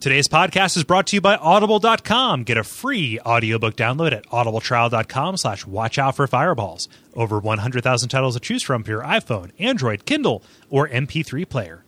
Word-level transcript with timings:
Today's 0.00 0.28
podcast 0.28 0.78
is 0.78 0.84
brought 0.84 1.08
to 1.08 1.16
you 1.16 1.20
by 1.20 1.36
Audible.com. 1.36 2.44
Get 2.44 2.56
a 2.56 2.64
free 2.64 3.20
audiobook 3.20 3.76
download 3.76 4.12
at 4.12 4.26
audibletrial.com 4.28 5.36
slash 5.36 5.66
watch 5.66 5.98
out 5.98 6.16
for 6.16 6.26
fireballs. 6.26 6.88
Over 7.12 7.38
100,000 7.38 8.08
titles 8.08 8.32
to 8.32 8.40
choose 8.40 8.62
from 8.62 8.82
for 8.82 8.92
your 8.92 9.02
iPhone, 9.02 9.50
Android, 9.58 10.06
Kindle, 10.06 10.42
or 10.70 10.88
MP3 10.88 11.46
player. 11.46 11.84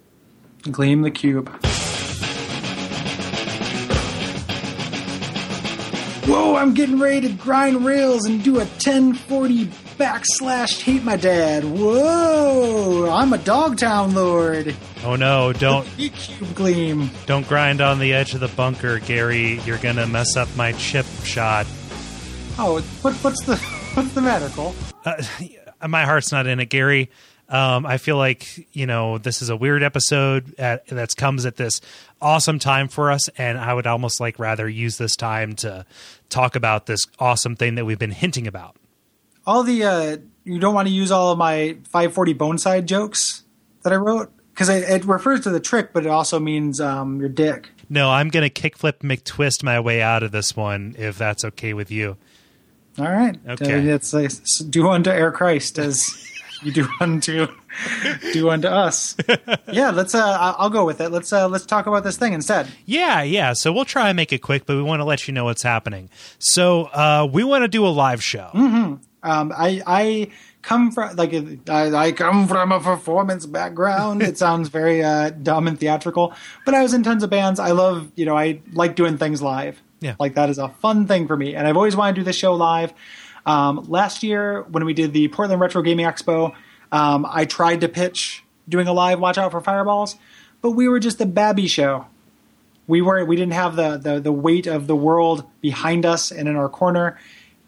Gleam 0.70 1.00
the 1.00 1.10
cube. 1.10 1.48
Whoa, 6.26 6.56
I'm 6.56 6.74
getting 6.74 6.98
ready 6.98 7.26
to 7.28 7.32
grind 7.32 7.82
rails 7.82 8.26
and 8.26 8.44
do 8.44 8.56
a 8.56 8.66
1040 8.66 9.70
backslash 10.02 10.82
hate 10.82 11.04
my 11.04 11.16
dad. 11.16 11.64
Whoa, 11.64 13.08
I'm 13.08 13.32
a 13.32 13.38
Dogtown 13.38 14.14
Lord. 14.14 14.74
Oh 15.04 15.14
no, 15.14 15.52
don't 15.52 15.86
Cube 15.96 16.54
Gleam. 16.56 17.08
don't 17.26 17.46
grind 17.46 17.80
on 17.80 18.00
the 18.00 18.12
edge 18.12 18.34
of 18.34 18.40
the 18.40 18.48
bunker, 18.48 18.98
Gary. 18.98 19.60
You're 19.60 19.78
going 19.78 19.96
to 19.96 20.06
mess 20.08 20.36
up 20.36 20.48
my 20.56 20.72
chip 20.72 21.06
shot. 21.22 21.66
Oh, 22.58 22.82
what, 23.02 23.14
what's 23.14 23.44
the 23.44 23.56
what's 23.94 24.12
the 24.14 24.22
matter, 24.22 24.48
Kole? 24.48 24.74
Uh, 25.04 25.88
my 25.88 26.04
heart's 26.04 26.32
not 26.32 26.48
in 26.48 26.58
it, 26.58 26.66
Gary. 26.66 27.08
Um, 27.48 27.86
I 27.86 27.98
feel 27.98 28.16
like 28.16 28.66
you 28.74 28.86
know 28.86 29.18
this 29.18 29.40
is 29.40 29.50
a 29.50 29.56
weird 29.56 29.84
episode 29.84 30.52
at, 30.58 30.84
that 30.88 31.14
comes 31.16 31.46
at 31.46 31.56
this 31.56 31.80
awesome 32.20 32.58
time 32.58 32.88
for 32.88 33.12
us, 33.12 33.28
and 33.38 33.56
I 33.56 33.72
would 33.72 33.86
almost 33.86 34.18
like 34.18 34.40
rather 34.40 34.68
use 34.68 34.96
this 34.98 35.14
time 35.14 35.54
to 35.56 35.86
talk 36.28 36.56
about 36.56 36.86
this 36.86 37.06
awesome 37.20 37.54
thing 37.54 37.76
that 37.76 37.84
we've 37.84 38.00
been 38.00 38.10
hinting 38.10 38.48
about. 38.48 38.74
All 39.46 39.62
the 39.62 39.84
uh, 39.84 40.16
you 40.44 40.58
don't 40.58 40.74
want 40.74 40.88
to 40.88 40.94
use 40.94 41.10
all 41.10 41.32
of 41.32 41.38
my 41.38 41.76
540 41.84 42.34
boneside 42.34 42.86
jokes 42.86 43.44
that 43.82 43.92
I 43.92 43.96
wrote 43.96 44.32
because 44.54 44.68
it, 44.68 44.88
it 44.88 45.04
refers 45.04 45.40
to 45.40 45.50
the 45.50 45.60
trick, 45.60 45.92
but 45.92 46.04
it 46.06 46.10
also 46.10 46.38
means 46.38 46.80
um, 46.80 47.20
your 47.20 47.28
dick. 47.28 47.70
No, 47.88 48.10
I'm 48.10 48.28
gonna 48.28 48.48
kickflip 48.48 48.98
McTwist 49.00 49.62
my 49.62 49.80
way 49.80 50.00
out 50.00 50.22
of 50.22 50.32
this 50.32 50.56
one 50.56 50.94
if 50.98 51.18
that's 51.18 51.44
okay 51.44 51.74
with 51.74 51.90
you. 51.90 52.16
All 52.98 53.06
right. 53.10 53.36
Okay. 53.48 53.90
Uh, 53.90 53.94
it's 53.94 54.12
like 54.12 54.30
do 54.70 54.88
unto 54.88 55.10
Air 55.10 55.32
Christ 55.32 55.78
as 55.78 56.30
you 56.62 56.72
do 56.72 56.86
unto 57.00 57.48
do 58.32 58.50
unto 58.50 58.68
us. 58.68 59.16
Yeah, 59.72 59.90
let's. 59.90 60.14
Uh, 60.14 60.54
I'll 60.58 60.68
go 60.68 60.84
with 60.84 61.00
it. 61.00 61.08
Let's 61.08 61.32
uh, 61.32 61.48
let's 61.48 61.64
talk 61.64 61.86
about 61.86 62.04
this 62.04 62.18
thing 62.18 62.34
instead. 62.34 62.68
Yeah, 62.84 63.22
yeah. 63.22 63.54
So 63.54 63.72
we'll 63.72 63.86
try 63.86 64.10
and 64.10 64.16
make 64.16 64.30
it 64.30 64.40
quick, 64.42 64.66
but 64.66 64.76
we 64.76 64.82
want 64.82 65.00
to 65.00 65.04
let 65.04 65.26
you 65.26 65.32
know 65.32 65.44
what's 65.44 65.62
happening. 65.62 66.10
So 66.38 66.84
uh, 66.84 67.26
we 67.32 67.42
want 67.42 67.62
to 67.62 67.68
do 67.68 67.86
a 67.86 67.88
live 67.88 68.22
show. 68.22 68.50
Um, 69.22 69.52
I 69.56 69.82
I 69.86 70.28
come 70.62 70.90
from 70.90 71.16
like 71.16 71.32
I, 71.68 71.94
I 71.94 72.12
come 72.12 72.48
from 72.48 72.72
a 72.72 72.80
performance 72.80 73.46
background. 73.46 74.22
it 74.22 74.38
sounds 74.38 74.68
very 74.68 75.02
uh, 75.02 75.30
dumb 75.30 75.68
and 75.68 75.78
theatrical, 75.78 76.34
but 76.64 76.74
I 76.74 76.82
was 76.82 76.94
in 76.94 77.02
tons 77.02 77.22
of 77.22 77.30
bands. 77.30 77.60
I 77.60 77.70
love 77.72 78.10
you 78.16 78.24
know 78.24 78.36
I 78.36 78.60
like 78.72 78.96
doing 78.96 79.18
things 79.18 79.42
live. 79.42 79.80
Yeah. 80.00 80.16
like 80.18 80.34
that 80.34 80.50
is 80.50 80.58
a 80.58 80.68
fun 80.68 81.06
thing 81.06 81.28
for 81.28 81.36
me, 81.36 81.54
and 81.54 81.66
I've 81.66 81.76
always 81.76 81.94
wanted 81.94 82.16
to 82.16 82.20
do 82.22 82.24
this 82.24 82.36
show 82.36 82.54
live. 82.54 82.92
Um, 83.46 83.84
last 83.88 84.22
year 84.22 84.62
when 84.62 84.84
we 84.84 84.94
did 84.94 85.12
the 85.12 85.28
Portland 85.28 85.60
Retro 85.60 85.82
Gaming 85.82 86.06
Expo, 86.06 86.54
um, 86.90 87.26
I 87.28 87.44
tried 87.44 87.80
to 87.82 87.88
pitch 87.88 88.44
doing 88.68 88.88
a 88.88 88.92
live 88.92 89.20
Watch 89.20 89.38
Out 89.38 89.52
for 89.52 89.60
Fireballs, 89.60 90.16
but 90.60 90.72
we 90.72 90.88
were 90.88 90.98
just 90.98 91.20
a 91.20 91.26
babby 91.26 91.68
show. 91.68 92.06
We 92.88 93.00
weren't. 93.00 93.28
We 93.28 93.36
didn't 93.36 93.52
have 93.52 93.76
the, 93.76 93.96
the 93.96 94.20
the 94.20 94.32
weight 94.32 94.66
of 94.66 94.88
the 94.88 94.96
world 94.96 95.44
behind 95.60 96.04
us 96.04 96.32
and 96.32 96.48
in 96.48 96.56
our 96.56 96.68
corner 96.68 97.16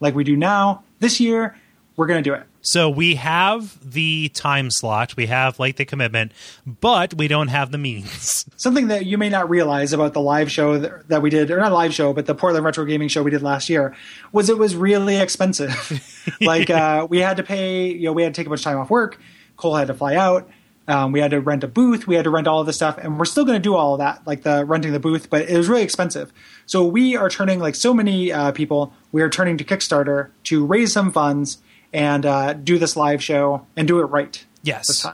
like 0.01 0.15
we 0.15 0.25
do 0.25 0.37
now. 0.37 0.83
This 1.05 1.21
year, 1.21 1.55
we're 1.97 2.07
going 2.07 2.25
to 2.25 2.31
do 2.31 2.33
it. 2.33 2.45
So 2.63 2.89
we 2.89 3.17
have 3.17 3.79
the 3.93 4.31
time 4.31 4.71
slot, 4.71 5.19
we 5.19 5.27
have 5.27 5.59
like 5.59 5.77
the 5.77 5.85
commitment, 5.85 6.33
but 6.65 7.13
we 7.13 7.29
don't 7.29 7.49
have 7.49 7.71
the 7.71 7.77
means. 7.77 8.47
Something 8.57 8.89
that 8.89 9.05
you 9.05 9.19
may 9.19 9.29
not 9.29 9.51
realize 9.51 9.93
about 9.93 10.15
the 10.15 10.23
live 10.23 10.51
show 10.51 10.79
that, 10.79 11.09
that 11.09 11.21
we 11.21 11.29
did, 11.29 11.51
or 11.51 11.59
not 11.59 11.73
live 11.73 11.93
show, 11.93 12.15
but 12.15 12.25
the 12.25 12.35
Portland 12.35 12.65
Retro 12.65 12.87
Gaming 12.87 13.09
show 13.09 13.23
we 13.23 13.31
did 13.31 13.43
last 13.43 13.69
year, 13.69 13.95
was 14.33 14.49
it 14.49 14.57
was 14.57 14.75
really 14.75 15.19
expensive. 15.19 16.01
like 16.41 16.71
uh, 16.71 17.07
we 17.11 17.19
had 17.19 17.37
to 17.37 17.43
pay, 17.43 17.93
you 17.93 18.05
know, 18.05 18.15
we 18.15 18.23
had 18.23 18.33
to 18.33 18.41
take 18.41 18.47
a 18.47 18.49
bunch 18.49 18.63
of 18.63 18.65
time 18.65 18.79
off 18.79 18.89
work. 18.89 19.21
Kole 19.59 19.79
had 19.79 19.89
to 19.89 19.95
fly 19.95 20.15
out. 20.15 20.49
Um, 20.87 21.13
we 21.13 21.21
had 21.21 21.31
to 21.31 21.41
rent 21.41 21.65
a 21.65 21.69
booth. 21.69 22.07
We 22.07 22.15
had 22.15 22.25
to 22.25 22.31
rent 22.31 22.47
all 22.47 22.61
of 22.61 22.67
this 22.67 22.77
stuff, 22.77 22.99
and 22.99 23.19
we're 23.19 23.25
still 23.25 23.45
going 23.45 23.57
to 23.57 23.63
do 23.63 23.75
all 23.75 23.95
of 23.95 23.99
that, 23.99 24.27
like 24.27 24.43
the 24.43 24.65
renting 24.65 24.93
the 24.93 25.01
booth. 25.01 25.31
But 25.31 25.49
it 25.49 25.57
was 25.57 25.69
really 25.69 25.83
expensive. 25.83 26.33
So 26.67 26.85
we 26.85 27.17
are 27.17 27.31
turning, 27.31 27.59
like 27.59 27.75
so 27.75 27.95
many 27.95 28.31
uh, 28.33 28.53
people, 28.53 28.93
we 29.13 29.23
are 29.23 29.31
turning 29.31 29.57
to 29.59 29.65
Kickstarter 29.65 30.31
to 30.45 30.65
raise 30.67 30.93
some 30.93 31.11
funds 31.13 31.59
and 31.93 32.27
uh, 32.27 32.53
do 32.53 32.79
this 32.79 32.97
live 32.97 33.23
show 33.23 33.67
and 33.77 33.89
do 33.89 34.01
it 34.01 34.05
right. 34.05 34.45
Yes. 34.63 35.07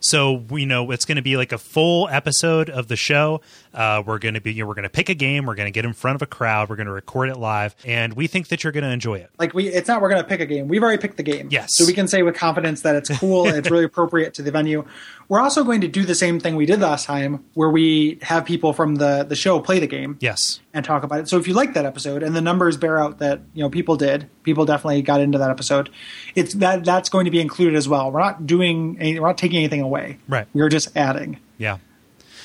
So 0.00 0.34
we 0.50 0.66
know 0.66 0.90
it's 0.90 1.06
going 1.06 1.16
to 1.16 1.22
be 1.22 1.38
like 1.38 1.52
a 1.52 1.56
full 1.56 2.10
episode 2.10 2.68
of 2.68 2.88
the 2.88 2.96
show. 2.96 3.40
Uh, 3.72 4.02
we're 4.04 4.18
going 4.18 4.34
to 4.34 4.40
be, 4.42 4.52
you 4.52 4.62
know, 4.62 4.68
we're 4.68 4.74
going 4.74 4.82
to 4.82 4.90
pick 4.90 5.08
a 5.08 5.14
game. 5.14 5.46
We're 5.46 5.54
going 5.54 5.66
to 5.66 5.70
get 5.72 5.86
in 5.86 5.94
front 5.94 6.16
of 6.16 6.20
a 6.20 6.26
crowd. 6.26 6.68
We're 6.68 6.76
going 6.76 6.88
to 6.88 6.92
record 6.92 7.30
it 7.30 7.38
live, 7.38 7.74
and 7.86 8.12
we 8.12 8.26
think 8.26 8.48
that 8.48 8.62
you're 8.62 8.72
going 8.72 8.84
to 8.84 8.90
enjoy 8.90 9.14
it. 9.14 9.30
like 9.38 9.54
we 9.54 9.68
it's 9.68 9.88
not 9.88 10.02
we're 10.02 10.10
going 10.10 10.22
to 10.22 10.28
pick 10.28 10.40
a 10.40 10.46
game 10.46 10.68
we've 10.68 10.82
already 10.82 11.00
picked 11.00 11.16
the 11.16 11.22
game 11.22 11.48
Yes. 11.50 11.70
so 11.70 11.86
we 11.86 11.94
can 11.94 12.06
say 12.06 12.22
with 12.22 12.36
confidence 12.36 12.82
that 12.82 12.94
it's 12.96 13.16
cool 13.18 13.48
it's 13.48 13.70
really 13.70 13.84
appropriate 13.84 14.34
to 14.34 14.42
the 14.42 14.50
venue 14.50 14.84
we're 15.28 15.40
also 15.40 15.64
going 15.64 15.80
to 15.80 15.88
do 15.88 16.04
the 16.04 16.14
same 16.14 16.38
thing 16.40 16.56
we 16.56 16.66
did 16.66 16.80
last 16.80 17.06
time 17.06 17.44
where 17.54 17.70
we 17.70 18.18
have 18.22 18.44
people 18.44 18.72
from 18.72 18.96
the 18.96 19.24
the 19.24 19.34
show 19.36 19.58
play 19.60 19.78
the 19.78 19.86
game 19.86 20.16
Yes. 20.20 20.60
and 20.72 20.84
talk 20.84 21.02
about 21.02 21.20
it 21.20 21.28
so 21.28 21.38
if 21.38 21.48
you 21.48 21.54
like 21.54 21.74
that 21.74 21.84
episode 21.84 22.22
and 22.22 22.34
the 22.36 22.40
numbers 22.40 22.76
bear 22.76 22.98
out 22.98 23.18
that 23.18 23.40
you 23.54 23.62
know 23.62 23.70
people 23.70 23.96
did 23.96 24.28
people 24.42 24.64
definitely 24.64 25.02
got 25.02 25.20
into 25.20 25.38
that 25.38 25.50
episode 25.50 25.90
it's 26.34 26.54
that 26.54 26.84
that's 26.84 27.08
going 27.08 27.24
to 27.24 27.30
be 27.30 27.40
included 27.40 27.74
as 27.74 27.88
well 27.88 28.10
we're 28.12 28.20
not 28.20 28.46
doing 28.46 28.96
any, 29.00 29.18
we're 29.18 29.26
not 29.28 29.38
taking 29.38 29.58
anything 29.58 29.80
away 29.80 30.18
Right. 30.28 30.46
we're 30.52 30.68
just 30.68 30.96
adding 30.96 31.38
Yeah. 31.58 31.78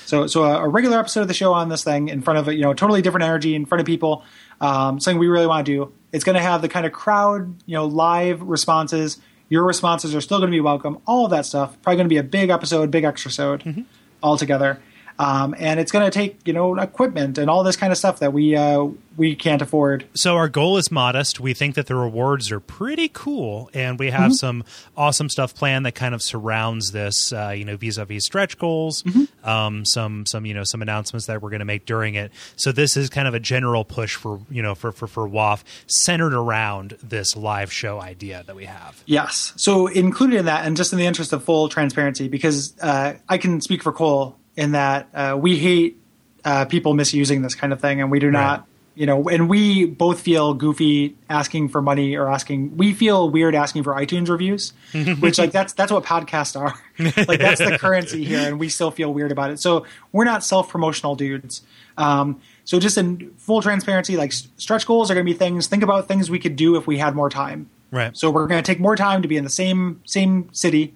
so, 0.05 0.27
so 0.27 0.43
a, 0.43 0.63
a 0.65 0.67
regular 0.67 0.97
episode 0.99 1.21
of 1.21 1.27
the 1.27 1.33
show 1.33 1.53
on 1.53 1.69
this 1.69 1.83
thing 1.83 2.07
in 2.09 2.21
front 2.21 2.39
of 2.39 2.47
a 2.47 2.53
you 2.55 2.61
know 2.61 2.73
totally 2.73 3.01
different 3.01 3.23
energy 3.25 3.55
in 3.55 3.65
front 3.65 3.79
of 3.81 3.85
people, 3.85 4.23
um, 4.61 4.99
something 4.99 5.19
we 5.19 5.27
really 5.27 5.47
want 5.47 5.65
to 5.65 5.71
do. 5.71 5.93
It's 6.11 6.23
going 6.23 6.35
to 6.35 6.41
have 6.41 6.61
the 6.63 6.67
kind 6.69 6.85
of 6.87 6.91
crowd, 6.91 7.55
you 7.67 7.75
know, 7.75 7.85
live 7.85 8.41
responses. 8.41 9.19
Your 9.49 9.65
responses 9.65 10.15
are 10.15 10.21
still 10.21 10.37
going 10.37 10.51
to 10.51 10.55
be 10.55 10.61
welcome. 10.61 10.99
All 11.05 11.25
of 11.25 11.31
that 11.31 11.45
stuff. 11.45 11.81
Probably 11.81 11.97
going 11.97 12.05
to 12.05 12.13
be 12.13 12.17
a 12.17 12.23
big 12.23 12.49
episode, 12.49 12.91
big 12.91 13.03
extra 13.03 13.29
episode 13.29 13.63
mm-hmm. 13.63 13.81
all 14.21 14.37
together. 14.37 14.79
Um, 15.19 15.53
and 15.59 15.81
it's 15.81 15.91
going 15.91 16.09
to 16.09 16.11
take 16.11 16.39
you 16.47 16.53
know 16.53 16.79
equipment 16.79 17.37
and 17.37 17.49
all 17.49 17.63
this 17.63 17.75
kind 17.75 17.91
of 17.91 17.97
stuff 17.97 18.19
that 18.19 18.31
we 18.31 18.55
uh, 18.55 18.87
we 19.17 19.35
can't 19.35 19.61
afford. 19.61 20.05
So 20.15 20.37
our 20.37 20.47
goal 20.47 20.77
is 20.77 20.89
modest. 20.91 21.41
We 21.41 21.53
think 21.53 21.75
that 21.75 21.87
the 21.87 21.95
rewards 21.95 22.53
are 22.53 22.61
pretty 22.61 23.09
cool, 23.09 23.69
and 23.73 23.99
we 23.99 24.11
have 24.11 24.33
some 24.33 24.63
awesome 24.95 25.29
stuff 25.29 25.53
planned 25.53 25.85
that 25.85 25.93
kind 25.93 26.15
of 26.15 26.21
surrounds 26.21 26.93
this. 26.93 27.33
Uh, 27.33 27.49
you 27.49 27.65
know, 27.65 27.75
vis-a-vis 27.75 28.23
stretch 28.23 28.57
goals, 28.57 29.03
um, 29.43 29.85
some 29.85 30.25
some 30.25 30.45
you 30.45 30.53
know 30.53 30.63
some 30.63 30.81
announcements 30.81 31.25
that 31.25 31.41
we're 31.41 31.49
going 31.49 31.59
to 31.59 31.65
make 31.65 31.85
during 31.85 32.15
it. 32.15 32.31
So 32.55 32.71
this 32.71 32.95
is 32.95 33.09
kind 33.09 33.27
of 33.27 33.33
a 33.33 33.41
general 33.41 33.83
push 33.83 34.15
for 34.15 34.39
you 34.49 34.61
know 34.61 34.73
for 34.73 34.93
for 34.93 35.07
for 35.07 35.27
WAF 35.27 35.63
centered 35.87 36.33
around 36.33 36.97
this 37.03 37.35
live 37.35 37.73
show 37.73 37.99
idea 38.01 38.43
that 38.47 38.55
we 38.55 38.65
have. 38.65 39.03
Yes. 39.05 39.51
So 39.57 39.87
included 39.87 40.39
in 40.39 40.45
that, 40.45 40.65
and 40.65 40.77
just 40.77 40.93
in 40.93 40.99
the 40.99 41.05
interest 41.05 41.33
of 41.33 41.43
full 41.43 41.67
transparency, 41.67 42.29
because 42.29 42.73
uh, 42.79 43.15
I 43.27 43.37
can 43.37 43.59
speak 43.59 43.83
for 43.83 43.91
Kole 43.91 44.38
in 44.59 44.73
that 44.73 45.07
uh, 45.13 45.37
we 45.39 45.57
hate 45.57 45.97
uh, 46.43 46.65
people 46.65 46.93
misusing 46.93 47.41
this 47.41 47.55
kind 47.55 47.71
of 47.71 47.79
thing, 47.79 48.01
and 48.01 48.11
we 48.11 48.19
do 48.19 48.29
not, 48.29 48.59
Right. 48.59 48.67
you 48.95 49.05
know, 49.05 49.29
and 49.29 49.47
we 49.49 49.85
both 49.85 50.19
feel 50.19 50.53
goofy 50.53 51.15
asking 51.29 51.69
for 51.69 51.81
money 51.81 52.15
or 52.15 52.29
asking. 52.29 52.75
We 52.77 52.93
feel 52.93 53.29
weird 53.29 53.55
asking 53.55 53.83
for 53.83 53.93
iTunes 53.93 54.27
reviews, 54.29 54.73
which 55.19 55.37
like 55.37 55.51
that's 55.51 55.73
that's 55.73 55.91
what 55.91 56.03
podcasts 56.03 56.59
are. 56.59 56.73
like 57.27 57.39
that's 57.39 57.59
the 57.59 57.77
currency 57.79 58.23
here, 58.25 58.39
and 58.47 58.59
we 58.59 58.69
still 58.69 58.91
feel 58.91 59.13
weird 59.13 59.31
about 59.31 59.51
it. 59.51 59.59
So 59.59 59.85
we're 60.11 60.25
not 60.25 60.43
self 60.43 60.69
promotional 60.69 61.15
dudes. 61.15 61.61
Um, 61.97 62.41
so 62.65 62.79
just 62.79 62.97
in 62.97 63.31
full 63.37 63.61
transparency, 63.61 64.15
like 64.17 64.31
stretch 64.31 64.85
goals 64.85 65.09
are 65.09 65.13
going 65.15 65.25
to 65.25 65.31
be 65.31 65.37
things. 65.37 65.67
Think 65.67 65.83
about 65.83 66.07
things 66.07 66.29
we 66.29 66.39
could 66.39 66.55
do 66.55 66.75
if 66.75 66.85
we 66.87 66.97
had 66.97 67.15
more 67.15 67.29
time. 67.29 67.69
Right. 67.91 68.15
So 68.15 68.29
we're 68.29 68.47
going 68.47 68.61
to 68.63 68.67
take 68.71 68.79
more 68.79 68.95
time 68.95 69.21
to 69.23 69.27
be 69.27 69.35
in 69.37 69.43
the 69.43 69.49
same 69.49 70.01
same 70.05 70.49
city 70.53 70.93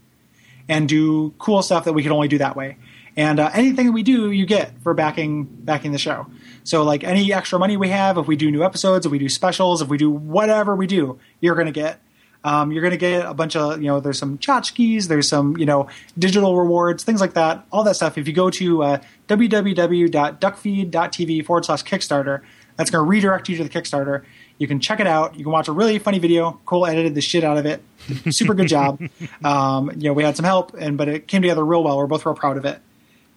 and 0.69 0.87
do 0.87 1.33
cool 1.39 1.61
stuff 1.61 1.83
that 1.85 1.93
we 1.93 2.03
could 2.03 2.11
only 2.11 2.27
do 2.27 2.37
that 2.37 2.55
way. 2.55 2.77
And 3.15 3.39
uh, 3.39 3.51
anything 3.53 3.85
that 3.87 3.91
we 3.91 4.01
do, 4.03 4.31
you 4.31 4.45
get 4.45 4.71
for 4.81 4.93
backing 4.93 5.43
backing 5.45 5.91
the 5.91 5.97
show. 5.97 6.27
So 6.63 6.83
like 6.83 7.03
any 7.03 7.33
extra 7.33 7.59
money 7.59 7.75
we 7.77 7.89
have, 7.89 8.17
if 8.17 8.27
we 8.27 8.35
do 8.35 8.49
new 8.49 8.63
episodes, 8.63 9.05
if 9.05 9.11
we 9.11 9.19
do 9.19 9.29
specials, 9.29 9.81
if 9.81 9.89
we 9.89 9.97
do 9.97 10.09
whatever 10.09 10.75
we 10.75 10.87
do, 10.87 11.19
you're 11.39 11.55
going 11.55 11.67
to 11.67 11.71
get. 11.71 11.99
Um, 12.45 12.73
you're 12.73 12.81
going 12.81 12.91
to 12.91 12.97
get 12.97 13.25
a 13.25 13.33
bunch 13.33 13.55
of 13.55 13.81
you 13.81 13.87
know. 13.87 14.01
There's 14.01 14.19
some 14.19 14.37
tchotchkes, 14.37 15.07
there's 15.07 15.29
some 15.29 15.55
you 15.57 15.65
know 15.65 15.87
digital 16.19 16.57
rewards, 16.57 17.05
things 17.05 17.21
like 17.21 17.35
that. 17.35 17.65
All 17.71 17.85
that 17.85 17.95
stuff. 17.95 18.17
If 18.17 18.27
you 18.27 18.33
go 18.33 18.49
to 18.49 18.83
uh, 18.83 18.97
www.duckfeed.tv 19.29 21.45
forward 21.45 21.63
slash 21.65 21.83
Kickstarter, 21.83 22.41
that's 22.75 22.89
going 22.89 23.05
to 23.05 23.09
redirect 23.09 23.47
you 23.47 23.55
to 23.57 23.63
the 23.63 23.69
Kickstarter. 23.69 24.23
You 24.57 24.67
can 24.67 24.81
check 24.81 24.99
it 24.99 25.07
out. 25.07 25.35
You 25.35 25.43
can 25.43 25.53
watch 25.53 25.69
a 25.69 25.71
really 25.71 25.99
funny 25.99 26.19
video. 26.19 26.59
Kole 26.65 26.89
edited 26.89 27.15
the 27.15 27.21
shit 27.21 27.45
out 27.45 27.57
of 27.57 27.65
it. 27.65 27.81
Super 28.29 28.53
good 28.53 28.67
job. 28.67 28.99
Um, 29.43 29.89
you 29.97 30.09
know, 30.09 30.13
we 30.13 30.23
had 30.23 30.37
some 30.37 30.45
help, 30.45 30.73
and 30.73 30.97
but 30.97 31.09
it 31.09 31.27
came 31.27 31.41
together 31.41 31.65
real 31.65 31.83
well. 31.83 31.97
We're 31.97 32.07
both 32.07 32.25
real 32.25 32.35
proud 32.35 32.55
of 32.57 32.65
it. 32.65 32.79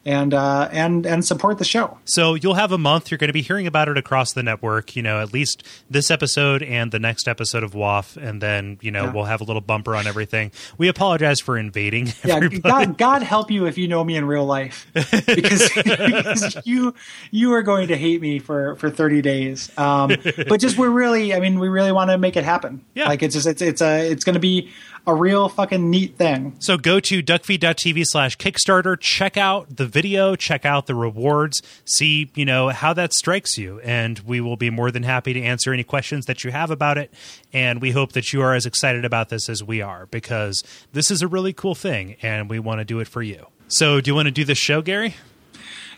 And 0.07 0.33
uh, 0.33 0.69
and 0.73 1.05
and 1.05 1.23
support 1.25 1.59
the 1.59 1.65
show. 1.65 1.99
So 2.05 2.35
you'll 2.35 2.55
have 2.55 2.73
a 2.73 2.79
month. 2.79 3.11
You're 3.11 3.19
going 3.19 3.29
to 3.29 3.35
be 3.35 3.43
hearing 3.43 3.67
about 3.67 3.89
it 3.89 3.99
across 3.99 4.33
the 4.33 4.43
network. 4.43 4.97
You 4.97 5.03
know, 5.03 5.21
at 5.21 5.35
least 5.35 5.63
this 5.91 6.11
episode 6.11 6.63
and 6.63 6.93
the 6.93 6.99
next 7.01 7.27
episode 7.29 7.63
of 7.65 7.73
WAF, 7.73 8.17
and 8.17 8.41
then 8.41 8.79
you 8.81 8.91
know 8.93 9.05
Yeah. 9.05 9.13
we'll 9.13 9.25
have 9.25 9.41
a 9.41 9.45
little 9.45 9.61
bumper 9.61 9.95
on 9.97 10.07
everything. 10.07 10.53
We 10.79 10.89
apologize 10.89 11.41
for 11.41 11.59
invading. 11.59 12.13
Yeah, 12.25 12.37
everybody. 12.37 12.87
God, 12.87 12.99
God 12.99 13.23
help 13.23 13.51
you 13.51 13.67
if 13.67 13.77
you 13.77 13.89
know 13.89 14.03
me 14.05 14.17
in 14.17 14.25
real 14.25 14.47
life, 14.47 14.87
because, 14.95 15.71
because 15.75 16.57
you 16.65 16.95
you 17.31 17.53
are 17.55 17.63
going 17.63 17.89
to 17.89 17.97
hate 17.97 18.21
me 18.21 18.39
for 18.39 18.77
for 18.77 18.91
thirty 18.91 19.21
days. 19.23 19.77
Um, 19.77 20.13
but 20.49 20.61
just 20.61 20.79
we're 20.79 20.89
really, 20.91 21.35
I 21.35 21.41
mean, 21.41 21.59
we 21.59 21.69
really 21.69 21.93
want 21.93 22.11
to 22.11 22.19
make 22.19 22.37
it 22.37 22.45
happen. 22.45 22.85
Yeah. 22.95 23.09
like 23.09 23.23
it's 23.23 23.35
just 23.35 23.47
it's 23.47 23.61
it's 23.63 23.83
a 23.83 24.09
it's 24.11 24.23
going 24.25 24.35
to 24.35 24.41
be 24.41 24.71
a 25.07 25.15
real 25.15 25.49
fucking 25.49 25.89
neat 25.89 26.17
thing. 26.17 26.57
So 26.59 26.77
go 26.77 26.99
to 27.01 27.23
duckfeed.tv 27.23 28.03
slash 28.07 28.37
Kickstarter, 28.37 28.99
check 28.99 29.37
out 29.37 29.77
the 29.77 29.87
video, 29.87 30.35
check 30.35 30.65
out 30.65 30.87
the 30.87 30.95
rewards, 30.95 31.63
see, 31.85 32.31
you 32.35 32.45
know, 32.45 32.71
how 32.71 32.93
that 32.95 33.13
strikes 33.15 33.57
you. 33.57 33.81
And 33.81 34.19
we 34.21 34.41
will 34.41 34.57
be 34.57 34.69
more 34.71 34.91
than 34.91 35.05
happy 35.05 35.33
to 35.33 35.41
answer 35.43 35.73
any 35.73 35.85
questions 35.85 36.27
that 36.27 36.43
you 36.45 36.51
have 36.51 36.71
about 36.71 36.99
it. 36.99 37.13
And 37.53 37.81
we 37.81 37.93
hope 37.93 38.13
that 38.13 38.33
you 38.33 38.43
are 38.43 38.55
as 38.55 38.67
excited 38.67 39.05
about 39.05 39.29
this 39.29 39.49
as 39.49 39.63
we 39.63 39.81
are 39.81 40.07
because 40.07 40.65
this 40.93 41.11
is 41.11 41.23
a 41.23 41.29
really 41.29 41.53
cool 41.53 41.75
thing 41.75 42.17
and 42.23 42.51
we 42.51 42.59
want 42.59 42.81
to 42.81 42.85
do 42.85 42.99
it 43.01 43.09
for 43.09 43.23
you. 43.23 43.47
So 43.69 44.01
do 44.01 44.11
you 44.11 44.15
want 44.15 44.27
to 44.27 44.33
do 44.33 44.45
this 44.45 44.59
show, 44.59 44.83
Gary? 44.83 45.15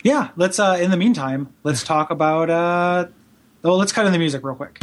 Yeah, 0.03 0.29
let's. 0.37 0.59
uh 0.59 0.77
In 0.79 0.91
the 0.91 0.97
meantime, 0.97 1.53
let's 1.63 1.83
talk 1.83 2.09
about. 2.09 2.49
uh 2.49 3.07
Oh, 3.63 3.75
let's 3.75 3.91
cut 3.91 4.05
in 4.05 4.13
the 4.13 4.17
music 4.19 4.43
real 4.43 4.55
quick. 4.55 4.79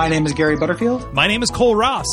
My 0.00 0.08
name 0.08 0.24
is 0.24 0.32
Gary 0.32 0.56
Butterfield, 0.56 1.12
My 1.12 1.26
name 1.26 1.42
is 1.42 1.50
Kole 1.50 1.76
Ross. 1.76 2.06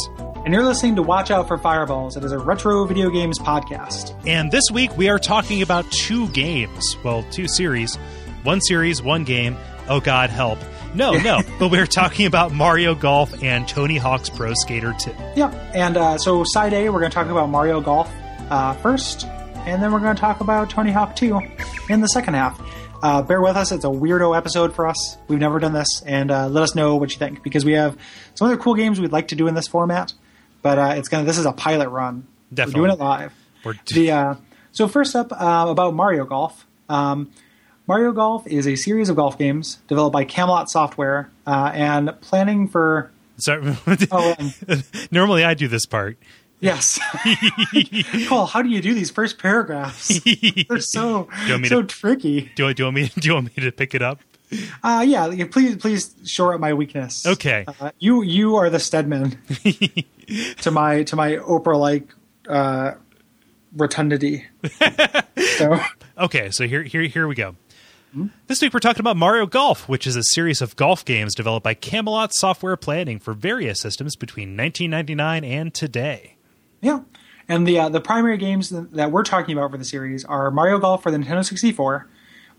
and 0.44 0.54
you're 0.54 0.66
listening 0.66 0.98
to 0.98 1.02
Watch 1.02 1.32
Out 1.32 1.48
for 1.48 1.58
Fireballs. 1.58 2.18
It 2.18 2.24
is 2.26 2.34
a 2.34 2.38
retro 2.38 2.84
video 2.84 3.10
games 3.10 3.40
podcast. 3.40 4.14
And 4.28 4.52
this 4.52 4.66
week 4.74 4.98
we 4.98 5.08
are 5.08 5.18
talking 5.18 5.62
about 5.62 5.90
two 5.90 6.28
games. 6.32 6.98
Well, 7.02 7.24
two 7.32 7.48
series. 7.48 7.96
One 8.44 8.60
series, 8.60 9.02
one 9.02 9.24
game. 9.24 9.56
Oh, 9.88 10.02
God, 10.02 10.30
help. 10.30 10.60
No, 10.96 11.14
no. 11.14 11.40
but 11.60 11.72
we're 11.72 11.88
talking 11.88 12.26
about 12.26 12.52
Mario 12.52 12.94
Golf 12.94 13.42
and 13.42 13.66
Tony 13.66 13.96
Hawk's 13.96 14.30
Pro 14.30 14.54
Skater 14.54 14.94
2. 15.00 15.12
Yep. 15.38 15.54
And 15.74 15.96
uh, 15.96 16.18
so, 16.18 16.44
side 16.46 16.74
A, 16.74 16.90
we're 16.90 17.00
going 17.00 17.12
to 17.12 17.16
talk 17.16 17.30
about 17.30 17.48
Mario 17.48 17.80
Golf 17.80 18.12
uh, 18.50 18.74
first, 18.74 19.24
and 19.26 19.82
then 19.82 19.94
we're 19.94 20.02
going 20.02 20.14
to 20.14 20.20
talk 20.20 20.42
about 20.42 20.70
Tony 20.70 20.92
Hawk 20.92 21.16
2 21.16 21.40
in 21.88 22.02
the 22.02 22.08
second 22.08 22.34
half. 22.34 22.60
Uh, 23.02 23.22
bear 23.22 23.42
with 23.42 23.56
us; 23.56 23.72
it's 23.72 23.86
a 23.86 23.90
weirdo 23.90 24.36
episode 24.36 24.74
for 24.74 24.88
us. 24.88 25.18
We've 25.28 25.40
never 25.40 25.60
done 25.60 25.74
this, 25.74 26.02
and 26.06 26.32
uh, 26.32 26.48
let 26.48 26.64
us 26.64 26.74
know 26.76 26.96
what 26.96 27.12
you 27.12 27.18
think 27.18 27.44
because 27.44 27.64
we 27.64 27.74
have 27.74 27.98
some 28.34 28.48
other 28.48 28.58
cool 28.58 28.74
games 28.74 29.00
we'd 29.00 29.12
like 29.12 29.28
to 29.30 29.36
do 29.36 29.48
in 29.48 29.54
this 29.54 29.68
format. 29.68 30.14
But 30.62 30.80
uh, 30.80 30.94
it's 30.98 31.08
gonna. 31.08 31.24
This 31.24 31.38
is 31.38 31.46
a 31.46 31.52
pilot 31.52 31.90
run. 31.90 32.26
Definitely. 32.54 32.82
we're 32.82 32.88
doing 32.88 33.00
it 33.00 33.04
live. 33.04 33.34
We're 33.64 33.74
The 33.94 34.12
uh, 34.12 34.36
so 34.72 34.88
first 34.88 35.16
up 35.16 35.32
uh, 35.32 35.68
about 35.70 35.94
Mario 35.94 36.26
Golf. 36.26 36.66
Um, 36.90 37.32
Mario 37.88 38.12
Golf 38.12 38.48
is 38.48 38.68
a 38.68 38.76
series 38.76 39.10
of 39.10 39.16
golf 39.16 39.38
games 39.38 39.80
developed 39.88 40.14
by 40.14 40.26
Camelot 40.26 40.70
Software 40.70 41.30
uh, 41.46 41.72
and 41.74 42.20
planning 42.22 42.68
for. 42.68 43.12
Sorry. 43.38 43.78
Oh, 44.12 44.36
um, 44.40 44.84
Normally 45.12 45.44
I 45.44 45.54
do 45.54 45.68
this 45.68 45.86
part. 45.86 46.18
Yes. 46.60 47.00
Kole, 48.28 48.48
how 48.50 48.62
do 48.62 48.70
you 48.70 48.82
do 48.82 48.94
these 48.94 49.12
first 49.12 49.38
paragraphs? 49.38 50.20
They're 50.70 50.80
so 50.80 51.30
so 51.48 51.82
to- 51.82 51.84
tricky. 51.84 52.52
Do, 52.56 52.74
do, 52.74 52.82
you 52.82 52.86
want 52.86 52.96
me, 52.96 53.12
do 53.20 53.28
you 53.28 53.34
want 53.36 53.56
me 53.58 53.64
to 53.64 53.72
pick 53.72 53.94
it 53.94 54.02
up? 54.02 54.20
Uh, 54.82 55.04
yeah, 55.06 55.46
please 55.52 55.76
please 55.76 56.16
shore 56.26 56.54
up 56.54 56.60
my 56.62 56.74
weakness. 56.74 57.26
Okay. 57.26 57.66
Uh, 57.68 57.92
you 58.00 58.22
you 58.22 58.56
are 58.56 58.70
the 58.70 58.80
Stedman 58.80 59.38
to 60.62 60.72
my 60.72 61.04
to 61.04 61.16
my 61.18 61.34
Oprah 61.34 61.78
like 61.78 62.14
uh, 62.48 62.94
rotundity. 63.76 64.46
so 65.58 65.80
Okay, 66.18 66.50
so 66.50 66.68
here, 66.68 66.82
here, 66.82 67.04
here 67.04 67.28
we 67.28 67.36
go. 67.36 67.56
This 68.48 68.62
week 68.62 68.74
we're 68.74 68.80
talking 68.80 69.02
about 69.02 69.18
Mario 69.18 69.46
Golf, 69.46 69.88
which 69.88 70.08
is 70.08 70.16
a 70.16 70.24
series 70.24 70.62
of 70.62 70.76
golf 70.76 71.06
games 71.06 71.36
developed 71.36 71.64
by 71.64 71.76
Camelot 71.76 72.34
Software 72.34 72.76
Planning 72.76 73.20
for 73.20 73.34
various 73.34 73.80
systems 73.80 74.16
between 74.16 74.58
1999 74.58 75.44
and 75.44 75.72
today. 75.72 76.37
Yeah, 76.82 77.02
and 77.48 77.68
the 77.68 77.80
uh, 77.80 77.90
the 77.90 78.02
primary 78.02 78.38
games 78.38 78.70
that 78.70 79.12
we're 79.12 79.24
talking 79.24 79.58
about 79.58 79.72
for 79.72 79.78
the 79.78 79.86
series 79.86 80.26
are 80.26 80.52
Mario 80.52 80.80
Golf 80.80 81.04
for 81.04 81.12
the 81.12 81.18
Nintendo 81.18 81.46
64, 81.46 82.08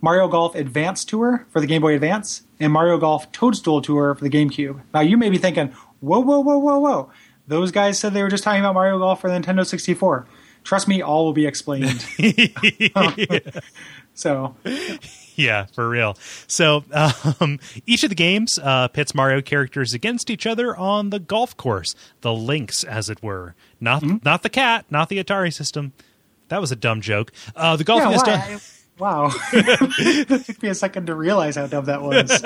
Mario 0.00 0.28
Golf 0.28 0.54
Advance 0.54 1.04
Tour 1.04 1.46
for 1.50 1.60
the 1.60 1.66
Game 1.66 1.82
Boy 1.82 1.94
Advance, 1.94 2.42
and 2.58 2.72
Mario 2.72 2.98
Golf 2.98 3.30
Toadstool 3.32 3.82
Tour 3.82 4.14
for 4.14 4.24
the 4.24 4.30
GameCube. 4.30 4.80
Now 4.94 5.00
you 5.00 5.16
may 5.16 5.30
be 5.30 5.38
thinking, 5.38 5.68
whoa, 6.00 6.20
whoa, 6.20 6.40
whoa, 6.40 6.58
whoa, 6.58 6.78
whoa! 6.78 7.10
Those 7.46 7.70
guys 7.70 7.98
said 7.98 8.14
they 8.14 8.22
were 8.22 8.28
just 8.28 8.44
talking 8.44 8.60
about 8.60 8.74
Mario 8.74 8.98
Golf 8.98 9.20
for 9.20 9.30
the 9.30 9.38
Nintendo 9.38 9.66
64. 9.66 10.26
Trust 10.64 10.88
me, 10.88 11.00
all 11.00 11.24
will 11.24 11.32
be 11.32 11.46
explained. 11.46 12.04
so 14.14 14.54
Yeah, 15.38 15.66
for 15.66 15.88
real. 15.88 16.16
So 16.48 16.84
um, 17.40 17.60
each 17.86 18.02
of 18.02 18.08
the 18.08 18.16
games 18.16 18.58
uh, 18.60 18.88
pits 18.88 19.14
Mario 19.14 19.40
characters 19.40 19.94
against 19.94 20.30
each 20.30 20.46
other 20.46 20.76
on 20.76 21.10
the 21.10 21.20
golf 21.20 21.56
course, 21.56 21.94
the 22.22 22.34
links, 22.34 22.82
as 22.82 23.08
it 23.08 23.22
were. 23.22 23.54
Not 23.80 24.24
not 24.24 24.42
the 24.42 24.50
cat, 24.50 24.84
not 24.90 25.08
the 25.08 25.22
Atari 25.22 25.54
system. 25.54 25.92
That 26.48 26.60
was 26.60 26.72
a 26.72 26.76
dumb 26.76 27.00
joke. 27.00 27.30
Uh, 27.54 27.76
the 27.76 27.84
golfing 27.84 28.10
yeah, 28.10 28.16
is 28.16 28.22
done. 28.22 28.60
Wow, 28.98 29.30
it 29.52 30.44
took 30.44 30.62
me 30.62 30.68
a 30.70 30.74
second 30.74 31.06
to 31.06 31.14
realize 31.14 31.54
how 31.56 31.68
dumb 31.68 31.84
that 31.84 32.02
was. 32.02 32.28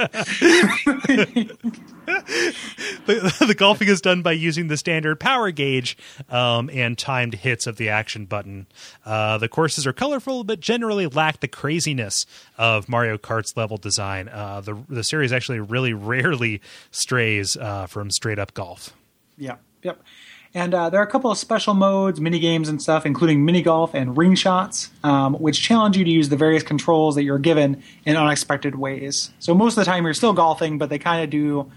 the, 3.07 3.45
the 3.47 3.55
golfing 3.57 3.89
is 3.89 4.03
done 4.03 4.21
by 4.23 4.33
using 4.33 4.69
the 4.69 4.77
standard 4.77 5.19
power 5.19 5.51
gauge 5.51 5.97
um, 6.29 6.69
and 6.71 6.99
timed 6.99 7.35
hits 7.37 7.67
of 7.67 7.77
the 7.77 7.89
action 7.89 8.27
button. 8.27 8.67
Uh, 9.07 9.39
the 9.39 9.49
courses 9.49 9.87
are 9.87 9.95
colorful, 9.95 10.45
but 10.45 10.61
generally 10.61 11.07
lack 11.07 11.41
the 11.41 11.49
craziness 11.49 12.27
of 12.59 12.89
Mario 12.89 13.17
Kart's 13.17 13.57
level 13.57 13.79
design. 13.79 14.29
Uh, 14.29 14.61
the 14.61 14.77
the 14.89 15.05
series 15.05 15.33
actually 15.33 15.61
really 15.61 15.93
rarely 16.13 16.61
strays 16.91 17.57
uh, 17.57 17.87
from 17.87 18.11
straight 18.11 18.39
up 18.39 18.53
golf. 18.53 18.95
Yep, 19.39 19.61
yep. 19.83 20.03
And 20.55 20.75
uh, 20.75 20.91
there 20.91 21.01
are 21.01 21.05
a 21.05 21.11
couple 21.11 21.31
of 21.31 21.39
special 21.39 21.73
modes, 21.73 22.21
mini 22.21 22.39
games, 22.39 22.69
and 22.69 22.81
stuff, 22.83 23.07
including 23.07 23.45
mini 23.45 23.63
golf 23.63 23.95
and 23.95 24.17
ring 24.17 24.35
shots, 24.35 24.91
um, 25.03 25.33
which 25.35 25.63
challenge 25.63 25.97
you 25.97 26.05
to 26.05 26.11
use 26.11 26.29
the 26.29 26.37
various 26.37 26.63
controls 26.63 27.15
that 27.15 27.23
you're 27.23 27.39
given 27.39 27.83
in 28.05 28.17
unexpected 28.17 28.75
ways. 28.75 29.31
So 29.39 29.55
most 29.55 29.79
of 29.79 29.85
the 29.85 29.91
time 29.91 30.05
you're 30.05 30.13
still 30.13 30.35
golfing, 30.35 30.77
but 30.77 30.91
they 30.91 30.99
kind 30.99 31.25
of 31.25 31.31
do, 31.31 31.71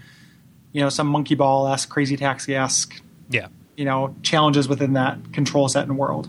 you 0.72 0.82
know, 0.82 0.90
some 0.90 1.06
monkey 1.06 1.34
ball 1.34 1.66
esque, 1.68 1.88
crazy 1.88 2.18
taxi 2.18 2.54
esque, 2.54 3.00
Yeah. 3.30 3.48
you 3.78 3.86
know, 3.86 4.14
challenges 4.22 4.68
within 4.68 4.92
that 4.92 5.32
control 5.32 5.68
set 5.70 5.88
and 5.88 5.96
world. 5.96 6.28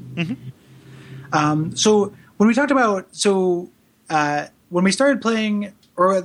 Um, 1.34 1.76
so 1.76 2.14
when 2.38 2.48
we 2.48 2.54
talked 2.54 2.72
about, 2.72 3.08
so 3.12 3.70
uh, 4.10 4.46
when 4.70 4.86
we 4.86 4.92
started 4.94 5.22
playing, 5.22 5.74
or 5.98 6.24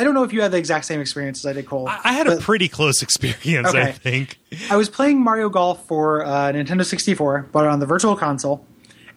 I 0.00 0.04
don't 0.04 0.14
know 0.14 0.22
if 0.24 0.32
you 0.32 0.40
had 0.40 0.50
the 0.50 0.56
exact 0.56 0.86
same 0.86 1.00
experience 1.00 1.40
as 1.40 1.46
I 1.46 1.52
did, 1.52 1.66
Kole. 1.66 1.86
I, 1.86 2.00
I 2.04 2.12
had 2.14 2.26
a 2.26 2.38
pretty 2.38 2.68
close 2.68 3.02
experience, 3.02 3.68
I 3.74 3.92
think. 3.92 4.38
I 4.70 4.76
was 4.76 4.88
playing 4.88 5.22
Mario 5.22 5.50
Golf 5.50 5.86
for 5.86 6.24
uh, 6.24 6.52
Nintendo 6.52 6.84
64, 6.84 7.48
but 7.52 7.66
on 7.66 7.80
the 7.80 7.86
Virtual 7.86 8.16
Console, 8.16 8.64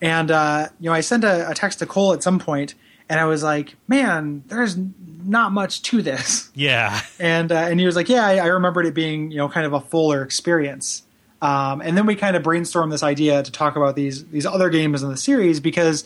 and 0.01 0.29
uh, 0.29 0.67
you 0.79 0.89
know 0.89 0.93
I 0.93 0.99
sent 1.01 1.23
a, 1.23 1.49
a 1.49 1.53
text 1.53 1.79
to 1.79 1.85
Kole 1.85 2.13
at 2.13 2.21
some 2.21 2.37
point, 2.37 2.75
and 3.07 3.19
I 3.19 3.25
was 3.25 3.43
like, 3.43 3.75
"Man, 3.87 4.43
there's 4.47 4.77
not 5.25 5.53
much 5.53 5.81
to 5.83 6.01
this," 6.01 6.49
Yeah. 6.53 6.99
and 7.17 7.49
uh, 7.51 7.55
and 7.55 7.79
he 7.79 7.85
was 7.85 7.95
like, 7.95 8.09
"Yeah, 8.09 8.25
I, 8.25 8.35
I 8.39 8.47
remembered 8.47 8.85
it 8.85 8.93
being 8.93 9.31
you 9.31 9.37
know 9.37 9.47
kind 9.47 9.65
of 9.65 9.71
a 9.73 9.79
fuller 9.79 10.21
experience." 10.21 11.03
Um, 11.41 11.81
and 11.81 11.97
then 11.97 12.05
we 12.05 12.15
kind 12.15 12.35
of 12.35 12.43
brainstormed 12.43 12.91
this 12.91 13.03
idea 13.03 13.41
to 13.41 13.51
talk 13.51 13.75
about 13.77 13.95
these 13.95 14.25
these 14.27 14.45
other 14.45 14.69
games 14.69 15.01
in 15.01 15.09
the 15.09 15.17
series 15.17 15.59
because 15.61 16.03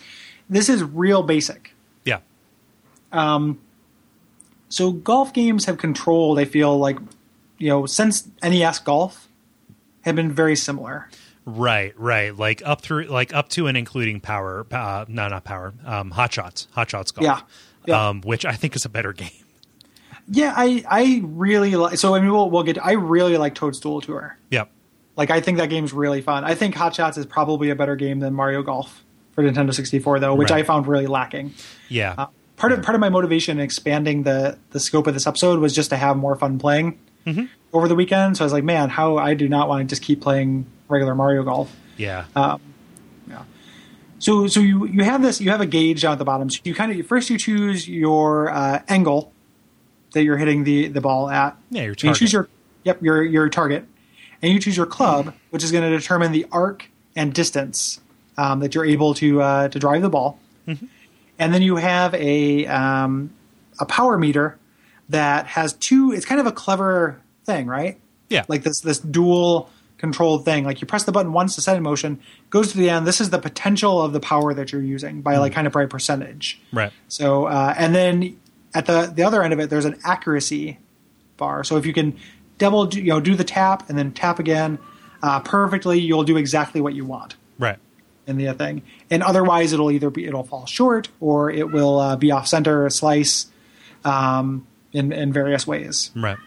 this 0.50 0.70
is 0.70 0.84
real 0.84 1.24
basic. 1.24 1.74
Yeah. 2.06 2.20
So 4.70 4.92
golf 4.92 5.34
games 5.34 5.66
have 5.66 5.78
controlled. 5.78 6.40
I 6.40 6.46
feel 6.46 6.78
like 6.78 6.98
you 7.58 7.70
know 7.70 7.86
since 7.86 8.28
NES 8.44 8.80
Golf 8.80 9.28
have 10.02 10.16
been 10.16 10.32
very 10.32 10.56
similar. 10.56 11.10
Right, 11.46 11.98
right. 11.98 12.36
Like 12.36 12.62
up 12.66 12.82
through, 12.82 13.06
like 13.06 13.34
up 13.34 13.48
to 13.50 13.68
and 13.68 13.78
including 13.78 14.20
power. 14.20 14.66
Uh, 14.70 15.06
no, 15.08 15.30
not 15.30 15.46
power. 15.46 15.74
Um, 15.86 16.12
hot 16.12 16.34
shots, 16.34 16.68
hot 16.72 16.90
shots 16.90 17.12
golf. 17.12 17.24
Yeah. 17.24 17.40
Yeah. 17.86 18.10
um, 18.10 18.22
which 18.22 18.44
I 18.46 18.52
think 18.54 18.76
is 18.76 18.84
a 18.84 18.90
better 18.90 19.14
game. 19.24 19.30
Yeah, 20.30 20.54
I 20.56 20.84
I 20.90 21.22
really 21.24 21.76
like. 21.78 21.98
So 21.98 22.14
I 22.14 22.20
mean, 22.20 22.32
we'll 22.32 22.50
we'll 22.50 22.64
get. 22.64 22.84
I 22.86 22.92
really 22.94 23.38
like 23.38 23.56
Toadstool 23.56 24.02
Tour. 24.02 24.38
Yep. 24.52 24.70
Like 25.16 25.32
I 25.32 25.40
think 25.40 25.58
that 25.58 25.70
game's 25.70 25.94
really 25.94 26.22
fun. 26.22 26.44
I 26.44 26.54
think 26.54 26.76
Hot 26.76 26.94
Shots 26.94 27.18
is 27.18 27.26
probably 27.26 27.70
a 27.70 27.76
better 27.76 27.96
game 27.96 28.20
than 28.20 28.34
Mario 28.34 28.62
Golf 28.62 29.04
for 29.32 29.44
Nintendo 29.44 29.74
64, 29.74 30.20
though, 30.20 30.36
which 30.36 30.52
Right. 30.52 30.60
I 30.60 30.64
found 30.64 30.86
really 30.86 31.08
lacking. 31.08 31.54
Yeah. 31.90 32.14
Uh, 32.18 32.28
part 32.58 32.74
of 32.74 32.84
part 32.84 32.96
of 32.96 33.00
my 33.02 33.10
motivation 33.10 33.58
in 33.60 33.64
expanding 33.64 34.24
the 34.24 34.58
the 34.72 34.80
scope 34.80 35.08
of 35.08 35.14
this 35.14 35.26
episode 35.26 35.60
was 35.60 35.74
just 35.74 35.90
to 35.92 35.96
have 35.98 36.18
more 36.18 36.36
fun 36.36 36.60
playing 36.60 37.00
Mm-hmm. 37.26 37.46
over 37.74 37.88
the 37.90 37.96
weekend. 37.96 38.38
So 38.38 38.44
I 38.44 38.46
was 38.46 38.54
like, 38.54 38.64
man, 38.64 38.88
how 38.90 39.18
I 39.18 39.34
do 39.34 39.50
not 39.50 39.68
want 39.68 39.82
to 39.82 39.94
just 39.94 40.02
keep 40.02 40.22
playing 40.22 40.66
regular 40.88 41.14
Mario 41.14 41.44
Golf. 41.44 41.76
yeah. 41.98 42.24
Uh, 42.36 42.58
Yeah. 43.28 43.44
So 44.20 44.48
so 44.48 44.60
you 44.62 44.86
you 44.88 45.04
have 45.04 45.22
this 45.22 45.42
you 45.42 45.52
have 45.52 45.60
a 45.62 45.66
gauge 45.66 46.02
down 46.04 46.14
at 46.14 46.20
the 46.20 46.26
bottom. 46.26 46.50
So 46.50 46.60
you 46.64 46.74
kind 46.74 46.98
of 46.98 47.06
first 47.06 47.30
you 47.30 47.38
choose 47.38 47.88
your 47.88 48.50
uh, 48.50 48.82
angle 48.88 49.32
that 50.14 50.24
you're 50.24 50.38
hitting 50.38 50.64
the 50.64 50.88
the 50.88 51.02
ball 51.02 51.30
at. 51.30 51.58
Yeah, 51.70 51.84
your 51.84 51.92
And 51.92 52.04
You 52.04 52.14
choose 52.16 52.32
your 52.34 52.48
yep 52.86 53.02
your 53.04 53.22
your 53.24 53.50
target, 53.50 53.86
and 54.42 54.54
you 54.54 54.60
choose 54.60 54.78
your 54.78 54.86
club, 54.86 55.34
which 55.50 55.64
is 55.66 55.72
going 55.74 55.84
to 55.84 55.96
determine 55.96 56.32
the 56.32 56.46
arc 56.52 56.90
and 57.16 57.34
distance 57.34 58.00
um, 58.38 58.62
that 58.62 58.74
you're 58.74 58.86
able 58.86 59.14
to 59.16 59.42
uh, 59.42 59.68
to 59.68 59.78
drive 59.80 60.02
the 60.02 60.10
ball. 60.10 60.40
And 61.40 61.54
then 61.54 61.62
you 61.62 61.76
have 61.76 62.14
a 62.16 62.66
um, 62.68 63.32
a 63.80 63.86
power 63.86 64.18
meter 64.18 64.58
that 65.10 65.48
has 65.48 65.74
two. 65.74 66.12
It's 66.12 66.26
kind 66.26 66.42
of 66.42 66.48
a 66.48 66.52
clever 66.52 67.22
thing, 67.46 67.68
right? 67.68 68.00
yeah. 68.30 68.44
like 68.48 68.64
this 68.64 68.82
this 68.82 69.00
dual 69.00 69.70
controlled 69.98 70.46
thing. 70.46 70.64
Like 70.64 70.82
you 70.82 70.88
press 70.88 71.04
the 71.04 71.12
button 71.12 71.34
once 71.34 71.56
to 71.56 71.62
set 71.62 71.78
in 71.78 71.84
motion, 71.84 72.20
goes 72.50 72.72
to 72.72 72.78
the 72.78 72.90
end. 72.90 73.08
This 73.08 73.22
is 73.22 73.30
the 73.30 73.40
potential 73.40 74.02
of 74.02 74.14
the 74.14 74.20
power 74.20 74.54
that 74.54 74.72
you're 74.72 74.82
using 74.82 75.22
by 75.22 75.38
like 75.38 75.54
kind 75.54 75.68
of 75.68 75.74
by 75.74 75.86
percentage. 75.86 76.62
right. 76.72 76.92
So 77.08 77.46
uh, 77.46 77.74
and 77.78 77.96
then 77.96 78.40
at 78.74 78.86
the 78.86 79.12
the 79.14 79.24
other 79.24 79.44
end 79.44 79.54
of 79.54 79.60
it, 79.60 79.70
there's 79.70 79.86
an 79.86 79.98
accuracy 80.04 80.80
bar. 81.38 81.64
So 81.64 81.78
if 81.78 81.86
you 81.86 81.94
can 81.94 82.18
double 82.58 82.86
do, 82.86 83.00
you 83.00 83.10
know 83.10 83.20
do 83.20 83.36
the 83.36 83.44
tap 83.44 83.90
and 83.90 83.98
then 83.98 84.12
tap 84.12 84.40
again 84.40 84.80
uh, 85.24 85.40
perfectly, 85.40 86.00
you'll 86.00 86.24
do 86.24 86.38
exactly 86.38 86.82
what 86.82 86.94
you 86.94 87.06
want 87.06 87.36
Right. 87.60 87.78
In 88.28 88.38
the 88.38 88.54
thing. 88.54 88.84
And 89.10 89.24
otherwise, 89.24 89.74
it'll 89.74 89.90
either 89.90 90.10
be 90.10 90.26
it'll 90.28 90.44
fall 90.44 90.66
short 90.68 91.08
or 91.20 91.50
it 91.50 91.72
will 91.72 92.00
uh, 92.00 92.16
be 92.18 92.32
off 92.32 92.48
center, 92.48 92.86
or 92.86 92.90
slice 92.90 93.48
um, 94.06 94.68
in 94.94 95.12
in 95.12 95.34
various 95.34 95.66
ways. 95.66 96.12
Right. 96.16 96.38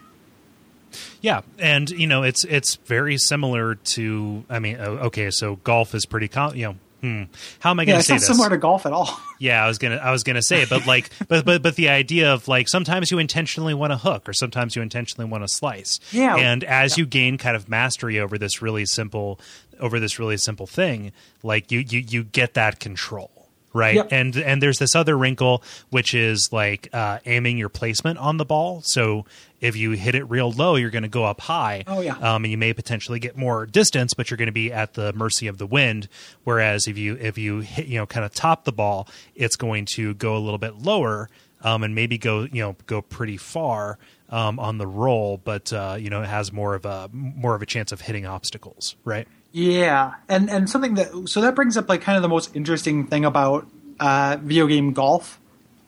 Yeah, 1.21 1.43
and 1.59 1.89
you 1.91 2.07
know 2.07 2.23
it's 2.23 2.45
it's 2.45 2.77
very 2.87 3.17
similar 3.19 3.77
to. 3.77 4.45
I 4.49 4.59
mean, 4.59 4.77
okay, 4.77 5.31
so 5.31 5.57
golf 5.57 5.95
is 5.95 6.05
pretty. 6.07 6.29
Com- 6.29 6.55
you 6.57 6.65
know, 6.67 6.77
hmm, 7.01 7.23
how 7.61 7.71
am 7.71 7.79
I 7.79 7.85
going 7.85 7.95
to 7.95 7.99
it's 8.01 8.09
say 8.09 8.15
not 8.15 8.21
this? 8.21 8.27
similar 8.27 8.49
to 8.51 8.57
golf 8.59 8.87
at 8.87 8.93
all. 8.93 9.09
Yeah, 9.43 9.65
I 9.65 9.69
was 9.69 9.79
gonna 9.79 9.97
I 9.97 10.11
was 10.11 10.23
gonna 10.23 10.43
say, 10.43 10.67
but 10.69 10.87
like, 10.87 11.09
but 11.29 11.47
but 11.47 11.63
but 11.63 11.75
the 11.75 11.89
idea 11.89 12.35
of 12.35 12.47
like 12.47 12.69
sometimes 12.69 13.11
you 13.11 13.19
intentionally 13.19 13.73
want 13.73 13.91
to 13.91 13.97
hook, 13.97 14.29
or 14.29 14.35
sometimes 14.35 14.77
you 14.77 14.83
intentionally 14.83 15.31
want 15.31 15.43
to 15.45 15.49
slice. 15.49 15.99
Yeah. 16.13 16.37
and 16.37 16.63
as 16.63 16.99
you 16.99 17.07
gain 17.07 17.39
kind 17.39 17.57
of 17.57 17.67
mastery 17.67 18.21
over 18.21 18.37
this 18.37 18.61
really 18.61 18.85
simple 18.85 19.41
over 19.81 19.99
this 20.01 20.19
really 20.19 20.37
simple 20.37 20.67
thing, 20.67 21.13
like 21.43 21.71
you 21.73 21.81
you 21.81 22.01
you 22.01 22.25
get 22.25 22.55
that 22.55 22.81
control. 22.81 23.31
Right, 23.73 23.95
Yep. 23.95 24.09
and 24.11 24.37
and 24.37 24.61
there's 24.61 24.79
this 24.81 24.97
other 24.97 25.17
wrinkle, 25.17 25.63
which 25.91 26.13
is 26.13 26.49
like 26.53 26.89
uh, 26.93 27.21
aiming 27.25 27.57
your 27.57 27.69
placement 27.69 28.19
on 28.19 28.37
the 28.37 28.45
ball. 28.45 28.83
So 28.85 29.27
if 29.61 29.77
you 29.77 29.93
hit 29.93 30.17
it 30.17 30.25
real 30.25 30.51
low, 30.51 30.75
you're 30.75 30.91
going 30.91 31.05
to 31.05 31.09
go 31.09 31.25
up 31.25 31.41
high. 31.43 31.85
Oh, 31.87 32.01
yeah. 32.01 32.17
um, 32.17 32.43
and 32.45 32.51
you 32.51 32.59
may 32.59 32.73
potentially 32.73 33.21
get 33.21 33.37
more 33.37 33.67
distance, 33.67 34.13
but 34.13 34.29
you're 34.29 34.39
going 34.39 34.47
to 34.49 34.53
be 34.53 34.73
at 34.73 34.95
the 34.95 35.13
mercy 35.13 35.47
of 35.47 35.59
the 35.59 35.67
wind. 35.69 36.09
Whereas 36.43 36.89
if 36.89 36.99
you 36.99 37.17
if 37.21 37.39
you 37.39 37.61
hit 37.61 37.87
you 37.87 37.97
know 37.99 38.07
kind 38.07 38.25
of 38.27 38.35
top 38.35 38.65
the 38.65 38.73
ball, 38.73 39.07
it's 39.37 39.55
going 39.55 39.85
to 39.95 40.15
go 40.15 40.37
a 40.37 40.41
little 40.41 40.59
bit 40.59 40.75
lower 40.79 41.29
um, 41.63 41.85
and 41.85 41.95
maybe 41.95 42.19
go 42.19 42.49
you 42.51 42.63
know 42.65 42.75
go 42.89 43.01
pretty 43.03 43.37
far 43.37 43.99
um, 44.31 44.59
on 44.59 44.79
the 44.79 44.87
roll, 44.89 45.37
but 45.45 45.73
uh, 45.73 45.97
you 45.97 46.11
know 46.11 46.23
it 46.23 46.29
has 46.29 46.53
more 46.53 46.75
of 46.75 46.85
a 46.85 47.09
more 47.13 47.55
of 47.55 47.63
a 47.63 47.67
chance 47.67 47.93
of 47.93 48.01
hitting 48.01 48.27
obstacles, 48.27 48.97
right? 49.05 49.29
Yeah, 49.53 50.15
and 50.29 50.49
and 50.49 50.71
something 50.71 50.95
that 50.95 51.29
so 51.29 51.41
that 51.41 51.55
brings 51.55 51.77
up 51.77 51.89
like 51.89 52.03
kind 52.03 52.17
of 52.17 52.23
the 52.23 52.29
most 52.29 52.55
interesting 52.55 53.07
thing 53.07 53.25
about 53.25 53.67
uh, 53.99 54.37
video 54.41 54.67
game 54.67 54.93
golf 54.93 55.39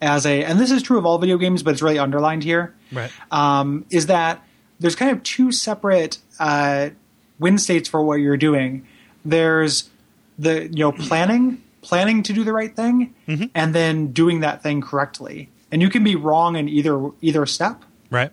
as 0.00 0.26
a, 0.26 0.42
and 0.44 0.58
this 0.58 0.72
is 0.72 0.82
true 0.82 0.98
of 0.98 1.06
all 1.06 1.18
video 1.18 1.38
games, 1.38 1.62
but 1.62 1.70
it's 1.72 1.82
really 1.82 1.98
underlined 1.98 2.42
here. 2.42 2.74
Right. 2.90 3.10
Um, 3.30 3.86
is 3.90 4.06
that 4.06 4.44
there's 4.80 4.96
kind 4.96 5.12
of 5.12 5.22
two 5.22 5.52
separate 5.52 6.18
uh, 6.40 6.90
win 7.38 7.56
states 7.56 7.88
for 7.88 8.02
what 8.02 8.16
you're 8.16 8.36
doing. 8.36 8.84
There's 9.24 9.88
the 10.40 10.64
you 10.64 10.80
know 10.80 10.90
planning, 10.90 11.62
planning 11.82 12.24
to 12.24 12.32
do 12.32 12.42
the 12.42 12.52
right 12.52 12.74
thing, 12.74 13.14
and 13.54 13.72
then 13.74 14.08
doing 14.12 14.40
that 14.40 14.62
thing 14.64 14.80
correctly. 14.80 15.48
And 15.70 15.80
you 15.80 15.88
can 15.88 16.02
be 16.02 16.16
wrong 16.16 16.56
in 16.56 16.68
either 16.68 17.10
either 17.20 17.46
step 17.46 17.84
Right. 18.10 18.30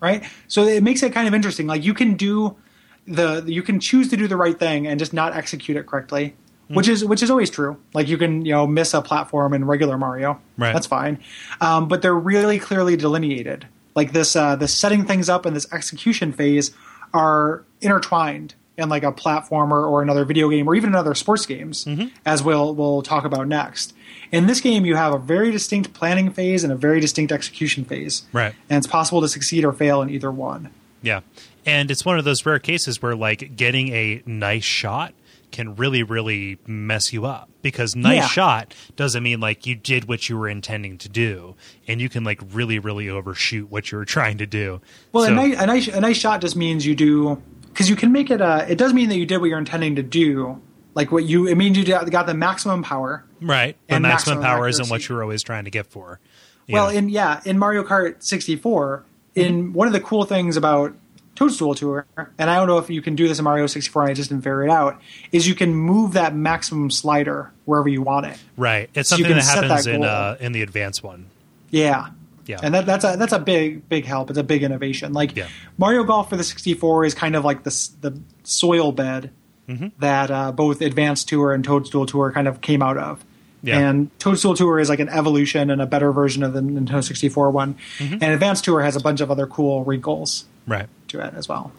right? 0.00 0.24
So 0.48 0.64
it 0.64 0.82
makes 0.82 1.02
it 1.04 1.12
kind 1.12 1.28
of 1.28 1.32
interesting. 1.32 1.68
Like 1.68 1.84
you 1.84 1.94
can 1.94 2.14
do 2.16 2.56
the 3.06 3.42
you 3.46 3.62
can 3.62 3.80
choose 3.80 4.08
to 4.10 4.16
do 4.16 4.26
the 4.28 4.36
right 4.36 4.58
thing 4.58 4.86
and 4.86 4.98
just 4.98 5.12
not 5.12 5.34
execute 5.36 5.76
it 5.76 5.86
correctly, 5.86 6.34
which 6.68 6.88
is 6.88 7.04
which 7.04 7.22
is 7.22 7.30
always 7.30 7.50
true. 7.50 7.76
Like 7.92 8.08
you 8.08 8.16
can 8.18 8.44
you 8.44 8.52
know 8.52 8.66
miss 8.66 8.94
a 8.94 9.02
platform 9.02 9.52
in 9.54 9.64
regular 9.66 9.98
Mario, 9.98 10.40
Right. 10.56 10.72
That's 10.72 10.86
fine, 10.86 11.18
um, 11.60 11.88
but 11.88 12.02
they're 12.02 12.14
really 12.14 12.58
clearly 12.58 12.96
delineated. 12.96 13.66
Like 13.94 14.12
this 14.12 14.34
uh, 14.36 14.56
this 14.56 14.74
setting 14.74 15.04
things 15.04 15.28
up 15.28 15.46
and 15.46 15.54
this 15.54 15.70
execution 15.72 16.32
phase 16.32 16.72
are 17.12 17.64
intertwined 17.80 18.54
in 18.76 18.88
like 18.88 19.04
a 19.04 19.12
platformer 19.12 19.86
or 19.88 20.02
another 20.02 20.24
video 20.24 20.48
game 20.48 20.66
or 20.66 20.74
even 20.74 20.88
another 20.90 21.14
sports 21.14 21.46
games, 21.46 21.86
as 22.26 22.42
we'll 22.42 22.74
we'll 22.74 23.02
talk 23.02 23.24
about 23.24 23.46
next. 23.46 23.94
In 24.32 24.46
this 24.48 24.60
game, 24.60 24.84
you 24.84 24.96
have 24.96 25.14
a 25.14 25.18
very 25.18 25.52
distinct 25.52 25.92
planning 25.92 26.30
phase 26.32 26.64
and 26.64 26.72
a 26.72 26.76
very 26.76 26.98
distinct 26.98 27.30
execution 27.30 27.84
phase 27.84 28.22
Right. 28.32 28.52
and 28.68 28.78
it's 28.78 28.86
possible 28.88 29.20
to 29.20 29.28
succeed 29.28 29.64
or 29.64 29.72
fail 29.72 30.02
in 30.02 30.10
either 30.10 30.30
one. 30.32 30.70
Yeah. 31.02 31.20
And 31.66 31.90
it's 31.90 32.04
one 32.04 32.18
of 32.18 32.24
those 32.24 32.44
rare 32.44 32.58
cases 32.58 33.00
where 33.00 33.14
like 33.16 33.56
getting 33.56 33.88
a 33.88 34.22
nice 34.26 34.64
shot 34.64 35.14
can 35.52 35.76
really 35.76 36.02
really 36.02 36.58
mess 36.66 37.12
you 37.12 37.24
up 37.24 37.48
because 37.62 37.94
nice 37.94 38.16
Yeah. 38.16 38.26
shot 38.26 38.74
doesn't 38.96 39.22
mean 39.22 39.38
like 39.38 39.66
you 39.66 39.76
did 39.76 40.08
what 40.08 40.28
you 40.28 40.36
were 40.36 40.48
intending 40.48 40.98
to 40.98 41.08
do 41.08 41.54
and 41.86 42.00
you 42.00 42.08
can 42.08 42.24
like 42.24 42.40
really 42.52 42.80
really 42.80 43.08
overshoot 43.08 43.70
what 43.70 43.92
you 43.92 43.98
were 43.98 44.04
trying 44.16 44.38
to 44.38 44.46
do. 44.46 44.80
Well, 45.12 45.24
So- 45.26 45.32
a, 45.32 45.34
nice, 45.36 45.58
a 45.60 45.66
nice 45.66 45.88
a 45.88 46.00
nice 46.00 46.16
shot 46.16 46.40
just 46.40 46.56
means 46.56 46.84
you 46.84 46.94
do 46.96 47.40
because 47.68 47.88
you 47.88 47.96
can 47.96 48.10
make 48.12 48.30
it. 48.30 48.40
Uh, 48.40 48.64
it 48.68 48.78
does 48.78 48.92
mean 48.92 49.08
that 49.10 49.16
you 49.16 49.26
did 49.26 49.38
what 49.38 49.48
you're 49.50 49.58
intending 49.58 49.96
to 49.96 50.02
do. 50.02 50.60
Like 50.94 51.10
what 51.10 51.24
you, 51.24 51.48
it 51.48 51.56
means 51.56 51.76
you 51.76 51.84
got 51.84 52.26
the 52.26 52.34
maximum 52.34 52.84
power. 52.84 53.24
right. 53.40 53.76
And 53.88 54.02
maximum, 54.02 54.38
maximum 54.38 54.42
power 54.44 54.68
isn't 54.68 54.90
what 54.90 55.08
you're 55.08 55.22
always 55.22 55.42
trying 55.42 55.64
to 55.64 55.70
get 55.72 55.86
for. 55.88 56.20
Well, 56.68 56.90
know. 56.92 56.96
in 56.98 57.08
yeah, 57.08 57.40
in 57.44 57.58
Mario 57.58 57.82
Kart 57.84 58.22
64, 58.22 59.04
Mm-hmm. 59.34 59.40
in 59.40 59.72
one 59.72 59.88
of 59.88 59.92
the 59.92 59.98
cool 60.00 60.24
things 60.24 60.56
about 60.56 60.94
Toadstool 61.34 61.74
Tour, 61.74 62.06
and 62.38 62.48
I 62.50 62.56
don't 62.56 62.68
know 62.68 62.78
if 62.78 62.88
you 62.90 63.02
can 63.02 63.16
do 63.16 63.26
this 63.26 63.38
in 63.38 63.44
Mario 63.44 63.66
64, 63.66 64.02
and 64.02 64.10
I 64.10 64.14
just 64.14 64.30
didn't 64.30 64.42
figure 64.44 64.64
it 64.64 64.70
out, 64.70 65.00
is 65.32 65.48
you 65.48 65.54
can 65.54 65.74
move 65.74 66.12
that 66.12 66.34
maximum 66.34 66.90
slider 66.90 67.50
wherever 67.64 67.88
you 67.88 68.02
want 68.02 68.26
it. 68.26 68.38
right. 68.56 68.88
It's 68.94 69.08
something 69.08 69.26
can 69.26 69.36
that 69.38 69.44
happens 69.44 69.84
that 69.84 69.94
in 69.94 70.04
uh 70.04 70.36
in 70.40 70.52
the 70.52 70.62
advanced 70.62 71.02
one. 71.02 71.26
Yeah. 71.70 72.08
Yeah. 72.46 72.60
And 72.62 72.74
that, 72.74 72.84
that's 72.86 73.04
a 73.04 73.16
that's 73.16 73.32
a 73.32 73.38
big 73.38 73.88
big 73.88 74.04
help. 74.04 74.28
It's 74.30 74.38
a 74.38 74.44
big 74.44 74.62
innovation. 74.62 75.12
Like 75.12 75.34
Yeah. 75.34 75.48
Mario 75.78 76.04
Golf 76.04 76.28
for 76.28 76.36
the 76.36 76.44
64 76.44 77.06
is 77.06 77.14
kind 77.14 77.34
of 77.36 77.44
like 77.44 77.62
the 77.64 77.88
the 78.00 78.18
soil 78.44 78.92
bed 78.92 79.30
Mm-hmm. 79.66 79.86
that 80.00 80.30
uh, 80.30 80.52
both 80.52 80.82
Advance 80.82 81.24
Tour 81.24 81.54
and 81.54 81.64
Toadstool 81.64 82.04
Tour 82.04 82.30
kind 82.32 82.46
of 82.46 82.60
came 82.60 82.82
out 82.82 82.98
of. 82.98 83.24
Yeah. 83.62 83.78
And 83.78 84.10
Toadstool 84.18 84.54
Tour 84.54 84.78
is 84.78 84.90
like 84.90 85.00
an 85.00 85.08
evolution 85.08 85.70
and 85.70 85.80
a 85.80 85.86
better 85.86 86.12
version 86.12 86.42
of 86.42 86.52
the 86.52 86.60
Nintendo 86.60 87.02
64 87.02 87.50
one. 87.50 87.76
Mm-hmm. 87.96 88.12
And 88.20 88.24
Advance 88.24 88.60
Tour 88.60 88.82
has 88.82 88.94
a 88.94 89.00
bunch 89.00 89.22
of 89.22 89.30
other 89.30 89.46
cool 89.46 89.82
wrinkles 89.82 90.44
Right. 90.66 90.86
To 91.14 91.26
it 91.26 91.34
as 91.34 91.48
well. 91.48 91.72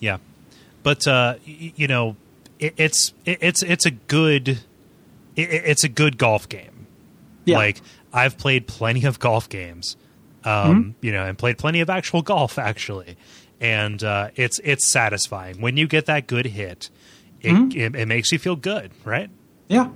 Yeah, 0.00 0.18
but 0.82 1.06
uh, 1.06 1.36
you 1.44 1.86
know, 1.88 2.16
it, 2.58 2.74
it's 2.76 3.12
it, 3.24 3.38
it's 3.40 3.62
it's 3.62 3.86
a 3.86 3.90
good 3.90 4.48
it, 4.48 4.60
it's 5.36 5.84
a 5.84 5.88
good 5.88 6.18
golf 6.18 6.48
game. 6.48 6.86
Yeah. 7.44 7.56
Like 7.58 7.80
I've 8.12 8.36
played 8.38 8.66
plenty 8.66 9.04
of 9.04 9.18
golf 9.18 9.48
games, 9.48 9.96
um, 10.44 10.52
Mm-hmm. 10.52 10.90
you 11.06 11.12
know, 11.12 11.24
and 11.24 11.36
played 11.38 11.58
plenty 11.58 11.80
of 11.80 11.90
actual 11.90 12.22
golf 12.22 12.58
actually, 12.58 13.16
and 13.60 14.02
uh, 14.04 14.30
it's 14.36 14.58
it's 14.64 14.90
satisfying 14.90 15.60
when 15.60 15.76
you 15.76 15.86
get 15.86 16.06
that 16.06 16.26
good 16.26 16.46
hit. 16.46 16.90
It, 17.40 17.52
Mm-hmm. 17.52 17.78
it, 17.96 18.00
it 18.02 18.06
makes 18.06 18.32
you 18.32 18.38
feel 18.38 18.56
good, 18.56 18.90
right? 19.04 19.30
Yeah, 19.68 19.90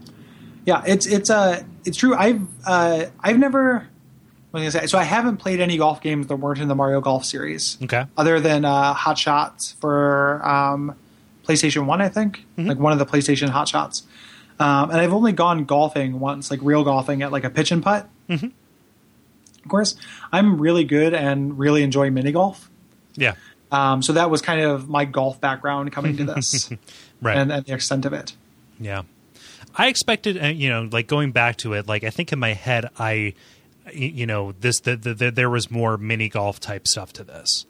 yeah, 0.67 0.83
it's 0.87 1.07
it's 1.07 1.31
uh 1.31 1.63
it's 1.85 1.97
true. 1.97 2.15
I've 2.15 2.43
uh 2.67 3.07
I've 3.21 3.39
never. 3.39 3.89
What 4.53 4.63
was 4.63 4.77
I 4.77 4.81
say? 4.81 4.87
So 4.87 4.99
I 4.99 5.05
haven't 5.05 5.39
played 5.39 5.61
any 5.61 5.77
golf 5.79 6.01
games 6.01 6.29
that 6.29 6.37
weren't 6.37 6.61
in 6.61 6.69
the 6.69 6.75
Mario 6.75 7.01
Golf 7.01 7.25
series. 7.25 7.79
Okay. 7.83 8.05
Other 8.17 8.39
than 8.39 8.65
uh, 8.65 8.93
Hot 8.95 9.19
Shots 9.19 9.73
for 9.81 10.47
um, 10.47 10.95
PlayStation 11.45 11.87
One, 11.87 12.01
I 12.01 12.09
think, 12.09 12.45
like 12.57 12.79
one 12.79 12.93
of 12.93 12.99
the 12.99 13.07
PlayStation 13.07 13.49
Hot 13.49 13.67
Shots. 13.67 14.05
Um, 14.61 14.91
and 14.91 15.01
I've 15.01 15.13
only 15.13 15.33
gone 15.33 15.65
golfing 15.65 16.21
once, 16.21 16.51
like 16.51 16.61
real 16.63 16.85
golfing 16.85 17.23
at 17.23 17.33
like 17.33 17.45
a 17.45 17.51
pitch 17.51 17.73
and 17.73 17.83
putt. 17.83 18.09
Mm-hmm. 18.29 18.47
Of 19.65 19.69
course, 19.71 19.97
I'm 20.31 20.61
really 20.61 20.85
good 20.85 21.15
and 21.15 21.59
really 21.59 21.83
enjoy 21.83 22.11
mini 22.11 22.31
golf. 22.33 22.69
Yeah, 23.15 23.35
Um, 23.71 24.03
so 24.03 24.13
that 24.15 24.31
was 24.31 24.43
kind 24.43 24.61
of 24.61 24.89
my 24.89 25.05
golf 25.05 25.41
background 25.41 25.93
coming 25.93 26.17
to 26.19 26.25
this, 26.25 26.71
right. 27.23 27.37
and, 27.37 27.51
and 27.53 27.65
the 27.65 27.75
extent 27.75 28.05
of 28.05 28.13
it. 28.13 28.35
Yeah. 28.81 29.03
I 29.75 29.89
expected, 29.89 30.43
uh, 30.43 30.49
you 30.49 30.69
know, 30.69 30.89
like 30.91 31.07
going 31.07 31.33
back 31.33 31.57
to 31.59 31.73
it, 31.75 31.87
like 31.87 32.05
I 32.05 32.11
think 32.11 32.33
in 32.33 32.39
my 32.39 32.53
head, 32.53 32.91
I 32.99 33.35
you 33.93 34.27
know 34.27 34.53
this 34.53 34.81
the, 34.81 34.97
the, 34.97 35.15
the, 35.15 35.31
there 35.31 35.51
was 35.51 35.71
more 35.71 35.97
mini 35.97 36.29
golf 36.29 36.61
type 36.61 36.87
stuff 36.87 37.13
to 37.15 37.25
this. 37.25 37.67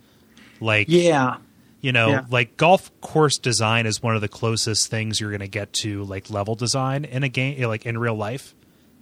Like 0.60 0.86
Yeah. 0.88 1.36
you 1.80 1.92
know 1.92 2.10
Yeah. 2.10 2.24
like 2.30 2.56
golf 2.56 2.90
course 3.00 3.38
design 3.38 3.86
is 3.86 4.02
one 4.02 4.14
of 4.14 4.20
the 4.20 4.28
closest 4.28 4.88
things 4.88 5.20
you're 5.20 5.30
going 5.30 5.40
to 5.40 5.48
get 5.48 5.72
to 5.74 6.04
like 6.04 6.30
level 6.30 6.54
design 6.54 7.04
in 7.04 7.22
a 7.22 7.28
game 7.28 7.56
eh, 7.58 7.66
like 7.66 7.86
in 7.86 7.98
real 7.98 8.14
life. 8.14 8.54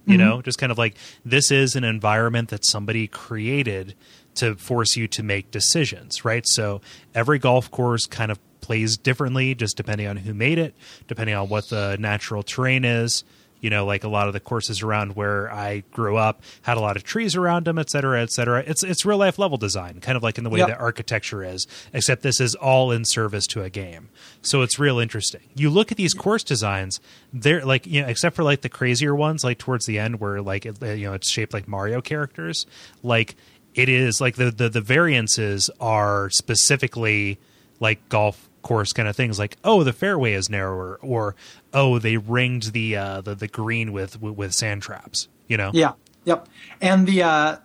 You 0.05 0.17
mm-hmm. 0.17 0.27
know 0.27 0.41
just 0.41 0.57
kind 0.57 0.71
of 0.71 0.77
like 0.77 0.95
this 1.25 1.51
is 1.51 1.75
an 1.75 1.83
environment 1.83 2.49
that 2.49 2.65
somebody 2.65 3.07
created 3.07 3.95
to 4.35 4.55
force 4.55 4.95
you 4.95 5.07
to 5.09 5.23
make 5.23 5.51
decisions 5.51 6.23
right? 6.25 6.47
So 6.47 6.81
every 7.13 7.37
golf 7.39 7.69
course 7.69 8.05
kind 8.05 8.31
of 8.31 8.39
plays 8.61 8.95
differently 8.95 9.53
just 9.55 9.75
depending 9.75 10.07
on 10.07 10.17
who 10.17 10.33
made 10.33 10.57
it 10.59 10.73
depending 11.07 11.35
on 11.35 11.49
what 11.49 11.69
the 11.69 11.97
natural 11.99 12.43
terrain 12.43 12.85
is 12.85 13.23
you 13.61 13.69
know 13.69 13.85
like 13.85 14.03
a 14.03 14.07
lot 14.09 14.27
of 14.27 14.33
the 14.33 14.39
courses 14.39 14.81
around 14.81 15.15
where 15.15 15.51
i 15.53 15.83
grew 15.91 16.17
up 16.17 16.41
had 16.63 16.75
a 16.77 16.79
lot 16.79 16.97
of 16.97 17.03
trees 17.03 17.35
around 17.35 17.65
them 17.65 17.77
et 17.77 17.89
cetera 17.89 18.21
et 18.21 18.31
cetera. 18.31 18.63
It's 18.67 18.83
it's 18.83 19.05
real 19.05 19.17
life 19.17 19.39
level 19.39 19.57
design 19.57 19.99
kind 20.01 20.17
of 20.17 20.23
like 20.23 20.37
in 20.37 20.43
the 20.43 20.49
way 20.49 20.59
Yep. 20.59 20.67
that 20.69 20.79
architecture 20.79 21.43
is 21.43 21.65
except 21.93 22.23
this 22.23 22.41
is 22.41 22.55
all 22.55 22.91
in 22.91 23.05
service 23.05 23.47
to 23.47 23.61
a 23.63 23.69
game. 23.69 24.09
So 24.41 24.61
it's 24.63 24.77
real 24.79 24.99
interesting. 24.99 25.41
You 25.55 25.69
look 25.69 25.91
at 25.91 25.97
these 25.97 26.13
course 26.13 26.43
designs 26.43 26.99
they're 27.31 27.63
like 27.63 27.85
you 27.87 28.01
know 28.01 28.07
except 28.07 28.35
for 28.35 28.43
like 28.43 28.61
the 28.61 28.69
crazier 28.69 29.15
ones 29.15 29.43
like 29.43 29.57
towards 29.59 29.85
the 29.85 29.99
end 29.99 30.19
where 30.19 30.41
like 30.41 30.65
it, 30.65 30.81
you 30.81 31.05
know 31.07 31.13
it's 31.13 31.31
shaped 31.31 31.53
like 31.53 31.67
mario 31.67 32.01
characters 32.01 32.65
like 33.03 33.35
it 33.75 33.87
is 33.89 34.19
like 34.19 34.35
the 34.35 34.51
the, 34.51 34.67
the 34.69 34.81
variances 34.81 35.69
are 35.79 36.29
specifically 36.31 37.39
like 37.79 38.07
golf 38.09 38.49
course 38.61 38.93
kind 38.93 39.07
of 39.07 39.15
things 39.15 39.39
like 39.39 39.57
oh 39.63 39.83
the 39.83 39.93
fairway 39.93 40.33
is 40.33 40.49
narrower 40.49 40.99
or 41.01 41.35
oh 41.73 41.99
they 41.99 42.17
ringed 42.17 42.73
the 42.73 42.95
uh 42.95 43.21
the, 43.21 43.35
the 43.35 43.47
green 43.47 43.91
with 43.91 44.21
with, 44.21 44.53
sand 44.53 44.81
traps 44.81 45.27
you 45.47 45.57
know 45.57 45.71
Yeah. 45.73 45.93
Yep. 46.25 46.47
And 46.81 47.07
the 47.07 47.23
uh, 47.23 47.57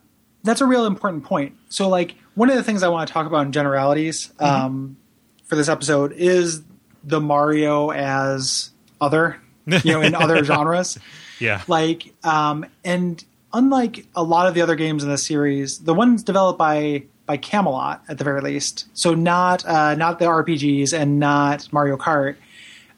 that's 0.42 0.60
a 0.60 0.66
real 0.66 0.86
important 0.86 1.24
point. 1.24 1.56
So, 1.68 1.88
like, 1.88 2.14
one 2.34 2.48
of 2.50 2.56
the 2.56 2.62
things 2.62 2.82
I 2.82 2.88
want 2.88 3.06
to 3.08 3.12
talk 3.12 3.26
about 3.26 3.46
in 3.46 3.52
generalities 3.52 4.32
um, 4.38 4.96
for 5.44 5.56
this 5.56 5.68
episode 5.68 6.12
is 6.12 6.62
the 7.04 7.20
Mario 7.20 7.90
as 7.90 8.70
other, 9.00 9.40
you 9.66 9.92
know, 9.92 10.00
in 10.00 10.14
other 10.14 10.42
genres. 10.44 10.98
yeah 11.38 11.62
Like, 11.66 12.14
um, 12.24 12.66
and 12.84 13.22
unlike 13.52 14.06
a 14.14 14.22
lot 14.22 14.48
of 14.48 14.54
the 14.54 14.62
other 14.62 14.76
games 14.76 15.02
in 15.02 15.10
the 15.10 15.18
series, 15.18 15.80
the 15.80 15.94
ones 15.94 16.22
developed 16.22 16.58
by 16.58 17.04
by 17.26 17.36
Camelot 17.36 18.02
at 18.08 18.18
the 18.18 18.24
very 18.24 18.40
least, 18.40 18.86
so 18.94 19.14
not 19.14 19.64
uh, 19.66 19.94
not 19.96 20.18
the 20.18 20.24
RPGs 20.26 20.92
and 20.96 21.18
not 21.18 21.72
Mario 21.72 21.96
Kart. 21.96 22.36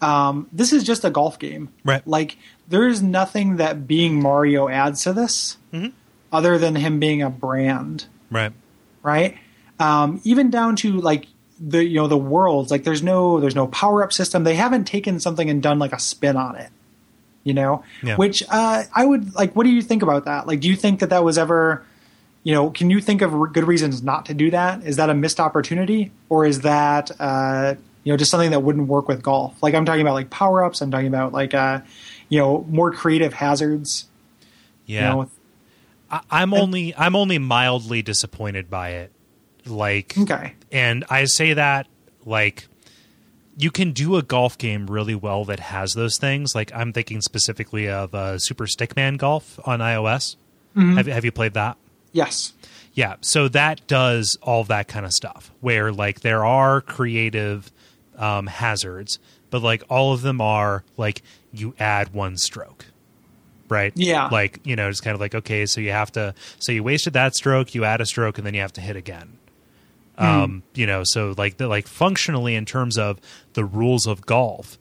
Um, 0.00 0.48
this 0.52 0.72
is 0.72 0.84
just 0.84 1.04
a 1.04 1.10
golf 1.10 1.38
game, 1.38 1.70
Right. 1.84 2.06
Like, 2.06 2.36
there 2.68 2.86
is 2.86 3.02
nothing 3.02 3.56
that 3.56 3.88
being 3.88 4.22
Mario 4.22 4.68
adds 4.68 5.02
to 5.04 5.12
this, 5.12 5.56
other 6.32 6.56
than 6.58 6.76
him 6.76 7.00
being 7.00 7.22
a 7.22 7.30
brand 7.30 8.06
right 8.30 8.52
right? 9.02 9.36
Um, 9.80 10.20
even 10.24 10.50
down 10.50 10.76
to 10.76 11.00
like 11.00 11.26
the 11.58 11.82
you 11.84 11.96
know 11.96 12.06
the 12.08 12.18
worlds. 12.18 12.70
Like 12.70 12.84
there's 12.84 13.02
no 13.02 13.40
there's 13.40 13.54
no 13.56 13.66
power 13.68 14.04
up 14.04 14.12
system. 14.12 14.44
They 14.44 14.54
haven't 14.54 14.84
taken 14.84 15.18
something 15.18 15.48
and 15.48 15.62
done 15.62 15.78
like 15.78 15.92
a 15.92 15.98
spin 15.98 16.36
on 16.36 16.54
it. 16.56 16.70
You 17.44 17.54
know, 17.54 17.82
Yeah. 18.02 18.16
which 18.16 18.42
uh, 18.50 18.82
I 18.94 19.04
would 19.06 19.34
like. 19.34 19.56
What 19.56 19.64
do 19.64 19.70
you 19.70 19.80
think 19.80 20.02
about 20.02 20.26
that? 20.26 20.46
Like, 20.46 20.60
do 20.60 20.68
you 20.68 20.76
think 20.76 21.00
that 21.00 21.08
that 21.10 21.24
was 21.24 21.38
ever, 21.38 21.82
you 22.48 22.54
know, 22.54 22.70
can 22.70 22.88
you 22.88 22.98
think 23.02 23.20
of 23.20 23.34
r- 23.34 23.46
good 23.46 23.64
reasons 23.68 24.02
not 24.02 24.24
to 24.26 24.32
do 24.32 24.50
that? 24.52 24.82
Is 24.82 24.96
that 24.96 25.10
a 25.10 25.14
missed 25.14 25.38
opportunity, 25.38 26.10
or 26.30 26.46
is 26.46 26.62
that 26.62 27.10
uh, 27.20 27.74
you 28.04 28.12
know 28.12 28.16
just 28.16 28.30
something 28.30 28.52
that 28.52 28.60
wouldn't 28.60 28.88
work 28.88 29.06
with 29.06 29.22
golf? 29.22 29.62
Like 29.62 29.74
I'm 29.74 29.84
talking 29.84 30.00
about 30.00 30.14
like 30.14 30.30
power 30.30 30.64
ups. 30.64 30.80
I'm 30.80 30.90
talking 30.90 31.08
about 31.08 31.34
like 31.34 31.52
uh, 31.52 31.80
you 32.30 32.38
know 32.38 32.64
more 32.70 32.90
creative 32.90 33.34
hazards. 33.34 34.06
yeah 34.86 35.10
You 35.10 35.14
know, 35.24 35.30
I, 36.10 36.20
I'm 36.30 36.54
only 36.54 36.94
I'm 36.96 37.14
only 37.14 37.36
mildly 37.36 38.00
disappointed 38.00 38.70
by 38.70 38.92
it. 38.92 39.12
Like, 39.66 40.16
Okay. 40.16 40.54
and 40.72 41.04
I 41.10 41.26
say 41.26 41.52
that 41.52 41.86
like 42.24 42.66
you 43.58 43.70
can 43.70 43.92
do 43.92 44.16
a 44.16 44.22
golf 44.22 44.56
game 44.56 44.86
really 44.86 45.14
well 45.14 45.44
that 45.44 45.60
has 45.60 45.92
those 45.92 46.16
things. 46.16 46.54
Like 46.54 46.72
I'm 46.74 46.94
thinking 46.94 47.20
specifically 47.20 47.90
of 47.90 48.14
uh, 48.14 48.38
Super 48.38 48.64
Stickman 48.64 49.18
Golf 49.18 49.60
on 49.66 49.80
iOS. 49.80 50.36
Have 50.74 51.06
Have 51.08 51.26
you 51.26 51.32
played 51.32 51.52
that? 51.52 51.76
Yes. 52.12 52.52
Yeah, 52.94 53.14
so 53.20 53.46
that 53.48 53.86
does 53.86 54.36
all 54.42 54.64
that 54.64 54.88
kind 54.88 55.06
of 55.06 55.12
stuff 55.12 55.52
where 55.60 55.92
like 55.92 56.20
there 56.20 56.44
are 56.44 56.80
creative 56.80 57.70
um, 58.16 58.48
hazards, 58.48 59.20
but 59.50 59.62
like 59.62 59.84
all 59.88 60.12
of 60.12 60.22
them 60.22 60.40
are 60.40 60.82
like 60.96 61.22
you 61.52 61.74
add 61.78 62.12
one 62.12 62.36
stroke, 62.36 62.86
right? 63.68 63.92
Yeah. 63.94 64.28
like 64.32 64.58
you 64.64 64.74
know, 64.74 64.88
it's 64.88 65.00
kind 65.00 65.14
of 65.14 65.20
like 65.20 65.34
okay, 65.34 65.64
so 65.66 65.80
you 65.80 65.92
have 65.92 66.10
to, 66.12 66.34
so 66.58 66.72
you 66.72 66.82
wasted 66.82 67.12
that 67.12 67.36
stroke, 67.36 67.74
you 67.74 67.84
add 67.84 68.00
a 68.00 68.06
stroke, 68.06 68.36
and 68.38 68.46
then 68.46 68.54
you 68.54 68.62
have 68.62 68.72
to 68.72 68.80
hit 68.80 68.96
again. 68.96 69.38
Um, 70.18 70.64
you 70.74 70.86
know, 70.86 71.04
so 71.04 71.32
like 71.38 71.58
the 71.58 71.68
like 71.68 71.86
functionally 71.86 72.56
in 72.56 72.64
terms 72.64 72.98
of 72.98 73.20
the 73.52 73.64
rules 73.64 74.08
of 74.08 74.26
golf, 74.26 74.76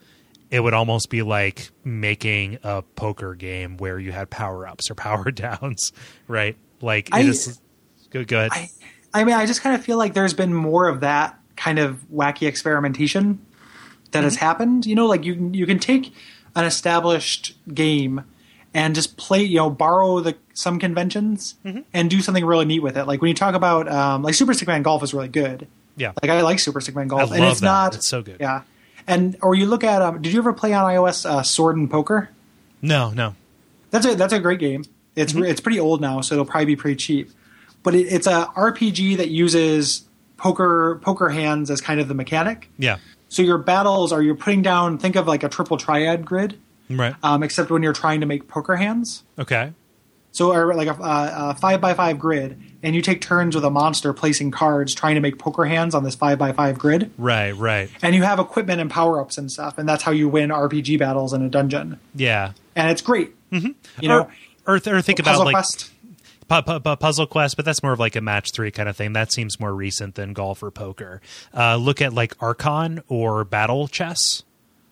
it 0.49 0.61
would 0.61 0.73
almost 0.73 1.11
be 1.11 1.21
like 1.21 1.69
making 1.83 2.57
a 2.63 2.81
poker 2.81 3.35
game 3.35 3.77
where 3.77 3.99
you 3.99 4.11
had 4.11 4.31
power 4.31 4.67
ups 4.67 4.89
or 4.89 4.95
power 4.95 5.29
downs, 5.31 5.93
right? 6.27 6.57
Like 6.81 7.09
I- 7.11 7.21
it 7.21 7.27
is. 7.29 7.59
Go, 8.09 8.23
go 8.23 8.37
ahead. 8.37 8.51
I, 8.53 8.69
I 9.13 9.23
mean, 9.25 9.35
I 9.35 9.45
just 9.45 9.61
kind 9.61 9.75
of 9.75 9.83
feel 9.83 9.97
like 9.97 10.13
there's 10.13 10.33
been 10.33 10.53
more 10.53 10.87
of 10.87 11.01
that 11.01 11.37
kind 11.55 11.79
of 11.79 11.99
wacky 12.13 12.47
experimentation 12.47 13.39
that 14.11 14.23
has 14.23 14.35
happened. 14.37 14.85
You 14.85 14.95
know, 14.95 15.07
like 15.07 15.23
you 15.25 15.35
can- 15.35 15.53
you 15.53 15.65
can 15.65 15.79
take 15.79 16.13
an 16.55 16.63
established 16.65 17.55
game 17.73 18.23
and 18.73 18.95
just 18.95 19.17
play, 19.17 19.43
you 19.43 19.57
know, 19.57 19.69
borrow 19.69 20.19
the 20.19 20.35
some 20.53 20.79
conventions 20.79 21.55
and 21.93 22.09
do 22.09 22.21
something 22.21 22.45
really 22.45 22.65
neat 22.65 22.79
with 22.81 22.97
it. 22.97 23.05
Like 23.05 23.21
when 23.21 23.29
you 23.29 23.35
talk 23.35 23.55
about 23.55 23.87
um, 23.91 24.23
like 24.23 24.33
Super 24.35 24.53
Stickman 24.53 24.83
Golf 24.83 25.03
is 25.03 25.13
really 25.13 25.27
good. 25.27 25.67
yeah. 25.95 26.13
Like 26.21 26.31
I 26.31 26.41
like 26.41 26.59
Super 26.59 26.79
Stickman 26.79 27.07
Golf, 27.07 27.31
I 27.31 27.35
and 27.37 27.45
it's 27.45 27.59
that. 27.59 27.65
not. 27.65 27.95
It's 27.95 28.07
so 28.07 28.21
good. 28.21 28.37
Yeah, 28.39 28.63
and 29.07 29.35
or 29.41 29.53
you 29.55 29.65
look 29.67 29.83
at 29.83 30.01
um, 30.01 30.21
did 30.21 30.31
you 30.33 30.39
ever 30.39 30.53
play 30.53 30.73
on 30.73 30.83
iOS 30.91 31.25
uh, 31.25 31.43
Sword 31.43 31.75
and 31.77 31.89
Poker? 31.91 32.29
no, 32.81 33.11
no. 33.11 33.35
That's 33.91 34.05
a 34.05 34.15
that's 34.15 34.33
a 34.33 34.39
great 34.39 34.59
game. 34.59 34.83
It's 35.17 35.33
Mm-hmm. 35.33 35.43
it's 35.43 35.59
pretty 35.61 35.79
old 35.79 35.99
now, 35.99 36.21
so 36.21 36.35
it'll 36.35 36.45
probably 36.45 36.65
be 36.65 36.75
pretty 36.75 36.95
cheap. 36.95 37.31
But 37.83 37.95
it, 37.95 38.03
it's 38.07 38.27
a 38.27 38.45
RPG 38.55 39.17
that 39.17 39.29
uses 39.29 40.07
poker 40.37 40.99
poker 41.01 41.29
hands 41.29 41.69
as 41.71 41.81
kind 41.81 41.99
of 41.99 42.07
the 42.07 42.13
mechanic. 42.13 42.69
Yeah. 42.77 42.97
So 43.29 43.41
your 43.41 43.57
battles 43.57 44.13
are 44.13 44.21
you're 44.21 44.35
putting 44.35 44.61
down. 44.61 44.97
Think 44.97 45.15
of 45.15 45.27
like 45.27 45.43
a 45.43 45.49
triple 45.49 45.77
triad 45.77 46.25
grid, 46.25 46.57
Right. 46.89 47.15
um, 47.23 47.43
except 47.43 47.69
when 47.69 47.83
you're 47.83 47.93
trying 47.93 48.21
to 48.21 48.25
make 48.25 48.47
poker 48.47 48.75
hands. 48.77 49.23
okay. 49.37 49.73
So 50.33 50.53
or 50.53 50.75
like 50.75 50.87
a, 50.87 50.95
a, 51.01 51.55
five 51.59 51.81
by 51.81 51.95
five 51.95 52.19
grid, 52.19 52.61
and 52.83 52.95
you 52.95 53.01
take 53.01 53.21
turns 53.21 53.55
with 53.55 53.65
a 53.65 53.71
monster 53.71 54.13
placing 54.13 54.51
cards, 54.51 54.93
trying 54.93 55.15
to 55.15 55.21
make 55.21 55.39
poker 55.39 55.65
hands 55.65 55.95
on 55.95 56.03
this 56.03 56.13
five 56.13 56.37
by 56.37 56.51
five 56.51 56.77
grid. 56.77 57.09
Right. 57.17 57.53
Right. 57.53 57.89
And 58.03 58.13
you 58.13 58.21
have 58.21 58.37
equipment 58.37 58.79
and 58.79 58.91
power 58.91 59.19
ups 59.19 59.39
and 59.39 59.51
stuff, 59.51 59.79
and 59.79 59.89
that's 59.89 60.03
how 60.03 60.11
you 60.11 60.29
win 60.29 60.51
RPG 60.51 60.99
battles 60.99 61.33
in 61.33 61.41
a 61.41 61.49
dungeon. 61.49 61.99
Yeah. 62.13 62.51
And 62.75 62.91
it's 62.91 63.01
great. 63.01 63.31
Mm-hmm. 63.51 63.71
You 63.99 64.07
know, 64.09 64.19
Or, 64.23 64.31
or, 64.67 64.75
or 64.75 65.01
think 65.01 65.19
about 65.19 65.39
like 65.45 65.53
Quest. 65.53 65.91
pu- 66.47 66.61
pu- 66.61 66.79
pu- 66.79 66.95
Puzzle 66.97 67.25
Quest, 67.27 67.55
but 67.55 67.65
that's 67.65 67.81
more 67.81 67.93
of 67.93 67.99
like 67.99 68.15
a 68.15 68.21
match 68.21 68.49
three 68.53 68.71
kind 68.71 68.87
of 68.89 68.95
thing. 68.97 69.13
That 69.13 69.31
seems 69.31 69.59
more 69.59 69.73
recent 69.73 70.15
than 70.15 70.33
golf 70.33 70.61
or 70.61 70.69
poker. 70.71 71.21
Uh, 71.55 71.77
look 71.77 72.01
at 72.01 72.13
like 72.13 72.35
Archon 72.41 73.01
or 73.07 73.43
Battle 73.43 73.87
Chess. 73.87 74.43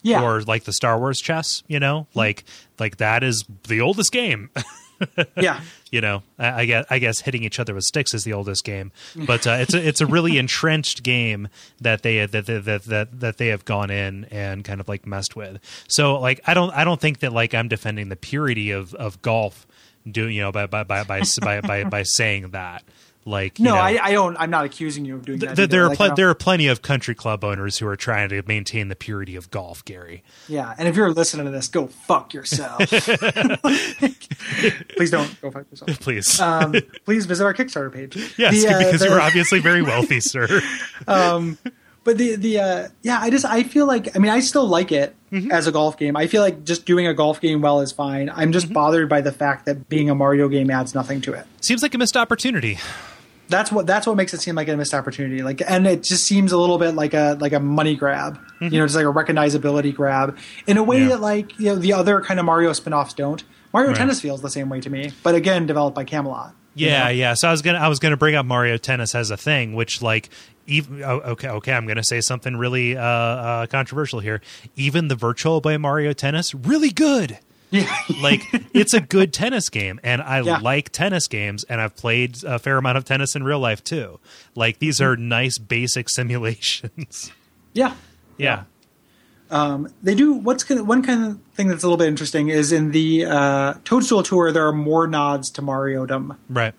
Yeah. 0.01 0.21
Or 0.21 0.41
like 0.41 0.65
the 0.65 0.73
Star 0.73 0.99
Wars 0.99 1.19
chess, 1.19 1.63
you 1.67 1.79
know, 1.79 2.05
like 2.13 2.43
like 2.77 2.97
that 2.97 3.23
is 3.23 3.43
the 3.67 3.81
oldest 3.81 4.11
game. 4.11 4.51
yeah. 5.37 5.61
you 5.91 6.01
know, 6.01 6.23
I, 6.39 6.61
I 6.61 6.65
guess 6.65 6.85
I 6.89 6.99
guess 6.99 7.19
hitting 7.21 7.43
each 7.43 7.59
other 7.59 7.73
with 7.73 7.83
sticks 7.83 8.13
is 8.13 8.23
the 8.23 8.33
oldest 8.33 8.63
game, 8.63 8.91
but 9.15 9.45
uh, 9.45 9.57
it's 9.59 9.73
a 9.73 9.87
it's 9.87 10.01
a 10.01 10.05
really 10.05 10.37
entrenched 10.39 11.03
game 11.03 11.47
that 11.81 12.03
they 12.03 12.25
that, 12.25 12.45
that 12.45 12.65
that 12.65 12.83
that 12.83 13.19
that 13.19 13.37
they 13.37 13.47
have 13.47 13.65
gone 13.65 13.91
in 13.91 14.25
and 14.25 14.63
kind 14.63 14.79
of 14.79 14.87
like 14.87 15.05
messed 15.05 15.35
with. 15.35 15.59
So 15.87 16.19
like 16.19 16.39
I 16.45 16.53
don't 16.53 16.71
I 16.71 16.83
don't 16.83 16.99
think 16.99 17.19
that 17.19 17.33
like 17.33 17.53
I'm 17.53 17.67
defending 17.67 18.09
the 18.09 18.15
purity 18.15 18.71
of 18.71 18.93
of 18.95 19.21
golf, 19.21 19.67
do 20.09 20.27
you 20.27 20.41
know 20.41 20.51
by 20.51 20.65
by 20.67 20.83
by 20.83 21.03
by 21.03 21.21
by, 21.41 21.61
by, 21.61 21.83
by 21.83 22.03
saying 22.03 22.49
that. 22.49 22.83
Like 23.27 23.57
you 23.57 23.65
No, 23.65 23.73
know, 23.73 23.81
I, 23.81 23.97
I 24.03 24.11
don't. 24.11 24.37
I'm 24.37 24.51
not 24.51 24.65
accusing 24.65 25.03
you 25.03 25.15
of 25.15 25.25
doing 25.25 25.39
that. 25.39 25.55
th- 25.55 25.69
there 25.69 25.83
are 25.85 25.89
Like, 25.89 25.97
pl- 25.97 26.15
there 26.15 26.29
are 26.29 26.35
plenty 26.35 26.67
of 26.67 26.83
country 26.83 27.15
club 27.15 27.43
owners 27.43 27.79
who 27.79 27.87
are 27.87 27.95
trying 27.95 28.29
to 28.29 28.43
maintain 28.45 28.87
the 28.87 28.95
purity 28.95 29.35
of 29.35 29.49
golf, 29.49 29.83
Gary. 29.83 30.23
yeah, 30.47 30.75
and 30.77 30.87
if 30.87 30.95
you're 30.95 31.11
listening 31.11 31.45
to 31.47 31.51
this, 31.51 31.67
go 31.67 31.87
fuck 31.87 32.35
yourself. 32.35 32.77
please 34.95 35.11
don't 35.11 35.41
go 35.41 35.51
fuck 35.51 35.65
yourself. 35.71 35.99
Please, 35.99 36.39
Um, 36.39 36.75
please 37.05 37.25
visit 37.25 37.43
our 37.45 37.53
Kickstarter 37.53 37.91
page. 37.93 38.15
yes, 38.37 38.61
The, 38.63 38.69
uh, 38.73 38.77
because 38.79 38.99
the- 39.01 39.07
you 39.07 39.13
are 39.13 39.21
obviously 39.21 39.59
very 39.59 39.81
wealthy, 39.81 40.19
sir. 40.19 40.61
But 42.05 42.19
the 42.19 42.35
the 42.35 42.59
uh, 42.59 42.87
yeah, 43.01 43.17
I 43.19 43.31
just 43.31 43.45
I 43.45 43.63
feel 43.63 43.87
like 43.87 44.15
I 44.15 44.19
mean 44.19 44.31
I 44.31 44.39
still 44.39 44.67
like 44.67 44.91
it 44.91 45.15
Mm-hmm. 45.31 45.51
as 45.51 45.65
a 45.67 45.71
golf 45.71 45.97
game. 45.97 46.15
I 46.15 46.27
feel 46.27 46.41
like 46.43 46.63
just 46.63 46.85
doing 46.85 47.07
a 47.07 47.13
golf 47.13 47.41
game 47.41 47.59
well 47.59 47.81
is 47.81 47.91
fine. 47.91 48.29
I'm 48.29 48.35
Mm-hmm. 48.35 48.51
just 48.51 48.71
bothered 48.71 49.09
by 49.09 49.21
the 49.21 49.31
fact 49.31 49.65
that 49.65 49.89
being 49.89 50.09
a 50.11 50.15
Mario 50.15 50.47
game 50.47 50.69
adds 50.69 50.93
nothing 50.93 51.19
to 51.21 51.33
it. 51.33 51.45
Seems 51.61 51.81
like 51.81 51.95
a 51.95 51.97
missed 51.97 52.15
opportunity. 52.15 52.77
That's 53.47 53.71
what 53.71 53.85
that's 53.87 54.07
what 54.07 54.15
makes 54.17 54.33
it 54.33 54.41
seem 54.41 54.55
like 54.55 54.67
a 54.67 54.75
missed 54.77 54.93
opportunity. 54.93 55.43
Like, 55.43 55.61
and 55.67 55.85
it 55.85 56.03
just 56.03 56.25
seems 56.25 56.51
a 56.51 56.57
little 56.57 56.77
bit 56.77 56.95
like 56.95 57.13
a 57.13 57.37
like 57.39 57.53
a 57.53 57.59
money 57.59 57.95
grab. 57.95 58.39
You 58.61 58.69
know, 58.71 58.85
just 58.85 58.95
like 58.95 59.05
a 59.05 59.09
recognizability 59.13 59.93
grab 59.93 60.37
in 60.65 60.77
a 60.77 60.83
way 60.83 60.97
Mm-hmm. 60.99 61.09
Yeah. 61.09 61.15
that 61.15 61.21
like 61.21 61.59
you 61.59 61.65
know 61.67 61.75
the 61.75 61.93
other 61.93 62.21
kind 62.21 62.39
of 62.39 62.45
Mario 62.45 62.73
spin-offs 62.73 63.13
don't. 63.13 63.43
Mario 63.73 63.89
Right. 63.91 63.97
Tennis 63.97 64.21
feels 64.21 64.41
the 64.41 64.49
same 64.49 64.69
way 64.69 64.79
to 64.81 64.89
me, 64.89 65.11
but 65.21 65.35
again, 65.35 65.65
developed 65.67 65.95
by 65.95 66.05
Camelot. 66.05 66.55
you 66.75 66.87
Yeah, 66.87 67.03
know? 67.05 67.09
yeah. 67.09 67.33
So 67.33 67.47
I 67.49 67.51
was 67.51 67.61
gonna 67.61 67.77
I 67.79 67.87
was 67.89 67.99
gonna 67.99 68.17
bring 68.17 68.35
up 68.35 68.45
Mario 68.45 68.77
Tennis 68.77 69.13
as 69.13 69.29
a 69.31 69.37
thing, 69.37 69.73
which 69.75 70.01
like 70.01 70.29
even 70.65 71.03
okay 71.03 71.49
okay 71.49 71.73
I'm 71.73 71.85
gonna 71.85 72.03
say 72.03 72.21
something 72.21 72.55
really 72.57 72.95
uh, 72.97 73.01
uh, 73.03 73.67
controversial 73.67 74.21
here. 74.21 74.41
Even 74.75 75.09
the 75.09 75.15
Virtual 75.15 75.61
Boy 75.61 75.77
Mario 75.77 76.13
Tennis 76.13 76.55
really 76.55 76.89
good. 76.89 77.37
Yeah. 77.71 77.93
Like 78.21 78.41
it's 78.73 78.93
a 78.93 79.01
good 79.01 79.33
tennis 79.33 79.69
game, 79.69 79.99
and 80.03 80.21
I 80.21 80.41
Yeah. 80.41 80.57
like 80.59 80.89
tennis 80.91 81.27
games, 81.27 81.63
and 81.65 81.81
I've 81.81 81.95
played 81.95 82.43
a 82.43 82.59
fair 82.59 82.77
amount 82.77 82.97
of 82.97 83.05
tennis 83.05 83.35
in 83.35 83.43
real 83.43 83.59
life 83.59 83.83
too. 83.83 84.19
Like 84.55 84.79
these 84.79 85.01
are 85.01 85.15
nice 85.15 85.57
basic 85.57 86.09
simulations. 86.09 87.31
yeah. 87.73 87.95
yeah. 88.37 88.63
Um, 89.51 89.93
they 90.01 90.15
do 90.15 90.33
what's 90.33 90.67
one 90.69 91.03
kind 91.03 91.23
of 91.25 91.39
thing 91.53 91.67
that's 91.67 91.83
a 91.83 91.87
little 91.87 91.97
bit 91.97 92.07
interesting 92.07 92.49
is 92.49 92.71
in 92.71 92.91
the 92.91 93.25
uh, 93.25 93.73
Toadstool 93.83 94.23
tour 94.23 94.51
there 94.51 94.67
are 94.67 94.73
more 94.73 95.05
nods 95.07 95.51
to 95.51 95.61
Mariodom. 95.61 96.35
Right. 96.49 96.73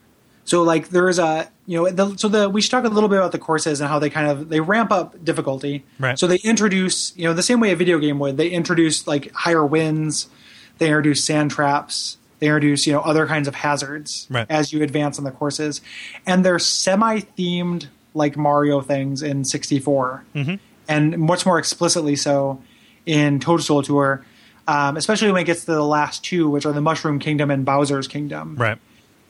So 0.45 0.63
like 0.63 0.89
there 0.89 1.09
is 1.09 1.19
a 1.21 1.49
you 1.67 1.79
know 1.79 1.91
the, 1.91 2.17
so 2.19 2.29
the 2.29 2.49
we 2.51 2.61
should 2.61 2.73
talk 2.73 2.85
a 2.85 2.89
little 2.89 3.09
bit 3.09 3.19
about 3.19 3.31
the 3.33 3.39
courses 3.39 3.81
and 3.81 3.89
how 3.89 4.01
they 4.01 4.11
kind 4.11 4.29
of 4.29 4.49
they 4.49 4.61
ramp 4.61 4.91
up 4.91 5.25
difficulty. 5.25 5.85
Right. 6.01 6.19
So 6.19 6.27
they 6.27 6.39
introduce 6.43 7.17
you 7.17 7.25
know 7.25 7.35
the 7.35 7.43
same 7.43 7.61
way 7.61 7.71
a 7.71 7.77
video 7.77 7.99
game 8.01 8.19
would 8.19 8.37
they 8.37 8.49
introduce 8.49 9.07
like 9.07 9.31
higher 9.33 9.65
winds, 9.65 10.29
they 10.79 10.87
introduce 10.87 11.25
sand 11.25 11.51
traps, 11.51 12.19
they 12.39 12.47
introduce 12.47 12.87
you 12.87 12.93
know 12.93 13.01
other 13.01 13.27
kinds 13.27 13.49
of 13.49 13.55
hazards 13.55 14.27
Right. 14.31 14.47
as 14.51 14.73
you 14.73 14.83
advance 14.83 15.19
on 15.19 15.25
the 15.25 15.31
courses, 15.31 15.81
and 16.27 16.45
they're 16.45 16.59
semi 16.59 17.21
themed 17.21 17.87
like 18.15 18.37
Mario 18.37 18.81
things 18.81 19.23
in 19.23 19.45
64, 19.45 20.25
and 20.89 21.19
much 21.19 21.45
more 21.47 21.59
explicitly 21.59 22.17
so 22.17 22.63
in 23.05 23.41
Toadstool 23.41 23.83
Tour. 23.83 24.25
Um, 24.69 24.97
especially 24.97 25.31
when 25.31 25.43
it 25.43 25.45
gets 25.45 25.61
to 25.67 25.71
the 25.73 25.85
last 25.85 26.25
two, 26.25 26.51
which 26.51 26.67
are 26.67 26.73
the 26.73 26.81
Mushroom 26.81 27.21
Kingdom 27.21 27.53
and 27.53 27.65
Bowser's 27.65 28.09
Kingdom. 28.09 28.57
Right. 28.57 28.79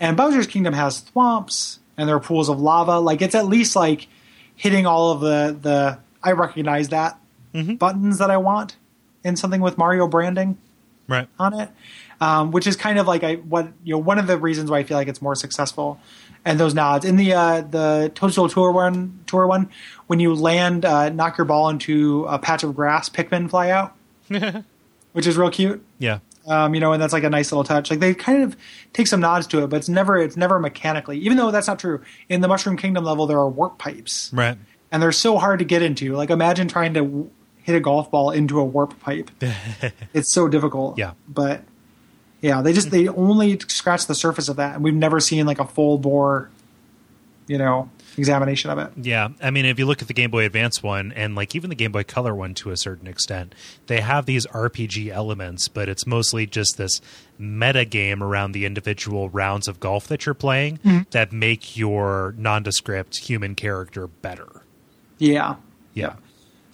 And 0.00 0.16
Bowser's 0.16 0.46
Kingdom 0.46 0.72
has 0.72 1.02
thwomps 1.14 1.78
and 1.98 2.08
there 2.08 2.16
are 2.16 2.20
pools 2.20 2.48
of 2.48 2.58
lava. 2.58 3.00
Like 3.00 3.20
it's 3.20 3.34
at 3.34 3.44
least 3.46 3.76
like 3.76 4.08
hitting 4.54 4.86
all 4.86 5.12
of 5.12 5.20
the 5.20 5.54
the 5.60 5.98
I 6.22 6.32
recognize 6.32 6.88
that 6.88 7.18
buttons 7.52 8.16
that 8.18 8.30
I 8.30 8.38
want 8.38 8.76
in 9.24 9.36
something 9.36 9.60
with 9.60 9.76
Mario 9.76 10.08
branding 10.08 10.56
Right. 11.08 11.28
on 11.38 11.58
it, 11.60 11.68
um, 12.20 12.50
which 12.50 12.66
is 12.66 12.76
kind 12.76 12.98
of 12.98 13.06
like 13.06 13.22
I 13.24 13.34
what 13.36 13.68
you 13.84 13.94
know 13.94 13.98
one 13.98 14.18
of 14.18 14.26
the 14.26 14.36
reasons 14.38 14.70
why 14.70 14.78
I 14.78 14.82
feel 14.84 14.96
like 14.96 15.08
it's 15.08 15.22
more 15.22 15.34
successful. 15.34 16.00
And 16.44 16.60
those 16.60 16.74
nods 16.74 17.04
in 17.04 17.16
the 17.16 17.32
uh, 17.32 17.60
the 17.62 18.12
Toadstool 18.14 18.48
Tour 18.48 18.70
one 18.72 19.20
tour 19.26 19.46
one 19.46 19.68
when 20.06 20.20
you 20.20 20.32
land 20.34 20.84
uh, 20.84 21.08
knock 21.08 21.38
your 21.38 21.44
ball 21.44 21.68
into 21.68 22.24
a 22.28 22.38
patch 22.38 22.62
of 22.62 22.76
grass, 22.76 23.08
Pikmin 23.08 23.50
fly 23.50 23.70
out, 23.70 23.94
which 25.12 25.26
is 25.26 25.36
real 25.36 25.50
cute 25.50 25.84
Yeah. 25.98 26.18
um, 26.46 26.74
you 26.74 26.80
know, 26.80 26.92
and 26.92 27.02
that's 27.02 27.12
like 27.12 27.24
a 27.24 27.30
nice 27.30 27.50
little 27.50 27.64
touch. 27.64 27.90
Like 27.90 28.00
they 28.00 28.14
kind 28.14 28.42
of 28.44 28.56
take 28.92 29.06
some 29.08 29.20
nods 29.20 29.46
to 29.48 29.64
it, 29.64 29.66
but 29.68 29.76
it's 29.78 29.88
never 29.88 30.16
it's 30.18 30.36
never 30.36 30.58
mechanically. 30.60 31.18
Even 31.18 31.36
though 31.36 31.50
that's 31.50 31.66
not 31.66 31.78
true 31.78 32.00
in 32.28 32.40
the 32.42 32.48
Mushroom 32.48 32.76
Kingdom 32.76 33.04
level, 33.04 33.26
there 33.26 33.38
are 33.38 33.48
warp 33.48 33.78
pipes, 33.78 34.30
Right. 34.32 34.56
and 34.92 35.02
they're 35.02 35.10
so 35.12 35.38
hard 35.38 35.58
to 35.58 35.64
get 35.64 35.82
into. 35.82 36.14
Like 36.14 36.30
imagine 36.30 36.68
trying 36.68 36.94
to 36.94 37.30
hit 37.66 37.74
a 37.74 37.80
golf 37.80 38.12
ball 38.12 38.30
into 38.30 38.60
a 38.60 38.64
warp 38.64 38.98
pipe. 39.00 39.28
it's 40.14 40.30
so 40.30 40.46
difficult. 40.46 40.96
Yeah. 40.96 41.12
but 41.28 41.62
yeah, 42.40 42.62
they 42.62 42.72
just 42.72 42.92
they 42.92 43.08
only 43.08 43.58
scratch 43.58 44.06
the 44.06 44.14
surface 44.14 44.48
of 44.48 44.56
that, 44.56 44.76
and 44.76 44.84
we've 44.84 44.94
never 44.94 45.18
seen 45.18 45.46
like 45.46 45.58
a 45.58 45.66
full 45.66 45.98
bore, 45.98 46.48
you 47.48 47.58
know, 47.58 47.90
examination 48.16 48.70
of 48.70 48.78
it. 48.78 48.92
Yeah, 49.04 49.30
I 49.42 49.50
mean, 49.50 49.64
if 49.64 49.80
you 49.80 49.86
look 49.86 50.00
at 50.00 50.06
the 50.06 50.14
Game 50.14 50.30
Boy 50.30 50.44
Advance 50.44 50.80
one 50.80 51.12
and 51.16 51.34
like 51.34 51.56
even 51.56 51.70
the 51.70 51.76
Game 51.76 51.90
Boy 51.90 52.04
Color 52.04 52.36
one 52.36 52.54
to 52.54 52.70
a 52.70 52.76
certain 52.76 53.08
extent, 53.08 53.52
they 53.88 54.00
have 54.00 54.26
these 54.26 54.46
RPG 54.46 55.08
elements, 55.08 55.66
but 55.66 55.88
it's 55.88 56.06
mostly 56.06 56.46
just 56.46 56.76
this 56.76 57.00
meta 57.36 57.84
game 57.84 58.22
around 58.22 58.52
the 58.52 58.64
individual 58.64 59.28
rounds 59.28 59.66
of 59.66 59.80
golf 59.80 60.06
that 60.06 60.24
you're 60.24 60.34
playing 60.34 60.76
mm-hmm. 60.78 61.00
that 61.10 61.32
make 61.32 61.76
your 61.76 62.32
nondescript 62.38 63.16
human 63.18 63.56
character 63.56 64.06
better. 64.06 64.62
Yeah, 65.18 65.56
Yeah, 65.94 66.16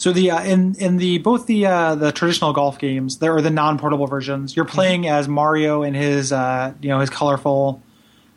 So 0.03 0.11
the 0.11 0.33
uh, 0.33 0.43
in 0.43 0.75
in 0.81 0.97
the 0.97 1.19
both 1.19 1.47
the 1.47 1.65
uh, 1.65 1.95
the 1.95 2.11
traditional 2.11 2.53
golf 2.53 2.77
games, 2.77 3.19
there 3.19 3.37
are 3.37 3.41
the 3.41 3.53
non 3.53 3.79
portable 3.79 4.09
versions. 4.09 4.57
You're 4.57 4.65
playing 4.65 5.07
as 5.07 5.29
Mario 5.29 5.85
and 5.85 5.95
his 5.95 6.33
uh, 6.33 6.75
you 6.81 6.89
know 6.89 6.99
his 6.99 7.09
colorful 7.09 7.81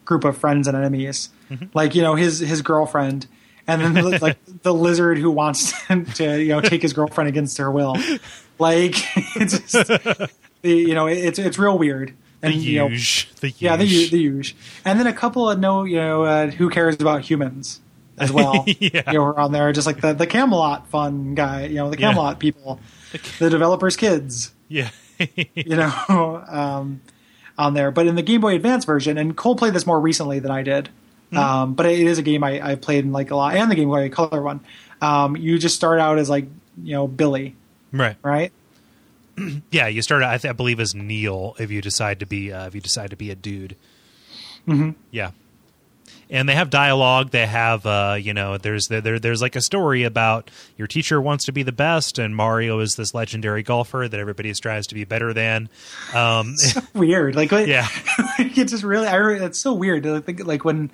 group 0.05 0.25
of 0.25 0.37
friends 0.37 0.67
and 0.67 0.77
enemies, 0.77 1.29
like 1.73 1.95
you 1.95 2.03
know 2.03 2.13
his 2.13 2.37
his 2.37 2.61
girlfriend, 2.61 3.25
and 3.65 3.81
then 3.81 3.95
the, 3.95 4.03
like 4.21 4.37
the 4.61 4.75
lizard 4.75 5.17
who 5.17 5.31
wants 5.31 5.73
to 5.87 6.39
you 6.39 6.49
know 6.49 6.61
take 6.61 6.83
his 6.83 6.93
girlfriend 6.93 7.29
against 7.29 7.57
her 7.57 7.71
will. 7.71 7.95
Like 8.59 8.93
it's 9.35 9.57
just, 9.57 9.87
the 9.87 10.29
you 10.71 10.93
know 10.93 11.07
it's 11.07 11.39
it's 11.39 11.57
real 11.57 11.79
weird. 11.79 12.13
the 12.41 12.47
And 12.47 12.53
you 12.57 12.77
know, 12.77 12.89
the 12.89 12.95
huge. 13.47 13.57
yeah, 13.57 13.75
the 13.75 13.85
the 13.85 14.19
huge, 14.19 14.55
and 14.85 14.99
then 14.99 15.07
a 15.07 15.13
couple 15.13 15.49
of 15.49 15.57
no, 15.57 15.83
you 15.83 15.97
know, 15.97 16.25
uh, 16.25 16.51
who 16.51 16.69
cares 16.69 17.01
about 17.01 17.21
humans 17.21 17.81
as 18.17 18.31
well. 18.31 18.63
Yeah. 18.79 19.03
You 19.11 19.17
know, 19.19 19.23
are 19.25 19.39
on 19.39 19.51
there 19.51 19.71
just 19.73 19.87
like 19.87 20.01
the 20.01 20.13
the 20.13 20.27
Camelot 20.27 20.87
fun 20.89 21.35
guy, 21.35 21.65
you 21.65 21.75
know, 21.75 21.89
the 21.89 21.99
Yeah. 21.99 22.09
Camelot 22.11 22.39
people, 22.39 22.79
the 23.39 23.49
developers' 23.49 23.95
kids, 23.95 24.53
yeah, 24.67 24.89
you 25.55 25.75
know, 25.75 26.43
um, 26.47 27.01
on 27.57 27.73
there. 27.73 27.91
But 27.91 28.07
in 28.07 28.15
the 28.15 28.21
Game 28.21 28.41
Boy 28.41 28.55
Advance 28.55 28.85
version, 28.85 29.17
and 29.17 29.35
Kole 29.37 29.57
played 29.57 29.73
this 29.73 29.85
more 29.87 29.99
recently 29.99 30.39
than 30.39 30.51
I 30.51 30.61
did, 30.63 30.89
Hmm. 31.31 31.37
um, 31.37 31.73
but 31.73 31.85
it 31.87 31.99
is 31.99 32.17
a 32.19 32.21
game 32.21 32.43
I, 32.43 32.71
I 32.71 32.75
played 32.75 33.03
in 33.05 33.11
like 33.11 33.31
a 33.31 33.35
lot, 33.35 33.55
and 33.55 33.69
the 33.71 33.75
Game 33.75 33.87
Boy 33.89 34.09
Color 34.09 34.41
one. 34.41 34.59
Um, 35.01 35.35
you 35.35 35.57
just 35.59 35.75
start 35.75 35.99
out 35.99 36.17
as 36.19 36.29
like 36.29 36.45
you 36.81 36.93
know 36.93 37.07
Billy, 37.07 37.55
right. 37.91 38.15
right? 38.23 38.51
Yeah, 39.71 39.87
you 39.87 40.01
start. 40.01 40.23
I, 40.23 40.37
th- 40.37 40.49
I 40.49 40.53
believe 40.53 40.79
as 40.79 40.95
Neil 40.95 41.55
if 41.59 41.69
you 41.69 41.81
decide 41.81 42.21
to 42.21 42.25
be 42.25 42.53
uh, 42.53 42.67
if 42.67 42.75
you 42.75 42.79
decide 42.81 43.09
to 43.09 43.17
be 43.17 43.31
a 43.31 43.35
dude. 43.35 43.75
Mm-hmm. 44.67 44.91
Yeah, 45.11 45.31
and 46.29 46.47
they 46.49 46.55
have 46.55 46.69
dialogue. 46.69 47.31
They 47.31 47.45
have 47.45 47.85
uh, 47.85 48.17
you 48.19 48.33
know 48.33 48.57
there's 48.57 48.87
there 48.87 49.19
there's 49.19 49.41
like 49.41 49.55
a 49.55 49.61
story 49.61 50.03
about 50.03 50.49
your 50.77 50.87
teacher 50.87 51.21
wants 51.21 51.45
to 51.45 51.51
be 51.51 51.63
the 51.63 51.71
best, 51.71 52.19
and 52.19 52.35
Mario 52.35 52.79
is 52.79 52.95
this 52.95 53.13
legendary 53.13 53.63
golfer 53.63 54.07
that 54.07 54.19
everybody 54.19 54.53
strives 54.53 54.87
to 54.87 54.95
be 54.95 55.03
better 55.03 55.33
than. 55.33 55.69
Um, 56.13 56.55
weird. 56.93 57.35
Like, 57.35 57.51
like 57.53 57.67
Yeah. 57.67 57.87
it's 58.39 58.71
just 58.71 58.83
really, 58.83 59.07
I, 59.07 59.31
it's 59.45 59.59
so 59.59 59.73
weird. 59.73 60.03
to 60.03 60.21
think 60.21 60.45
like 60.45 60.65
when, 60.65 60.91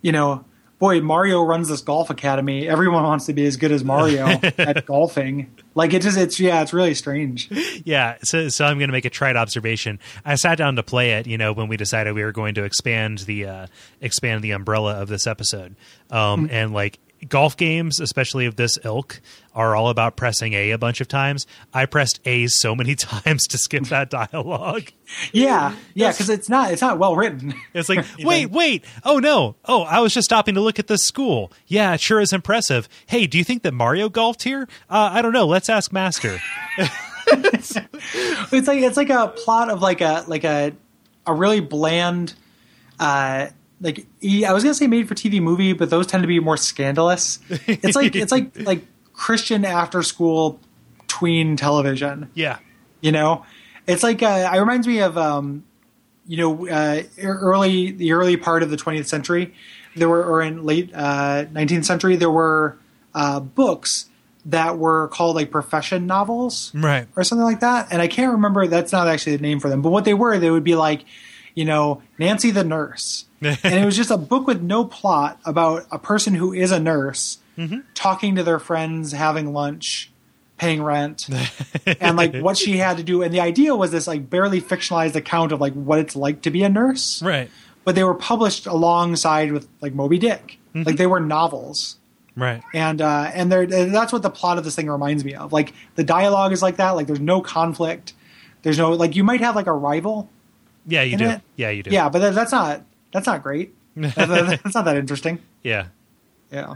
you 0.00 0.12
know, 0.12 0.44
boy, 0.82 1.00
Mario 1.00 1.44
runs 1.44 1.68
this 1.68 1.80
golf 1.80 2.10
academy. 2.10 2.66
Everyone 2.68 3.04
wants 3.04 3.26
to 3.26 3.32
be 3.32 3.46
as 3.46 3.56
good 3.56 3.70
as 3.70 3.84
Mario 3.84 4.26
at 4.58 4.84
golfing. 4.84 5.48
Like 5.76 5.94
it 5.94 6.02
just, 6.02 6.18
it's 6.18 6.40
yeah, 6.40 6.60
it's 6.60 6.72
really 6.72 6.94
strange. 6.94 7.48
yeah, 7.84 8.16
so 8.24 8.48
so 8.48 8.64
I'm 8.64 8.78
going 8.78 8.88
to 8.88 8.92
make 8.92 9.04
a 9.04 9.10
trite 9.10 9.36
observation. 9.36 10.00
I 10.24 10.34
sat 10.34 10.58
down 10.58 10.74
to 10.74 10.82
play 10.82 11.12
it, 11.12 11.28
you 11.28 11.38
know, 11.38 11.52
when 11.52 11.68
we 11.68 11.76
decided 11.76 12.14
we 12.14 12.24
were 12.24 12.32
going 12.32 12.56
to 12.56 12.64
expand 12.64 13.18
the 13.20 13.46
uh, 13.46 13.66
expand 14.00 14.42
the 14.42 14.50
umbrella 14.50 15.00
of 15.00 15.06
this 15.06 15.28
episode, 15.28 15.76
um, 16.10 16.48
and 16.50 16.72
like 16.72 16.98
golf 17.28 17.56
games, 17.56 18.00
especially 18.00 18.46
of 18.46 18.56
this 18.56 18.78
ilk, 18.84 19.20
are 19.54 19.76
all 19.76 19.88
about 19.88 20.16
pressing 20.16 20.54
A 20.54 20.70
a 20.70 20.78
bunch 20.78 21.00
of 21.00 21.08
times. 21.08 21.46
I 21.72 21.86
pressed 21.86 22.20
A 22.24 22.46
so 22.46 22.74
many 22.74 22.94
times 22.96 23.46
to 23.48 23.58
skip 23.58 23.84
that 23.84 24.10
dialogue. 24.10 24.90
Yeah, 25.32 25.74
yeah, 25.94 26.12
because 26.12 26.28
it's 26.30 26.48
not, 26.48 26.72
it's 26.72 26.82
not 26.82 26.98
well 26.98 27.16
written. 27.16 27.54
It's 27.74 27.88
like, 27.88 28.04
wait, 28.20 28.50
wait. 28.50 28.84
Oh 29.04 29.18
no. 29.18 29.56
Oh, 29.64 29.82
I 29.82 30.00
was 30.00 30.14
just 30.14 30.24
stopping 30.24 30.54
to 30.54 30.60
look 30.60 30.78
at 30.78 30.86
this 30.86 31.02
school. 31.02 31.52
Yeah, 31.66 31.94
it 31.94 32.00
sure 32.00 32.20
is 32.20 32.32
impressive. 32.32 32.88
Hey, 33.06 33.26
do 33.26 33.38
you 33.38 33.44
think 33.44 33.62
that 33.62 33.72
Mario 33.72 34.08
golfed 34.08 34.42
here? 34.42 34.68
Uh, 34.90 35.10
I 35.12 35.22
don't 35.22 35.32
know. 35.32 35.46
Let's 35.46 35.68
ask 35.68 35.92
Master. 35.92 36.38
It's 37.34 38.68
like 38.68 38.82
it's 38.82 38.96
like 38.96 39.10
a 39.10 39.28
plot 39.28 39.70
of 39.70 39.80
like 39.80 40.00
a 40.00 40.24
like 40.26 40.44
a 40.44 40.72
a 41.26 41.32
really 41.32 41.60
bland, 41.60 42.34
uh, 42.98 43.46
like 43.82 44.06
I 44.46 44.52
was 44.54 44.62
gonna 44.62 44.72
say 44.74 44.86
made 44.86 45.06
for 45.08 45.14
TV 45.14 45.42
movie, 45.42 45.74
but 45.74 45.90
those 45.90 46.06
tend 46.06 46.22
to 46.22 46.26
be 46.28 46.40
more 46.40 46.56
scandalous. 46.56 47.38
It's 47.66 47.94
like 47.96 48.16
it's 48.16 48.32
like 48.32 48.52
like 48.66 48.84
Christian 49.12 49.64
after 49.66 50.02
school 50.02 50.58
tween 51.08 51.56
television. 51.56 52.30
yeah. 52.34 52.58
You 53.00 53.10
know, 53.12 53.44
it's 53.86 54.02
like 54.04 54.22
uh, 54.22 54.50
it 54.54 54.58
reminds 54.58 54.86
me 54.86 55.00
of 55.00 55.18
um, 55.18 55.64
you 56.26 56.36
know 56.36 56.68
uh, 56.68 57.02
early 57.20 57.90
the 57.90 58.12
early 58.12 58.36
part 58.36 58.62
of 58.62 58.70
the 58.70 58.76
20th 58.76 59.06
century. 59.06 59.52
There 59.96 60.08
were 60.08 60.24
or 60.24 60.40
in 60.40 60.64
late 60.64 60.90
uh, 60.94 61.44
19th 61.52 61.84
century 61.84 62.16
there 62.16 62.30
were 62.30 62.78
uh, 63.14 63.40
books 63.40 64.08
that 64.46 64.78
were 64.78 65.08
called 65.08 65.36
like 65.36 65.50
profession 65.50 66.06
novels 66.06 66.72
Right. 66.74 67.06
or 67.16 67.22
something 67.24 67.44
like 67.44 67.60
that. 67.60 67.88
And 67.92 68.00
I 68.02 68.08
can't 68.08 68.32
remember. 68.32 68.66
That's 68.66 68.90
not 68.92 69.06
actually 69.06 69.36
the 69.36 69.42
name 69.42 69.60
for 69.60 69.68
them. 69.68 69.82
But 69.82 69.90
what 69.90 70.04
they 70.04 70.14
were, 70.14 70.38
they 70.38 70.50
would 70.50 70.64
be 70.64 70.74
like, 70.74 71.04
you 71.54 71.64
know, 71.64 72.02
Nancy 72.18 72.50
the 72.50 72.64
nurse, 72.64 73.26
and 73.42 73.58
it 73.74 73.84
was 73.84 73.96
just 73.96 74.10
a 74.10 74.16
book 74.16 74.46
with 74.46 74.62
no 74.62 74.84
plot 74.84 75.38
about 75.44 75.86
a 75.90 75.98
person 75.98 76.34
who 76.34 76.52
is 76.52 76.70
a 76.72 76.80
nurse 76.80 77.38
talking 77.94 78.34
to 78.36 78.42
their 78.42 78.58
friends, 78.58 79.12
having 79.12 79.52
lunch, 79.52 80.10
paying 80.58 80.82
rent, 80.82 81.28
and 82.00 82.16
like 82.16 82.34
what 82.36 82.56
she 82.58 82.78
had 82.78 82.96
to 82.96 83.02
do. 83.04 83.22
And 83.22 83.32
the 83.32 83.40
idea 83.40 83.74
was 83.76 83.90
this 83.92 84.06
like 84.06 84.28
barely 84.28 84.60
fictionalized 84.60 85.14
account 85.14 85.52
of 85.52 85.60
like 85.60 85.72
what 85.74 85.98
it's 85.98 86.16
like 86.16 86.42
to 86.42 86.50
be 86.50 86.62
a 86.64 86.68
nurse. 86.68 87.22
Right. 87.22 87.50
But 87.84 87.94
they 87.94 88.04
were 88.04 88.14
published 88.14 88.66
alongside 88.66 89.52
with 89.52 89.68
like 89.80 89.92
Moby 89.94 90.18
Dick. 90.18 90.58
Like 90.74 90.96
they 90.96 91.06
were 91.06 91.20
novels 91.20 91.98
Right. 92.34 92.62
and 92.72 93.02
uh, 93.02 93.30
and 93.34 93.52
there 93.52 93.66
that's 93.66 94.10
what 94.10 94.22
the 94.22 94.30
plot 94.30 94.56
of 94.56 94.64
this 94.64 94.74
thing 94.74 94.88
reminds 94.88 95.22
me 95.24 95.34
of. 95.34 95.52
Like 95.52 95.74
the 95.96 96.04
dialogue 96.04 96.52
is 96.52 96.62
like 96.62 96.76
that. 96.76 96.92
Like 96.92 97.06
there's 97.06 97.20
no 97.20 97.42
conflict. 97.42 98.14
There's 98.62 98.78
no 98.78 98.92
like 98.92 99.14
you 99.14 99.22
might 99.22 99.40
have 99.40 99.54
like 99.54 99.66
a 99.66 99.72
rival. 99.72 100.30
Yeah, 100.86 101.02
you 101.02 101.16
do. 101.16 101.28
it. 101.28 101.40
Yeah, 101.56 101.70
you 101.70 101.82
do. 101.82 101.90
Yeah, 101.90 102.08
but 102.08 102.18
that, 102.20 102.34
that's 102.34 102.52
not 102.52 102.82
That's 103.12 103.26
not 103.26 103.42
great. 103.42 103.74
That's 103.94 104.74
not 104.74 104.86
that 104.86 104.96
interesting. 104.96 105.38
Yeah. 105.62 105.88
Yeah. 106.50 106.74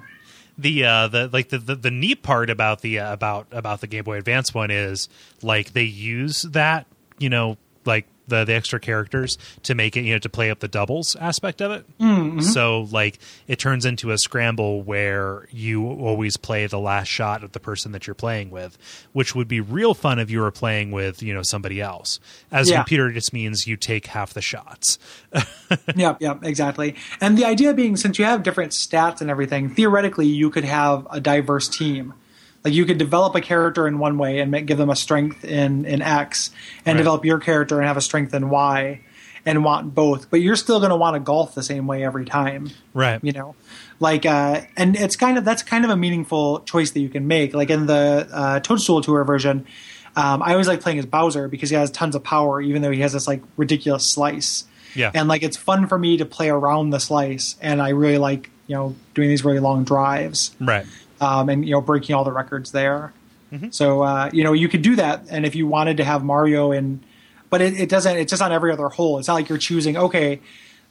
the 0.59 0.85
uh 0.85 1.09
the 1.09 1.29
like 1.33 1.49
the, 1.49 1.59
the 1.59 1.75
the 1.75 1.91
neat 1.91 2.23
part 2.23 2.51
about 2.51 2.83
the 2.83 2.99
uh, 2.99 3.13
about 3.13 3.47
about 3.53 3.81
the 3.81 3.87
game 3.87 4.05
boy 4.05 4.19
advance 4.19 4.53
one 4.53 4.71
is 4.71 5.09
like 5.43 5.73
they 5.73 5.83
use 5.83 6.43
that 6.43 6.87
you 7.19 7.29
know 7.31 7.57
like 7.87 8.07
the 8.29 8.45
the 8.45 8.53
extra 8.55 8.81
characters 8.81 9.39
to 9.63 9.75
make 9.75 9.97
it 9.97 10.03
you 10.03 10.13
know 10.13 10.19
to 10.19 10.29
play 10.29 10.51
up 10.51 10.61
the 10.61 10.69
doubles 10.69 11.17
aspect 11.17 11.61
of 11.61 11.71
it 11.73 11.85
Mm-hmm. 11.99 12.41
so 12.41 12.89
like 12.91 13.19
it 13.47 13.59
turns 13.59 13.85
into 13.85 14.11
a 14.11 14.19
scramble 14.19 14.83
where 14.83 15.47
you 15.51 15.87
always 15.87 16.37
play 16.37 16.67
the 16.67 16.79
last 16.79 17.09
shot 17.09 17.43
of 17.45 17.53
the 17.53 17.61
person 17.61 17.93
that 17.93 18.07
you're 18.07 18.15
playing 18.15 18.51
with 18.51 18.77
which 19.13 19.35
would 19.35 19.49
be 19.49 19.61
real 19.61 19.95
fun 19.95 20.19
if 20.19 20.31
you 20.31 20.41
were 20.41 20.51
playing 20.51 20.91
with 20.91 21.23
you 21.23 21.33
know 21.33 21.43
somebody 21.43 21.81
else 21.81 22.21
as 22.51 22.71
a 22.71 22.75
computer 22.75 23.09
it 23.09 23.15
just 23.15 23.33
means 23.33 23.67
you 23.67 23.77
take 23.77 24.07
half 24.07 24.35
the 24.35 24.43
shots 24.43 24.99
Yep, 25.97 26.19
yep, 26.21 26.45
exactly. 26.45 26.95
And 27.21 27.37
the 27.37 27.45
idea 27.45 27.75
being, 27.75 27.97
since 27.97 28.19
you 28.21 28.25
have 28.25 28.43
different 28.45 28.71
stats 28.73 29.21
and 29.21 29.29
everything, 29.29 29.69
theoretically, 29.69 30.27
you 30.27 30.49
could 30.51 30.65
have 30.65 31.07
a 31.11 31.21
diverse 31.21 31.69
team. 31.69 32.15
Like 32.67 32.75
you 32.75 32.85
could 32.85 32.99
develop 32.99 33.35
a 33.37 33.41
character 33.41 33.87
in 33.87 33.99
one 34.01 34.19
way 34.19 34.41
and 34.41 34.51
make, 34.51 34.67
give 34.67 34.77
them 34.77 34.91
a 34.91 34.97
strength 34.97 35.45
in 35.45 35.85
in 35.87 36.03
X, 36.03 36.51
and 36.85 36.95
Right. 36.95 36.99
develop 36.99 37.25
your 37.25 37.39
character 37.39 37.79
and 37.79 37.87
have 37.87 37.97
a 37.97 38.01
strength 38.01 38.35
in 38.35 38.51
Y, 38.51 39.01
and 39.47 39.63
want 39.65 39.95
both. 39.95 40.29
But 40.31 40.41
you're 40.41 40.57
still 40.57 40.81
going 40.81 40.91
to 40.91 40.97
want 40.97 41.15
to 41.15 41.21
golf 41.21 41.55
the 41.55 41.63
same 41.63 41.87
way 41.87 42.05
every 42.05 42.25
time. 42.25 42.71
right 42.93 43.21
You 43.23 43.31
know, 43.33 43.55
like, 44.01 44.27
uh, 44.27 44.63
and 44.77 44.97
it's 44.97 45.15
kind 45.15 45.39
of 45.39 45.45
that's 45.45 45.63
kind 45.63 45.85
of 45.85 45.91
a 45.93 45.97
meaningful 45.97 46.61
choice 46.61 46.91
that 46.91 47.01
you 47.01 47.09
can 47.09 47.29
make. 47.29 47.55
Like 47.55 47.71
in 47.71 47.87
the 47.87 48.29
uh, 48.33 48.59
Toadstool 48.61 49.01
Tour 49.01 49.23
version, 49.23 49.65
um, 50.17 50.43
I 50.43 50.51
always 50.53 50.67
like 50.67 50.81
playing 50.81 50.99
as 50.99 51.07
Bowser 51.07 51.47
because 51.47 51.71
he 51.71 51.77
has 51.77 51.91
tons 51.93 52.17
of 52.17 52.25
power, 52.25 52.61
even 52.61 52.83
though 52.83 52.91
he 52.91 53.01
has 53.03 53.13
this 53.13 53.29
like 53.29 53.43
ridiculous 53.57 54.05
slice 54.05 54.65
yeah 54.95 55.11
and 55.15 55.29
like 55.29 55.43
it's 55.43 55.59
fun 55.59 55.87
for 55.87 55.99
me 55.99 56.17
to 56.17 56.25
play 56.25 56.49
around 56.49 56.89
the 56.89 56.99
slice 56.99 57.57
and 57.61 57.83
i 57.83 57.91
really 57.91 58.17
like 58.17 58.49
you 58.67 58.75
know 58.75 58.95
doing 59.13 59.29
these 59.29 59.45
really 59.45 59.59
long 59.59 59.85
drives 59.85 60.55
right 60.59 60.87
um, 61.21 61.49
and 61.49 61.65
you 61.65 61.73
know 61.73 61.81
breaking 61.81 62.15
all 62.15 62.25
the 62.25 62.33
records 62.33 62.73
there 62.73 63.13
Mm-hmm. 63.53 63.69
so 63.71 64.03
uh, 64.03 64.29
you 64.33 64.43
know 64.43 64.53
you 64.53 64.69
could 64.69 64.83
do 64.83 64.97
that 64.97 65.23
and 65.31 65.47
if 65.47 65.55
you 65.55 65.69
wanted 65.69 65.99
to 65.99 66.05
have 66.05 66.25
mario 66.25 66.73
in 66.73 66.99
but 67.49 67.63
it, 67.63 67.79
it 67.79 67.89
doesn't 67.89 68.17
it's 68.17 68.31
just 68.31 68.43
on 68.43 68.51
every 68.51 68.73
other 68.73 68.89
hole 68.89 69.21
it's 69.21 69.29
not 69.29 69.35
like 69.35 69.49
you're 69.49 69.57
choosing 69.57 69.97
okay 69.97 70.41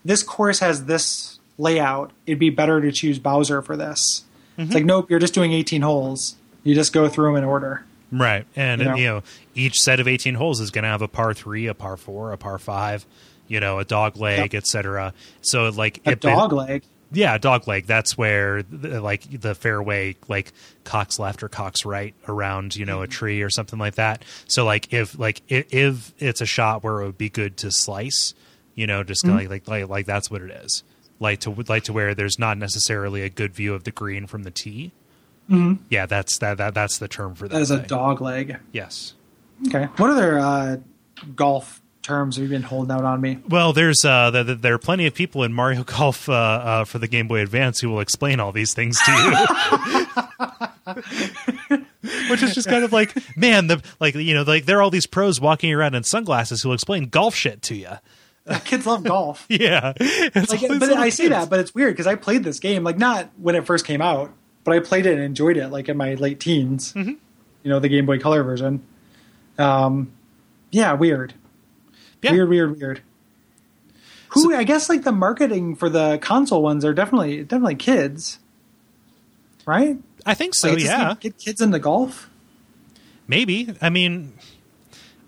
this 0.06 0.24
course 0.24 0.60
has 0.60 0.86
this 0.86 1.38
layout 1.58 2.12
it'd 2.26 2.40
be 2.40 2.50
better 2.50 2.80
to 2.80 2.94
choose 2.94 3.20
bowser 3.20 3.62
for 3.62 3.76
this 3.76 4.24
Mm-hmm. 4.54 4.62
it's 4.62 4.74
like 4.74 4.86
nope 4.86 5.10
you're 5.10 5.20
just 5.20 5.34
doing 5.34 5.52
18 5.52 5.82
holes 5.82 6.36
you 6.64 6.74
just 6.76 6.94
go 6.94 7.10
through 7.10 7.34
them 7.34 7.36
in 7.36 7.44
order 7.44 7.84
Right. 8.12 8.46
And, 8.56 8.80
You 8.82 8.88
know? 8.88 8.96
you 8.96 9.06
know, 9.08 9.24
each 9.56 9.82
set 9.82 10.00
of 10.00 10.08
18 10.08 10.36
holes 10.36 10.62
is 10.62 10.72
going 10.72 10.84
to 10.84 10.90
have 10.90 11.02
a 11.02 11.08
par 11.10 11.34
three, 11.34 11.68
a 11.68 11.74
par 11.74 11.98
four, 11.98 12.32
a 12.32 12.38
par 12.38 12.58
five, 12.60 13.06
you 13.50 13.60
know, 13.60 13.80
a 13.80 13.84
dog 13.84 14.16
leg, 14.16 14.54
Yep. 14.54 14.62
etc. 14.64 15.14
So, 15.42 15.68
like, 15.70 16.00
a 16.06 16.12
it- 16.12 16.22
dog 16.22 16.54
leg 16.54 16.84
yeah, 17.12 17.38
dog 17.38 17.68
leg. 17.68 17.86
That's 17.86 18.18
where, 18.18 18.64
the, 18.64 19.02
like, 19.02 19.40
the 19.42 19.56
fairway, 19.56 20.16
like, 20.28 20.52
cocks 20.84 21.20
left 21.20 21.44
or 21.44 21.50
cocks 21.50 21.86
right 21.86 22.14
around, 22.28 22.76
you 22.76 22.86
know, 22.86 23.02
a 23.02 23.08
tree 23.08 23.42
or 23.42 23.50
something 23.50 23.80
like 23.80 23.96
that. 23.96 24.24
So, 24.48 24.66
like, 24.66 24.92
if, 24.94 25.18
like, 25.18 25.42
if, 25.48 25.74
if 25.74 26.14
it's 26.20 26.42
a 26.42 26.46
shot 26.46 26.84
where 26.84 27.02
it 27.02 27.06
would 27.06 27.18
be 27.18 27.30
good 27.30 27.58
to 27.58 27.72
slice, 27.72 28.34
you 28.76 28.88
know, 28.88 29.04
just 29.04 29.24
Mm-hmm. 29.26 29.36
like, 29.38 29.50
like, 29.50 29.68
like, 29.68 29.90
like, 29.90 30.06
that's 30.06 30.30
what 30.30 30.42
it 30.42 30.52
is. 30.52 30.84
Like 31.20 31.40
to, 31.42 31.52
like 31.70 31.84
to 31.84 31.94
where 31.94 32.14
there's 32.14 32.38
not 32.38 32.58
necessarily 32.58 33.22
a 33.22 33.30
good 33.30 33.54
view 33.54 33.74
of 33.74 33.86
the 33.86 33.92
green 33.92 34.28
from 34.28 34.44
the 34.44 34.52
tee. 34.52 34.92
Mm-hmm. 35.50 35.84
Yeah, 35.90 36.08
that's 36.08 36.40
that, 36.40 36.58
that. 36.58 36.74
That's 36.74 36.98
the 36.98 37.08
term 37.08 37.36
for 37.36 37.48
that. 37.48 37.54
that 37.56 37.62
is 37.62 37.72
a 37.72 37.80
dog 37.80 38.20
leg 38.20 38.58
Yes. 38.74 39.14
okay 39.68 39.86
what 39.96 40.10
other 40.10 40.38
uh, 40.40 40.78
golf 41.36 41.82
terms 42.06 42.36
have 42.36 42.44
you 42.44 42.50
been 42.50 42.62
holding 42.64 42.92
out 42.92 43.04
on 43.04 43.20
me 43.20 43.40
Well, 43.50 43.74
there's 43.74 44.06
uh, 44.06 44.32
th- 44.32 44.46
th- 44.46 44.60
there 44.60 44.74
are 44.74 44.80
plenty 44.80 45.06
of 45.08 45.14
people 45.14 45.44
in 45.44 45.52
Mario 45.54 45.84
Golf 45.98 46.30
uh, 46.30 46.34
uh, 46.34 46.86
for 46.86 47.00
the 47.00 47.08
Game 47.08 47.28
Boy 47.28 47.40
Advance 47.42 47.80
who 47.80 47.90
will 47.90 48.00
explain 48.00 48.40
all 48.40 48.52
these 48.52 48.74
things 48.74 49.00
to 49.02 49.12
you. 49.12 50.96
Which 52.30 52.44
is 52.44 52.54
just 52.54 52.68
kind 52.68 52.84
of 52.84 52.94
like, 52.94 53.16
man, 53.38 53.68
the 53.68 53.82
like 54.00 54.16
you 54.16 54.34
know, 54.34 54.44
like 54.44 54.66
there 54.66 54.78
are 54.78 54.82
all 54.82 54.92
these 54.92 55.08
pros 55.08 55.42
walking 55.42 55.74
around 55.74 55.96
in 55.96 56.04
sunglasses 56.04 56.62
who 56.62 56.70
will 56.70 56.74
explain 56.76 57.10
golf 57.10 57.34
shit 57.36 57.62
to 57.64 57.76
you. 57.76 57.90
kids 58.64 58.86
love 58.86 59.04
golf 59.04 59.46
Yeah, 59.50 59.94
like, 60.00 60.62
but 60.80 60.84
I 60.94 61.10
see 61.10 61.30
that, 61.30 61.50
but 61.50 61.60
it's 61.60 61.74
weird 61.74 61.94
because 61.94 62.06
I 62.08 62.14
played 62.16 62.44
this 62.44 62.60
game 62.60 62.84
like 62.84 62.98
not 62.98 63.30
when 63.38 63.56
it 63.56 63.66
first 63.66 63.86
came 63.86 64.02
out, 64.02 64.32
but 64.64 64.74
I 64.76 64.80
played 64.80 65.06
it 65.08 65.14
and 65.14 65.24
enjoyed 65.24 65.58
it 65.58 65.70
like 65.70 65.90
in 65.90 65.98
my 65.98 66.14
late 66.14 66.40
teens. 66.40 66.94
Mm-hmm. 66.94 67.14
You 67.64 67.70
know, 67.72 67.80
the 67.80 67.90
Game 67.90 68.06
Boy 68.06 68.20
Color 68.20 68.44
version. 68.44 68.84
Um, 69.58 70.12
yeah, 70.72 70.94
weird, 70.94 71.34
Yeah. 72.22 72.32
weird, 72.32 72.50
weird, 72.50 72.80
weird. 72.80 73.02
Who 74.30 74.54
I 74.54 74.64
guess 74.64 74.90
like 74.90 75.04
the 75.04 75.12
marketing 75.14 75.76
for 75.76 75.90
the 75.90 76.18
console 76.22 76.62
ones 76.62 76.84
are 76.84 76.94
definitely 76.94 77.44
definitely 77.44 77.76
kids, 77.76 78.40
right? 79.66 79.98
I 80.26 80.34
think 80.34 80.56
so. 80.56 80.70
Like, 80.72 80.80
yeah, 80.84 81.10
like 81.10 81.20
get 81.22 81.38
kids 81.38 81.62
into 81.62 81.80
golf. 81.80 82.30
maybe. 83.28 83.74
I 83.82 83.90
mean, 83.90 84.34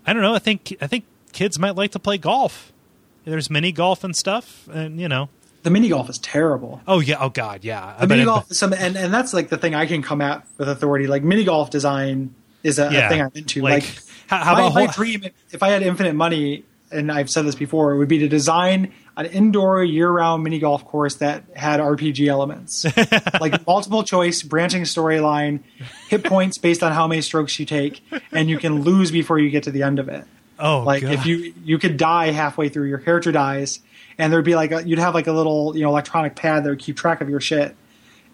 I 0.06 0.12
don't 0.12 0.22
know. 0.22 0.34
I 0.34 0.38
think 0.38 0.76
I 0.80 0.86
think 0.86 1.04
kids 1.32 1.58
might 1.58 1.74
like 1.74 1.92
to 1.92 1.98
play 1.98 2.18
golf. 2.18 2.72
There's 3.24 3.48
mini 3.50 3.72
golf 3.72 4.04
and 4.04 4.14
stuff, 4.14 4.68
and 4.72 5.00
you 5.00 5.08
know. 5.08 5.28
The 5.62 5.70
mini 5.70 5.88
golf 5.88 6.08
is 6.10 6.18
terrible. 6.18 6.80
Oh 6.86 7.00
yeah. 7.00 7.16
Oh 7.18 7.30
god. 7.30 7.64
Yeah. 7.64 7.96
The 8.00 8.06
mini 8.06 8.24
golf, 8.24 8.50
is 8.50 8.58
some, 8.58 8.72
and 8.72 8.96
and 8.96 9.12
that's 9.12 9.32
like 9.34 9.48
the 9.48 9.56
thing 9.58 9.74
I 9.74 9.86
can 9.86 10.02
come 10.02 10.20
at 10.20 10.46
with 10.58 10.68
authority. 10.68 11.06
Like 11.06 11.22
mini 11.22 11.44
golf 11.44 11.70
design 11.70 12.34
is 12.62 12.78
a, 12.78 12.86
a 12.88 13.08
thing 13.08 13.22
I'm 13.22 13.30
into. 13.34 13.62
Like, 13.62 13.84
Like, 13.84 13.98
how- 14.28 14.38
how 14.38 14.52
my, 14.54 14.60
about 14.60 14.74
my 14.74 14.84
whole- 14.84 14.92
dream, 14.92 15.24
if 15.50 15.62
I 15.62 15.70
had 15.70 15.82
infinite 15.82 16.14
money, 16.14 16.64
and 16.90 17.10
I've 17.12 17.28
said 17.30 17.44
this 17.44 17.54
before, 17.54 17.92
it 17.92 17.98
would 17.98 18.08
be 18.08 18.18
to 18.20 18.28
design 18.28 18.92
an 19.16 19.26
indoor 19.26 19.82
year-round 19.82 20.44
mini 20.44 20.58
golf 20.58 20.84
course 20.84 21.16
that 21.16 21.44
had 21.54 21.80
RPG 21.80 22.28
elements, 22.28 22.84
like 23.40 23.66
multiple 23.66 24.02
choice, 24.04 24.42
branching 24.42 24.82
storyline, 24.82 25.60
hit 26.08 26.22
points 26.24 26.56
based 26.58 26.82
on 26.82 26.92
how 26.92 27.06
many 27.08 27.20
strokes 27.20 27.58
you 27.58 27.66
take, 27.66 28.02
and 28.32 28.48
you 28.48 28.58
can 28.58 28.82
lose 28.82 29.10
before 29.10 29.38
you 29.38 29.50
get 29.50 29.64
to 29.64 29.70
the 29.70 29.82
end 29.82 29.98
of 29.98 30.08
it. 30.08 30.24
Oh, 30.58 30.80
Like 30.82 31.02
God. 31.02 31.12
if 31.12 31.26
you 31.26 31.52
you 31.64 31.78
could 31.78 31.96
die 31.96 32.30
halfway 32.30 32.68
through, 32.68 32.88
your 32.88 32.98
character 32.98 33.30
dies, 33.32 33.80
and 34.18 34.32
there'd 34.32 34.44
be 34.44 34.54
like 34.56 34.72
a, 34.72 34.86
you'd 34.86 34.98
have 34.98 35.14
like 35.14 35.26
a 35.26 35.32
little 35.32 35.76
you 35.76 35.82
know 35.82 35.88
electronic 35.90 36.34
pad 36.36 36.64
that 36.64 36.70
would 36.70 36.78
keep 36.80 36.96
track 36.96 37.20
of 37.20 37.28
your 37.28 37.40
shit, 37.40 37.76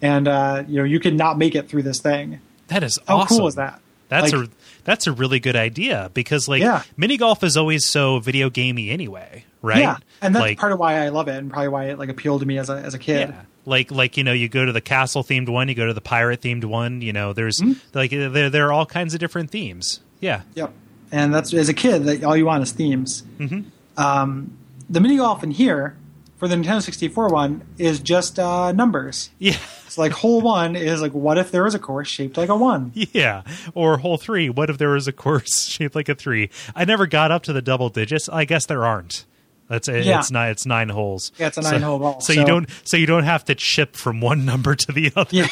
and 0.01 0.27
uh, 0.27 0.63
you 0.67 0.77
know 0.77 0.83
you 0.83 0.99
could 0.99 1.15
not 1.15 1.37
make 1.37 1.55
it 1.55 1.67
through 1.67 1.83
this 1.83 1.99
thing. 1.99 2.39
that 2.67 2.83
is 2.83 2.99
How 3.07 3.17
awesome. 3.17 3.37
cool 3.37 3.47
is 3.47 3.55
that? 3.55 3.79
That's 4.09 4.31
Like- 4.33 4.47
a 4.47 4.49
that's 4.85 5.07
a 5.07 5.11
really 5.11 5.41
good 5.41 5.57
idea 5.57 6.09
because 6.13 6.47
like 6.47 6.61
Yeah. 6.61 6.83
mini 6.95 7.17
golf 7.17 7.43
is 7.43 7.57
always 7.57 7.85
so 7.85 8.19
video 8.19 8.49
gamey 8.49 8.89
anyway, 8.89 9.43
right? 9.61 9.79
Yeah, 9.79 9.97
and 10.21 10.33
that's 10.33 10.41
like, 10.41 10.57
part 10.59 10.71
of 10.71 10.79
why 10.79 11.03
I 11.05 11.09
love 11.09 11.27
it, 11.27 11.35
and 11.35 11.51
probably 11.51 11.67
why 11.67 11.85
it 11.89 11.99
like 11.99 12.07
appealed 12.09 12.39
to 12.41 12.45
me 12.47 12.57
as 12.57 12.69
a 12.69 12.73
as 12.77 12.93
a 12.93 12.99
kid. 12.99 13.29
yeah. 13.29 13.41
Like 13.65 13.91
like 13.91 14.15
you 14.15 14.23
know 14.23 14.31
you 14.31 14.47
go 14.47 14.63
to 14.63 14.71
the 14.71 14.79
castle 14.81 15.23
themed 15.23 15.49
one, 15.49 15.67
you 15.67 15.75
go 15.75 15.87
to 15.87 15.93
the 15.93 15.99
pirate 16.01 16.39
themed 16.41 16.63
one. 16.65 17.01
You 17.01 17.11
know 17.13 17.33
there's 17.33 17.59
Hmm? 17.59 17.73
like 17.93 18.11
there 18.11 18.49
there 18.49 18.67
are 18.67 18.71
all 18.71 18.85
kinds 18.85 19.13
of 19.13 19.19
different 19.19 19.49
themes. 19.51 19.99
Yeah, 20.21 20.41
Yep, 20.53 20.71
and 21.11 21.33
that's 21.33 21.53
as 21.53 21.67
a 21.67 21.73
kid 21.73 22.03
that 22.05 22.23
all 22.23 22.37
you 22.37 22.45
want 22.45 22.63
is 22.63 22.71
themes. 22.71 23.23
Mm-hmm. 23.39 23.61
Um, 23.97 24.57
the 24.89 24.99
mini 25.01 25.17
golf 25.17 25.43
in 25.43 25.51
here 25.51 25.95
for 26.37 26.47
the 26.47 26.55
Nintendo 26.55 26.81
64 26.81 27.29
one 27.29 27.63
is 27.77 27.99
just 27.99 28.37
uh, 28.39 28.71
numbers. 28.71 29.29
yeah, 29.39 29.57
So 29.95 30.01
like 30.01 30.11
hole 30.11 30.41
one 30.41 30.75
is 30.75 31.01
like 31.01 31.13
what 31.13 31.37
if 31.37 31.51
there 31.51 31.63
was 31.63 31.73
a 31.73 31.79
course 31.79 32.07
shaped 32.09 32.35
like 32.37 32.49
a 32.49 32.55
one? 32.55 32.91
yeah. 32.93 33.43
Or 33.73 33.97
hole 33.97 34.17
three. 34.17 34.49
What 34.49 34.69
if 34.69 34.77
there 34.77 34.89
was 34.89 35.07
a 35.07 35.13
course 35.13 35.65
shaped 35.69 35.95
like 35.95 36.09
a 36.09 36.15
three? 36.15 36.49
I 36.75 36.83
never 36.85 37.07
got 37.07 37.31
up 37.31 37.43
to 37.43 37.53
the 37.53 37.61
double 37.61 37.89
digits. 37.89 38.27
I 38.27 38.43
guess 38.45 38.65
there 38.65 38.85
aren't. 38.85 39.25
That's 39.67 39.87
it. 39.87 40.05
Yeah. 40.05 40.19
It's 40.19 40.29
nine. 40.29 40.51
It's 40.51 40.65
nine 40.67 40.89
holes. 40.89 41.31
Yeah, 41.39 41.47
it's 41.47 41.57
a 41.57 41.63
So- 41.63 41.71
nine-hole 41.71 41.97
ball, 41.97 42.21
So, 42.21 42.33
you 42.33 42.45
don't. 42.45 42.69
So 42.83 42.97
you 42.97 43.07
don't 43.07 43.23
have 43.23 43.45
to 43.45 43.55
chip 43.55 43.95
from 43.95 44.21
one 44.21 44.45
number 44.51 44.75
to 44.75 44.91
the 44.91 45.11
other. 45.15 45.29
Yeah, 45.35 45.47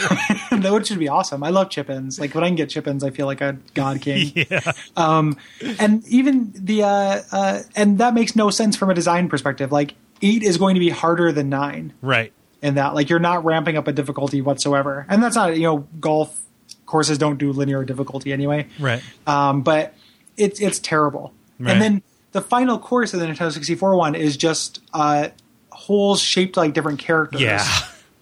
that 0.51 0.71
would 0.71 0.85
should 0.85 0.99
be 0.99 1.07
awesome. 1.07 1.41
I 1.43 1.49
love 1.49 1.71
chip-ins. 1.71 2.19
Like 2.19 2.35
when 2.35 2.43
I 2.43 2.47
can 2.47 2.55
get 2.55 2.69
chip-ins, 2.69 3.03
I 3.03 3.09
feel 3.09 3.25
like 3.25 3.41
a 3.41 3.57
god 3.73 4.01
king. 4.01 4.31
Yeah. 4.35 4.71
Um, 4.95 5.35
and 5.79 6.05
even 6.07 6.51
the 6.53 6.83
uh, 6.83 7.21
uh, 7.31 7.59
and 7.75 7.97
that 7.97 8.13
makes 8.13 8.35
no 8.35 8.51
sense 8.51 8.75
from 8.75 8.91
a 8.91 8.93
design 8.93 9.29
perspective. 9.29 9.71
Like 9.71 9.95
eight 10.21 10.43
is 10.43 10.57
going 10.57 10.75
to 10.75 10.79
be 10.79 10.89
harder 10.89 11.31
than 11.31 11.49
nine 11.49 11.93
Right. 12.01 12.33
In 12.63 12.75
that. 12.75 12.95
Like 12.95 13.09
you're 13.09 13.19
not 13.19 13.45
ramping 13.45 13.77
up 13.77 13.87
a 13.87 13.91
difficulty 13.91 14.41
whatsoever, 14.41 15.05
and 15.09 15.21
that's 15.21 15.35
not 15.35 15.55
you 15.55 15.63
know 15.63 15.87
golf 15.99 16.39
courses 16.87 17.19
don't 17.19 17.37
do 17.37 17.51
linear 17.51 17.83
difficulty 17.83 18.33
anyway. 18.33 18.67
Right. 18.79 19.03
Um, 19.27 19.61
but 19.61 19.93
it's 20.37 20.59
it's 20.59 20.79
terrible. 20.79 21.33
Right. 21.59 21.73
And 21.73 21.81
then 21.81 22.03
the 22.31 22.41
final 22.41 22.79
course 22.79 23.13
of 23.13 23.19
the 23.19 23.27
Nintendo 23.27 23.51
64 23.51 23.95
one 23.95 24.15
is 24.15 24.37
just 24.37 24.81
uh, 24.93 25.29
holes 25.69 26.19
shaped 26.21 26.57
like 26.57 26.73
different 26.73 26.99
characters. 26.99 27.41
Yeah. 27.41 27.63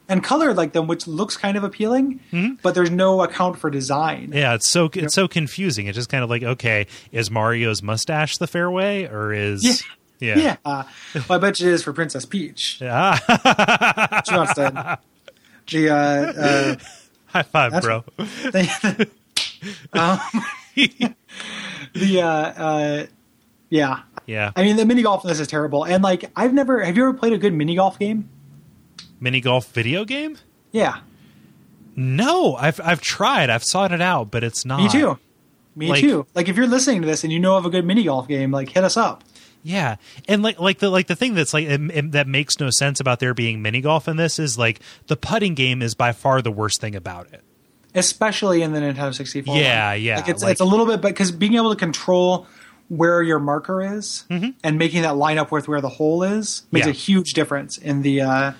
And 0.09 0.21
colored 0.21 0.57
like 0.57 0.73
them, 0.73 0.87
which 0.87 1.07
looks 1.07 1.37
kind 1.37 1.55
of 1.55 1.63
appealing, 1.63 2.19
but 2.61 2.75
there's 2.75 2.91
no 2.91 3.21
account 3.21 3.57
for 3.57 3.69
design. 3.69 4.23
Mm-hmm. 4.23 4.33
Yeah, 4.33 4.55
it's 4.55 4.67
so 4.67 4.89
it's 4.93 5.13
so 5.15 5.29
confusing. 5.29 5.87
It's 5.87 5.95
just 5.95 6.09
kind 6.09 6.21
of 6.21 6.29
like, 6.29 6.43
okay, 6.43 6.87
is 7.13 7.31
Mario's 7.31 7.81
mustache 7.81 8.37
the 8.37 8.47
fairway, 8.47 9.07
or 9.07 9.31
is 9.31 9.81
Yeah. 10.21 10.37
yeah, 10.37 10.43
Yeah. 10.43 10.55
Uh, 10.63 10.83
well, 11.27 11.37
I 11.37 11.37
bet 11.41 11.59
you 11.59 11.67
it 11.69 11.73
is 11.73 11.83
for 11.83 11.91
Princess 11.93 12.25
Peach. 12.25 12.79
Ah, 12.83 14.21
She 14.27 14.35
wants 14.35 14.53
to. 14.53 14.99
The 15.69 15.89
uh, 15.89 15.95
uh, 15.95 16.75
high 17.27 17.41
five, 17.43 17.81
bro. 17.81 18.03
the, 18.17 19.09
um, 19.93 20.19
the 21.93 22.21
uh, 22.21 22.25
uh, 22.27 23.05
yeah, 23.69 23.99
Yeah. 24.25 24.51
I 24.55 24.63
mean, 24.63 24.75
the 24.75 24.85
mini 24.85 25.01
golf 25.01 25.23
in 25.23 25.29
this 25.29 25.39
is 25.39 25.47
terrible. 25.47 25.83
And 25.85 26.03
like, 26.03 26.29
I've 26.35 26.53
never. 26.53 26.83
Have 26.83 26.95
you 26.97 27.03
ever 27.03 27.13
played 27.13 27.33
a 27.33 27.37
good 27.37 27.53
mini 27.53 27.75
golf 27.75 27.97
game? 27.99 28.29
Mini 29.19 29.39
golf 29.41 29.71
video 29.71 30.03
game? 30.05 30.37
Yeah, 30.71 30.99
No, 31.95 32.55
I've 32.55 32.79
I've 32.83 33.01
tried. 33.01 33.49
I've 33.49 33.63
sought 33.63 33.91
it 33.91 34.01
out, 34.01 34.31
but 34.31 34.43
it's 34.43 34.65
not. 34.65 34.81
me 34.81 34.89
too. 34.89 35.17
Me 35.75 35.87
Like- 35.89 36.01
too. 36.01 36.25
Like, 36.33 36.47
if 36.49 36.55
you're 36.57 36.67
listening 36.67 37.01
to 37.01 37.07
this 37.07 37.23
and 37.23 37.31
you 37.31 37.39
know 37.39 37.55
of 37.57 37.65
a 37.65 37.69
good 37.69 37.85
mini 37.85 38.03
golf 38.03 38.27
game, 38.27 38.51
like, 38.51 38.69
hit 38.69 38.83
us 38.83 38.97
up. 38.97 39.23
Yeah, 39.63 39.97
and 40.27 40.41
like 40.41 40.59
like 40.59 40.79
the 40.79 40.89
like 40.89 41.07
the 41.07 41.15
thing 41.15 41.35
that's 41.35 41.53
like 41.53 41.65
it, 41.67 41.79
it- 41.91 42.11
that 42.13 42.27
makes 42.27 42.59
no 42.59 42.69
sense 42.71 42.99
about 42.99 43.19
there 43.19 43.33
being 43.33 43.61
mini 43.61 43.81
golf 43.81 44.07
in 44.07 44.17
this 44.17 44.39
is 44.39 44.57
like 44.57 44.79
the 45.07 45.15
putting 45.15 45.53
game 45.53 45.81
is 45.81 45.93
by 45.93 46.11
far 46.13 46.41
the 46.41 46.51
worst 46.51 46.81
thing 46.81 46.95
about 46.95 47.27
it. 47.31 47.43
especially 47.93 48.61
in 48.61 48.71
the 48.73 48.79
Nintendo 48.79 49.13
64. 49.13 49.55
Yeah, 49.57 49.91
one. 49.91 50.01
yeah, 50.01 50.15
Like 50.17 50.29
it's 50.29 50.41
like- 50.43 50.51
it's 50.53 50.61
a 50.61 50.65
little 50.65 50.85
bit, 50.85 51.01
but 51.01 51.09
because 51.09 51.31
being 51.31 51.55
able 51.55 51.69
to 51.71 51.75
control 51.75 52.47
where 52.87 53.21
your 53.21 53.39
marker 53.39 53.81
is 53.97 54.23
Mm-hmm. 54.29 54.49
and 54.63 54.77
making 54.79 55.01
that 55.03 55.15
line 55.17 55.37
up 55.37 55.51
with 55.51 55.67
where 55.67 55.81
the 55.81 55.89
hole 55.89 56.23
is 56.23 56.63
makes 56.71 56.85
Yeah. 56.87 56.91
a 56.91 56.93
huge 56.95 57.33
difference 57.33 57.77
in 57.77 58.01
the 58.01 58.21
uh, 58.21 58.51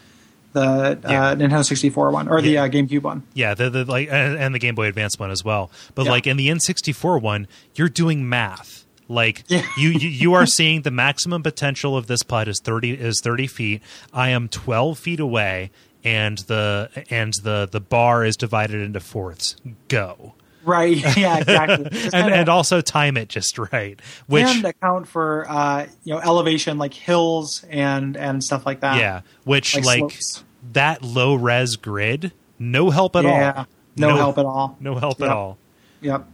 the 0.54 1.00
Yeah. 1.08 1.28
uh, 1.30 1.36
Nintendo 1.36 1.66
64 1.66 2.12
one 2.12 2.28
or 2.28 2.42
the 2.42 2.58
uh, 2.58 2.68
GameCube 2.68 3.04
one. 3.04 3.24
Yeah, 3.34 3.54
the, 3.54 3.70
the 3.70 3.86
like 3.86 4.10
and, 4.12 4.38
and 4.38 4.54
the 4.54 4.60
Game 4.60 4.76
Boy 4.76 4.88
Advance 4.88 5.18
one 5.18 5.32
as 5.32 5.44
well. 5.46 5.72
But 5.96 6.06
Yeah. 6.06 6.12
like 6.12 6.28
in 6.28 6.36
the 6.38 6.50
N64 6.50 7.22
one, 7.22 7.48
you're 7.76 7.90
doing 7.90 8.28
math. 8.28 8.86
Like 9.12 9.44
Yeah. 9.48 9.64
you, 9.78 9.90
you 9.90 10.10
you 10.10 10.34
are 10.34 10.46
seeing 10.46 10.82
the 10.84 10.92
maximum 10.92 11.44
potential 11.44 11.96
of 11.98 12.08
this 12.08 12.24
putt 12.24 12.48
is 12.48 12.60
30 12.64 12.92
is 12.94 13.20
30 13.22 13.48
feet. 13.48 13.82
I 14.14 14.30
am 14.30 14.48
12 14.48 14.98
feet 14.98 15.20
away 15.20 15.72
and 16.04 16.38
the 16.40 16.90
and 17.10 17.34
the 17.44 17.68
the 17.72 17.80
bar 17.80 18.24
is 18.26 18.36
divided 18.38 18.82
into 18.82 19.00
fourths. 19.00 19.56
Go. 19.88 20.34
Right? 20.64 20.98
Yeah, 21.18 21.38
exactly. 21.40 21.86
And 21.92 22.12
kinda- 22.12 22.36
and 22.36 22.50
also 22.50 22.82
time 22.82 23.18
it 23.18 23.30
just 23.30 23.58
right. 23.58 24.00
Which 24.28 24.46
and 24.48 24.64
account 24.66 25.08
for 25.08 25.46
uh, 25.50 25.88
you 26.04 26.14
know 26.14 26.20
elevation 26.22 26.78
like 26.78 26.94
hills 26.94 27.66
and 27.70 28.16
and 28.16 28.44
stuff 28.44 28.66
like 28.66 28.80
that. 28.82 28.98
yeah, 28.98 29.22
which 29.44 29.76
Like 29.76 29.86
like, 30.02 30.20
that 30.74 31.02
low 31.04 31.34
res 31.36 31.76
grid, 31.76 32.32
no 32.60 32.90
help 32.92 33.16
at 33.16 33.24
yeah. 33.26 33.54
all. 33.58 33.68
No, 33.98 34.16
help 34.16 34.38
at 34.38 34.46
all. 34.46 34.78
No 34.80 34.96
help 34.96 35.20
at 35.22 35.30
all. 35.30 35.58
Yep. 36.02 36.26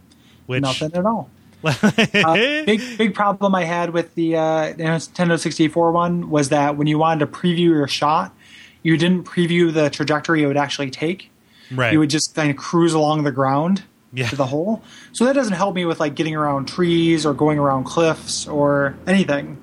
Which 0.46 0.62
Nothing 0.62 0.94
at 0.94 1.04
all. 1.04 1.28
Uh, 1.64 2.34
big 2.66 2.80
big 2.98 3.14
problem 3.14 3.54
I 3.54 3.64
had 3.64 3.90
with 3.90 4.14
the 4.14 4.36
uh, 4.36 4.72
Nintendo 4.74 5.38
64 5.38 5.92
one 5.92 6.30
was 6.30 6.48
that 6.50 6.76
when 6.76 6.86
you 6.86 6.98
wanted 6.98 7.20
to 7.20 7.26
preview 7.26 7.58
your 7.70 7.88
shot, 7.88 8.34
you 8.82 8.96
didn't 8.96 9.24
preview 9.24 9.72
the 9.72 9.90
trajectory 9.90 10.42
it 10.42 10.46
would 10.46 10.56
actually 10.56 10.90
take. 10.90 11.30
right. 11.72 11.92
You 11.92 11.98
would 11.98 12.10
just 12.10 12.34
kind 12.34 12.50
of 12.50 12.56
cruise 12.56 12.94
along 12.94 13.24
the 13.24 13.32
ground 13.32 13.82
Yeah. 14.12 14.28
to 14.28 14.36
the 14.36 14.46
hole. 14.46 14.82
So 15.12 15.24
that 15.24 15.34
doesn't 15.34 15.52
help 15.54 15.74
me 15.74 15.84
with 15.84 16.00
like 16.00 16.14
getting 16.14 16.34
around 16.34 16.66
trees 16.68 17.26
or 17.26 17.34
going 17.34 17.58
around 17.58 17.84
cliffs 17.84 18.46
or 18.46 18.96
anything. 19.06 19.58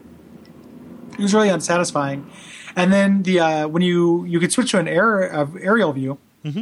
It 1.14 1.20
was 1.22 1.34
really 1.34 1.50
unsatisfying. 1.50 2.30
And 2.76 2.92
then 2.92 3.24
the 3.24 3.40
uh, 3.40 3.68
when 3.70 3.82
you 3.82 4.26
you 4.26 4.40
could 4.40 4.52
switch 4.52 4.72
to 4.72 4.80
an 4.80 4.88
air 4.88 5.22
of 5.22 5.56
aerial 5.58 5.94
view, 5.94 6.18
Mm-hmm. 6.44 6.62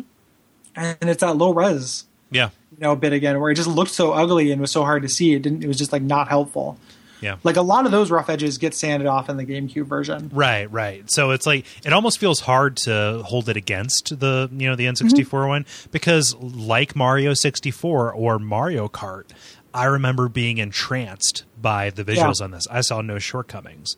and 0.76 1.10
it's 1.10 1.22
at 1.24 1.36
low 1.36 1.52
res 1.54 2.06
yeah. 2.32 2.50
You 2.78 2.82
know 2.82 2.96
bit 2.96 3.14
again 3.14 3.40
where 3.40 3.52
it 3.52 3.56
just 3.56 3.68
looked 3.70 3.92
so 3.92 4.12
ugly 4.14 4.52
and 4.52 4.60
was 4.62 4.72
so 4.72 4.84
hard 4.84 5.04
to 5.04 5.10
see. 5.10 5.34
It 5.34 5.42
didn't. 5.42 5.64
It 5.64 5.68
was 5.68 5.78
just 5.78 5.92
like 5.92 6.02
not 6.02 6.28
helpful. 6.28 6.78
Yeah. 7.22 7.38
Like 7.44 7.56
a 7.56 7.62
lot 7.62 7.86
of 7.86 7.92
those 7.94 8.12
rough 8.12 8.30
edges 8.30 8.58
get 8.58 8.74
sanded 8.74 9.08
off 9.08 9.30
in 9.30 9.38
the 9.38 9.46
GameCube 9.46 9.86
version. 9.86 10.30
Right, 10.34 10.70
right. 10.70 11.10
So 11.10 11.32
it's 11.32 11.46
like 11.46 11.66
it 11.86 11.94
almost 11.94 12.18
feels 12.20 12.42
hard 12.42 12.76
to 12.78 13.24
hold 13.26 13.48
it 13.48 13.56
against 13.56 14.20
the 14.20 14.50
you 14.52 14.68
know 14.68 14.76
the 14.76 14.86
N64 14.88 15.26
Mm-hmm. 15.26 15.48
one 15.48 15.66
because 15.92 16.36
like 16.36 16.96
Mario 16.98 17.34
64 17.34 18.12
or 18.14 18.40
Mario 18.40 18.90
Kart, 18.90 19.26
I 19.74 19.86
remember 19.86 20.28
being 20.28 20.58
entranced 20.58 21.46
by 21.62 21.92
the 21.92 22.04
visuals 22.04 22.40
Yeah. 22.40 22.44
on 22.46 22.52
this. 22.52 22.68
I 22.70 22.82
saw 22.82 23.00
no 23.02 23.20
shortcomings. 23.20 23.96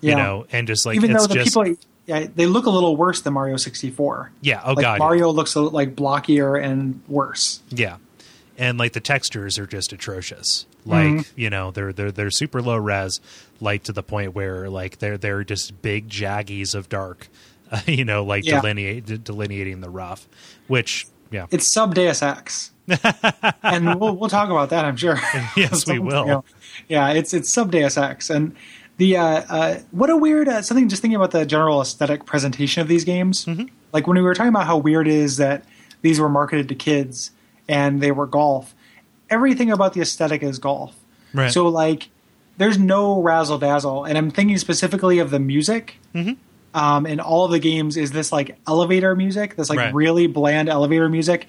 Yeah. 0.00 0.10
You 0.10 0.16
know, 0.16 0.46
and 0.50 0.66
just 0.66 0.84
like 0.84 0.96
Even 0.96 1.12
it's 1.12 1.28
though 1.28 1.28
the 1.34 1.44
just 1.44 1.54
people, 1.56 1.76
yeah, 2.06 2.26
they 2.34 2.46
look 2.46 2.66
a 2.66 2.70
little 2.70 2.96
worse 2.96 3.20
than 3.22 3.32
Mario 3.34 3.56
64. 3.56 4.32
yeah, 4.42 4.60
oh 4.64 4.72
like 4.72 4.82
god. 4.82 4.98
Mario 4.98 5.30
looks 5.30 5.54
a, 5.54 5.60
like 5.60 5.94
blockier 5.94 6.60
and 6.62 7.00
worse. 7.08 7.62
Yeah. 7.70 7.98
And 8.56 8.78
like 8.78 8.92
the 8.92 9.00
textures 9.00 9.58
are 9.58 9.66
just 9.66 9.92
atrocious. 9.92 10.66
Like, 10.84 11.06
Mm-hmm. 11.06 11.40
you 11.40 11.50
know, 11.50 11.70
they're 11.72 11.92
they're 11.92 12.12
they're 12.12 12.30
super 12.30 12.62
low 12.62 12.76
res, 12.76 13.20
like 13.60 13.82
to 13.84 13.92
the 13.92 14.02
point 14.02 14.34
where 14.34 14.68
like 14.70 14.98
they're 14.98 15.18
they're 15.18 15.42
just 15.44 15.80
big 15.82 16.08
jaggies 16.08 16.74
of 16.74 16.88
dark, 16.88 17.28
uh, 17.72 17.80
you 17.86 18.04
know, 18.04 18.22
like 18.24 18.44
Yeah. 18.44 18.60
delineate 18.60 19.06
de- 19.06 19.18
delineating 19.18 19.80
the 19.80 19.90
rough, 19.90 20.28
which 20.68 21.06
yeah. 21.30 21.46
It's 21.50 21.72
sub 21.72 21.94
Deus 21.96 22.22
Ex, 22.22 22.70
and 23.62 23.98
we'll 23.98 24.14
we'll 24.16 24.28
talk 24.30 24.50
about 24.50 24.70
that. 24.70 24.84
I'm 24.84 24.96
sure. 24.96 25.18
Yes, 25.56 25.86
we 25.86 25.98
will. 25.98 26.20
you 26.22 26.26
know, 26.30 26.44
yeah, 26.88 27.10
it's 27.12 27.34
it's 27.34 27.52
sub 27.52 27.70
Deus 27.72 27.96
Ex, 27.96 28.30
and 28.30 28.54
the 28.98 29.16
uh, 29.16 29.24
uh, 29.48 29.78
what 29.90 30.10
a 30.10 30.16
weird 30.16 30.48
uh, 30.48 30.62
something. 30.62 30.88
Just 30.88 31.02
thinking 31.02 31.16
about 31.16 31.30
the 31.32 31.44
general 31.46 31.80
aesthetic 31.80 32.24
presentation 32.26 32.82
of 32.82 32.88
these 32.88 33.04
games, 33.04 33.46
Mm-hmm. 33.46 33.66
like 33.92 34.06
when 34.06 34.16
we 34.16 34.22
were 34.22 34.34
talking 34.34 34.50
about 34.50 34.66
how 34.66 34.76
weird 34.76 35.08
it 35.08 35.14
is 35.14 35.38
that 35.38 35.64
these 36.02 36.20
were 36.20 36.28
marketed 36.28 36.68
to 36.68 36.74
kids 36.74 37.30
and 37.68 38.00
they 38.00 38.12
were 38.12 38.26
golf. 38.26 38.74
Everything 39.30 39.70
about 39.70 39.92
the 39.94 40.00
aesthetic 40.00 40.42
is 40.42 40.58
golf. 40.58 40.94
Right. 41.32 41.50
So 41.50 41.68
like, 41.68 42.10
there's 42.56 42.78
no 42.78 43.20
razzle 43.20 43.58
dazzle, 43.58 44.04
and 44.04 44.16
I'm 44.16 44.30
thinking 44.30 44.58
specifically 44.58 45.18
of 45.18 45.30
the 45.30 45.40
music. 45.40 45.96
Mm-hmm. 46.14 46.34
Um, 46.76 47.06
in 47.06 47.20
all 47.20 47.44
of 47.44 47.52
the 47.52 47.60
games, 47.60 47.96
is 47.96 48.10
this 48.10 48.32
like 48.32 48.56
elevator 48.66 49.14
music? 49.14 49.54
This 49.56 49.70
like 49.70 49.78
Right. 49.78 49.94
really 49.94 50.26
bland 50.26 50.68
elevator 50.68 51.08
music. 51.08 51.46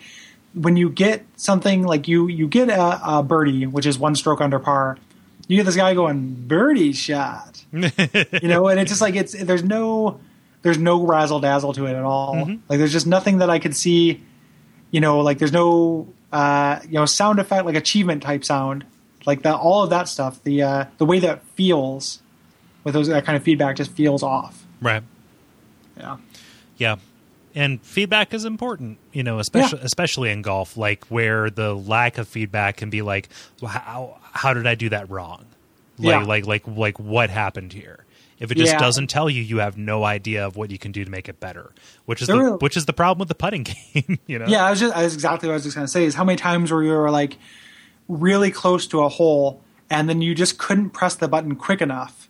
When 0.53 0.77
you 0.77 0.89
get 0.89 1.25
something 1.35 1.83
like 1.83 2.07
you 2.07 2.27
you 2.27 2.47
get 2.47 2.69
a, 2.69 3.17
a 3.17 3.23
birdie, 3.23 3.65
which 3.65 3.85
is 3.85 3.97
one 3.99 4.15
stroke 4.15 4.39
under 4.39 4.59
par, 4.59 4.97
you 5.47 5.57
get 5.57 5.65
this 5.65 5.75
guy 5.75 5.93
going 5.95 6.45
birdie 6.47 6.93
shot, 6.93 7.63
you 7.73 8.47
know, 8.47 8.67
and 8.67 8.79
it's 8.79 8.89
just 8.89 9.01
like 9.01 9.15
it's 9.15 9.33
there's 9.33 9.63
no 9.63 10.19
there's 10.61 10.77
no 10.77 11.05
razzle 11.05 11.39
dazzle 11.39 11.73
to 11.73 11.85
it 11.87 11.93
at 11.93 12.03
all. 12.03 12.35
Mm-hmm. 12.35 12.55
Like 12.69 12.79
there's 12.79 12.93
just 12.93 13.07
nothing 13.07 13.39
that 13.39 13.49
I 13.49 13.59
could 13.59 13.75
see, 13.75 14.23
you 14.95 15.01
know, 15.01 15.19
like 15.19 15.39
there's 15.39 15.51
no 15.51 16.07
uh, 16.31 16.79
you 16.85 16.93
know 16.93 17.05
sound 17.05 17.39
effect 17.39 17.65
like 17.65 17.75
achievement 17.75 18.23
type 18.23 18.45
sound, 18.45 18.85
like 19.25 19.41
that 19.41 19.55
all 19.55 19.83
of 19.83 19.89
that 19.89 20.07
stuff. 20.07 20.41
The 20.43 20.61
uh, 20.61 20.85
the 20.99 21.05
way 21.05 21.19
that 21.19 21.43
feels 21.57 22.21
with 22.85 22.93
those 22.93 23.07
that 23.09 23.25
kind 23.25 23.35
of 23.35 23.43
feedback 23.43 23.75
just 23.75 23.91
feels 23.91 24.23
off. 24.23 24.63
Right. 24.81 25.03
Yeah. 25.97 26.17
Yeah. 26.77 26.95
And 27.53 27.81
feedback 27.81 28.33
is 28.33 28.45
important, 28.45 28.97
you 29.11 29.23
know, 29.23 29.39
especially 29.39 29.79
especially 29.81 30.29
in 30.31 30.41
golf, 30.41 30.77
like 30.77 31.03
where 31.07 31.49
the 31.49 31.73
lack 31.73 32.17
of 32.17 32.29
feedback 32.29 32.77
can 32.77 32.89
be 32.89 33.01
like, 33.01 33.27
well, 33.61 33.71
how 33.71 34.17
how 34.31 34.53
did 34.53 34.65
I 34.65 34.75
do 34.75 34.87
that 34.89 35.09
wrong? 35.09 35.45
Like 35.99 36.21
Yeah. 36.21 36.23
like 36.23 36.45
like 36.45 36.67
like 36.67 36.97
what 36.99 37.29
happened 37.29 37.73
here? 37.73 38.04
If 38.45 38.51
it 38.51 38.55
just 38.57 38.71
Yeah. 38.73 38.79
doesn't 38.79 39.07
tell 39.07 39.29
you, 39.29 39.41
you 39.41 39.57
have 39.57 39.77
no 39.77 40.05
idea 40.05 40.47
of 40.47 40.55
what 40.55 40.71
you 40.71 40.77
can 40.77 40.93
do 40.93 41.03
to 41.03 41.11
make 41.11 41.27
it 41.27 41.39
better. 41.41 41.73
Which 42.05 42.21
is 42.21 42.29
There 42.29 42.37
the 42.37 42.57
which 42.57 42.77
is 42.77 42.85
the 42.85 42.93
problem 42.93 43.19
with 43.19 43.27
the 43.27 43.35
putting 43.35 43.63
game, 43.93 44.19
you 44.27 44.39
know. 44.39 44.45
Yeah, 44.47 44.65
I 44.65 44.69
was 44.69 44.79
just 44.79 44.95
I 44.95 45.03
was 45.03 45.13
exactly 45.13 45.47
what 45.49 45.53
I 45.53 45.55
was 45.55 45.63
just 45.63 45.75
gonna 45.75 45.87
say 45.87 46.05
is 46.05 46.15
how 46.15 46.23
many 46.23 46.37
times 46.37 46.71
where 46.71 46.81
you 46.83 46.91
were 46.91 47.11
like 47.11 47.37
really 48.07 48.51
close 48.51 48.87
to 48.87 49.01
a 49.01 49.09
hole 49.09 49.61
and 49.89 50.07
then 50.07 50.21
you 50.21 50.33
just 50.33 50.57
couldn't 50.57 50.91
press 50.91 51.15
the 51.15 51.27
button 51.27 51.55
quick 51.55 51.81
enough 51.81 52.29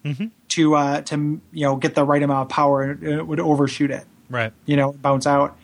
to 0.50 0.76
uh, 0.76 1.02
to 1.02 1.16
you 1.52 1.66
know 1.66 1.76
get 1.76 1.96
the 1.96 2.04
right 2.04 2.22
amount 2.24 2.44
of 2.44 2.50
power 2.50 2.82
and 2.82 3.04
it 3.04 3.28
would 3.28 3.40
overshoot 3.40 3.92
it. 3.92 4.06
Right. 4.30 4.52
you 4.66 4.76
know, 4.76 4.92
bounce 4.94 5.28
out. 5.28 5.56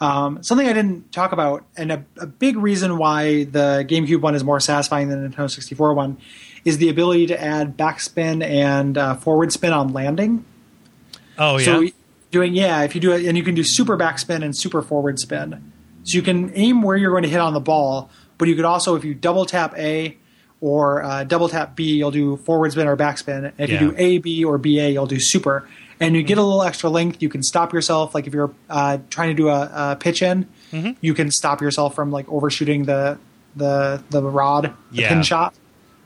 Um, 0.00 0.42
something 0.42 0.66
I 0.68 0.72
didn't 0.72 1.12
talk 1.12 1.32
about, 1.32 1.64
and 1.76 1.90
a, 1.92 2.04
a 2.18 2.26
big 2.26 2.56
reason 2.56 2.98
why 2.98 3.44
the 3.44 3.86
GameCube 3.88 4.20
one 4.20 4.34
is 4.34 4.42
more 4.44 4.60
satisfying 4.60 5.08
than 5.08 5.22
the 5.22 5.28
Nintendo 5.28 5.50
64 5.50 5.94
one, 5.94 6.18
is 6.64 6.78
the 6.78 6.88
ability 6.88 7.26
to 7.28 7.40
add 7.42 7.76
backspin 7.76 8.42
and 8.42 8.96
uh, 8.96 9.14
forward 9.16 9.52
spin 9.52 9.72
on 9.72 9.92
landing. 9.92 10.44
Oh 11.38 11.58
yeah. 11.58 11.64
So 11.64 11.86
doing 12.30 12.54
yeah, 12.54 12.82
if 12.82 12.94
you 12.94 13.00
do 13.00 13.12
it, 13.12 13.24
and 13.26 13.36
you 13.36 13.42
can 13.44 13.54
do 13.54 13.62
super 13.64 13.96
backspin 13.96 14.42
and 14.44 14.56
super 14.56 14.82
forward 14.82 15.18
spin. 15.18 15.72
So 16.04 16.16
you 16.16 16.22
can 16.22 16.52
aim 16.54 16.82
where 16.82 16.96
you're 16.96 17.10
going 17.10 17.22
to 17.22 17.28
hit 17.28 17.40
on 17.40 17.54
the 17.54 17.60
ball, 17.60 18.10
but 18.38 18.48
you 18.48 18.54
could 18.56 18.64
also, 18.64 18.94
if 18.94 19.04
you 19.04 19.14
double 19.14 19.46
tap 19.46 19.74
A 19.78 20.16
or 20.60 21.02
uh, 21.02 21.24
double 21.24 21.48
tap 21.48 21.74
B, 21.76 21.96
you'll 21.96 22.10
do 22.10 22.36
forward 22.38 22.72
spin 22.72 22.86
or 22.86 22.96
backspin. 22.96 23.44
And 23.46 23.52
if 23.58 23.70
Yeah. 23.70 23.80
you 23.82 23.90
do 23.90 23.94
A, 23.96 24.18
B, 24.18 24.44
or 24.44 24.58
BA, 24.58 24.90
you'll 24.90 25.06
do 25.06 25.18
super. 25.20 25.66
And 26.00 26.14
you 26.16 26.22
get 26.22 26.38
a 26.38 26.42
little 26.42 26.62
extra 26.62 26.90
length. 26.90 27.22
You 27.22 27.28
can 27.28 27.42
stop 27.42 27.72
yourself, 27.72 28.14
like 28.14 28.26
if 28.26 28.34
you're 28.34 28.52
uh, 28.68 28.98
trying 29.10 29.28
to 29.28 29.34
do 29.34 29.48
a, 29.48 29.70
a 29.92 29.96
pitch 29.96 30.22
in, 30.22 30.46
Mm-hmm. 30.72 30.90
you 31.00 31.14
can 31.14 31.30
stop 31.30 31.60
yourself 31.62 31.94
from 31.94 32.10
like 32.10 32.28
overshooting 32.28 32.84
the 32.84 33.16
the 33.54 34.02
the 34.10 34.20
rod, 34.22 34.74
the 34.90 35.02
Yeah. 35.02 35.08
pin 35.08 35.22
shot, 35.22 35.54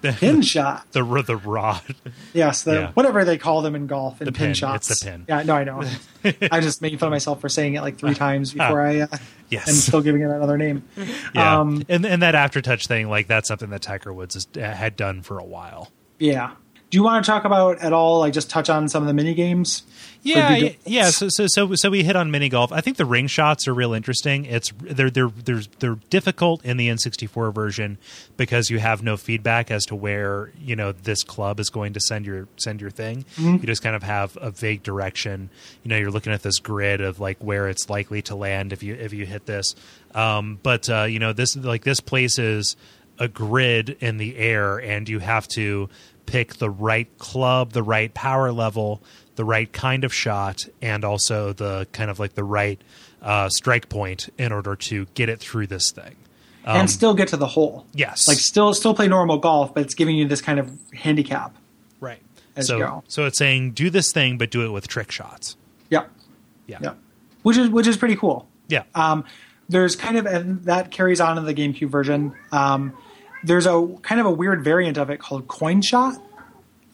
pin 0.03 0.43
shot. 0.43 0.91
the 0.93 1.03
the 1.27 1.37
rod. 1.37 1.81
Yes, 2.33 2.63
the 2.63 2.73
Yeah. 2.75 2.91
whatever 2.93 3.25
they 3.25 3.39
call 3.39 3.63
them 3.63 3.75
in 3.75 3.87
golf 3.87 4.21
and 4.21 4.29
The 4.29 4.33
pin, 4.33 4.47
pin. 4.49 4.55
shots. 4.55 4.91
It's 4.91 5.01
the 5.01 5.11
pin. 5.11 5.25
Yeah, 5.29 5.43
no, 5.43 5.55
I 5.55 5.65
know. 5.65 5.83
I'm 6.53 6.63
just 6.63 6.83
made 6.83 6.99
fun 6.99 7.09
of 7.09 7.11
myself 7.13 7.41
for 7.41 7.49
saying 7.49 7.75
it 7.75 7.81
like 7.83 7.99
three 7.99 8.15
times 8.27 8.53
before 8.53 8.81
I 8.81 9.01
uh, 9.01 9.07
Yes. 9.51 9.67
and 9.69 9.77
still 9.77 10.01
giving 10.03 10.21
it 10.23 10.27
another 10.31 10.59
name. 10.59 10.83
Yeah. 11.35 11.61
Um, 11.61 11.83
and 11.89 12.05
and 12.05 12.23
that 12.23 12.35
aftertouch 12.35 12.87
thing, 12.87 13.09
like 13.09 13.27
that's 13.29 13.49
something 13.49 13.71
that 13.71 13.83
Tiger 13.83 14.13
Woods 14.13 14.35
has, 14.35 14.47
had 14.57 14.97
done 14.97 15.23
for 15.23 15.39
a 15.39 15.45
while. 15.45 15.91
yeah. 16.19 16.53
Do 16.91 16.97
you 16.97 17.03
want 17.05 17.23
to 17.23 17.31
talk 17.31 17.45
about 17.45 17.81
at 17.81 17.93
all, 17.93 18.21
like 18.21 18.33
just 18.33 18.49
touch 18.49 18.71
on 18.71 18.89
some 18.89 19.03
of 19.03 19.07
the 19.09 19.13
mini 19.13 19.35
games? 19.35 19.83
Yeah, 20.23 20.57
yeah, 20.57 20.73
yeah. 20.85 21.11
So, 21.11 21.29
so, 21.29 21.47
so, 21.47 21.75
so 21.75 21.91
we 21.91 22.03
hit 22.03 22.17
on 22.17 22.31
mini 22.31 22.49
golf. 22.49 22.73
I 22.73 22.81
think 22.81 22.97
the 22.97 23.05
ring 23.05 23.27
shots 23.27 23.69
are 23.69 23.75
real 23.75 23.93
interesting. 23.93 24.45
It's 24.45 24.73
they're 24.81 25.11
they're 25.11 25.29
they're 25.29 25.63
they're 25.79 25.99
difficult 26.11 26.65
in 26.65 26.77
the 26.77 26.89
N64 26.89 27.55
version 27.55 27.99
because 28.37 28.71
you 28.71 28.79
have 28.79 29.03
no 29.03 29.17
feedback 29.17 29.71
as 29.71 29.85
to 29.87 29.95
where 29.95 30.53
you 30.61 30.77
know 30.77 30.93
this 30.93 31.23
club 31.23 31.61
is 31.61 31.71
going 31.71 31.93
to 31.95 32.01
send 32.01 32.27
your 32.27 32.49
send 32.57 32.81
your 32.81 32.91
thing. 32.91 33.25
Mm-hmm. 33.37 33.55
You 33.55 33.67
just 33.67 33.83
kind 33.83 33.97
of 33.97 34.03
have 34.03 34.37
a 34.41 34.51
vague 34.51 34.83
direction. 34.83 35.51
You 35.85 35.91
know, 35.91 35.97
you're 35.97 36.11
looking 36.11 36.33
at 36.33 36.43
this 36.43 36.59
grid 36.59 37.01
of 37.01 37.21
like 37.21 37.39
where 37.39 37.69
it's 37.69 37.89
likely 37.89 38.23
to 38.23 38.35
land 38.35 38.73
if 38.73 38.83
you 38.83 38.95
if 38.95 39.13
you 39.13 39.25
hit 39.27 39.47
this. 39.47 39.75
Um, 40.15 40.59
but 40.63 40.89
uh, 40.91 41.05
you 41.05 41.19
know, 41.19 41.33
this 41.33 41.57
like 41.57 41.85
this 41.85 42.01
place 42.01 42.39
is 42.39 42.77
a 43.19 43.29
grid 43.29 43.97
in 44.01 44.17
the 44.19 44.37
air, 44.37 44.79
and 44.79 45.09
you 45.09 45.19
have 45.19 45.49
to 45.49 45.89
pick 46.27 46.57
the 46.57 46.71
right 46.71 47.09
club, 47.19 47.73
the 47.73 47.83
right 47.83 48.13
power 48.13 48.53
level, 48.53 49.03
the 49.39 49.45
right 49.45 49.73
kind 49.73 50.03
of 50.03 50.13
shot, 50.13 50.67
and 50.83 51.05
also 51.05 51.53
the 51.53 51.87
kind 51.93 52.11
of 52.11 52.19
like 52.19 52.35
the 52.35 52.43
right 52.43 52.83
uh, 53.23 53.49
strike 53.49 53.89
point 53.89 54.29
in 54.37 54.51
order 54.51 54.75
to 54.75 55.07
get 55.15 55.29
it 55.29 55.39
through 55.39 55.69
this 55.69 55.93
thing. 55.93 56.17
and 56.65 56.91
still 56.91 57.15
get 57.15 57.29
to 57.29 57.37
the 57.37 57.47
hole. 57.47 57.87
Yes. 57.95 58.27
Like 58.27 58.39
still 58.39 58.75
still 58.75 58.95
play 58.95 59.07
normal 59.07 59.39
golf, 59.39 59.73
but 59.73 59.85
it's 59.85 59.95
giving 59.95 60.17
you 60.17 60.27
this 60.27 60.43
kind 60.43 60.59
of 60.59 60.69
handicap. 60.93 61.55
Right. 62.01 62.19
As 62.57 62.67
so 62.67 62.79
you 62.79 62.85
go. 62.85 63.05
so 63.07 63.27
it's 63.27 63.39
saying 63.39 63.71
do 63.71 63.91
this 63.91 64.11
thing, 64.13 64.39
but 64.39 64.51
do 64.51 64.67
it 64.67 64.71
with 64.71 64.89
trick 64.89 65.13
shots. 65.13 65.57
Yep. 65.91 66.11
Yeah. 66.67 66.79
Yep. 66.83 66.99
Which 67.43 67.57
is 67.57 67.69
which 67.69 67.87
is 67.87 67.97
pretty 67.97 68.17
cool. 68.17 68.49
Yeah. 68.67 68.83
Um, 68.97 69.25
there's 69.69 69.95
kind 69.95 70.19
of 70.19 70.27
and 70.27 70.65
that 70.65 70.91
carries 70.91 71.21
on 71.21 71.39
in 71.39 71.45
the 71.45 71.55
GameCube 71.55 71.91
version. 71.91 72.35
Um, 72.51 72.93
there's 73.45 73.67
a 73.67 73.87
kind 74.03 74.21
of 74.21 74.27
a 74.27 74.33
weird 74.33 74.65
variant 74.65 74.99
of 74.99 75.11
it 75.11 75.21
called 75.21 75.47
Coin 75.47 75.81
Shot 75.81 76.21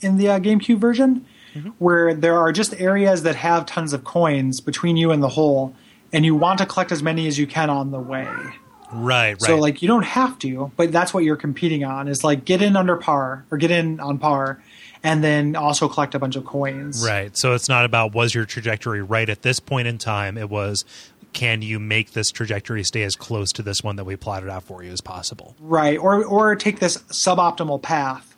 in 0.02 0.18
the 0.18 0.28
uh, 0.28 0.38
GameCube 0.38 0.76
version, 0.76 1.24
Mm-hmm. 1.54 1.68
where 1.78 2.14
there 2.14 2.36
are 2.36 2.52
just 2.52 2.74
areas 2.80 3.22
that 3.22 3.36
have 3.36 3.64
tons 3.66 3.92
of 3.92 4.02
coins 4.02 4.60
between 4.60 4.96
you 4.96 5.12
and 5.12 5.22
the 5.22 5.28
hole, 5.28 5.74
and 6.12 6.24
you 6.24 6.34
want 6.34 6.58
to 6.58 6.66
collect 6.66 6.90
as 6.90 7.02
many 7.02 7.26
as 7.28 7.38
you 7.38 7.46
can 7.46 7.70
on 7.70 7.90
the 7.92 8.00
way. 8.00 8.24
right. 8.24 8.54
Right. 8.92 9.40
So 9.40 9.56
like 9.56 9.80
you 9.82 9.88
don't 9.88 10.04
have 10.04 10.38
to, 10.40 10.72
but 10.76 10.92
that's 10.92 11.14
what 11.14 11.24
you're 11.24 11.36
competing 11.36 11.84
on 11.84 12.08
is 12.08 12.24
like 12.24 12.44
get 12.44 12.60
in 12.62 12.76
under 12.76 12.96
par 12.96 13.44
or 13.50 13.58
get 13.58 13.70
in 13.70 14.00
on 14.00 14.18
par, 14.18 14.62
and 15.02 15.22
then 15.22 15.54
also 15.54 15.88
collect 15.88 16.14
a 16.14 16.18
bunch 16.18 16.34
of 16.36 16.44
coins. 16.44 17.04
Right. 17.06 17.36
So 17.36 17.54
it's 17.54 17.68
not 17.68 17.84
about 17.84 18.14
was 18.14 18.34
your 18.34 18.44
trajectory 18.46 19.02
right 19.02 19.28
at 19.28 19.42
this 19.42 19.60
point 19.60 19.86
in 19.86 19.98
time. 19.98 20.36
It 20.38 20.50
was 20.50 20.84
can 21.32 21.62
you 21.62 21.80
make 21.80 22.12
this 22.12 22.30
trajectory 22.30 22.84
stay 22.84 23.02
as 23.02 23.16
close 23.16 23.52
to 23.52 23.62
this 23.62 23.82
one 23.82 23.96
that 23.96 24.04
we 24.04 24.16
plotted 24.16 24.48
out 24.48 24.62
for 24.62 24.82
you 24.82 24.92
as 24.92 25.00
possible? 25.00 25.56
Right. 25.60 25.98
Or 25.98 26.24
or 26.24 26.56
take 26.56 26.78
this 26.80 26.98
suboptimal 26.98 27.82
path. 27.82 28.33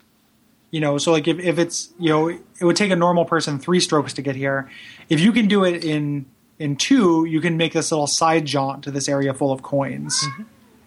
You 0.76 0.82
know, 0.82 0.98
so 0.98 1.10
like 1.10 1.26
if, 1.26 1.38
if 1.38 1.58
it's 1.58 1.88
you 1.98 2.10
know, 2.10 2.28
it 2.28 2.60
would 2.60 2.76
take 2.76 2.90
a 2.90 2.96
normal 2.96 3.24
person 3.24 3.58
three 3.58 3.80
strokes 3.80 4.12
to 4.12 4.20
get 4.20 4.36
here. 4.36 4.70
If 5.08 5.20
you 5.20 5.32
can 5.32 5.48
do 5.48 5.64
it 5.64 5.82
in 5.82 6.26
in 6.58 6.76
two, 6.76 7.24
you 7.24 7.40
can 7.40 7.56
make 7.56 7.72
this 7.72 7.90
little 7.90 8.06
side 8.06 8.44
jaunt 8.44 8.84
to 8.84 8.90
this 8.90 9.08
area 9.08 9.32
full 9.32 9.52
of 9.52 9.62
coins. 9.62 10.22
Mm-hmm. 10.22 10.42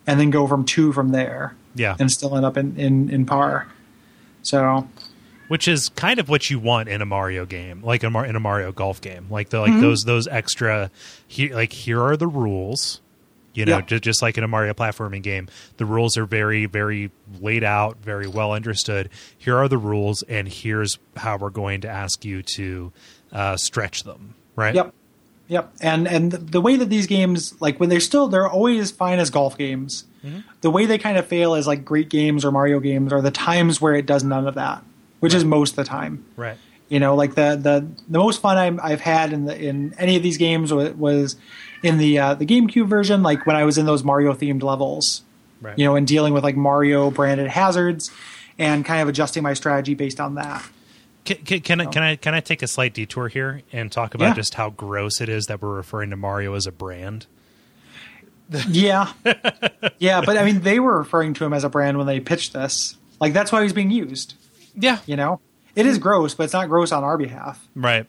And 0.06 0.20
then 0.20 0.30
go 0.30 0.46
from 0.46 0.64
two 0.64 0.94
from 0.94 1.10
there. 1.10 1.56
Yeah. 1.74 1.96
And 1.98 2.12
still 2.12 2.36
end 2.36 2.46
up 2.46 2.56
in, 2.56 2.78
in, 2.78 3.10
in 3.10 3.26
par. 3.26 3.68
So 4.44 4.88
Which 5.48 5.68
is 5.68 5.90
kind 5.90 6.20
of 6.20 6.30
what 6.30 6.52
you 6.52 6.60
want 6.60 6.88
in 6.88 7.02
a 7.02 7.06
Mario 7.08 7.48
game, 7.48 7.82
like 7.82 8.04
a 8.04 8.08
in 8.26 8.36
a 8.36 8.40
Mario 8.40 8.72
golf 8.72 9.02
game. 9.02 9.26
Like 9.32 9.50
the 9.50 9.60
like 9.60 9.72
mm-hmm. 9.72 9.82
those 9.82 10.04
those 10.04 10.28
extra 10.28 10.92
here 11.28 11.56
like 11.56 11.74
here 11.74 12.00
are 12.00 12.16
the 12.16 12.28
rules. 12.28 13.02
You 13.54 13.66
know, 13.66 13.78
Yeah. 13.78 13.82
ju- 13.82 14.00
just 14.00 14.22
like 14.22 14.38
in 14.38 14.44
a 14.44 14.48
Mario 14.48 14.74
platforming 14.74 15.24
game, 15.24 15.48
the 15.78 15.86
rules 15.86 16.18
are 16.18 16.26
very, 16.26 16.66
very 16.66 17.12
laid 17.42 17.64
out, 17.64 17.98
very 18.04 18.28
well 18.28 18.54
understood. 18.54 19.10
Here 19.38 19.58
are 19.58 19.68
the 19.68 19.78
rules, 19.78 20.22
and 20.24 20.48
here's 20.48 21.00
how 21.18 21.38
we're 21.38 21.50
going 21.50 21.82
to 21.82 21.90
ask 21.90 22.24
you 22.24 22.42
to 22.56 22.92
uh, 23.32 23.58
stretch 23.58 24.04
them. 24.04 24.36
Right? 24.56 24.76
Yep. 24.76 24.94
Yep. 25.48 25.72
And 25.82 26.08
and 26.08 26.32
the 26.32 26.62
way 26.62 26.76
that 26.76 26.90
these 26.90 27.08
games 27.08 27.60
like 27.60 27.80
when 27.80 27.90
they're 27.90 28.00
still 28.00 28.28
they're 28.28 28.48
always 28.48 28.92
fine 28.92 29.18
as 29.20 29.30
golf 29.32 29.58
games. 29.58 30.06
The 30.62 30.70
way 30.70 30.86
they 30.86 30.98
kind 30.98 31.18
of 31.18 31.26
fail 31.28 31.54
as 31.56 31.66
like 31.66 31.86
great 31.86 32.10
games 32.10 32.44
or 32.44 32.52
Mario 32.52 32.80
games 32.82 33.14
are 33.14 33.22
the 33.22 33.32
times 33.32 33.80
where 33.80 33.96
it 33.96 34.06
does 34.06 34.22
none 34.24 34.48
of 34.48 34.56
that, 34.56 34.84
which 35.22 35.34
is 35.34 35.46
most 35.46 35.72
of 35.72 35.76
the 35.78 35.84
time. 35.86 36.26
Right. 36.36 36.58
You 36.90 37.00
know, 37.00 37.16
like 37.16 37.36
the 37.36 37.56
the 37.56 37.88
the 38.10 38.20
most 38.20 38.42
fun 38.42 38.58
I'm, 38.58 38.80
I've 38.84 39.00
had 39.02 39.32
in 39.34 39.46
the 39.46 39.58
in 39.58 39.96
any 39.98 40.18
of 40.18 40.22
these 40.24 40.38
games 40.38 40.74
wa- 40.74 40.90
was 40.90 41.36
in 41.84 41.98
the 41.98 42.20
uh, 42.20 42.34
the 42.36 42.46
GameCube 42.46 42.88
version, 42.88 43.24
like 43.24 43.46
when 43.46 43.56
I 43.56 43.64
was 43.66 43.78
in 43.78 43.86
those 43.86 44.04
Mario 44.04 44.34
themed 44.34 44.64
levels. 44.64 45.24
Right. 45.62 45.78
You 45.78 45.84
know, 45.86 45.96
and 45.98 46.08
dealing 46.08 46.34
with 46.34 46.44
like 46.44 46.56
Mario 46.56 47.12
branded 47.12 47.48
hazards 47.48 48.12
and 48.58 48.86
kind 48.86 49.02
of 49.02 49.10
adjusting 49.10 49.44
my 49.44 49.54
strategy 49.54 49.94
based 49.94 50.20
on 50.22 50.36
that. 50.36 50.64
Can, 51.26 51.38
can, 51.38 51.60
can 51.60 51.82
I 51.82 51.86
can 51.86 52.02
I 52.04 52.16
can 52.16 52.34
I 52.34 52.40
take 52.40 52.62
a 52.62 52.68
slight 52.68 52.94
detour 52.94 53.28
here 53.28 53.62
and 53.74 53.92
talk 53.92 54.14
about 54.16 54.30
Yeah. 54.30 54.34
just 54.36 54.54
how 54.54 54.70
gross 54.70 55.20
it 55.20 55.28
is 55.28 55.48
that 55.48 55.62
we're 55.62 55.76
referring 55.76 56.12
to 56.12 56.16
Mario 56.16 56.54
as 56.54 56.66
a 56.66 56.72
brand? 56.72 57.26
Yeah, 58.68 59.12
yeah, 60.00 60.22
but 60.26 60.38
I 60.38 60.44
mean, 60.46 60.62
they 60.62 60.80
were 60.80 60.98
referring 60.98 61.36
to 61.36 61.46
him 61.46 61.54
as 61.54 61.64
a 61.64 61.70
brand 61.70 61.98
when 62.00 62.08
they 62.08 62.20
pitched 62.20 62.54
this. 62.54 62.98
Like 63.20 63.34
that's 63.34 63.52
why 63.52 63.62
he's 63.62 63.74
being 63.74 63.92
used. 63.92 64.34
Yeah. 64.76 65.00
You 65.06 65.18
know, 65.18 65.40
it 65.76 65.86
is 65.86 65.98
gross, 66.00 66.34
but 66.34 66.44
it's 66.46 66.54
not 66.54 66.68
gross 66.70 66.92
on 66.92 67.04
our 67.04 67.18
behalf. 67.18 67.68
Right. 67.76 68.08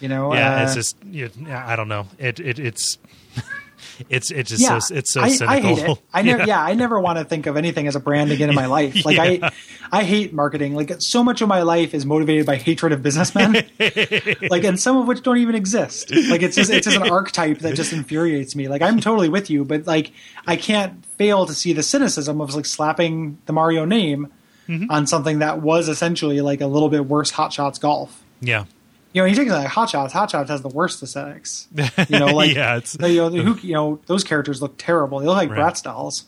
You 0.00 0.08
know, 0.08 0.32
Yeah. 0.34 0.56
Uh, 0.56 0.62
it's 0.64 0.74
just 0.74 0.96
you, 1.04 1.30
I 1.50 1.76
don't 1.76 1.88
know. 1.88 2.06
It 2.18 2.40
it 2.40 2.58
it's 2.58 2.98
it's 4.08 4.30
it's 4.30 4.48
just 4.50 4.62
yeah, 4.62 4.78
so 4.78 4.94
it's 4.94 5.12
so 5.12 5.20
I, 5.20 5.28
cynical. 5.28 5.48
I 5.56 5.60
hate 5.60 5.78
it. 5.90 5.98
I 6.14 6.22
never, 6.30 6.44
yeah. 6.44 6.62
I 6.62 6.74
never 6.74 6.98
want 7.00 7.18
to 7.18 7.24
think 7.24 7.46
of 7.46 7.56
anything 7.56 7.86
as 7.86 7.96
a 7.96 8.00
brand 8.00 8.30
again 8.32 8.48
in 8.48 8.54
my 8.54 8.66
life. 8.78 9.04
Like 9.04 9.18
I, 9.18 9.50
I 9.92 10.04
hate 10.04 10.32
marketing. 10.32 10.74
Like 10.74 10.90
so 11.00 11.22
much 11.22 11.42
of 11.42 11.48
my 11.48 11.62
life 11.62 11.92
is 11.94 12.06
motivated 12.06 12.46
by 12.46 12.56
hatred 12.56 12.92
of 12.92 13.02
businessmen. 13.02 13.52
like, 14.50 14.64
and 14.64 14.80
some 14.80 14.96
of 14.96 15.06
which 15.06 15.22
don't 15.22 15.38
even 15.38 15.54
exist. 15.54 16.10
Like 16.10 16.42
it's 16.42 16.56
just 16.56 16.70
it's 16.70 16.86
just 16.86 16.96
an 16.96 17.10
archetype 17.10 17.58
that 17.58 17.74
just 17.74 17.92
infuriates 17.92 18.56
me. 18.56 18.68
Like 18.68 18.80
I'm 18.82 19.00
totally 19.00 19.28
with 19.28 19.50
you, 19.50 19.64
but 19.64 19.86
like 19.86 20.12
I 20.46 20.56
can't 20.56 21.04
fail 21.16 21.44
to 21.46 21.52
see 21.52 21.72
the 21.74 21.82
cynicism 21.82 22.40
of 22.40 22.54
like 22.54 22.66
slapping 22.66 23.38
the 23.46 23.52
Mario 23.52 23.84
name 23.84 24.32
Mm-hmm. 24.68 24.88
on 24.88 25.04
something 25.08 25.40
that 25.40 25.60
was 25.62 25.88
essentially 25.88 26.40
like 26.42 26.60
a 26.60 26.66
little 26.68 26.88
bit 26.88 27.04
worse 27.04 27.32
Hot 27.32 27.52
Shots 27.52 27.80
golf. 27.80 28.22
Yeah. 28.40 28.66
You 29.12 29.22
know, 29.22 29.26
you 29.26 29.34
take 29.34 29.48
like 29.48 29.66
Hot 29.66 29.90
Shots. 29.90 30.12
Hot 30.12 30.30
Shots 30.30 30.50
has 30.50 30.62
the 30.62 30.68
worst 30.68 31.02
aesthetics. 31.02 31.66
You 32.08 32.18
know, 32.18 32.26
like 32.34 32.54
Yeah, 32.54 32.76
it's- 32.76 32.96
you 33.00 33.16
know, 33.16 33.28
who, 33.30 33.58
you 33.66 33.74
know, 33.74 34.00
those 34.06 34.22
characters 34.24 34.62
look 34.62 34.74
terrible. 34.78 35.18
They 35.18 35.26
look 35.26 35.36
like 35.36 35.50
Right. 35.50 35.58
Bratz 35.58 35.82
dolls. 35.82 36.26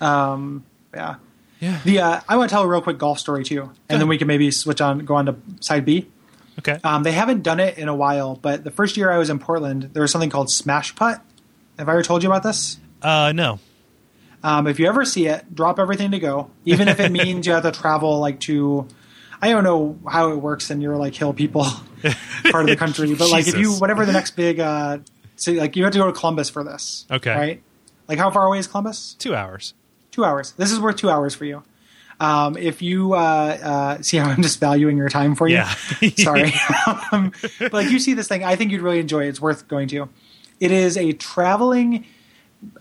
Um, 0.00 0.64
yeah. 0.94 1.16
Yeah. 1.60 1.80
The 1.84 1.98
uh, 2.00 2.20
I 2.28 2.36
want 2.36 2.48
to 2.50 2.54
tell 2.54 2.62
a 2.62 2.68
real 2.68 2.80
quick 2.80 2.98
golf 2.98 3.18
story 3.18 3.42
too, 3.44 3.70
and 3.88 4.00
then 4.00 4.06
we 4.08 4.16
can 4.16 4.28
maybe 4.28 4.50
switch 4.52 4.80
on, 4.80 5.00
go 5.00 5.16
on 5.16 5.26
to 5.26 5.36
side 5.60 5.84
B. 5.84 6.06
Okay. 6.60 6.78
Um, 6.84 7.02
they 7.02 7.10
haven't 7.12 7.42
done 7.42 7.58
it 7.60 7.78
in 7.78 7.88
a 7.88 7.94
while, 7.94 8.36
but 8.36 8.62
the 8.64 8.70
first 8.70 8.96
year 8.96 9.10
I 9.10 9.18
was 9.18 9.28
in 9.28 9.38
Portland, 9.40 9.90
there 9.92 10.02
was 10.02 10.12
something 10.12 10.30
called 10.30 10.50
Smash 10.50 10.94
Putt. 10.94 11.20
Have 11.78 11.88
I 11.88 11.92
ever 11.92 12.02
told 12.02 12.22
you 12.22 12.28
about 12.30 12.42
this? 12.44 12.78
uh 13.02 13.32
no. 13.34 13.58
Um, 14.42 14.68
if 14.68 14.78
you 14.78 14.86
ever 14.86 15.04
see 15.04 15.26
it, 15.26 15.52
drop 15.52 15.80
everything 15.80 16.12
to 16.12 16.20
go, 16.20 16.48
even 16.64 16.86
if 16.86 17.00
it 17.00 17.10
means 17.12 17.44
you 17.46 17.52
have 17.54 17.64
to 17.64 17.72
travel 17.72 18.20
like 18.20 18.38
to. 18.40 18.86
I 19.42 19.50
don't 19.50 19.64
know 19.64 19.98
how 20.08 20.30
it 20.32 20.36
works 20.36 20.70
in 20.70 20.80
your 20.80 20.96
like 20.96 21.14
hill 21.14 21.32
people 21.32 21.66
part 22.50 22.64
of 22.64 22.66
the 22.68 22.76
country, 22.76 23.14
but 23.14 23.30
like 23.30 23.46
if 23.48 23.56
you 23.56 23.72
whatever 23.74 24.04
the 24.06 24.12
next 24.12 24.36
big, 24.36 24.60
uh, 24.60 24.98
so 25.36 25.52
like 25.52 25.76
you 25.76 25.84
have 25.84 25.92
to 25.92 25.98
go 25.98 26.06
to 26.06 26.12
Columbus 26.12 26.50
for 26.50 26.64
this. 26.64 27.06
Okay. 27.10 27.34
right? 27.34 27.62
Like 28.08 28.18
how 28.18 28.30
far 28.30 28.46
away 28.46 28.58
is 28.58 28.66
Columbus? 28.66 29.14
Two 29.18 29.34
hours. 29.34 29.74
Two 30.10 30.24
hours. 30.24 30.52
This 30.52 30.72
is 30.72 30.80
worth 30.80 30.96
two 30.96 31.10
hours 31.10 31.34
for 31.34 31.44
you. 31.44 31.62
Um, 32.20 32.56
if 32.56 32.82
you 32.82 33.14
uh, 33.14 33.18
uh, 33.18 34.02
see 34.02 34.16
how 34.16 34.28
I'm 34.30 34.42
just 34.42 34.58
valuing 34.58 34.96
your 34.96 35.08
time 35.08 35.36
for 35.36 35.46
you, 35.46 35.56
Yeah. 35.56 35.74
sorry. 36.18 36.52
um, 37.12 37.32
but 37.60 37.72
like 37.72 37.90
you 37.90 38.00
see 38.00 38.14
this 38.14 38.26
thing, 38.26 38.42
I 38.42 38.56
think 38.56 38.72
you'd 38.72 38.80
really 38.80 38.98
enjoy 38.98 39.26
it. 39.26 39.28
It's 39.28 39.40
worth 39.40 39.68
going 39.68 39.88
to. 39.88 40.08
It 40.58 40.72
is 40.72 40.96
a 40.96 41.12
traveling 41.12 42.04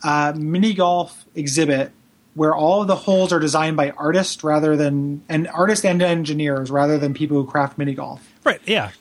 uh, 0.04 0.34
mini 0.36 0.74
golf 0.74 1.26
exhibit 1.36 1.92
where 2.34 2.56
all 2.56 2.82
of 2.82 2.88
the 2.88 2.96
holes 2.96 3.32
are 3.34 3.40
designed 3.40 3.78
by 3.78 3.92
artists 3.92 4.44
rather 4.44 4.76
than 4.76 5.24
and 5.30 5.48
artists 5.48 5.86
and 5.86 6.02
engineers 6.02 6.72
rather 6.72 6.98
than 6.98 7.14
people 7.14 7.38
who 7.38 7.46
craft 7.46 7.78
mini 7.78 7.94
golf. 7.94 8.28
Right. 8.44 8.62
Yeah. 8.66 8.92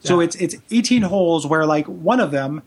So 0.00 0.18
Yeah. 0.20 0.24
it's 0.26 0.36
it's 0.36 0.56
18 0.70 1.02
holes 1.02 1.46
where 1.46 1.66
like 1.66 1.86
one 1.86 2.20
of 2.20 2.30
them 2.30 2.62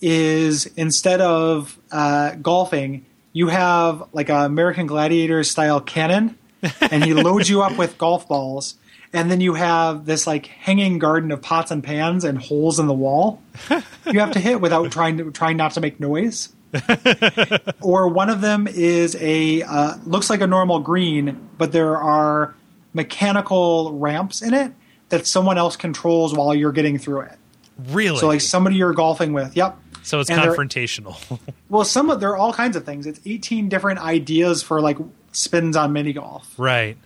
is 0.00 0.66
instead 0.76 1.20
of 1.20 1.78
uh, 1.92 2.32
golfing, 2.42 3.04
you 3.32 3.48
have 3.48 4.02
like 4.12 4.28
a 4.28 4.44
American 4.44 4.86
Gladiator 4.86 5.44
style 5.44 5.80
cannon, 5.80 6.36
and 6.80 7.04
he 7.04 7.12
loads 7.14 7.48
you 7.50 7.62
up 7.62 7.76
with 7.78 7.98
golf 7.98 8.26
balls, 8.26 8.76
and 9.12 9.30
then 9.30 9.40
you 9.40 9.54
have 9.54 10.06
this 10.06 10.26
like 10.26 10.46
hanging 10.46 10.98
garden 10.98 11.30
of 11.30 11.42
pots 11.42 11.70
and 11.70 11.84
pans 11.84 12.24
and 12.24 12.40
holes 12.40 12.78
in 12.78 12.86
the 12.86 12.94
wall 12.94 13.42
you 14.06 14.20
have 14.20 14.32
to 14.32 14.40
hit 14.40 14.60
without 14.60 14.90
trying 14.90 15.18
to 15.18 15.30
trying 15.32 15.56
not 15.56 15.72
to 15.72 15.80
make 15.80 16.00
noise. 16.00 16.48
or 17.82 18.08
one 18.08 18.30
of 18.30 18.40
them 18.40 18.66
is 18.68 19.16
a 19.20 19.62
uh, 19.62 19.96
looks 20.06 20.30
like 20.30 20.40
a 20.40 20.46
normal 20.46 20.78
green, 20.80 21.48
but 21.58 21.72
there 21.72 21.96
are 21.98 22.54
mechanical 22.94 23.92
ramps 23.98 24.40
in 24.42 24.54
it 24.54 24.72
that 25.10 25.26
someone 25.26 25.58
else 25.58 25.76
controls 25.76 26.34
while 26.34 26.54
you're 26.54 26.72
getting 26.72 26.98
through 26.98 27.20
it. 27.22 27.38
Really. 27.88 28.18
So 28.18 28.26
like 28.26 28.40
somebody 28.40 28.76
you're 28.76 28.92
golfing 28.94 29.32
with. 29.32 29.56
Yep. 29.56 29.76
So 30.02 30.20
it's 30.20 30.30
and 30.30 30.40
confrontational. 30.40 31.16
Well, 31.68 31.84
some 31.84 32.10
of 32.10 32.18
there 32.18 32.30
are 32.30 32.36
all 32.36 32.52
kinds 32.52 32.74
of 32.74 32.84
things. 32.84 33.06
It's 33.06 33.20
18 33.24 33.68
different 33.68 34.00
ideas 34.00 34.60
for 34.62 34.80
like 34.80 34.98
spins 35.30 35.76
on 35.76 35.92
mini 35.92 36.12
golf. 36.12 36.52
right. 36.58 36.96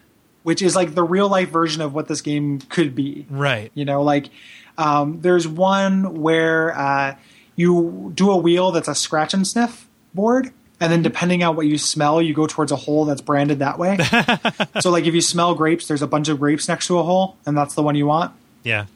which 0.43 0.63
is 0.63 0.75
like 0.75 0.95
the 0.95 1.03
real 1.03 1.29
life 1.29 1.51
version 1.51 1.83
of 1.83 1.93
what 1.93 2.09
this 2.09 2.23
game 2.23 2.61
could 2.61 2.95
be. 2.95 3.27
Right. 3.29 3.71
You 3.75 3.85
know, 3.85 4.03
like 4.03 4.31
um, 4.79 5.21
there's 5.21 5.47
one 5.47 6.21
where 6.23 6.75
uh, 6.79 7.17
you 7.57 8.13
do 8.15 8.31
a 8.31 8.37
wheel 8.37 8.73
that's 8.73 8.89
a 8.89 8.95
scratch 8.95 9.35
and 9.35 9.47
sniff 9.47 9.87
board, 10.15 10.53
and 10.81 10.93
then 10.93 11.03
depending 11.03 11.43
on 11.45 11.57
what 11.57 11.67
you 11.67 11.79
smell, 11.79 12.21
you 12.21 12.35
go 12.35 12.47
towards 12.47 12.73
a 12.73 12.77
hole 12.77 13.05
that's 13.05 13.21
branded 13.21 13.61
that 13.61 13.79
way. 13.79 13.99
so, 14.81 14.91
like 14.91 15.07
if 15.07 15.15
you 15.15 15.21
smell 15.21 15.55
grapes, 15.55 15.87
there's 15.87 16.03
a 16.03 16.07
bunch 16.07 16.29
of 16.29 16.39
grapes 16.41 16.69
next 16.69 16.89
to 16.89 16.99
a 16.99 17.03
hole, 17.03 17.37
and 17.47 17.57
that's 17.57 17.75
the 17.75 17.83
one 17.83 17.95
you 17.95 18.07
want. 18.07 18.33
Yeah. 18.63 18.87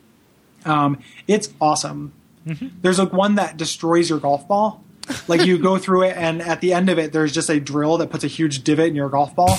Um, 0.65 0.99
it's 1.27 1.49
awesome. 1.61 2.13
There's 2.45 2.99
like 2.99 3.13
one 3.13 3.35
that 3.35 3.57
destroys 3.57 4.09
your 4.09 4.19
golf 4.19 4.49
ball. 4.49 4.83
Like 5.27 5.45
you 5.45 5.59
go 5.59 5.79
through 5.79 6.05
it, 6.05 6.17
and 6.17 6.43
at 6.43 6.61
the 6.61 6.73
end 6.73 6.89
of 6.89 6.99
it, 6.99 7.13
there's 7.13 7.33
just 7.33 7.49
a 7.51 7.61
drill 7.61 7.99
that 7.99 8.11
puts 8.11 8.25
a 8.25 8.29
huge 8.29 8.65
divot 8.65 8.89
in 8.89 8.95
your 8.95 9.09
golf 9.09 9.35
ball. 9.35 9.59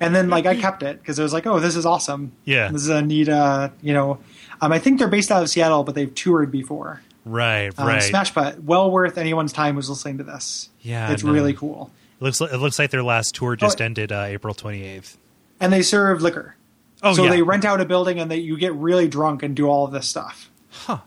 And 0.00 0.14
then, 0.16 0.30
like, 0.30 0.46
I 0.46 0.56
kept 0.56 0.82
it 0.82 0.98
because 0.98 1.18
it 1.20 1.22
was 1.22 1.32
like, 1.32 1.46
oh, 1.46 1.60
this 1.60 1.76
is 1.76 1.86
awesome. 1.86 2.32
Yeah. 2.44 2.72
this 2.72 2.82
is 2.82 2.88
a 2.88 3.02
neat. 3.02 3.28
Uh, 3.28 3.68
you 3.82 3.94
know, 3.94 4.18
um, 4.60 4.72
I 4.72 4.80
think 4.80 4.98
they're 4.98 5.08
based 5.08 5.30
out 5.30 5.42
of 5.42 5.48
Seattle, 5.48 5.84
but 5.84 5.94
they've 5.94 6.12
toured 6.12 6.50
before. 6.50 7.02
Right. 7.24 7.72
Um, 7.78 7.86
right. 7.86 8.02
Smash 8.02 8.34
Putt, 8.34 8.62
well 8.62 8.90
worth 8.90 9.16
anyone's 9.18 9.52
time 9.52 9.76
who's 9.76 9.88
listening 9.88 10.18
to 10.18 10.24
this. 10.24 10.70
Yeah, 10.80 11.12
it's 11.12 11.22
no. 11.24 11.32
really 11.32 11.54
cool. 11.54 11.90
It 12.20 12.24
looks 12.24 12.40
like, 12.40 12.52
it 12.52 12.58
looks 12.58 12.78
like 12.78 12.90
their 12.90 13.02
last 13.02 13.34
tour 13.34 13.56
just 13.56 13.80
Oh. 13.80 13.84
ended 13.84 14.10
uh, 14.12 14.22
April 14.22 14.54
28th. 14.54 15.16
And 15.60 15.72
they 15.72 15.82
serve 15.82 16.22
liquor. 16.22 16.56
Oh 17.02 17.14
so 17.14 17.24
yeah. 17.24 17.30
they 17.30 17.42
rent 17.42 17.64
out 17.64 17.80
a 17.80 17.84
building 17.84 18.18
and 18.20 18.30
they 18.30 18.36
you 18.36 18.56
get 18.56 18.74
really 18.74 19.08
drunk 19.08 19.42
and 19.42 19.54
do 19.56 19.66
all 19.68 19.84
of 19.84 19.92
this 19.92 20.08
stuff. 20.08 20.50
Huh. 20.70 20.98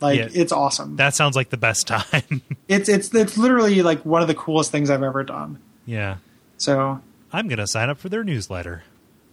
Like 0.00 0.18
Yeah. 0.18 0.28
it's 0.32 0.52
awesome. 0.52 0.96
That 0.96 1.14
sounds 1.14 1.34
like 1.36 1.50
the 1.50 1.56
best 1.56 1.86
time. 1.86 2.42
it's 2.68 2.88
it's 2.88 3.12
it's 3.14 3.36
literally 3.38 3.82
like 3.82 4.04
one 4.04 4.22
of 4.22 4.28
the 4.28 4.34
coolest 4.34 4.70
things 4.72 4.90
I've 4.90 5.02
ever 5.02 5.22
done. 5.24 5.58
yeah. 5.86 6.16
So 6.56 7.00
I'm 7.32 7.48
going 7.48 7.58
to 7.58 7.66
sign 7.66 7.90
up 7.90 7.98
for 7.98 8.08
their 8.08 8.22
newsletter. 8.22 8.84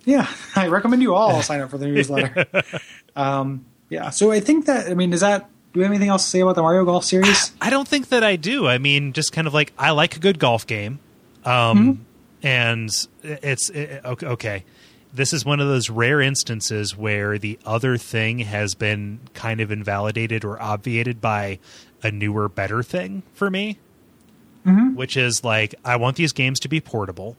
yeah, 0.06 0.28
I 0.56 0.68
recommend 0.68 1.04
you 1.04 1.14
all 1.14 1.42
sign 1.44 1.62
up 1.62 1.70
for 1.70 1.78
the 1.78 1.86
newsletter. 1.88 2.48
um, 3.16 3.64
yeah. 3.90 4.10
So 4.10 4.32
I 4.32 4.40
think 4.40 4.66
that 4.66 4.90
I 4.90 4.96
mean, 4.96 5.14
is 5.14 5.20
that 5.22 5.48
do 5.74 5.80
we 5.80 5.84
have 5.84 5.92
anything 5.92 6.10
else 6.10 6.24
to 6.26 6.30
say 6.30 6.40
about 6.42 6.56
the 6.56 6.62
Mario 6.62 6.84
Golf 6.86 7.04
series? 7.06 7.52
I 7.62 7.70
don't 7.70 7.88
think 7.88 8.10
that 8.10 8.24
I 8.24 8.36
do. 8.36 8.68
I 8.68 8.78
mean, 8.78 9.14
just 9.14 9.32
kind 9.32 9.48
of 9.48 9.54
like 9.54 9.74
I 9.78 9.92
like 9.92 10.16
a 10.16 10.20
good 10.20 10.40
golf 10.40 10.66
game, 10.68 11.00
um, 11.46 11.54
Mm-hmm. 11.54 12.02
and 12.48 12.90
it's 13.24 13.70
it, 13.70 14.02
okay. 14.06 14.64
This 15.14 15.34
is 15.34 15.44
one 15.44 15.60
of 15.60 15.68
those 15.68 15.90
rare 15.90 16.22
instances 16.22 16.96
where 16.96 17.38
the 17.38 17.60
other 17.66 17.98
thing 17.98 18.40
has 18.40 18.76
been 18.76 19.20
kind 19.34 19.60
of 19.60 19.70
invalidated 19.72 20.46
or 20.46 20.62
obviated 20.62 21.20
by 21.20 21.60
a 22.02 22.12
newer, 22.12 22.48
better 22.48 22.82
thing 22.84 23.24
for 23.34 23.50
me, 23.50 23.78
Mm-hmm. 24.66 24.96
which 24.96 25.18
is 25.18 25.44
like 25.44 25.74
I 25.84 25.96
want 25.96 26.18
these 26.18 26.34
games 26.34 26.60
to 26.62 26.70
be 26.70 26.80
portable. 26.82 27.36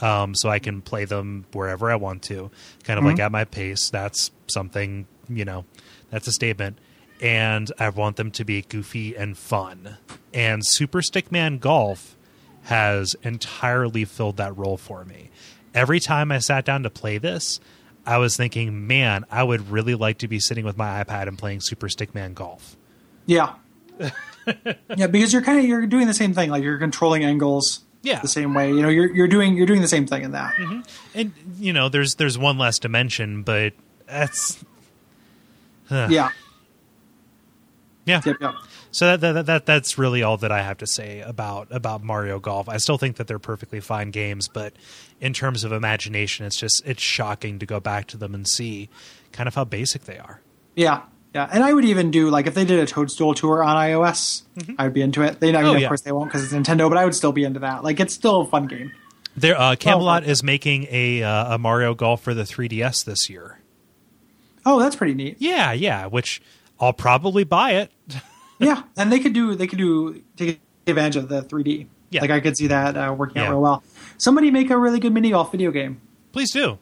Um, 0.00 0.34
so 0.34 0.48
I 0.50 0.58
can 0.58 0.82
play 0.82 1.04
them 1.04 1.46
wherever 1.52 1.88
I 1.90 1.94
want 1.94 2.22
to, 2.24 2.50
kind 2.82 2.98
of 2.98 3.04
like 3.04 3.14
Mm-hmm. 3.16 3.20
at 3.22 3.32
my 3.32 3.44
pace. 3.44 3.88
That's 3.90 4.30
something, 4.48 5.06
you 5.28 5.44
know, 5.44 5.64
that's 6.10 6.26
a 6.26 6.32
statement. 6.32 6.78
And 7.24 7.72
I 7.78 7.88
want 7.88 8.16
them 8.16 8.30
to 8.32 8.44
be 8.44 8.60
goofy 8.60 9.16
and 9.16 9.36
fun. 9.36 9.96
And 10.34 10.64
Super 10.64 11.00
Stickman 11.00 11.58
Golf 11.58 12.16
has 12.64 13.16
entirely 13.22 14.04
filled 14.04 14.36
that 14.36 14.54
role 14.56 14.76
for 14.76 15.06
me. 15.06 15.30
Every 15.72 16.00
time 16.00 16.30
I 16.30 16.38
sat 16.38 16.66
down 16.66 16.82
to 16.82 16.90
play 16.90 17.16
this, 17.16 17.60
I 18.04 18.18
was 18.18 18.36
thinking, 18.36 18.86
man, 18.86 19.24
I 19.30 19.42
would 19.42 19.70
really 19.70 19.94
like 19.94 20.18
to 20.18 20.28
be 20.28 20.38
sitting 20.38 20.66
with 20.66 20.76
my 20.76 21.02
iPad 21.02 21.26
and 21.26 21.38
playing 21.38 21.60
Super 21.62 21.88
Stickman 21.88 22.34
Golf. 22.34 22.76
Yeah. 23.24 23.54
yeah, 24.96 25.06
because 25.06 25.32
you're 25.32 25.40
kind 25.40 25.58
of 25.58 25.64
you're 25.64 25.86
doing 25.86 26.06
the 26.06 26.12
same 26.12 26.34
thing. 26.34 26.50
Like 26.50 26.62
you're 26.62 26.78
controlling 26.78 27.24
angles. 27.24 27.84
Yeah. 28.02 28.20
The 28.20 28.28
same 28.28 28.52
way. 28.52 28.68
You 28.68 28.82
know, 28.82 28.90
you're 28.90 29.10
you're 29.14 29.28
doing 29.28 29.56
you're 29.56 29.66
doing 29.66 29.80
the 29.80 29.88
same 29.88 30.06
thing 30.06 30.24
in 30.24 30.32
that. 30.32 30.52
Mm-hmm. 30.54 30.80
And 31.14 31.32
you 31.58 31.72
know, 31.72 31.88
there's 31.88 32.16
there's 32.16 32.36
one 32.36 32.58
less 32.58 32.78
dimension, 32.78 33.42
but 33.44 33.72
that's 34.06 34.62
Yeah. 35.90 36.28
Yeah. 38.06 38.20
Yep. 38.24 38.36
Yep. 38.40 38.54
So 38.90 39.16
that, 39.16 39.34
that 39.34 39.46
that 39.46 39.66
that's 39.66 39.98
really 39.98 40.22
all 40.22 40.36
that 40.38 40.52
I 40.52 40.62
have 40.62 40.78
to 40.78 40.86
say 40.86 41.20
about 41.20 41.68
about 41.70 42.02
Mario 42.04 42.38
Golf. 42.38 42.68
I 42.68 42.76
still 42.76 42.98
think 42.98 43.16
that 43.16 43.26
they're 43.26 43.38
perfectly 43.38 43.80
fine 43.80 44.10
games, 44.10 44.48
but 44.48 44.72
in 45.20 45.32
terms 45.32 45.64
of 45.64 45.72
imagination, 45.72 46.46
it's 46.46 46.56
just 46.56 46.82
it's 46.86 47.02
shocking 47.02 47.58
to 47.58 47.66
go 47.66 47.80
back 47.80 48.06
to 48.08 48.16
them 48.16 48.34
and 48.34 48.46
see 48.46 48.88
kind 49.32 49.48
of 49.48 49.54
how 49.54 49.64
basic 49.64 50.04
they 50.04 50.18
are. 50.18 50.40
Yeah. 50.76 51.02
Yeah. 51.34 51.48
And 51.50 51.64
I 51.64 51.72
would 51.72 51.84
even 51.84 52.12
do 52.12 52.30
like 52.30 52.46
if 52.46 52.54
they 52.54 52.64
did 52.64 52.78
a 52.78 52.86
Toadstool 52.86 53.34
tour 53.34 53.64
on 53.64 53.74
iOS, 53.76 54.42
I 54.78 54.84
would 54.84 54.92
be 54.94 55.02
into 55.02 55.22
it. 55.22 55.40
They, 55.40 55.48
I 55.48 55.62
mean, 55.62 55.64
Oh, 55.64 55.74
of 55.74 55.80
yeah. 55.80 55.88
course 55.88 56.02
they 56.02 56.12
won't 56.12 56.30
because 56.30 56.44
it's 56.44 56.52
Nintendo, 56.52 56.88
but 56.88 56.96
I 56.96 57.04
would 57.04 57.14
still 57.16 57.32
be 57.32 57.42
into 57.42 57.58
that. 57.60 57.82
Like 57.82 57.98
it's 57.98 58.14
still 58.14 58.42
a 58.42 58.46
fun 58.46 58.68
game. 58.68 58.92
There, 59.36 59.58
uh, 59.60 59.74
Camelot 59.74 60.22
well- 60.22 60.30
is 60.30 60.44
making 60.44 60.86
a 60.90 61.24
uh, 61.24 61.54
a 61.56 61.58
Mario 61.58 61.94
Golf 61.94 62.22
for 62.22 62.34
the 62.34 62.44
3DS 62.44 63.04
this 63.04 63.28
year. 63.28 63.58
Oh, 64.64 64.78
that's 64.78 64.94
pretty 64.96 65.14
neat. 65.14 65.36
Yeah, 65.40 65.72
yeah, 65.72 66.06
which 66.06 66.40
I'll 66.80 66.92
probably 66.92 67.44
buy 67.44 67.72
it. 67.72 67.90
yeah, 68.58 68.82
and 68.96 69.10
they 69.12 69.20
could 69.20 69.32
do 69.32 69.54
they 69.54 69.66
could 69.66 69.78
do 69.78 70.22
take 70.36 70.60
advantage 70.86 71.16
of 71.16 71.28
the 71.28 71.42
3D. 71.42 71.86
Yeah. 72.10 72.20
Like 72.20 72.30
I 72.30 72.40
could 72.40 72.56
see 72.56 72.68
that 72.68 72.96
uh, 72.96 73.14
working 73.16 73.42
out 73.42 73.50
real 73.50 73.60
well. 73.62 73.82
Somebody 74.18 74.50
make 74.50 74.70
a 74.70 74.78
really 74.78 75.00
good 75.00 75.12
mini 75.12 75.30
golf 75.30 75.50
video 75.52 75.70
game. 75.70 76.00
Please 76.32 76.50
do. 76.52 76.78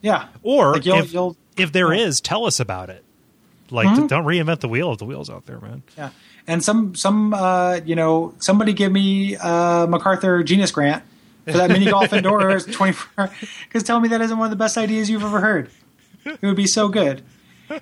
Yeah. 0.00 0.28
Or 0.42 0.72
Like, 0.74 0.86
you'll- 0.86 0.98
if, 0.98 1.12
you'll- 1.12 1.36
if 1.56 1.72
there 1.72 1.92
yeah. 1.92 2.04
is, 2.06 2.20
tell 2.20 2.46
us 2.46 2.58
about 2.60 2.88
it. 2.88 3.04
Like, 3.70 3.88
Mhm. 3.88 4.08
don't 4.08 4.24
reinvent 4.24 4.60
the 4.60 4.68
wheel 4.68 4.92
if 4.92 4.98
the 4.98 5.04
wheel's 5.04 5.28
out 5.30 5.46
there, 5.46 5.60
man. 5.60 5.82
Yeah, 5.96 6.10
and 6.48 6.64
some 6.64 6.94
some 6.96 7.32
uh, 7.34 7.80
you 7.84 7.94
know 7.94 8.34
somebody 8.40 8.72
give 8.72 8.90
me 8.90 9.36
uh, 9.36 9.86
MacArthur 9.86 10.42
Genius 10.42 10.72
Grant 10.72 11.04
for 11.46 11.52
that 11.52 11.70
mini 11.70 11.84
golf 11.90 12.12
indoors 12.14 12.64
twenty 12.66 12.92
four. 12.94 13.30
Because 13.68 13.82
tell 13.84 14.00
me 14.00 14.08
that 14.08 14.20
isn't 14.22 14.36
one 14.36 14.46
of 14.46 14.50
the 14.50 14.56
best 14.56 14.76
ideas 14.76 15.08
you've 15.10 15.22
ever 15.22 15.40
heard. 15.40 15.70
It 16.24 16.42
would 16.42 16.56
be 16.56 16.66
so 16.66 16.88
good. 16.88 17.22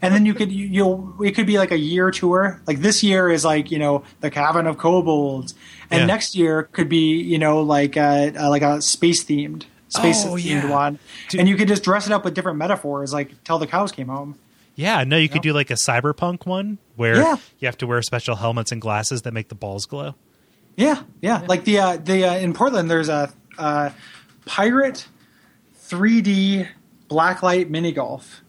And 0.03 0.13
then 0.15 0.27
you 0.27 0.35
could 0.35 0.53
you, 0.53 0.67
you'll 0.67 1.15
it 1.23 1.33
could 1.35 1.47
be 1.47 1.59
like 1.59 1.71
a 1.71 1.79
year 1.79 2.11
tour. 2.11 2.61
Like 2.67 2.81
this 2.81 3.03
year 3.03 3.29
is 3.31 3.45
like 3.45 3.71
you 3.71 3.79
know 3.79 4.05
the 4.21 4.31
Cavern 4.31 4.67
of 4.67 4.77
Kobolds, 4.79 5.55
and 5.91 6.01
Yeah. 6.01 6.07
next 6.07 6.35
year 6.35 6.65
could 6.65 6.89
be 6.89 7.17
you 7.21 7.39
know 7.39 7.63
like 7.63 7.97
a, 7.97 8.33
uh 8.37 8.51
like 8.51 8.63
a 8.63 8.83
space 8.83 9.25
themed 9.25 9.65
space 9.89 10.25
Oh, 10.27 10.35
themed 10.35 10.45
yeah. 10.45 10.71
one, 10.71 10.99
Dude. 11.31 11.41
and 11.41 11.49
you 11.49 11.57
could 11.57 11.69
just 11.69 11.83
dress 11.83 12.07
it 12.07 12.13
up 12.13 12.25
with 12.25 12.35
different 12.35 12.59
metaphors, 12.59 13.13
like 13.13 13.43
tell 13.45 13.59
the 13.59 13.67
cows 13.67 13.91
came 13.91 14.09
home. 14.09 14.37
Yeah, 14.75 15.03
no, 15.05 15.17
you 15.17 15.29
could 15.29 15.43
do 15.43 15.53
like 15.55 15.71
a 15.71 15.75
cyberpunk 15.75 16.47
one 16.47 16.79
where 16.97 17.17
Yeah. 17.17 17.37
you 17.59 17.67
have 17.67 17.79
to 17.79 17.87
wear 17.87 18.01
special 18.03 18.37
helmets 18.37 18.71
and 18.71 18.81
glasses 18.81 19.23
that 19.23 19.33
make 19.33 19.49
the 19.49 19.55
balls 19.55 19.87
glow. 19.87 20.15
Yeah, 20.77 21.03
yeah. 21.23 21.43
Like 21.49 21.65
the 21.65 21.79
uh, 21.79 21.97
the 21.97 22.25
uh, 22.29 22.37
in 22.37 22.53
Portland, 22.53 22.89
there's 22.91 23.09
a 23.09 23.33
uh, 23.59 23.91
pirate 24.45 25.09
3D 25.89 26.69
blacklight 27.09 27.71
mini 27.71 27.91
golf, 27.93 28.43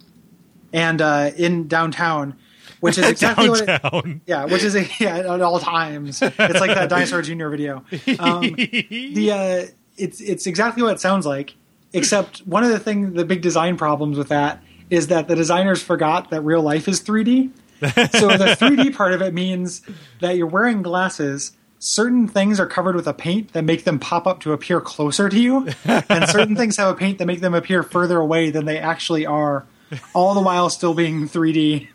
and 0.74 1.02
uh, 1.02 1.32
in 1.36 1.68
downtown, 1.68 2.38
which 2.80 2.98
is 2.98 3.06
exactly 3.10 3.50
what. 3.50 3.62
It, 3.62 3.66
Downtown. 3.66 4.22
yeah, 4.26 4.46
which 4.46 4.64
is 4.64 4.76
a, 4.76 4.88
yeah 5.00 5.18
at 5.18 5.42
all 5.42 5.60
times. 5.60 6.22
It's 6.22 6.38
like 6.38 6.76
that 6.76 6.90
Dinosaur 6.90 7.22
Junior 7.22 7.50
video. 7.50 7.84
Um, 8.20 8.42
the 8.42 9.32
uh, 9.32 9.72
it's 9.98 10.22
it's 10.22 10.48
exactly 10.48 10.84
what 10.84 10.94
it 10.94 11.00
sounds 11.00 11.26
like, 11.26 11.56
except 11.94 12.40
one 12.40 12.64
of 12.64 12.70
the 12.70 12.80
thing 12.80 13.14
the 13.14 13.26
big 13.26 13.42
design 13.42 13.78
problems 13.78 14.18
with 14.18 14.30
that 14.30 14.64
is 14.90 15.08
that 15.08 15.28
the 15.28 15.36
designers 15.36 15.82
forgot 15.84 16.32
that 16.32 16.42
real 16.42 16.62
life 16.62 16.88
is 16.88 17.02
3D. 17.02 17.52
so 17.80 18.28
the 18.28 18.58
3D 18.60 18.96
part 18.96 19.14
of 19.14 19.22
it 19.22 19.34
means 19.34 19.82
that 20.20 20.36
you're 20.36 20.48
wearing 20.48 20.82
glasses. 20.82 21.54
Certain 21.78 22.28
things 22.28 22.60
are 22.60 22.68
covered 22.68 22.96
with 22.96 23.08
a 23.08 23.14
paint 23.14 23.54
that 23.54 23.64
make 23.64 23.86
them 23.86 24.00
pop 24.00 24.28
up 24.28 24.42
to 24.42 24.52
appear 24.52 24.82
closer 24.82 25.30
to 25.30 25.40
you, 25.40 25.70
and 25.86 26.28
certain 26.28 26.56
things 26.56 26.76
have 26.76 26.90
a 26.90 26.96
paint 26.96 27.20
that 27.20 27.26
make 27.26 27.40
them 27.40 27.54
appear 27.54 27.84
further 27.84 28.18
away 28.18 28.50
than 28.50 28.66
they 28.66 28.78
actually 28.78 29.26
are. 29.26 29.66
All 30.14 30.34
the 30.34 30.42
while 30.42 30.70
still 30.70 30.94
being 30.94 31.28
3D, 31.28 31.88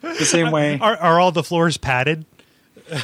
the 0.00 0.24
same 0.24 0.50
way. 0.50 0.78
Are, 0.80 0.96
are 0.96 1.20
all 1.20 1.32
the 1.32 1.42
floors 1.44 1.76
padded? 1.76 2.24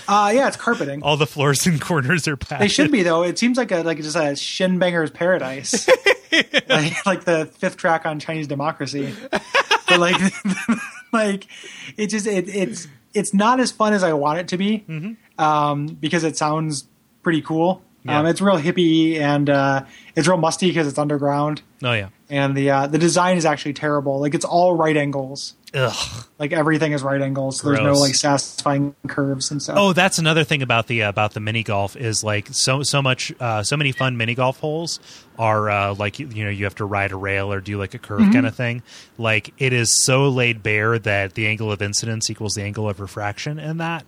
Uh, 0.08 0.30
yeah, 0.34 0.46
it's 0.46 0.56
carpeting. 0.56 1.02
All 1.02 1.16
the 1.16 1.26
floors 1.26 1.66
and 1.66 1.80
corners 1.80 2.28
are 2.28 2.36
padded. 2.36 2.64
They 2.64 2.68
should 2.68 2.92
be 2.92 3.02
though. 3.02 3.22
It 3.24 3.38
seems 3.38 3.56
like 3.58 3.72
a 3.72 3.82
like 3.82 3.98
just 3.98 4.16
a 4.16 4.36
shin 4.36 4.78
banger's 4.78 5.10
paradise, 5.10 5.88
like, 6.68 7.04
like 7.06 7.24
the 7.24 7.46
fifth 7.58 7.76
track 7.76 8.06
on 8.06 8.20
Chinese 8.20 8.46
democracy. 8.46 9.12
But 9.30 9.98
like, 9.98 10.16
like 11.12 11.46
it 11.96 12.06
just 12.08 12.26
it, 12.28 12.48
it's 12.48 12.86
it's 13.12 13.34
not 13.34 13.58
as 13.60 13.72
fun 13.72 13.92
as 13.92 14.02
I 14.04 14.12
want 14.12 14.38
it 14.38 14.48
to 14.48 14.56
be, 14.56 14.84
um, 15.38 15.86
because 15.86 16.22
it 16.24 16.36
sounds 16.36 16.86
pretty 17.22 17.42
cool. 17.42 17.82
Um, 18.08 18.24
Yeah. 18.24 18.30
it's 18.30 18.40
real 18.40 18.58
hippie 18.58 19.18
and 19.20 19.48
uh, 19.50 19.84
it's 20.16 20.26
real 20.26 20.36
musty 20.36 20.68
because 20.68 20.86
it's 20.88 20.98
underground, 20.98 21.62
Oh 21.84 21.92
yeah. 21.92 22.08
And 22.32 22.56
the 22.56 22.70
uh, 22.70 22.86
the 22.88 22.98
design 22.98 23.36
is 23.36 23.44
actually 23.44 23.74
terrible. 23.74 24.18
Like 24.18 24.34
it's 24.34 24.44
all 24.44 24.74
right 24.74 24.96
angles. 24.96 25.54
Ugh. 25.74 26.24
Like 26.38 26.52
everything 26.52 26.92
is 26.92 27.02
right 27.02 27.20
angles. 27.22 27.60
So 27.60 27.68
there's 27.68 27.80
no 27.80 27.92
like 27.94 28.14
satisfying 28.14 28.94
curves 29.06 29.50
and 29.50 29.62
stuff. 29.62 29.76
Oh, 29.78 29.92
that's 29.92 30.18
another 30.18 30.42
thing 30.44 30.60
about 30.62 30.86
the 30.86 31.04
uh, 31.04 31.08
about 31.08 31.32
the 31.34 31.40
mini 31.40 31.62
golf 31.62 31.94
is 31.96 32.24
like 32.24 32.48
so 32.50 32.82
so 32.82 33.00
much 33.00 33.32
uh, 33.40 33.62
so 33.62 33.76
many 33.76 33.92
fun 33.92 34.16
mini 34.16 34.34
golf 34.34 34.58
holes 34.60 34.98
are 35.38 35.70
uh, 35.70 35.94
like 35.94 36.18
you, 36.18 36.26
you 36.28 36.44
know 36.44 36.50
you 36.50 36.64
have 36.64 36.74
to 36.76 36.84
ride 36.84 37.12
a 37.12 37.16
rail 37.16 37.52
or 37.52 37.60
do 37.60 37.78
like 37.78 37.94
a 37.94 37.98
curve 37.98 38.20
Mm-hmm. 38.20 38.32
kind 38.32 38.46
of 38.46 38.54
thing. 38.54 38.82
Like 39.18 39.54
it 39.58 39.72
is 39.72 40.04
so 40.04 40.28
laid 40.28 40.62
bare 40.62 40.98
that 40.98 41.34
the 41.34 41.46
angle 41.46 41.70
of 41.70 41.80
incidence 41.80 42.28
equals 42.30 42.54
the 42.54 42.62
angle 42.62 42.88
of 42.88 42.98
refraction, 43.00 43.58
and 43.58 43.80
that 43.80 44.04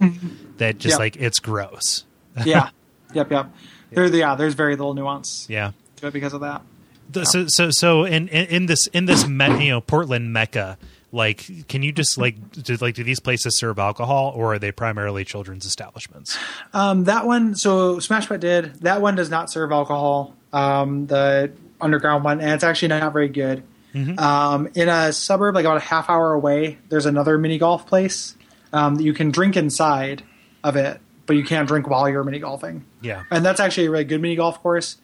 that 0.59 0.79
just 0.79 0.95
Yep. 0.95 0.99
like 0.99 1.17
it's 1.17 1.39
gross. 1.41 2.05
yeah, 2.45 2.71
yep, 3.15 3.31
yep. 3.31 3.51
There, 3.91 4.07
yeah, 4.07 4.35
there's 4.35 4.55
very 4.55 4.77
little 4.77 4.95
nuance. 4.95 5.47
Yeah. 5.49 5.71
to 5.97 6.09
it 6.09 6.13
because 6.13 6.33
of 6.35 6.41
that. 6.41 6.63
The, 7.15 7.25
so 7.25 7.47
so 7.49 7.71
so 7.71 8.05
in 8.05 8.29
in, 8.29 8.47
in 8.47 8.67
this 8.67 8.87
in 8.89 9.07
this 9.07 9.27
me, 9.27 9.67
you 9.67 9.71
know 9.71 9.81
Portland 9.81 10.33
mecca. 10.33 10.79
Like, 11.15 11.69
can 11.69 11.85
you 11.85 11.93
just 11.93 12.19
like 12.19 12.35
do 12.51 12.75
like 12.77 12.97
do 12.97 13.05
these 13.05 13.21
places 13.21 13.57
serve 13.57 13.79
alcohol, 13.79 14.33
or 14.35 14.55
are 14.55 14.59
they 14.59 14.73
primarily 14.73 15.25
children's 15.25 15.65
establishments? 15.65 16.37
Um, 16.73 17.05
that 17.05 17.25
one, 17.25 17.55
so 17.55 18.01
Smash 18.01 18.27
Putt 18.27 18.41
did. 18.41 18.75
That 18.81 19.01
one 19.01 19.15
does 19.15 19.31
not 19.31 19.49
serve 19.49 19.71
alcohol. 19.71 20.35
Um, 20.53 21.07
the 21.07 21.53
underground 21.81 22.25
one, 22.25 22.41
and 22.41 22.51
it's 22.51 22.65
actually 22.65 22.89
not 22.89 23.13
very 23.13 23.29
good. 23.29 23.63
Mm-hmm. 23.95 24.19
Um, 24.19 24.69
in 24.75 24.89
a 24.89 25.13
suburb, 25.13 25.55
like 25.55 25.65
about 25.65 25.77
a 25.77 25.81
half 25.81 26.11
hour 26.11 26.33
away, 26.33 26.79
there's 26.89 27.07
another 27.07 27.39
mini 27.39 27.59
golf 27.59 27.87
place 27.87 28.37
um, 28.73 28.97
that 28.97 29.05
you 29.05 29.13
can 29.13 29.31
drink 29.31 29.57
inside 29.57 30.25
of 30.65 30.75
it, 30.75 31.01
but 31.27 31.37
you 31.37 31.45
can't 31.45 31.69
drink 31.69 31.89
while 31.89 32.09
you're 32.09 32.25
mini 32.25 32.41
golfing. 32.41 32.85
Yeah, 33.03 33.23
and 33.31 33.45
that's 33.45 33.61
actually 33.61 33.87
a 33.87 33.91
really 33.93 34.05
good 34.05 34.21
mini 34.21 34.35
golf 34.35 34.61
course. 34.61 34.97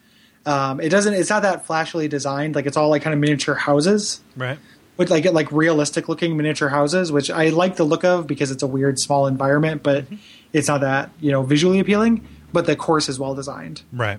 Um, 0.47 0.81
it 0.81 0.89
doesn't. 0.89 1.15
It's 1.15 1.31
not 1.31 1.43
that 1.43 1.67
flashily 1.67 2.09
designed. 2.09 2.55
Like 2.55 2.67
it's 2.67 2.77
all 2.77 2.89
like 2.89 3.03
kind 3.03 3.13
of 3.15 3.21
miniature 3.21 3.55
houses, 3.55 4.21
right. 4.37 4.59
with 4.97 5.11
like 5.11 5.25
like 5.27 5.53
realistic 5.53 6.09
looking 6.09 6.37
miniature 6.37 6.69
houses, 6.71 7.13
which 7.13 7.31
I 7.31 7.51
like 7.51 7.77
the 7.77 7.85
look 7.85 8.05
of 8.05 8.27
because 8.27 8.51
it's 8.51 8.63
a 8.63 8.67
weird 8.67 8.99
small 8.99 9.27
environment, 9.27 9.83
but 9.83 10.07
it's 10.53 10.69
not 10.69 10.81
that 10.81 11.11
you 11.21 11.31
know 11.31 11.43
visually 11.43 11.79
appealing. 11.79 12.27
But 12.53 12.67
the 12.67 12.75
course 12.75 13.09
is 13.09 13.19
well 13.21 13.35
designed, 13.35 13.83
Right. 13.93 14.19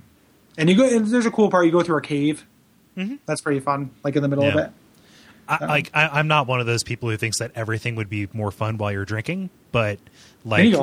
and 0.58 0.70
you 0.70 0.76
go. 0.78 0.88
And 0.88 1.06
there's 1.08 1.26
a 1.26 1.32
cool 1.32 1.50
part. 1.50 1.66
You 1.66 1.72
go 1.72 1.82
through 1.82 1.98
a 1.98 2.02
cave. 2.02 2.46
That's 3.26 3.42
pretty 3.42 3.60
fun. 3.62 3.90
Like 4.04 4.16
in 4.16 4.22
the 4.22 4.28
middle 4.30 4.44
Mm-hmm. 4.46 4.58
Yeah. 4.58 4.64
of 4.66 4.70
it. 4.70 5.64
I, 5.64 5.66
like 5.66 5.90
I, 5.94 6.08
I'm 6.20 6.28
not 6.28 6.46
one 6.48 6.60
of 6.60 6.66
those 6.68 6.84
people 6.84 7.10
who 7.10 7.18
thinks 7.18 7.40
that 7.40 7.52
everything 7.56 7.96
would 7.96 8.10
be 8.10 8.28
more 8.32 8.52
fun 8.52 8.78
while 8.78 8.92
you're 8.92 9.06
drinking, 9.06 9.50
but 9.72 9.98
like 10.46 10.74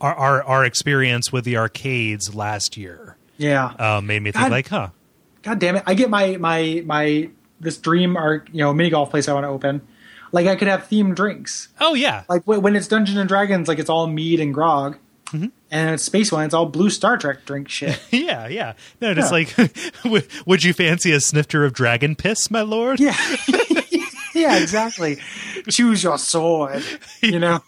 our, 0.00 0.14
our 0.14 0.42
our 0.44 0.64
experience 0.64 1.32
with 1.32 1.44
the 1.44 1.56
arcades 1.58 2.34
last 2.34 2.76
year 2.76 3.16
Yeah. 3.36 3.66
uh, 3.78 4.00
made 4.02 4.22
me 4.22 4.32
think 4.32 4.44
God- 4.44 4.50
like, 4.50 4.68
huh, 4.68 4.88
God 5.42 5.58
damn 5.58 5.76
it! 5.76 5.82
I 5.86 5.94
get 5.94 6.08
my 6.10 6.36
my 6.36 6.82
my 6.86 7.30
this 7.60 7.76
dream 7.78 8.16
arc 8.16 8.48
you 8.52 8.58
know 8.60 8.72
mini 8.72 8.90
golf 8.90 9.10
place 9.10 9.28
I 9.28 9.32
want 9.34 9.44
to 9.44 9.48
open. 9.48 9.82
Like 10.32 10.46
I 10.48 10.56
could 10.56 10.68
have 10.68 10.88
themed 10.88 11.14
drinks. 11.14 11.68
oh 11.80 11.94
yeah, 11.94 12.24
Like 12.28 12.42
when 12.46 12.74
it's 12.76 12.88
Dungeons 12.88 13.18
and 13.18 13.28
Dragons, 13.28 13.68
like 13.68 13.78
it's 13.78 13.90
all 13.90 14.06
mead 14.08 14.40
and 14.40 14.52
grog, 14.52 14.96
Mm-hmm. 15.26 15.46
and 15.70 15.90
it's 15.94 16.02
Space 16.02 16.32
One, 16.32 16.44
it's 16.44 16.54
all 16.54 16.66
blue 16.66 16.90
Star 16.90 17.16
Trek 17.18 17.44
drink 17.44 17.68
shit. 17.68 18.00
yeah, 18.10 18.48
yeah. 18.48 18.72
No, 19.00 19.12
Yeah. 19.12 19.28
like, 19.30 19.54
would- 20.04 20.26
would 20.46 20.64
you 20.64 20.72
fancy 20.72 21.12
a 21.12 21.20
snifter 21.20 21.64
of 21.64 21.72
dragon 21.72 22.16
piss, 22.16 22.50
my 22.50 22.62
lord? 22.62 22.98
yeah, 23.00 23.16
yeah, 24.34 24.58
exactly. 24.58 25.18
Choose 25.70 26.02
your 26.02 26.18
sword. 26.18 26.82
You 27.22 27.38
know. 27.38 27.60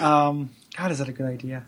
Um. 0.00 0.50
God, 0.76 0.90
is 0.90 0.98
that 1.00 1.08
a 1.08 1.12
good 1.12 1.26
idea? 1.26 1.64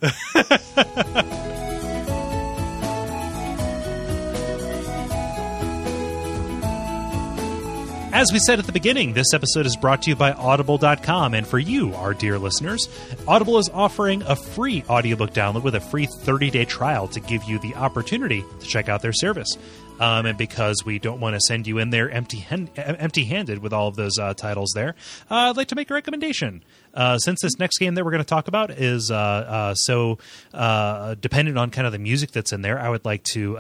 As 8.15 8.33
we 8.33 8.39
said 8.39 8.61
at 8.61 8.67
the 8.67 8.71
beginning, 8.71 9.13
this 9.13 9.35
episode 9.35 9.67
is 9.67 9.75
brought 9.75 10.03
to 10.03 10.11
you 10.11 10.15
by 10.15 10.35
Audible.com. 10.35 11.35
And 11.35 11.45
for 11.45 11.59
you, 11.59 11.93
our 11.95 12.15
dear 12.15 12.39
listeners, 12.39 12.89
Audible 13.27 13.59
is 13.59 13.69
offering 13.75 14.23
a 14.23 14.37
free 14.37 14.85
audiobook 14.89 15.33
download 15.33 15.65
with 15.65 15.75
a 15.75 15.81
free 15.81 16.07
30 16.07 16.49
day 16.51 16.65
trial 16.65 17.09
to 17.09 17.19
give 17.19 17.43
you 17.43 17.59
the 17.59 17.75
opportunity 17.75 18.45
to 18.61 18.67
check 18.67 18.89
out 18.89 19.03
their 19.03 19.13
service. 19.13 19.59
Um, 19.99 20.27
and 20.27 20.39
because 20.39 20.85
we 20.87 21.01
don't 21.01 21.19
want 21.19 21.35
to 21.35 21.41
send 21.41 21.67
you 21.67 21.79
in 21.79 21.91
there 21.91 22.09
empty 22.09 22.39
handed 22.39 23.59
with 23.59 23.73
all 23.73 23.89
of 23.89 23.97
those 23.97 24.17
uh, 24.17 24.33
titles 24.35 24.71
there, 24.77 24.95
uh, 25.29 25.51
I'd 25.51 25.57
like 25.57 25.69
to 25.69 25.75
make 25.75 25.91
a 25.91 25.95
recommendation. 25.95 26.63
Uh, 26.95 27.19
since 27.19 27.41
this 27.43 27.59
next 27.59 27.79
game 27.79 27.97
that 27.97 28.05
we're 28.05 28.13
going 28.13 28.23
to 28.23 28.25
talk 28.25 28.47
about 28.47 28.71
is 28.71 29.11
uh, 29.11 29.17
uh, 29.17 29.75
so 29.75 30.19
uh, 30.53 31.17
dependent 31.17 31.59
on 31.59 31.71
kind 31.71 31.85
of 31.85 31.93
the 31.93 31.99
music 31.99 32.31
that's 32.31 32.53
in 32.53 32.63
there, 32.63 32.79
I 32.79 32.91
would 32.91 33.05
like 33.05 33.25
to 33.33 33.57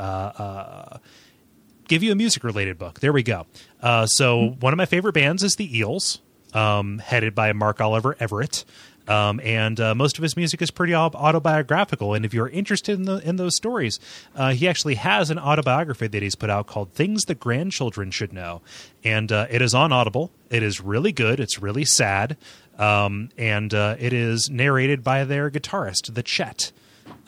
give 1.89 2.03
you 2.03 2.12
a 2.12 2.14
music 2.14 2.45
related 2.45 2.78
book. 2.78 3.01
There 3.01 3.12
we 3.12 3.22
go. 3.22 3.47
Uh, 3.82 4.07
so 4.07 4.57
one 4.61 4.72
of 4.72 4.76
my 4.76 4.87
favorite 4.87 5.12
bands 5.12 5.43
is 5.43 5.57
the 5.57 5.78
Eels, 5.78 6.20
um, 6.53 6.99
headed 6.99 7.35
by 7.35 7.53
Mark 7.53 7.80
Oliver 7.80 8.16
Everett. 8.20 8.64
Um, 9.07 9.39
and 9.45 9.78
uh, 9.80 9.95
most 9.95 10.16
of 10.16 10.22
his 10.22 10.37
music 10.37 10.62
is 10.62 10.70
pretty 10.70 10.95
autobiographical. 10.95 12.14
And 12.14 12.24
if 12.24 12.32
you're 12.32 12.49
interested 12.49 12.99
in, 12.99 13.05
the, 13.05 13.16
in 13.18 13.37
those 13.37 13.55
stories, 13.55 14.01
uh, 14.35 14.53
he 14.53 14.66
actually 14.66 14.95
has 14.95 15.30
an 15.30 15.39
autobiography 15.39 16.07
that 16.07 16.22
he's 16.22 16.35
put 16.35 16.51
out 16.51 16.66
called 16.66 16.93
"Things 16.93 17.24
the 17.24 17.35
Grandchildren 17.35 18.11
Should 18.11 18.32
Know," 18.32 18.62
and 19.03 19.30
uh, 19.30 19.47
it 19.51 19.61
is 19.61 19.74
on 19.74 19.93
Audible. 19.93 20.30
It 20.51 20.62
is 20.62 20.80
really 20.80 21.12
good. 21.12 21.39
It's 21.39 21.61
really 21.61 21.85
sad, 21.85 22.39
um, 22.78 23.28
and 23.37 23.74
uh, 23.74 23.97
it 23.99 24.14
is 24.14 24.49
narrated 24.49 25.05
by 25.05 25.24
their 25.24 25.51
guitarist, 25.51 26.14
the 26.14 26.22
Chet. 26.22 26.72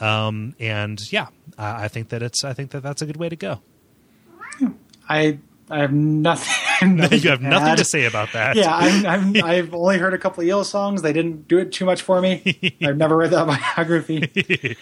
Um, 0.00 0.54
and 0.58 1.00
yeah, 1.12 1.26
I, 1.58 1.84
I 1.84 1.88
think 1.88 2.08
that 2.08 2.22
it's. 2.22 2.42
I 2.42 2.54
think 2.54 2.70
that 2.70 2.82
that's 2.82 3.02
a 3.02 3.06
good 3.06 3.18
way 3.18 3.28
to 3.28 3.36
go. 3.36 3.60
I 5.08 5.38
I 5.70 5.78
have 5.80 5.92
nothing. 5.92 6.52
nothing 6.96 7.20
you 7.22 7.30
have 7.30 7.40
to 7.40 7.48
nothing 7.48 7.76
to 7.76 7.84
say 7.84 8.04
about 8.04 8.32
that. 8.34 8.54
Yeah, 8.56 8.74
I'm, 8.74 9.06
I'm, 9.06 9.36
I've 9.44 9.74
only 9.74 9.98
heard 9.98 10.12
a 10.14 10.18
couple 10.18 10.42
of 10.42 10.46
Eel 10.48 10.62
songs. 10.62 11.00
They 11.02 11.12
didn't 11.14 11.48
do 11.48 11.58
it 11.58 11.72
too 11.72 11.84
much 11.86 12.02
for 12.02 12.20
me. 12.20 12.76
I've 12.82 12.98
never 12.98 13.16
read 13.16 13.30
that 13.30 13.46
biography. 13.46 14.76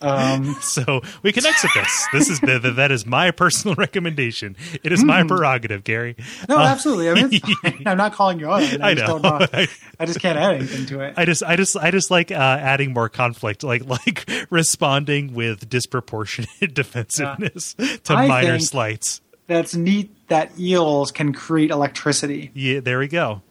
Um, 0.00 0.54
So 0.60 1.02
we 1.22 1.32
can 1.32 1.46
exit 1.46 1.70
this. 1.74 2.06
This 2.12 2.28
is 2.30 2.40
the, 2.40 2.58
that 2.76 2.90
is 2.90 3.06
my 3.06 3.30
personal 3.30 3.74
recommendation. 3.76 4.56
It 4.82 4.92
is 4.92 5.04
my 5.04 5.22
prerogative, 5.22 5.84
Gary. 5.84 6.16
no, 6.48 6.58
absolutely. 6.58 7.10
I 7.10 7.14
mean, 7.26 7.40
I'm 7.86 7.96
not 7.96 8.12
calling 8.14 8.38
you 8.40 8.48
out. 8.50 8.62
on 8.62 8.62
it. 8.64 8.80
I, 8.82 8.88
I 8.90 8.94
just 8.94 9.06
know. 9.06 9.18
don't 9.18 9.52
know. 9.52 9.66
I 10.00 10.06
just 10.06 10.20
can't 10.20 10.38
add 10.38 10.56
anything 10.56 10.86
to 10.86 11.00
it. 11.00 11.14
I 11.16 11.24
just, 11.24 11.42
I 11.42 11.56
just, 11.56 11.76
I 11.76 11.90
just 11.90 12.10
like 12.10 12.30
uh, 12.30 12.34
adding 12.34 12.92
more 12.92 13.08
conflict, 13.08 13.62
like 13.62 13.84
like 13.86 14.28
responding 14.50 15.32
with 15.34 15.68
disproportionate 15.68 16.74
defensiveness 16.74 17.74
to 17.74 18.12
I 18.14 18.26
minor 18.28 18.58
think- 18.58 18.68
slights. 18.68 19.20
That's 19.46 19.74
neat 19.74 20.28
that 20.28 20.58
eels 20.58 21.12
can 21.12 21.32
create 21.32 21.70
electricity. 21.70 22.50
Yeah, 22.54 22.80
there 22.80 22.98
we 22.98 23.08
go. 23.08 23.42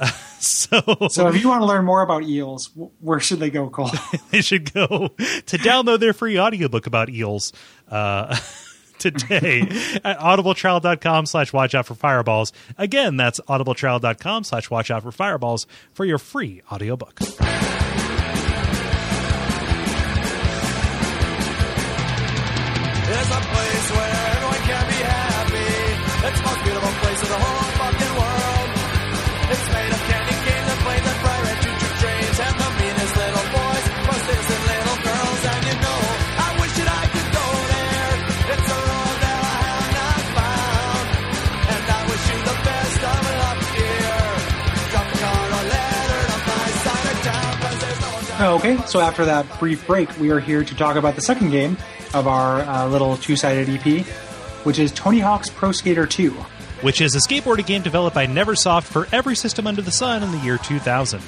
so, 0.40 0.80
So 1.10 1.28
if 1.28 1.40
you 1.40 1.48
want 1.48 1.62
to 1.62 1.66
learn 1.66 1.84
more 1.84 2.02
about 2.02 2.24
eels, 2.24 2.70
where 3.00 3.20
should 3.20 3.38
they 3.40 3.50
go, 3.50 3.68
Kole? 3.70 3.90
they 4.30 4.40
should 4.40 4.72
go 4.72 5.08
to 5.08 5.58
download 5.58 6.00
their 6.00 6.12
free 6.12 6.38
audiobook 6.38 6.86
about 6.86 7.08
eels 7.08 7.52
uh, 7.90 8.36
today 8.98 9.62
at 10.04 10.18
audibletrial.com 10.18 11.26
slash 11.26 11.52
watch 11.52 11.74
out 11.74 11.86
for 11.86 11.94
fireballs. 11.94 12.52
Again, 12.78 13.16
that's 13.16 13.40
audibletrial.com 13.40 14.44
slash 14.44 14.70
watch 14.70 14.90
out 14.90 15.02
for 15.02 15.12
fireballs 15.12 15.66
for 15.92 16.04
your 16.04 16.18
free 16.18 16.62
audiobook. 16.70 17.18
Okay, 48.42 48.76
so 48.86 49.00
after 49.00 49.24
that 49.24 49.46
brief 49.58 49.86
break, 49.86 50.18
we 50.18 50.30
are 50.30 50.40
here 50.40 50.64
to 50.64 50.74
talk 50.74 50.96
about 50.96 51.14
the 51.14 51.20
second 51.20 51.50
game 51.50 51.76
of 52.14 52.26
our 52.26 52.60
uh, 52.62 52.86
little 52.88 53.16
two-sided 53.16 53.68
EP, 53.68 54.04
which 54.64 54.78
is 54.78 54.92
Tony 54.92 55.18
Hawk's 55.18 55.48
Pro 55.50 55.72
Skater 55.72 56.06
2. 56.06 56.30
which 56.82 57.00
is 57.00 57.14
a 57.14 57.20
skateboarding 57.20 57.66
game 57.66 57.82
developed 57.82 58.14
by 58.14 58.26
Neversoft 58.26 58.84
for 58.84 59.06
every 59.12 59.36
system 59.36 59.66
under 59.66 59.80
the 59.82 59.92
sun 59.92 60.22
in 60.22 60.32
the 60.32 60.38
year 60.38 60.58
2000. 60.58 61.22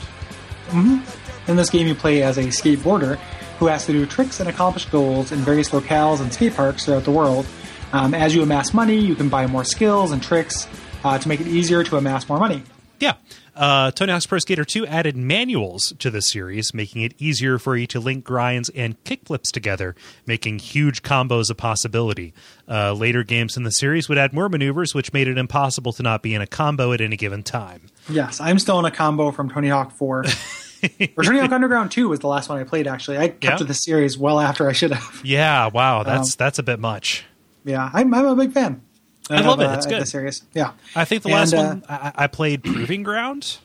In 1.47 1.57
this 1.57 1.71
game, 1.71 1.87
you 1.87 1.95
play 1.95 2.23
as 2.23 2.39
a 2.39 2.45
skateboarder 2.45 3.17
who 3.59 3.67
has 3.67 3.87
to 3.87 3.93
do 3.93 4.05
tricks 4.07 4.41
and 4.41 4.49
accomplish 4.49 4.87
goals 4.87 5.31
in 5.31 5.39
various 5.41 5.71
locales 5.71 6.21
and 6.21 6.33
skate 6.33 6.55
parks 6.55 6.85
throughout 6.87 7.05
the 7.05 7.13
world. 7.13 7.47
Um, 7.93 8.15
as 8.15 8.35
you 8.35 8.43
amass 8.43 8.75
money, 8.75 8.99
you 8.99 9.15
can 9.15 9.29
buy 9.29 9.47
more 9.47 9.63
skills 9.65 10.11
and 10.11 10.21
tricks 10.21 10.67
uh, 11.05 11.19
to 11.19 11.29
make 11.29 11.41
it 11.41 11.47
easier 11.47 11.85
to 11.85 11.97
amass 11.97 12.29
more 12.29 12.41
money. 12.41 12.65
Yeah. 12.99 13.15
Uh, 13.57 13.91
Tony 13.93 14.11
Hawk's 14.13 14.27
Pro 14.27 14.39
Skater 14.39 14.65
2 14.65 14.87
added 14.87 15.17
manuals 15.17 15.93
to 16.01 16.11
the 16.11 16.21
series, 16.21 16.75
making 16.75 17.03
it 17.03 17.15
easier 17.19 17.59
for 17.59 17.77
you 17.77 17.87
to 17.89 18.01
link 18.01 18.25
grinds 18.25 18.69
and 18.71 19.03
kickflips 19.05 19.53
together, 19.53 19.95
making 20.27 20.59
huge 20.59 21.03
combos 21.03 21.51
a 21.51 21.55
possibility. 21.55 22.35
Uh, 22.69 22.93
later 22.93 23.23
games 23.23 23.57
in 23.57 23.63
the 23.63 23.71
series 23.71 24.09
would 24.09 24.19
add 24.19 24.33
more 24.33 24.49
maneuvers, 24.49 24.95
which 24.95 25.13
made 25.13 25.29
it 25.29 25.39
impossible 25.39 25.93
to 25.93 26.03
not 26.03 26.23
be 26.23 26.35
in 26.35 26.41
a 26.43 26.47
combo 26.47 26.93
at 26.93 27.01
any 27.01 27.17
given 27.17 27.43
time. 27.43 27.83
Yes, 28.09 28.41
I'm 28.41 28.59
still 28.59 28.79
in 28.81 28.85
a 28.85 28.91
combo 28.91 29.31
from 29.31 29.49
Tony 29.51 29.69
Hawk 29.69 29.93
4. 29.93 30.25
or 31.17 31.23
Tony 31.25 31.39
Hawk 31.39 31.53
Underground 31.53 31.91
2 31.93 32.09
was 32.09 32.19
the 32.21 32.29
last 32.29 32.49
one 32.49 32.59
I 32.59 32.65
played, 32.65 32.87
actually. 32.89 33.19
I 33.19 33.29
kept 33.29 33.45
Yeah? 33.45 33.57
to 33.59 33.65
the 33.65 33.75
series 33.75 34.19
well 34.19 34.41
after 34.41 34.69
I 34.69 34.73
should 34.73 34.91
have. 34.93 35.21
Yeah, 35.25 35.69
wow, 35.69 36.03
that's 36.03 36.35
that's 36.35 36.59
a 36.59 36.63
bit 36.63 36.81
much. 36.81 37.25
Yeah, 37.65 37.89
I'm, 37.95 38.13
I'm 38.13 38.27
a 38.27 38.37
big 38.37 38.53
fan. 38.53 38.83
I 39.31 39.41
love 39.41 39.61
it. 39.61 39.71
It's 39.71 39.87
good. 39.87 40.03
The 40.03 40.07
series. 40.07 40.43
Yeah. 40.53 40.73
I 40.95 41.05
think 41.05 41.23
the 41.23 41.31
And, 41.31 41.39
last 41.39 41.55
uh, 41.55 41.65
one 41.65 41.85
I, 41.89 42.13
I 42.15 42.27
played 42.27 42.63
Proving 42.63 43.03
Ground, 43.03 43.59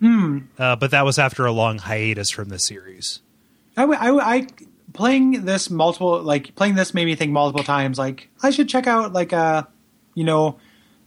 hmm. 0.00 0.38
uh, 0.58 0.76
but 0.76 0.90
that 0.92 1.04
was 1.04 1.18
after 1.18 1.44
a 1.44 1.52
long 1.52 1.78
hiatus 1.78 2.30
from 2.30 2.48
the 2.48 2.58
series. 2.58 3.20
I, 3.76 3.84
I, 3.84 4.34
I- 4.36 4.46
playing 4.92 5.44
this 5.44 5.70
multiple 5.70 6.22
like 6.22 6.54
playing 6.54 6.76
this 6.76 6.94
made 6.94 7.04
me 7.06 7.16
think 7.16 7.32
multiple 7.32 7.64
times 7.64 7.98
like 7.98 8.28
I 8.44 8.50
should 8.50 8.68
check 8.68 8.86
out 8.86 9.12
like 9.12 9.32
uh 9.32 9.64
you 10.14 10.24
know, 10.24 10.58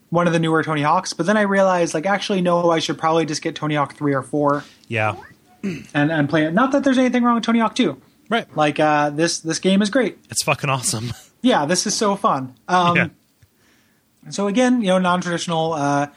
one 0.09 0.27
of 0.27 0.33
the 0.33 0.39
newer 0.39 0.63
Tony 0.63 0.81
Hawks. 0.81 1.13
But 1.13 1.25
then 1.25 1.37
I 1.37 1.41
realized, 1.41 1.93
like, 1.93 2.05
actually, 2.05 2.41
no, 2.41 2.69
I 2.69 2.79
should 2.79 2.97
probably 2.97 3.25
just 3.25 3.41
get 3.41 3.55
Tony 3.55 3.75
Hawk 3.75 3.95
3 3.95 4.13
or 4.13 4.21
4 4.21 4.63
Yeah. 4.87 5.15
and, 5.63 5.85
and 6.11 6.29
play 6.29 6.45
it. 6.45 6.53
Not 6.53 6.71
that 6.73 6.83
there's 6.83 6.97
anything 6.97 7.23
wrong 7.23 7.35
with 7.35 7.43
Tony 7.43 7.59
Hawk 7.59 7.75
2. 7.75 7.99
Right. 8.29 8.53
Like, 8.55 8.79
uh, 8.79 9.09
this, 9.11 9.39
this 9.39 9.59
game 9.59 9.81
is 9.81 9.89
great. 9.89 10.17
It's 10.29 10.43
fucking 10.43 10.69
awesome. 10.69 11.13
Yeah, 11.43 11.65
this 11.65 11.85
is 11.85 11.93
so 11.95 12.15
fun. 12.15 12.55
Um, 12.67 12.95
yeah. 12.97 13.07
So 14.29 14.47
again, 14.47 14.81
you 14.81 14.87
know, 14.87 14.97
non-traditional 14.99 15.73
uh, 15.73 16.07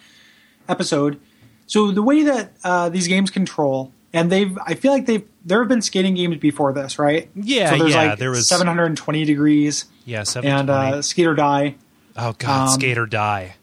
episode. 0.69 1.21
So 1.67 1.91
the 1.93 2.03
way 2.03 2.25
that 2.25 2.53
uh, 2.65 2.89
these 2.89 3.07
games 3.09 3.31
control, 3.31 3.93
and 4.13 4.31
they've, 4.31 4.57
I 4.67 4.75
feel 4.75 4.93
like 4.93 5.07
they've, 5.07 5.25
there 5.45 5.61
have 5.61 5.69
been 5.69 5.83
skating 5.83 6.15
games 6.15 6.37
before 6.39 6.73
this, 6.73 6.99
right? 6.99 7.31
Yeah, 7.35 7.71
So 7.71 7.79
there's 7.79 7.91
yeah, 7.95 8.03
like 8.11 8.19
there 8.19 8.31
was- 8.31 8.49
720 8.49 9.25
degrees 9.25 9.85
Yeah. 10.05 10.19
and 10.21 10.29
720. 10.29 10.99
uh, 10.99 11.03
Skate 11.03 11.27
or 11.27 11.35
Die. 11.35 11.75
oh 12.17 12.35
god, 12.39 12.63
um, 12.63 12.69
skate 12.75 12.99
or 12.99 13.07
die. 13.07 13.55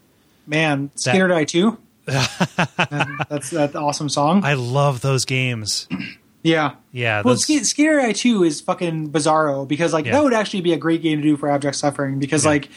Man, 0.48 0.90
Skate 0.96 1.22
or 1.22 1.28
Die 1.28 1.44
2. 1.44 1.78
And 2.08 3.20
that's 3.30 3.50
that 3.50 3.76
awesome 3.76 4.08
song. 4.10 4.44
I 4.46 4.54
love 4.54 5.02
those 5.02 5.26
games. 5.26 5.88
yeah. 6.44 6.76
Yeah. 6.94 7.22
Well, 7.26 7.34
those- 7.34 7.44
Skate, 7.44 7.66
Skate 7.66 7.90
or 7.90 7.98
Die 8.02 8.14
2 8.14 8.44
is 8.44 8.62
fucking 8.62 9.12
bizarro 9.12 9.68
because 9.68 9.92
like 9.92 10.06
Yeah. 10.06 10.14
that 10.14 10.24
would 10.24 10.34
actually 10.34 10.62
be 10.62 10.72
a 10.74 10.78
great 10.78 11.02
game 11.02 11.18
to 11.22 11.24
do 11.24 11.36
for 11.36 11.50
Abject 11.50 11.76
Suffering 11.76 12.20
because 12.20 12.46
Yeah. 12.46 12.52
like 12.52 12.70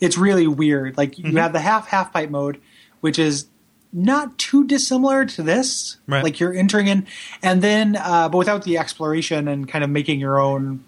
it's 0.00 0.16
really 0.18 0.46
weird. 0.46 0.96
Like 0.96 1.12
Mm-hmm. 1.12 1.30
you 1.30 1.36
have 1.38 1.52
the 1.52 1.60
half 1.60 1.86
half 1.88 2.12
pipe 2.12 2.30
mode, 2.30 2.60
which 3.00 3.18
is 3.18 3.46
not 3.92 4.36
too 4.38 4.64
dissimilar 4.66 5.24
to 5.24 5.42
this. 5.42 5.98
Right. 6.06 6.24
Like 6.24 6.40
you're 6.40 6.52
entering 6.54 6.88
in, 6.88 7.06
and 7.42 7.62
then 7.62 7.96
uh, 7.96 8.28
but 8.28 8.38
without 8.38 8.64
the 8.64 8.78
exploration 8.78 9.46
and 9.48 9.68
kind 9.68 9.84
of 9.84 9.90
making 9.90 10.18
your 10.20 10.40
own, 10.40 10.82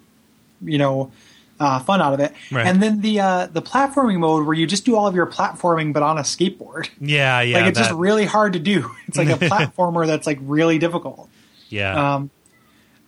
you 0.61 0.77
know, 0.77 1.11
uh, 1.59 1.79
fun 1.79 2.01
out 2.01 2.13
of 2.13 2.19
it. 2.19 2.33
Right. 2.51 2.67
And 2.67 2.83
then 2.83 3.01
the 3.01 3.19
uh, 3.19 3.47
the 3.47 3.61
platforming 3.61 4.19
mode 4.19 4.45
where 4.45 4.53
you 4.55 4.67
just 4.67 4.85
do 4.85 4.95
all 4.95 5.07
of 5.07 5.15
your 5.15 5.25
platforming 5.27 5.93
but 5.93 6.03
on 6.03 6.17
a 6.17 6.21
skateboard. 6.21 6.89
yeah. 6.99 7.41
Yeah. 7.41 7.59
like 7.59 7.67
it's 7.69 7.79
that- 7.79 7.85
just 7.87 7.95
really 7.97 8.25
hard 8.25 8.53
to 8.53 8.59
do. 8.59 8.91
It's 9.07 9.17
like 9.17 9.29
a 9.29 9.37
platformer 9.49 10.05
that's 10.05 10.27
like 10.27 10.39
really 10.41 10.77
difficult. 10.77 11.29
yeah. 11.69 12.15
Um, 12.15 12.29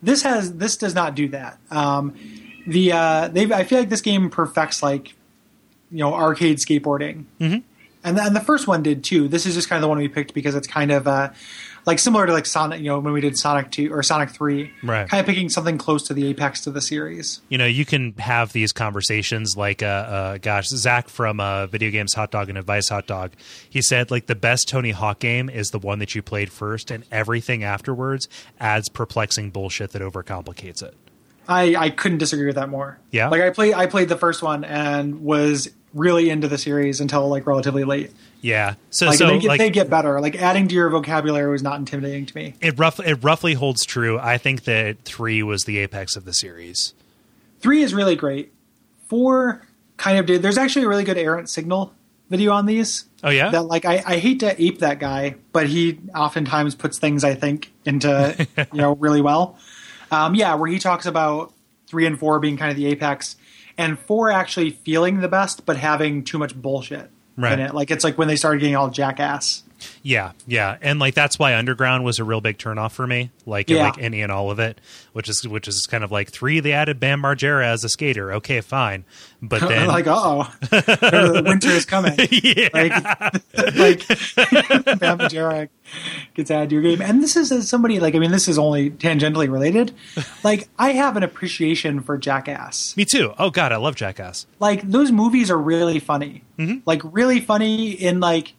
this 0.02 0.22
has 0.22 0.54
this 0.56 0.78
does 0.78 0.94
not 0.94 1.14
do 1.14 1.28
that. 1.28 1.58
Um, 1.70 2.14
the 2.66 2.92
uh, 2.92 3.28
they 3.28 3.52
I 3.52 3.64
feel 3.64 3.78
like 3.80 3.90
this 3.90 4.00
game 4.00 4.30
perfects 4.30 4.82
like 4.82 5.14
you 5.90 5.98
know 5.98 6.14
arcade 6.14 6.58
skateboarding, 6.58 7.24
mm-hmm. 7.40 7.58
and 8.04 8.16
the, 8.16 8.22
and 8.22 8.36
the 8.36 8.40
first 8.40 8.66
one 8.66 8.82
did 8.82 9.04
too. 9.04 9.28
This 9.28 9.46
is 9.46 9.54
just 9.54 9.68
kind 9.68 9.78
of 9.78 9.82
the 9.82 9.88
one 9.88 9.98
we 9.98 10.08
picked 10.08 10.34
because 10.34 10.54
it's 10.54 10.66
kind 10.68 10.90
of 10.92 11.06
uh, 11.08 11.30
like 11.86 11.98
similar 11.98 12.26
to 12.26 12.32
like 12.32 12.46
Sonic. 12.46 12.80
You 12.80 12.86
know 12.86 12.98
when 12.98 13.12
we 13.12 13.20
did 13.20 13.36
Sonic 13.38 13.70
two 13.70 13.92
or 13.92 14.02
Sonic 14.02 14.30
three, 14.30 14.72
Right. 14.82 15.08
Kind 15.08 15.20
of 15.20 15.26
picking 15.26 15.48
something 15.48 15.78
close 15.78 16.02
to 16.08 16.14
the 16.14 16.26
apex 16.26 16.62
to 16.62 16.70
the 16.70 16.80
series. 16.80 17.40
you 17.48 17.58
know, 17.58 17.66
you 17.66 17.84
can 17.84 18.12
have 18.14 18.52
these 18.52 18.72
conversations 18.72 19.56
like, 19.56 19.82
uh, 19.82 19.86
uh, 19.86 20.38
gosh, 20.38 20.68
Zach 20.68 21.08
from 21.08 21.40
uh, 21.40 21.66
Video 21.66 21.90
Games 21.90 22.14
Hot 22.14 22.30
Dog 22.30 22.48
and 22.48 22.58
Advice 22.58 22.88
Hot 22.88 23.06
Dog, 23.06 23.32
he 23.68 23.82
said, 23.82 24.10
like, 24.10 24.26
the 24.26 24.34
best 24.34 24.68
Tony 24.68 24.90
Hawk 24.90 25.18
game 25.18 25.48
is 25.48 25.70
the 25.70 25.78
one 25.78 25.98
that 25.98 26.14
you 26.14 26.22
played 26.22 26.50
first, 26.52 26.90
and 26.90 27.04
everything 27.10 27.64
afterwards 27.64 28.28
adds 28.58 28.88
perplexing 28.88 29.50
bullshit 29.50 29.92
that 29.92 30.02
overcomplicates 30.02 30.82
it. 30.82 30.94
I, 31.50 31.74
I 31.76 31.90
couldn't 31.90 32.18
disagree 32.18 32.46
with 32.46 32.54
that 32.54 32.68
more. 32.68 32.98
Yeah? 33.10 33.28
like 33.28 33.42
I 33.42 33.50
played 33.50 33.74
I 33.74 33.86
played 33.86 34.08
the 34.08 34.16
first 34.16 34.42
one 34.42 34.64
and 34.64 35.22
was 35.22 35.68
really 35.92 36.30
into 36.30 36.46
the 36.46 36.58
series 36.58 37.00
until 37.00 37.28
like 37.28 37.46
relatively 37.46 37.84
late. 37.84 38.12
Yeah. 38.40 38.74
So, 38.90 39.06
Like, 39.06 39.18
so 39.18 39.26
they, 39.26 39.38
get, 39.40 39.48
like, 39.48 39.58
they 39.58 39.70
get 39.70 39.90
better. 39.90 40.20
Like 40.20 40.36
adding 40.36 40.68
to 40.68 40.74
your 40.74 40.88
vocabulary 40.88 41.50
was 41.50 41.62
not 41.62 41.78
intimidating 41.78 42.26
to 42.26 42.36
me. 42.36 42.54
it, 42.60 42.78
rough, 42.78 43.00
it 43.00 43.14
roughly 43.22 43.54
holds 43.54 43.84
true. 43.84 44.18
I 44.18 44.38
think 44.38 44.64
that 44.64 45.04
three 45.04 45.42
was 45.42 45.64
the 45.64 45.78
apex 45.78 46.16
of 46.16 46.24
the 46.24 46.32
series. 46.32 46.94
Three 47.58 47.82
is 47.82 47.92
really 47.92 48.16
great. 48.16 48.52
Four 49.08 49.66
kind 49.96 50.18
of 50.18 50.26
did. 50.26 50.42
There's 50.42 50.56
actually 50.56 50.84
a 50.84 50.88
really 50.88 51.04
good 51.04 51.18
errant 51.18 51.50
signal 51.50 51.92
video 52.30 52.52
on 52.52 52.64
these. 52.64 53.04
Oh, 53.22 53.28
yeah? 53.28 53.50
That 53.50 53.62
like 53.62 53.84
I, 53.84 54.02
I 54.06 54.16
hate 54.18 54.40
to 54.40 54.62
ape 54.62 54.78
that 54.78 55.00
guy, 55.00 55.34
but 55.52 55.66
he 55.66 55.98
oftentimes 56.14 56.74
puts 56.76 56.98
things 56.98 57.24
I 57.24 57.34
think 57.34 57.72
into 57.84 58.46
you 58.72 58.80
know 58.80 58.94
really 58.94 59.20
well. 59.20 59.58
Um, 60.10 60.34
yeah, 60.34 60.54
where 60.54 60.70
he 60.70 60.78
talks 60.78 61.06
about 61.06 61.52
three 61.86 62.06
and 62.06 62.18
four 62.18 62.38
being 62.40 62.56
kind 62.56 62.70
of 62.70 62.76
the 62.76 62.86
apex, 62.86 63.36
and 63.78 63.98
four 63.98 64.30
actually 64.30 64.70
feeling 64.70 65.20
the 65.20 65.28
best, 65.28 65.64
but 65.66 65.76
having 65.76 66.24
too 66.24 66.38
much 66.38 66.54
bullshit 66.54 67.10
Right. 67.36 67.52
in 67.52 67.60
it. 67.60 67.74
Like 67.74 67.90
it's 67.90 68.04
like 68.04 68.18
when 68.18 68.28
they 68.28 68.36
started 68.36 68.60
getting 68.60 68.76
all 68.76 68.90
jackass. 68.90 69.62
Yeah, 70.02 70.32
yeah, 70.46 70.76
and 70.80 70.98
like 70.98 71.14
that's 71.14 71.38
why 71.38 71.54
Underground 71.56 72.04
was 72.04 72.18
a 72.18 72.24
real 72.24 72.40
big 72.40 72.58
turnoff 72.58 72.92
for 72.92 73.06
me. 73.06 73.30
Like, 73.46 73.68
Yeah. 73.70 73.82
like 73.84 73.98
any 73.98 74.22
and 74.22 74.30
all 74.32 74.50
of 74.50 74.58
it, 74.58 74.80
which 75.12 75.28
is 75.28 75.46
which 75.46 75.66
is 75.68 75.86
kind 75.90 76.04
of 76.04 76.10
like 76.12 76.30
three. 76.30 76.60
They 76.60 76.72
added 76.72 77.00
Bam 77.00 77.22
Margera 77.22 77.64
as 77.64 77.84
a 77.84 77.88
skater. 77.88 78.32
Okay, 78.34 78.60
fine, 78.60 79.04
but 79.42 79.60
then 79.60 79.86
like, 79.88 80.06
oh, 80.06 80.48
winter 81.44 81.68
is 81.70 81.84
coming. 81.84 82.14
yeah, 82.30 82.68
like, 82.72 82.92
like 83.76 84.06
Bam 84.08 85.18
Margera 85.18 85.68
gets 86.34 86.50
added 86.50 86.70
to 86.70 86.74
your 86.76 86.82
game. 86.82 87.02
And 87.02 87.22
this 87.22 87.36
is 87.36 87.50
as 87.52 87.68
somebody 87.68 88.00
like 88.00 88.14
I 88.14 88.18
mean, 88.18 88.30
this 88.30 88.48
is 88.48 88.58
only 88.58 88.90
tangentially 88.90 89.50
related. 89.50 89.92
Like 90.44 90.68
I 90.78 90.92
have 90.92 91.16
an 91.16 91.22
appreciation 91.22 92.00
for 92.00 92.16
Jackass. 92.18 92.96
me 92.96 93.04
too. 93.04 93.32
Oh 93.38 93.50
god, 93.50 93.72
I 93.72 93.76
love 93.76 93.96
Jackass. 93.96 94.46
Like 94.58 94.82
those 94.88 95.10
movies 95.12 95.50
are 95.50 95.58
really 95.58 95.98
funny. 95.98 96.42
Mm-hmm. 96.58 96.78
Like 96.86 97.00
really 97.04 97.40
funny 97.40 97.90
in 97.92 98.20
like 98.20 98.54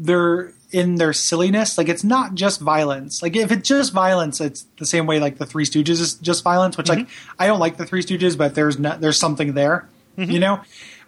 their 0.00 0.52
in 0.72 0.96
their 0.96 1.12
silliness. 1.12 1.76
Like 1.78 1.88
it's 1.88 2.02
not 2.04 2.34
just 2.34 2.60
violence. 2.60 3.22
Like 3.22 3.36
if 3.36 3.52
it's 3.52 3.68
just 3.68 3.92
violence, 3.92 4.40
it's 4.40 4.64
the 4.78 4.86
same 4.86 5.06
way 5.06 5.20
like 5.20 5.38
the 5.38 5.46
Three 5.46 5.64
Stooges 5.64 6.00
is 6.00 6.14
just 6.14 6.42
violence. 6.42 6.76
Which 6.76 6.88
like 6.88 7.06
I 7.38 7.46
don't 7.46 7.60
like 7.60 7.76
the 7.76 7.86
Three 7.86 8.02
Stooges, 8.02 8.36
but 8.36 8.54
there's 8.54 8.78
not, 8.78 9.00
there's 9.00 9.18
something 9.18 9.52
there, 9.54 9.88
you 10.16 10.38
know. 10.40 10.60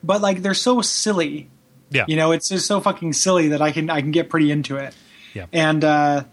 But 0.05 0.20
like 0.20 0.43
they're 0.43 0.55
so 0.55 0.80
silly 0.82 1.49
Yeah, 1.90 2.05
you 2.09 2.16
know 2.16 2.32
it's 2.32 2.49
just 2.49 2.66
so 2.66 2.80
fucking 2.80 3.12
silly 3.12 3.49
that 3.49 3.61
i 3.62 3.70
can 3.70 3.88
i 3.90 4.01
can 4.01 4.11
get 4.12 4.28
pretty 4.30 4.51
into 4.51 4.76
it 4.76 4.95
Yeah. 5.34 5.47
and 5.53 5.84
uh 5.84 6.24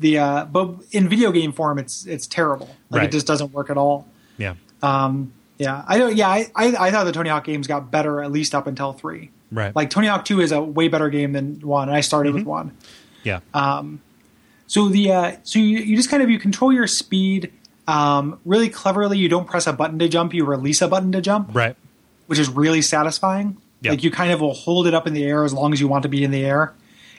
the 0.00 0.18
uh 0.18 0.44
but 0.46 0.74
in 0.92 1.08
video 1.08 1.30
game 1.32 1.52
form 1.52 1.78
it's 1.78 2.04
it's 2.06 2.26
terrible 2.26 2.66
like 2.90 3.00
Right. 3.00 3.04
it 3.08 3.12
just 3.12 3.26
doesn't 3.26 3.52
work 3.52 3.70
at 3.70 3.78
all 3.78 4.06
yeah, 4.36 4.54
Um. 4.82 5.32
yeah 5.58 5.82
i 5.88 5.96
don't 5.96 6.14
yeah 6.16 6.28
I, 6.28 6.50
I 6.54 6.88
i 6.88 6.90
thought 6.90 7.04
the 7.04 7.12
tony 7.12 7.30
hawk 7.30 7.44
games 7.44 7.66
got 7.68 7.90
better 7.90 8.20
at 8.20 8.30
least 8.32 8.52
up 8.54 8.66
until 8.66 8.92
three 8.92 9.30
right. 9.56 9.74
like 9.74 9.90
tony 9.90 10.06
hawk 10.06 10.24
2 10.24 10.40
is 10.40 10.52
a 10.52 10.60
way 10.62 10.86
better 10.88 11.08
game 11.10 11.32
than 11.32 11.58
one 11.60 11.88
and 11.88 11.96
i 11.96 12.00
started 12.00 12.32
with 12.34 12.44
one 12.44 12.76
yeah, 13.24 13.40
Um, 13.54 14.00
so 14.68 14.88
the 14.88 15.10
uh 15.10 15.36
so 15.42 15.58
you, 15.58 15.78
you 15.78 15.96
just 15.96 16.10
kind 16.10 16.22
of 16.22 16.30
you 16.30 16.38
control 16.38 16.72
your 16.72 16.86
speed 16.86 17.52
um 17.88 18.38
really 18.44 18.68
cleverly 18.68 19.18
you 19.18 19.28
don't 19.28 19.46
press 19.46 19.66
a 19.66 19.72
button 19.72 19.98
to 19.98 20.08
jump 20.08 20.32
you 20.34 20.44
release 20.44 20.80
a 20.82 20.88
button 20.88 21.10
to 21.12 21.20
jump 21.20 21.50
right. 21.52 21.76
which 22.26 22.38
is 22.38 22.48
really 22.48 22.82
satisfying. 22.82 23.56
Yeah. 23.80 23.90
Like 23.92 24.02
you 24.02 24.10
kind 24.10 24.32
of 24.32 24.40
will 24.40 24.54
hold 24.54 24.86
it 24.86 24.94
up 24.94 25.06
in 25.06 25.12
the 25.12 25.24
air 25.24 25.44
as 25.44 25.52
long 25.52 25.72
as 25.72 25.80
you 25.80 25.86
want 25.86 26.02
to 26.04 26.08
be 26.08 26.24
in 26.24 26.30
the 26.30 26.44
air, 26.44 26.74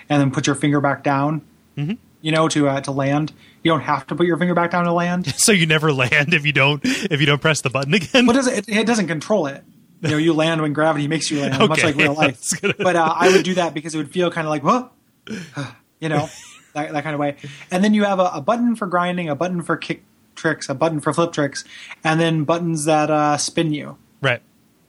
and 0.09 0.19
then 0.19 0.31
put 0.31 0.47
your 0.47 0.55
finger 0.55 0.81
back 0.81 1.03
down. 1.03 1.41
Mm-hmm. 1.77 1.93
You 2.21 2.31
know, 2.31 2.47
to 2.49 2.67
uh, 2.67 2.81
to 2.81 2.91
land. 2.91 3.31
You 3.63 3.71
don't 3.71 3.81
have 3.81 4.07
to 4.07 4.15
put 4.15 4.25
your 4.25 4.37
finger 4.37 4.55
back 4.55 4.71
down 4.71 4.85
to 4.85 4.91
land. 4.91 5.27
So 5.37 5.51
you 5.51 5.65
never 5.67 5.93
land 6.03 6.33
if 6.33 6.45
you 6.45 6.51
don't 6.53 6.81
if 6.83 7.19
you 7.19 7.27
don't 7.27 7.41
press 7.41 7.61
the 7.61 7.69
button 7.69 7.93
again. 7.93 8.25
What 8.25 8.33
does 8.33 8.47
it? 8.47 8.67
It 8.67 8.87
doesn't 8.87 9.07
control 9.07 9.45
it. 9.47 9.63
You 10.01 10.09
know, 10.09 10.17
you 10.17 10.33
land 10.33 10.61
when 10.61 10.73
gravity 10.73 11.07
makes 11.07 11.31
you 11.31 11.41
land, 11.41 11.57
much 11.69 11.83
like 11.83 11.95
real 11.95 12.13
life. 12.23 12.39
gonna- 12.61 12.75
But 12.77 12.95
uh, 12.95 13.13
I 13.15 13.29
would 13.29 13.43
do 13.43 13.55
that 13.55 13.73
because 13.73 13.95
it 13.95 13.97
would 13.97 14.11
feel 14.11 14.29
kind 14.29 14.45
of 14.45 14.49
like, 14.51 14.63
what? 14.63 14.91
you 15.99 16.09
know, 16.09 16.29
that, 16.73 16.91
that 16.93 17.03
kind 17.03 17.13
of 17.13 17.19
way. 17.19 17.37
And 17.71 17.83
then 17.83 17.93
you 17.93 18.03
have 18.03 18.19
a, 18.19 18.29
a 18.33 18.41
button 18.41 18.75
for 18.75 18.85
grinding, 18.87 19.29
a 19.29 19.35
button 19.35 19.61
for 19.63 19.75
kick 19.77 20.03
tricks, 20.35 20.69
a 20.69 20.75
button 20.75 20.99
for 20.99 21.13
flip 21.13 21.31
tricks, 21.33 21.63
and 22.03 22.19
then 22.19 22.43
buttons 22.43 22.85
that 22.85 23.09
uh, 23.09 23.37
spin 23.37 23.73
you. 23.73 23.97
right. 24.21 24.41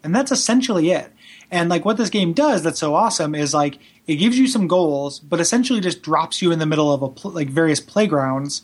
and 0.05 0.15
that's 0.15 0.31
essentially 0.31 0.91
it. 0.91 1.11
And 1.51 1.71
like 1.71 1.87
what 1.87 1.97
this 1.97 2.11
game 2.11 2.35
does 2.35 2.63
that's 2.63 2.79
so 2.79 2.95
awesome 2.95 3.35
is 3.35 3.55
like 3.55 3.79
it 4.07 4.17
gives 4.17 4.39
you 4.39 4.47
some 4.47 4.67
goals, 4.69 5.19
but 5.19 5.41
essentially 5.41 5.81
just 5.81 6.03
drops 6.03 6.43
you 6.43 6.53
in 6.53 6.59
the 6.59 6.67
middle 6.67 6.93
of 6.93 7.01
a 7.03 7.09
pl- 7.09 7.31
like 7.31 7.49
various 7.49 7.81
playgrounds 7.81 8.63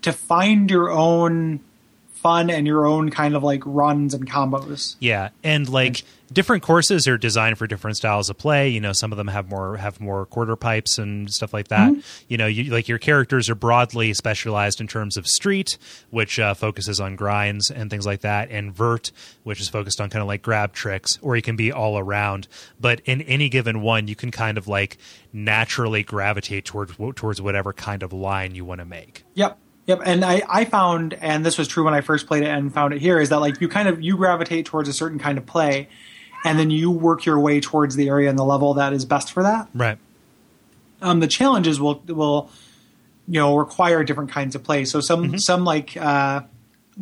to 0.00 0.12
find 0.14 0.70
your 0.70 0.90
own 0.90 1.60
fun 2.22 2.50
and 2.50 2.66
your 2.66 2.86
own 2.86 3.10
kind 3.10 3.34
of 3.34 3.42
like 3.42 3.62
runs 3.66 4.14
and 4.14 4.30
combos. 4.30 4.96
Yeah, 5.00 5.30
and 5.42 5.68
like 5.68 6.04
different 6.32 6.62
courses 6.62 7.06
are 7.06 7.18
designed 7.18 7.58
for 7.58 7.66
different 7.66 7.96
styles 7.96 8.30
of 8.30 8.38
play. 8.38 8.68
You 8.68 8.80
know, 8.80 8.92
some 8.92 9.12
of 9.12 9.18
them 9.18 9.28
have 9.28 9.50
more 9.50 9.76
have 9.76 10.00
more 10.00 10.26
quarter 10.26 10.56
pipes 10.56 10.98
and 10.98 11.32
stuff 11.32 11.52
like 11.52 11.68
that. 11.68 11.92
You 12.28 12.38
know, 12.38 12.46
you, 12.46 12.72
like 12.72 12.88
your 12.88 12.98
characters 12.98 13.50
are 13.50 13.54
broadly 13.54 14.14
specialized 14.14 14.80
in 14.80 14.86
terms 14.86 15.16
of 15.16 15.26
street, 15.26 15.78
which 16.10 16.38
uh, 16.38 16.54
focuses 16.54 17.00
on 17.00 17.16
grinds 17.16 17.70
and 17.70 17.90
things 17.90 18.06
like 18.06 18.20
that, 18.20 18.50
and 18.50 18.72
vert, 18.72 19.12
which 19.42 19.60
is 19.60 19.68
focused 19.68 20.00
on 20.00 20.10
kind 20.10 20.22
of 20.22 20.28
like 20.28 20.42
grab 20.42 20.72
tricks, 20.72 21.18
or 21.22 21.36
you 21.36 21.42
can 21.42 21.56
be 21.56 21.72
all 21.72 21.98
around. 21.98 22.48
But 22.80 23.00
in 23.04 23.22
any 23.22 23.48
given 23.48 23.82
one, 23.82 24.08
you 24.08 24.16
can 24.16 24.30
kind 24.30 24.58
of 24.58 24.68
like 24.68 24.98
naturally 25.32 26.02
gravitate 26.02 26.64
towards 26.64 26.96
towards 27.16 27.42
whatever 27.42 27.72
kind 27.72 28.02
of 28.02 28.12
line 28.12 28.54
you 28.54 28.64
want 28.64 28.80
to 28.80 28.84
make. 28.84 29.24
Yep. 29.34 29.58
Yep. 29.86 30.02
And 30.04 30.24
I, 30.24 30.42
I 30.48 30.64
found, 30.64 31.14
and 31.14 31.44
this 31.44 31.58
was 31.58 31.66
true 31.66 31.84
when 31.84 31.94
I 31.94 32.02
first 32.02 32.26
played 32.26 32.44
it 32.44 32.48
and 32.48 32.72
found 32.72 32.94
it 32.94 33.00
here, 33.00 33.20
is 33.20 33.30
that 33.30 33.40
like 33.40 33.60
you 33.60 33.68
kind 33.68 33.88
of 33.88 34.00
you 34.00 34.16
gravitate 34.16 34.64
towards 34.66 34.88
a 34.88 34.92
certain 34.92 35.18
kind 35.18 35.38
of 35.38 35.44
play, 35.46 35.88
and 36.44 36.58
then 36.58 36.70
you 36.70 36.90
work 36.90 37.24
your 37.24 37.40
way 37.40 37.60
towards 37.60 37.96
the 37.96 38.08
area 38.08 38.30
and 38.30 38.38
the 38.38 38.44
level 38.44 38.74
that 38.74 38.92
is 38.92 39.04
best 39.04 39.32
for 39.32 39.42
that. 39.42 39.68
Right. 39.74 39.98
um, 41.02 41.20
the 41.20 41.26
challenges 41.26 41.80
will 41.80 42.02
will 42.06 42.50
you 43.28 43.40
know 43.40 43.56
require 43.56 44.04
different 44.04 44.30
kinds 44.30 44.54
of 44.54 44.62
play. 44.62 44.84
So 44.84 45.00
some 45.00 45.38
some 45.38 45.64
like 45.64 45.96
uh, 45.96 46.42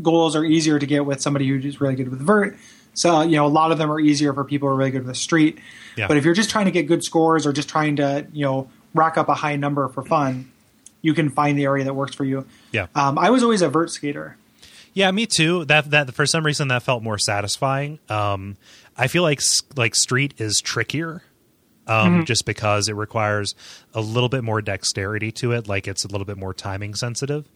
goals 0.00 0.34
are 0.34 0.44
easier 0.44 0.78
to 0.78 0.86
get 0.86 1.04
with 1.04 1.20
somebody 1.20 1.46
who's 1.48 1.80
really 1.80 1.94
good 1.96 2.08
with 2.08 2.20
vert. 2.20 2.56
So 2.94 3.20
you 3.22 3.36
know, 3.36 3.46
a 3.46 3.48
lot 3.48 3.72
of 3.72 3.78
them 3.78 3.90
are 3.92 4.00
easier 4.00 4.32
for 4.32 4.44
people 4.44 4.68
who 4.68 4.74
are 4.74 4.76
really 4.76 4.90
good 4.90 5.04
with 5.04 5.14
the 5.14 5.20
street. 5.20 5.58
Yeah. 5.96 6.08
But 6.08 6.16
if 6.16 6.24
you're 6.24 6.34
just 6.34 6.50
trying 6.50 6.64
to 6.64 6.70
get 6.70 6.84
good 6.84 7.04
scores 7.04 7.46
or 7.46 7.52
just 7.52 7.68
trying 7.68 7.96
to 7.96 8.26
you 8.32 8.44
know 8.44 8.70
rack 8.94 9.18
up 9.18 9.28
a 9.28 9.34
high 9.34 9.56
number 9.56 9.86
for 9.88 10.02
fun, 10.02 10.50
you 11.02 11.14
can 11.14 11.30
find 11.30 11.58
the 11.58 11.64
area 11.64 11.84
that 11.84 11.94
works 11.94 12.14
for 12.14 12.24
you. 12.24 12.46
Yeah. 12.72 12.86
Um, 12.94 13.18
I 13.18 13.30
was 13.30 13.42
always 13.42 13.62
a 13.62 13.68
vert 13.68 13.90
skater. 13.90 14.36
Yeah, 14.92 15.10
me 15.10 15.26
too. 15.26 15.64
That 15.66 15.90
that 15.90 16.14
for 16.14 16.26
some 16.26 16.44
reason 16.44 16.68
that 16.68 16.82
felt 16.82 17.02
more 17.02 17.18
satisfying. 17.18 17.98
Um, 18.08 18.56
I 18.96 19.06
feel 19.06 19.22
like 19.22 19.40
like 19.76 19.94
Street 19.94 20.34
is 20.38 20.60
trickier, 20.60 21.22
um, 21.86 22.24
just 22.24 22.44
because 22.44 22.88
it 22.88 22.94
requires 22.94 23.54
a 23.94 24.00
little 24.00 24.28
bit 24.28 24.42
more 24.42 24.60
dexterity 24.60 25.32
to 25.32 25.52
it. 25.52 25.68
Like 25.68 25.86
it's 25.86 26.04
a 26.04 26.08
little 26.08 26.24
bit 26.24 26.38
more 26.38 26.52
timing 26.52 26.94
sensitive. 26.94 27.46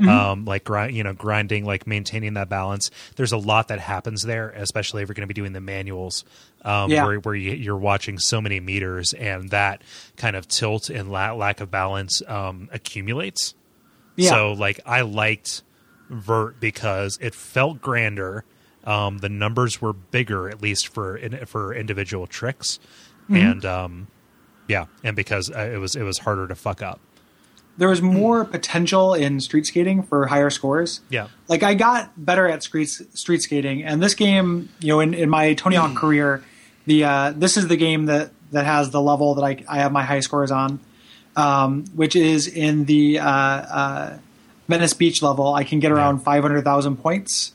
Um, 0.00 0.44
like 0.46 0.64
grind, 0.64 0.96
you 0.96 1.04
know, 1.04 1.12
grinding, 1.12 1.64
like 1.64 1.86
maintaining 1.86 2.34
that 2.34 2.48
balance. 2.48 2.90
There's 3.14 3.30
a 3.30 3.36
lot 3.36 3.68
that 3.68 3.78
happens 3.78 4.22
there, 4.22 4.50
especially 4.50 5.02
if 5.02 5.08
you're 5.08 5.14
going 5.14 5.28
to 5.28 5.32
be 5.32 5.34
doing 5.40 5.52
the 5.52 5.60
manuals, 5.60 6.24
um, 6.64 6.90
Yeah. 6.90 7.04
where 7.04 7.20
where 7.20 7.34
you, 7.36 7.52
you're 7.52 7.76
watching 7.76 8.18
so 8.18 8.40
many 8.40 8.58
meters, 8.58 9.12
and 9.12 9.50
that 9.50 9.82
kind 10.16 10.34
of 10.34 10.48
tilt 10.48 10.90
and 10.90 11.12
la- 11.12 11.34
lack 11.34 11.60
of 11.60 11.70
balance 11.70 12.20
um, 12.26 12.68
accumulates. 12.72 13.54
Yeah. 14.16 14.30
So 14.30 14.52
like 14.54 14.80
I 14.84 15.02
liked 15.02 15.62
Vert 16.10 16.58
because 16.58 17.16
it 17.20 17.32
felt 17.34 17.80
grander. 17.80 18.44
Um, 18.84 19.18
the 19.18 19.28
numbers 19.28 19.80
were 19.80 19.92
bigger, 19.92 20.48
at 20.48 20.60
least 20.60 20.88
for 20.88 21.16
in, 21.16 21.46
for 21.46 21.72
individual 21.74 22.26
tricks, 22.26 22.80
Mm-hmm. 23.24 23.36
and 23.36 23.64
um, 23.64 24.06
yeah, 24.66 24.86
and 25.04 25.14
because 25.14 25.48
uh, 25.48 25.70
it 25.72 25.78
was 25.78 25.94
it 25.94 26.02
was 26.02 26.18
harder 26.18 26.48
to 26.48 26.56
fuck 26.56 26.82
up. 26.82 26.98
There 27.78 27.88
was 27.88 28.02
more 28.02 28.44
potential 28.44 29.14
in 29.14 29.40
street 29.40 29.66
skating 29.66 30.02
for 30.02 30.26
higher 30.26 30.50
scores. 30.50 31.00
Yeah. 31.08 31.28
Like 31.48 31.62
I 31.62 31.74
got 31.74 32.12
better 32.22 32.46
at 32.46 32.62
street 32.62 32.86
street 32.86 33.42
skating, 33.42 33.82
and 33.82 34.02
this 34.02 34.14
game, 34.14 34.68
you 34.80 34.88
know, 34.88 35.00
in, 35.00 35.14
in 35.14 35.30
my 35.30 35.54
Tony 35.54 35.76
Hawk 35.76 35.96
career, 35.96 36.42
the 36.86 37.04
uh, 37.04 37.32
this 37.34 37.56
is 37.56 37.68
the 37.68 37.76
game 37.76 38.06
that 38.06 38.30
that 38.50 38.66
has 38.66 38.90
the 38.90 39.00
level 39.00 39.34
that 39.36 39.42
I 39.42 39.64
I 39.68 39.78
have 39.78 39.92
my 39.92 40.02
high 40.02 40.20
scores 40.20 40.50
on, 40.50 40.80
um, 41.36 41.84
which 41.94 42.14
is 42.14 42.46
in 42.46 42.84
the 42.84 43.18
uh, 43.18 43.28
uh, 43.28 44.18
Venice 44.68 44.92
Beach 44.92 45.22
level. 45.22 45.54
I 45.54 45.64
can 45.64 45.80
get 45.80 45.92
around 45.92 46.20
five 46.20 46.42
hundred 46.42 46.64
thousand 46.64 46.98
points 46.98 47.52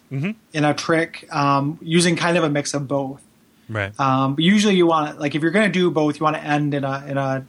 in 0.54 0.66
a 0.66 0.74
trick 0.74 1.28
um, 1.32 1.78
using 1.82 2.16
kind 2.16 2.38
of 2.38 2.44
a 2.44 2.50
mix 2.50 2.74
of 2.74 2.88
both. 2.88 3.22
Right. 3.70 3.98
Um, 4.00 4.36
but 4.36 4.44
usually, 4.44 4.76
you 4.76 4.88
want 4.88 5.20
like 5.20 5.36
if 5.36 5.42
you're 5.42 5.52
going 5.52 5.72
to 5.72 5.80
do 5.80 5.92
both, 5.92 6.20
you 6.20 6.24
want 6.24 6.38
to 6.38 6.44
end 6.44 6.74
in 6.74 6.84
a 6.84 7.06
in 7.06 7.18
a 7.18 7.46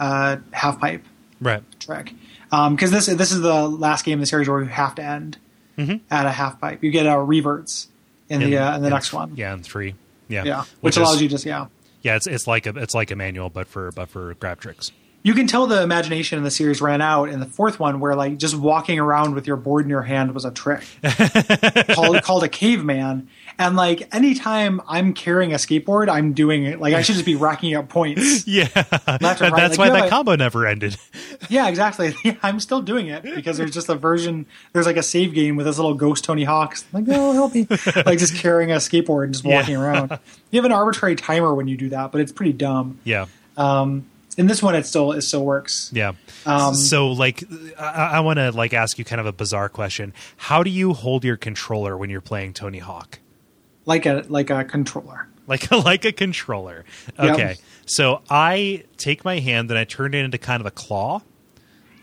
uh, 0.00 0.36
half 0.52 0.80
pipe 0.80 1.04
right. 1.40 1.62
Trick 1.88 2.14
because 2.50 2.52
um, 2.52 2.76
this 2.76 3.06
this 3.06 3.32
is 3.32 3.40
the 3.40 3.68
last 3.68 4.04
game 4.04 4.14
in 4.14 4.20
the 4.20 4.26
series 4.26 4.48
where 4.48 4.60
you 4.60 4.68
have 4.68 4.94
to 4.96 5.02
end 5.02 5.38
mm-hmm. 5.76 5.96
at 6.10 6.26
a 6.26 6.30
half 6.30 6.60
pipe. 6.60 6.82
You 6.82 6.90
get 6.90 7.06
a 7.06 7.18
reverts 7.18 7.88
in, 8.28 8.40
the 8.40 8.58
uh, 8.58 8.76
in 8.76 8.82
the 8.82 8.90
next 8.90 9.12
one. 9.12 9.34
Yeah, 9.36 9.54
in 9.54 9.62
three. 9.62 9.94
Yeah. 10.28 10.44
yeah, 10.44 10.64
which, 10.80 10.96
is- 10.96 11.02
allows 11.02 11.22
you 11.22 11.28
just 11.28 11.46
yeah. 11.46 11.66
Yeah, 12.02 12.16
it's 12.16 12.26
it's 12.26 12.46
like 12.46 12.66
a 12.66 12.76
it's 12.76 12.94
like 12.94 13.10
a 13.10 13.16
manual, 13.16 13.50
but 13.50 13.66
for 13.66 13.90
but 13.92 14.08
for 14.08 14.34
grab 14.34 14.60
tricks. 14.60 14.92
You 15.24 15.34
can 15.34 15.48
tell 15.48 15.66
the 15.66 15.82
imagination 15.82 16.38
in 16.38 16.44
the 16.44 16.50
series 16.50 16.80
ran 16.80 17.00
out 17.00 17.28
in 17.28 17.40
the 17.40 17.46
fourth 17.46 17.80
one, 17.80 17.98
where 17.98 18.14
like 18.14 18.38
just 18.38 18.54
walking 18.54 19.00
around 19.00 19.34
with 19.34 19.48
your 19.48 19.56
board 19.56 19.84
in 19.84 19.90
your 19.90 20.02
hand 20.02 20.32
was 20.32 20.44
a 20.44 20.52
trick 20.52 20.84
called 21.90 22.22
called 22.22 22.44
a 22.44 22.48
caveman. 22.48 23.28
And 23.60 23.74
like 23.74 24.14
anytime 24.14 24.80
I'm 24.86 25.12
carrying 25.12 25.52
a 25.52 25.56
skateboard, 25.56 26.08
I'm 26.08 26.32
doing 26.32 26.64
it. 26.64 26.80
Like 26.80 26.94
I 26.94 27.02
should 27.02 27.14
just 27.16 27.26
be 27.26 27.34
racking 27.48 27.74
up 27.74 27.88
points. 27.88 28.46
Yeah, 28.46 28.68
Left 28.74 29.02
and 29.04 29.22
And 29.22 29.40
right. 29.40 29.50
that's 29.56 29.70
Like, 29.70 29.78
why 29.78 29.86
you 29.86 29.92
have 29.94 30.02
that 30.04 30.10
combo 30.10 30.36
never 30.36 30.66
ended. 30.66 30.96
Yeah, 31.50 31.68
exactly. 31.68 32.14
Yeah, 32.24 32.34
I'm 32.42 32.60
still 32.60 32.82
doing 32.82 33.06
it 33.08 33.22
because 33.22 33.56
there's 33.58 33.70
just 33.72 33.88
a 33.88 33.94
version. 33.94 34.46
There's 34.72 34.86
like 34.86 34.96
a 34.96 35.02
save 35.02 35.34
game 35.34 35.56
with 35.56 35.66
this 35.66 35.76
little 35.76 35.94
ghost 35.94 36.24
Tony 36.24 36.44
Hawk's. 36.44 36.84
I'm 36.92 37.04
like, 37.04 37.08
no, 37.16 37.32
help 37.32 37.54
me! 37.54 37.66
like 38.06 38.18
just 38.18 38.34
carrying 38.36 38.70
a 38.70 38.76
skateboard 38.76 39.24
and 39.24 39.32
just 39.32 39.44
Yeah. 39.44 39.60
walking 39.60 39.76
around. 39.76 40.18
You 40.50 40.58
have 40.58 40.64
an 40.64 40.72
arbitrary 40.72 41.16
timer 41.16 41.54
when 41.54 41.66
you 41.68 41.76
do 41.76 41.88
that, 41.90 42.12
but 42.12 42.20
it's 42.20 42.32
pretty 42.32 42.52
dumb. 42.52 42.98
Yeah. 43.04 43.26
Um 43.56 44.06
In 44.36 44.46
this 44.46 44.62
one, 44.62 44.74
it 44.76 44.86
still 44.86 45.12
it 45.12 45.22
still 45.22 45.44
works. 45.44 45.90
Yeah. 45.92 46.12
Um, 46.46 46.74
so, 46.74 47.08
like, 47.08 47.42
I, 47.78 48.10
I 48.14 48.20
want 48.20 48.38
to 48.38 48.52
like 48.52 48.72
ask 48.72 48.98
you 48.98 49.04
kind 49.04 49.20
of 49.20 49.26
a 49.26 49.32
bizarre 49.32 49.68
question. 49.68 50.12
How 50.36 50.62
do 50.62 50.70
you 50.70 50.92
hold 50.92 51.24
your 51.24 51.36
controller 51.36 51.96
when 51.96 52.08
you're 52.10 52.20
playing 52.20 52.52
Tony 52.52 52.78
Hawk? 52.78 53.18
Like 53.88 54.04
a 54.06 54.24
like 54.28 54.50
a 54.50 54.64
controller. 54.64 55.26
Like 55.46 55.70
like 55.90 56.04
a 56.04 56.12
controller. 56.12 56.84
Yep. 57.18 57.34
Okay. 57.34 57.56
So 57.86 58.20
I 58.28 58.84
take 58.98 59.24
my 59.24 59.38
hand 59.38 59.70
and 59.70 59.78
I 59.78 59.84
turn 59.84 60.12
it 60.12 60.22
into 60.24 60.36
kind 60.36 60.60
of 60.60 60.66
a 60.66 60.70
claw. 60.70 61.22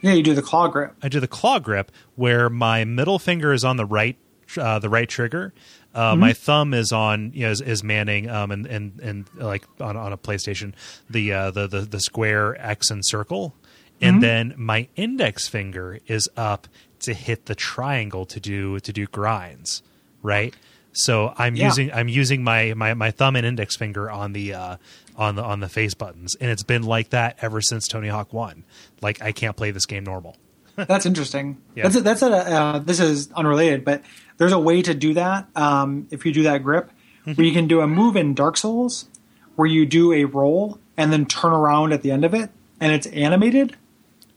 Yeah, 0.01 0.13
you 0.13 0.23
do 0.23 0.33
the 0.33 0.41
claw 0.41 0.67
grip. 0.67 0.95
I 1.03 1.09
do 1.09 1.19
the 1.19 1.27
claw 1.27 1.59
grip 1.59 1.91
where 2.15 2.49
my 2.49 2.83
middle 2.85 3.19
finger 3.19 3.53
is 3.53 3.63
on 3.63 3.77
the 3.77 3.85
right 3.85 4.17
uh, 4.57 4.79
the 4.79 4.89
right 4.89 5.07
trigger. 5.07 5.53
Uh, 5.93 6.11
Mm-hmm. 6.11 6.19
My 6.21 6.33
thumb 6.33 6.73
is 6.73 6.91
on 6.91 7.31
you 7.33 7.45
know, 7.45 7.51
is, 7.51 7.61
is 7.61 7.83
manning 7.83 8.29
um 8.29 8.49
and 8.51 8.65
and 8.65 8.99
and 8.99 9.29
like 9.35 9.63
on, 9.79 9.95
on 9.95 10.11
a 10.11 10.17
PlayStation 10.17 10.73
the 11.09 11.31
uh, 11.31 11.51
the, 11.51 11.67
the 11.67 11.81
the 11.81 11.99
square 11.99 12.59
X 12.59 12.89
and 12.89 13.05
circle, 13.05 13.53
Mm-hmm. 14.01 14.05
and 14.15 14.23
then 14.23 14.53
my 14.57 14.87
index 14.97 15.47
finger 15.47 15.99
is 16.07 16.27
up 16.35 16.67
to 17.01 17.13
hit 17.13 17.45
the 17.45 17.55
triangle 17.55 18.25
to 18.25 18.39
do 18.41 18.79
to 18.81 18.91
do 18.91 19.05
grinds, 19.05 19.83
right? 20.23 20.53
So 20.95 21.33
I'm 21.37 21.55
Yeah. 21.55 21.65
using 21.67 21.91
I'm 21.93 22.07
using 22.07 22.43
my, 22.43 22.73
my 22.73 22.93
my 22.93 23.11
thumb 23.11 23.35
and 23.35 23.45
index 23.45 23.75
finger 23.75 24.09
on 24.09 24.33
the 24.33 24.53
uh, 24.53 24.77
on 25.17 25.35
the 25.35 25.43
on 25.43 25.59
the 25.59 25.69
face 25.69 25.93
buttons, 25.93 26.35
and 26.35 26.49
it's 26.49 26.63
been 26.63 26.83
like 26.83 27.09
that 27.11 27.37
ever 27.41 27.61
since 27.61 27.87
Tony 27.87 28.07
Hawk 28.07 28.33
One. 28.33 28.63
Like 29.01 29.21
I 29.21 29.31
can't 29.31 29.55
play 29.57 29.71
this 29.71 29.85
game 29.85 30.03
normal. 30.03 30.37
That's 30.75 31.05
interesting. 31.05 31.57
Yeah. 31.75 31.83
That's 31.83 31.95
a, 31.95 32.01
that's 32.01 32.21
a 32.21 32.27
uh, 32.35 32.79
this 32.79 32.99
is 32.99 33.31
unrelated, 33.33 33.85
but 33.85 34.01
there's 34.37 34.51
a 34.51 34.59
way 34.59 34.81
to 34.81 34.93
do 34.93 35.13
that. 35.13 35.47
Um, 35.55 36.07
if 36.11 36.25
you 36.25 36.33
do 36.33 36.43
that 36.43 36.63
grip, 36.63 36.91
Mm-hmm. 37.25 37.31
where 37.41 37.47
you 37.47 37.53
can 37.53 37.67
do 37.67 37.81
a 37.81 37.87
move 37.87 38.15
in 38.15 38.35
Dark 38.35 38.55
Souls, 38.55 39.07
where 39.55 39.65
you 39.67 39.87
do 39.87 40.13
a 40.13 40.25
roll 40.25 40.77
and 40.95 41.11
then 41.11 41.25
turn 41.25 41.53
around 41.53 41.91
at 41.91 42.03
the 42.03 42.11
end 42.11 42.23
of 42.23 42.35
it, 42.35 42.51
and 42.79 42.91
it's 42.91 43.07
animated, 43.07 43.75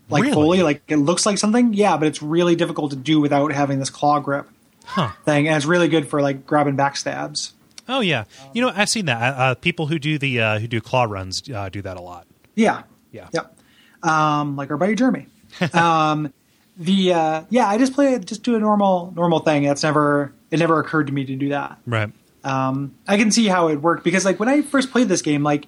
like 0.08 0.22
Really? 0.22 0.32
fully, 0.34 0.62
like 0.62 0.80
it 0.88 0.96
looks 0.96 1.26
like 1.26 1.36
something. 1.36 1.74
Yeah, 1.74 1.98
but 1.98 2.08
it's 2.08 2.22
really 2.22 2.56
difficult 2.56 2.92
to 2.92 2.96
do 2.96 3.20
without 3.20 3.52
having 3.52 3.78
this 3.78 3.90
claw 3.90 4.20
grip 4.20 4.48
Huh. 4.88 5.10
thing, 5.24 5.46
and 5.46 5.56
it's 5.56 5.66
really 5.66 5.88
good 5.88 6.08
for 6.08 6.22
like 6.22 6.46
grabbing 6.46 6.76
backstabs. 6.76 7.52
Oh 7.88 8.00
yeah, 8.00 8.24
you 8.52 8.62
know 8.62 8.72
I've 8.74 8.88
seen 8.88 9.06
that. 9.06 9.20
Uh, 9.20 9.40
uh, 9.40 9.54
people 9.54 9.86
who 9.86 9.98
do 9.98 10.18
the 10.18 10.40
uh, 10.40 10.58
who 10.58 10.66
do 10.66 10.80
claw 10.80 11.04
runs 11.04 11.42
uh, 11.50 11.68
do 11.68 11.82
that 11.82 11.96
a 11.96 12.00
lot. 12.00 12.26
Yeah. 12.54 12.82
Yeah. 13.12 13.28
Yep. 13.32 13.56
Um, 14.02 14.56
like 14.56 14.70
our 14.70 14.76
buddy 14.76 14.94
Jeremy. 14.94 15.26
um, 15.72 16.32
the 16.76 17.12
uh, 17.12 17.44
yeah, 17.50 17.68
I 17.68 17.78
just 17.78 17.94
play 17.94 18.18
just 18.18 18.42
do 18.42 18.56
a 18.56 18.58
normal 18.58 19.12
normal 19.16 19.40
thing. 19.40 19.64
That's 19.64 19.82
never 19.82 20.32
it 20.50 20.58
never 20.58 20.80
occurred 20.80 21.06
to 21.06 21.12
me 21.12 21.24
to 21.24 21.36
do 21.36 21.50
that. 21.50 21.78
Right. 21.86 22.10
Um, 22.44 22.94
I 23.06 23.16
can 23.16 23.30
see 23.30 23.46
how 23.46 23.68
it 23.68 23.76
worked 23.76 24.04
because 24.04 24.24
like 24.24 24.38
when 24.38 24.48
I 24.48 24.62
first 24.62 24.90
played 24.90 25.08
this 25.08 25.22
game, 25.22 25.42
like 25.42 25.66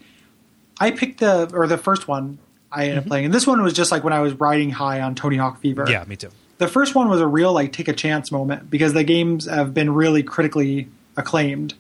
I 0.79 0.91
picked 0.91 1.21
the 1.21 1.51
or 1.55 1.67
the 1.67 1.79
first 1.79 2.09
one 2.09 2.39
I 2.73 2.85
ended 2.85 2.99
up 2.99 3.07
playing, 3.07 3.27
and 3.27 3.35
this 3.35 3.47
one 3.47 3.63
was 3.63 3.73
just 3.73 3.91
like 3.91 4.05
when 4.05 4.13
I 4.13 4.21
was 4.21 4.35
riding 4.35 4.71
high 4.71 5.01
on 5.01 5.15
Tony 5.15 5.37
Hawk 5.37 5.61
Fever. 5.61 5.87
Yeah, 5.89 6.05
me 6.05 6.17
too. 6.17 6.31
The 6.61 6.69
first 6.69 6.95
one 6.95 7.09
was 7.09 7.21
a 7.21 7.27
real 7.27 7.53
like 7.53 7.73
take 7.73 7.89
a 7.89 7.93
chance 7.93 8.31
moment 8.31 8.71
because 8.71 8.93
the 8.93 9.03
games 9.03 9.47
have 9.49 9.75
been 9.75 9.93
really 9.93 10.23
critically 10.23 10.89
acclaimed 11.17 11.75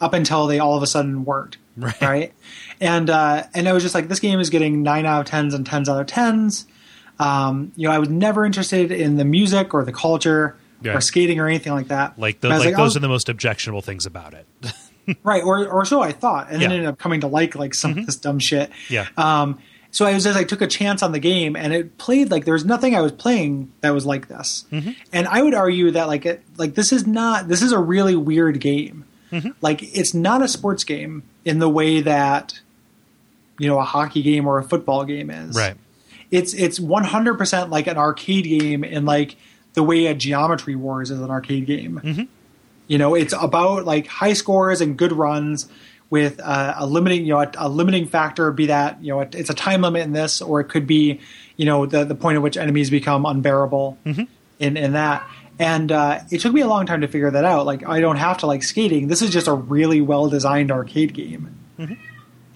up 0.00 0.12
until 0.14 0.46
they 0.46 0.58
all 0.58 0.76
of 0.76 0.82
a 0.82 0.86
sudden 0.86 1.24
weren't. 1.24 1.56
Right. 1.76 2.32
And 2.80 3.08
uh, 3.10 3.44
and 3.54 3.68
I 3.68 3.72
was 3.72 3.82
just 3.82 3.94
like, 3.94 4.08
this 4.08 4.20
game 4.20 4.40
is 4.40 4.50
getting 4.50 4.82
nine 4.82 5.06
out 5.06 5.20
of 5.20 5.26
tens 5.26 5.54
and 5.54 5.64
tens 5.66 5.88
out 5.88 6.00
of 6.00 6.06
tens. 6.06 6.66
Um, 7.18 7.72
you 7.76 7.86
know, 7.88 7.94
I 7.94 7.98
was 7.98 8.08
never 8.08 8.44
interested 8.44 8.90
in 8.90 9.16
the 9.16 9.24
music 9.24 9.74
or 9.74 9.84
the 9.84 9.92
culture 9.92 10.56
Yeah. 10.82 10.96
or 10.96 11.00
skating 11.00 11.38
or 11.38 11.46
anything 11.46 11.72
like 11.72 11.88
that. 11.88 12.18
Like, 12.18 12.40
the, 12.40 12.48
And 12.48 12.54
I 12.54 12.56
was 12.58 12.66
like, 12.66 12.74
I'll- 12.74 12.84
those 12.84 12.96
are 12.96 13.00
the 13.00 13.08
most 13.08 13.28
objectionable 13.28 13.82
things 13.82 14.06
about 14.06 14.34
it. 14.34 14.46
right, 15.24 15.42
or 15.42 15.66
or 15.68 15.84
so 15.84 16.00
I 16.00 16.12
thought, 16.12 16.46
and 16.50 16.60
then 16.60 16.70
Yeah. 16.70 16.76
ended 16.76 16.86
up 16.88 16.98
coming 16.98 17.20
to 17.22 17.26
like 17.26 17.54
like 17.54 17.74
some 17.74 17.96
of 17.98 18.06
this 18.06 18.16
dumb 18.16 18.38
shit. 18.38 18.70
Yeah. 18.88 19.06
Um, 19.16 19.58
so 19.92 20.06
I 20.06 20.14
was 20.14 20.24
just 20.24 20.38
I 20.38 20.44
took 20.44 20.62
a 20.62 20.66
chance 20.66 21.02
on 21.02 21.12
the 21.12 21.18
game, 21.18 21.54
and 21.54 21.72
it 21.72 21.98
played 21.98 22.30
like 22.30 22.46
there 22.46 22.54
was 22.54 22.64
nothing 22.64 22.96
I 22.96 23.02
was 23.02 23.12
playing 23.12 23.70
that 23.82 23.90
was 23.90 24.06
like 24.06 24.26
this. 24.26 24.64
Mm-hmm. 24.72 24.92
And 25.12 25.28
I 25.28 25.42
would 25.42 25.54
argue 25.54 25.90
that 25.92 26.08
like 26.08 26.24
it 26.24 26.42
like 26.56 26.74
this 26.74 26.92
is 26.92 27.06
not 27.06 27.46
this 27.46 27.60
is 27.60 27.72
a 27.72 27.78
really 27.78 28.16
weird 28.16 28.58
game. 28.58 29.04
Mm-hmm. 29.30 29.50
Like 29.60 29.82
it's 29.82 30.14
not 30.14 30.42
a 30.42 30.48
sports 30.48 30.82
game 30.82 31.22
in 31.44 31.58
the 31.58 31.68
way 31.68 32.00
that 32.00 32.58
you 33.58 33.68
know 33.68 33.78
a 33.78 33.84
hockey 33.84 34.22
game 34.22 34.46
or 34.46 34.58
a 34.58 34.64
football 34.64 35.04
game 35.04 35.30
is. 35.30 35.54
right. 35.54 35.76
It's 36.30 36.54
it's 36.54 36.80
one 36.80 37.04
hundred 37.04 37.36
percent 37.36 37.68
like 37.68 37.86
an 37.86 37.98
arcade 37.98 38.44
game 38.44 38.84
in 38.84 39.04
like 39.04 39.36
the 39.74 39.82
way 39.82 40.06
a 40.06 40.14
Geometry 40.14 40.74
Wars 40.74 41.10
is 41.10 41.20
an 41.20 41.30
arcade 41.30 41.66
game. 41.66 42.00
Mm-hmm. 42.02 42.22
You 42.86 42.96
know, 42.96 43.14
it's 43.14 43.34
about 43.38 43.84
like 43.84 44.06
high 44.06 44.32
scores 44.32 44.80
and 44.80 44.96
good 44.96 45.12
runs 45.12 45.68
with 46.12 46.38
uh, 46.40 46.74
a 46.76 46.86
limiting, 46.86 47.22
you 47.24 47.32
know, 47.32 47.40
a, 47.40 47.50
a 47.56 47.68
limiting 47.70 48.06
factor. 48.06 48.52
Be 48.52 48.66
that 48.66 49.02
you 49.02 49.08
know, 49.14 49.20
it's 49.22 49.48
a 49.48 49.54
time 49.54 49.80
limit 49.80 50.02
in 50.02 50.12
this, 50.12 50.42
or 50.42 50.60
it 50.60 50.64
could 50.64 50.86
be, 50.86 51.20
you 51.56 51.64
know, 51.64 51.86
the 51.86 52.04
the 52.04 52.14
point 52.14 52.36
at 52.36 52.42
which 52.42 52.58
enemies 52.58 52.90
become 52.90 53.24
unbearable 53.24 53.96
in 54.04 54.76
in 54.76 54.92
that. 54.92 55.26
And 55.58 55.90
uh, 55.90 56.20
it 56.30 56.40
took 56.40 56.52
me 56.52 56.60
a 56.60 56.66
long 56.66 56.86
time 56.86 57.00
to 57.00 57.08
figure 57.08 57.30
that 57.30 57.44
out. 57.44 57.66
Like, 57.66 57.86
I 57.88 58.00
don't 58.00 58.16
have 58.16 58.38
to 58.38 58.46
like 58.46 58.62
skating. 58.62 59.06
This 59.08 59.22
is 59.22 59.30
just 59.30 59.46
a 59.48 59.52
really 59.54 60.00
well 60.00 60.28
designed 60.28 60.70
arcade 60.70 61.14
game. 61.14 61.54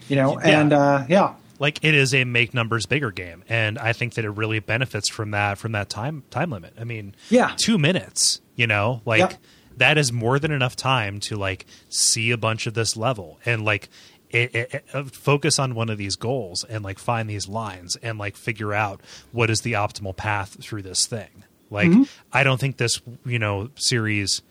You 0.08 0.16
know, 0.16 0.40
Yeah. 0.40 0.60
and 0.60 0.72
uh, 0.72 1.04
yeah, 1.08 1.34
Like 1.58 1.82
it 1.84 1.94
is 1.94 2.14
a 2.14 2.24
make 2.24 2.52
numbers 2.54 2.84
bigger 2.86 3.10
game, 3.10 3.42
and 3.48 3.78
I 3.78 3.92
think 3.94 4.14
that 4.14 4.24
it 4.24 4.30
really 4.30 4.58
benefits 4.60 5.08
from 5.08 5.30
that 5.32 5.56
from 5.58 5.72
that 5.72 5.88
time 5.88 6.24
time 6.30 6.50
limit. 6.50 6.74
I 6.78 6.84
mean, 6.84 7.14
Yeah. 7.30 7.52
two 7.56 7.78
minutes. 7.78 8.40
You 8.54 8.66
know, 8.66 9.00
like 9.06 9.20
Yep. 9.20 9.34
That 9.76 9.98
is 9.98 10.12
more 10.12 10.38
than 10.38 10.50
enough 10.52 10.76
time 10.76 11.20
to 11.20 11.36
like 11.36 11.66
see 11.88 12.30
a 12.30 12.36
bunch 12.36 12.66
of 12.66 12.74
this 12.74 12.96
level 12.96 13.38
and 13.44 13.64
like 13.64 13.88
it, 14.30 14.54
it, 14.54 14.84
it- 14.94 15.10
focus 15.14 15.58
on 15.58 15.74
one 15.74 15.88
of 15.88 15.98
these 15.98 16.16
goals 16.16 16.64
and 16.64 16.82
like 16.84 16.98
find 16.98 17.28
these 17.30 17.48
lines 17.48 17.96
and 18.02 18.18
like 18.18 18.36
figure 18.36 18.72
out 18.74 19.00
what 19.32 19.50
is 19.50 19.60
the 19.60 19.72
optimal 19.74 20.16
path 20.16 20.56
through 20.62 20.82
this 20.82 21.06
thing. 21.06 21.44
Like 21.70 21.90
I 22.32 22.42
don't 22.44 22.58
think 22.60 22.76
this 22.76 23.00
you 23.24 23.38
know 23.38 23.70
series 23.76 24.42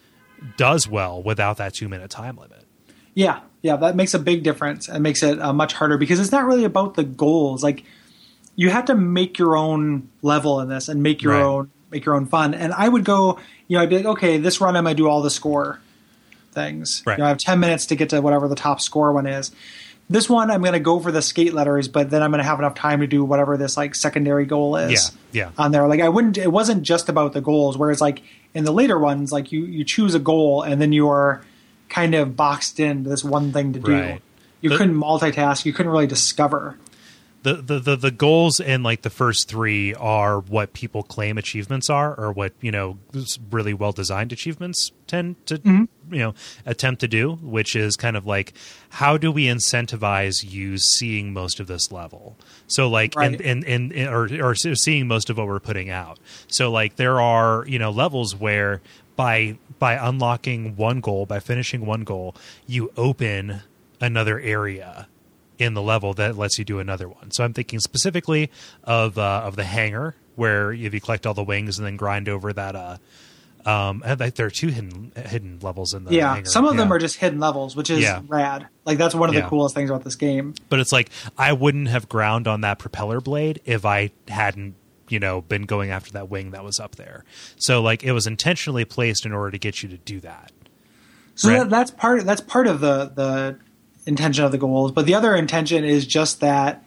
does 0.58 0.88
well 0.88 1.22
without 1.24 1.58
that 1.58 1.74
two 1.74 1.88
minute 1.90 2.10
time 2.12 2.36
limit. 2.38 2.64
Yeah, 3.14 3.40
yeah, 3.62 3.78
that 3.78 3.96
makes 3.96 4.14
a 4.14 4.20
big 4.20 4.44
difference 4.44 4.90
and 4.90 5.02
makes 5.02 5.24
it 5.24 5.40
uh, 5.42 5.54
much 5.54 5.72
harder 5.74 5.98
because 5.98 6.20
it's 6.20 6.32
not 6.34 6.44
really 6.46 6.66
about 6.66 6.96
the 6.96 7.04
goals. 7.06 7.64
Like 7.64 7.84
you 8.58 8.70
have 8.70 8.86
to 8.86 8.96
make 8.96 9.38
your 9.40 9.56
own 9.56 10.10
level 10.22 10.60
in 10.60 10.68
this 10.70 10.90
and 10.90 11.02
make 11.02 11.22
your 11.22 11.34
Right. 11.34 11.42
own 11.44 11.72
make 11.92 12.04
your 12.06 12.16
own 12.16 12.26
fun. 12.26 12.54
And 12.54 12.74
I 12.74 12.90
would 12.90 13.06
go, 13.06 13.40
you 13.68 13.78
know, 13.78 13.84
I'd 13.84 13.90
be 13.90 13.98
like, 13.98 14.06
okay, 14.06 14.38
this 14.38 14.62
run 14.62 14.76
I'm 14.76 14.84
gonna 14.84 14.96
do 14.96 15.08
all 15.08 15.22
the 15.22 15.30
score 15.30 15.80
things. 16.52 17.04
Right. 17.06 17.18
You 17.18 17.20
know, 17.20 17.26
I 17.26 17.30
have 17.30 17.38
ten 17.38 17.60
minutes 17.60 17.88
to 17.88 17.96
get 17.96 18.10
to 18.10 18.22
whatever 18.22 18.48
the 18.48 18.56
top 18.56 18.82
score 18.82 19.12
one 19.12 19.28
is. 19.28 19.52
This 20.10 20.30
one 20.30 20.52
I'm 20.52 20.62
gonna 20.62 20.80
go 20.80 21.00
for 21.00 21.12
the 21.12 21.22
skate 21.22 21.54
letters, 21.54 21.88
but 21.88 22.10
then 22.10 22.22
I'm 22.22 22.32
gonna 22.32 22.44
have 22.44 22.60
enough 22.60 22.76
time 22.76 23.00
to 23.02 23.08
do 23.08 23.24
whatever 23.24 23.58
this 23.58 23.76
like 23.76 23.96
secondary 23.96 24.46
goal 24.46 24.76
is. 24.76 25.12
Yeah, 25.32 25.46
yeah. 25.46 25.52
On 25.58 25.72
there, 25.72 25.88
like 25.88 26.02
I 26.02 26.10
wouldn't. 26.10 26.38
It 26.38 26.52
wasn't 26.52 26.84
just 26.84 27.10
about 27.10 27.34
the 27.34 27.42
goals. 27.42 27.78
Whereas 27.78 28.02
like 28.02 28.22
in 28.54 28.64
the 28.64 28.72
later 28.72 29.00
ones, 29.00 29.32
like 29.32 29.52
you 29.52 29.66
you 29.66 29.84
choose 29.84 30.14
a 30.14 30.20
goal 30.20 30.62
and 30.62 30.80
then 30.80 30.94
you 30.94 31.10
are 31.10 31.44
kind 31.90 32.16
of 32.16 32.36
boxed 32.36 32.80
into 32.80 33.10
this 33.10 33.24
one 33.24 33.52
thing 33.52 33.74
to 33.74 33.80
do. 33.80 33.92
Right. 33.92 34.22
You 34.62 34.72
couldn't 34.72 34.96
multitask. 34.96 35.66
You 35.66 35.74
couldn't 35.74 35.92
really 35.92 36.08
discover. 36.08 36.76
The, 37.46 37.62
the 37.62 37.80
the 37.80 37.96
the 37.96 38.12
goals 38.12 38.60
in 38.60 38.82
like 38.82 39.04
the 39.04 39.10
first 39.12 39.48
three 39.48 39.94
are 39.94 40.40
what 40.40 40.74
people 40.74 41.04
claim 41.04 41.38
achievements 41.38 41.90
are 41.90 42.14
or 42.20 42.32
what 42.32 42.54
you 42.60 42.72
know 42.72 42.98
really 43.52 43.74
well 43.74 43.92
designed 43.92 44.34
achievements 44.34 44.92
tend 45.08 45.36
to 45.46 45.60
Mm-hmm. 45.60 46.14
you 46.14 46.20
know 46.20 46.34
attempt 46.66 47.02
to 47.02 47.08
do 47.08 47.34
which 47.42 47.76
is 47.76 47.96
kind 47.96 48.18
of 48.18 48.26
like 48.26 48.54
how 48.90 49.16
do 49.18 49.32
we 49.32 49.46
incentivize 49.46 50.44
you 50.44 50.78
seeing 50.78 51.34
most 51.34 51.60
of 51.60 51.68
this 51.68 51.92
level 51.92 52.36
so 52.68 52.90
like 52.90 53.16
Right. 53.16 53.40
in, 53.40 53.64
in, 53.64 53.92
in, 53.92 54.08
or, 54.08 54.28
or 54.44 54.56
seeing 54.56 55.08
most 55.08 55.30
of 55.30 55.38
what 55.38 55.46
we're 55.48 55.60
putting 55.60 55.90
out 55.90 56.20
so 56.48 56.72
like 56.72 56.96
there 56.96 57.22
are 57.22 57.64
you 57.68 57.78
know 57.80 57.92
levels 57.92 58.36
where 58.36 58.82
by 59.16 59.58
by 59.80 59.94
unlocking 59.94 60.76
one 60.76 61.00
goal 61.00 61.26
by 61.26 61.40
finishing 61.40 61.86
one 61.86 62.04
goal 62.04 62.36
you 62.66 62.92
open 62.98 63.62
another 64.02 64.40
area 64.40 65.08
in 65.58 65.74
the 65.74 65.82
level 65.82 66.14
that 66.16 66.38
lets 66.38 66.58
you 66.60 66.66
do 66.66 66.80
another 66.80 67.08
one. 67.08 67.32
So 67.32 67.44
I'm 67.44 67.54
thinking 67.54 67.80
specifically 67.80 68.52
of 68.84 69.18
uh, 69.18 69.42
of 69.46 69.56
the 69.56 69.64
hangar 69.64 70.16
where 70.36 70.72
if 70.74 70.94
you 70.94 71.00
collect 71.02 71.26
all 71.26 71.34
the 71.34 71.44
wings 71.44 71.78
and 71.78 71.86
then 71.86 71.96
grind 71.98 72.28
over 72.30 72.52
that. 72.54 72.76
Uh, 72.76 72.98
um, 73.68 74.04
there 74.06 74.46
are 74.46 74.52
two 74.52 74.68
hidden 74.68 75.12
hidden 75.16 75.58
levels 75.60 75.96
in 75.96 76.04
the 76.04 76.14
yeah, 76.14 76.36
hangar. 76.36 76.50
some 76.50 76.66
of 76.66 76.78
them 76.78 76.94
are 76.94 77.00
just 77.00 77.18
hidden 77.18 77.40
levels, 77.40 77.76
which 77.76 77.90
is 77.90 78.02
Yeah. 78.04 78.22
rad. 78.28 78.68
Like 78.86 79.00
that's 79.00 79.16
one 79.16 79.28
of 79.30 79.34
Yeah. 79.34 79.42
the 79.42 79.48
coolest 79.48 79.74
things 79.74 79.90
about 79.90 80.04
this 80.04 80.16
game. 80.16 80.54
But 80.70 80.80
it's 80.80 80.92
like 80.92 81.10
I 81.36 81.52
wouldn't 81.52 81.88
have 81.88 82.08
ground 82.08 82.48
on 82.48 82.62
that 82.62 82.78
propeller 82.78 83.20
blade 83.22 83.62
if 83.66 83.84
I 83.84 84.12
hadn't 84.28 84.76
you 85.10 85.20
know 85.20 85.42
been 85.42 85.64
going 85.64 85.90
after 85.90 86.12
that 86.12 86.30
wing 86.30 86.52
that 86.52 86.64
was 86.64 86.80
up 86.80 86.96
there. 86.96 87.24
So 87.56 87.82
like 87.82 88.04
it 88.04 88.12
was 88.12 88.28
intentionally 88.28 88.86
placed 88.86 89.26
in 89.26 89.34
order 89.34 89.50
to 89.50 89.58
get 89.58 89.82
you 89.82 89.90
to 89.90 89.98
do 89.98 90.20
that. 90.20 90.52
So 91.34 91.50
Right. 91.50 91.60
that, 91.62 91.70
that's 91.72 91.90
part. 91.90 92.24
That's 92.24 92.42
part 92.42 92.68
of 92.68 92.82
the 92.82 93.12
the 93.16 93.58
intention 94.06 94.44
of 94.44 94.52
the 94.52 94.58
goals. 94.58 94.92
But 94.92 95.06
the 95.06 95.14
other 95.16 95.36
intention 95.36 95.84
is 95.84 96.06
just 96.06 96.40
that 96.42 96.84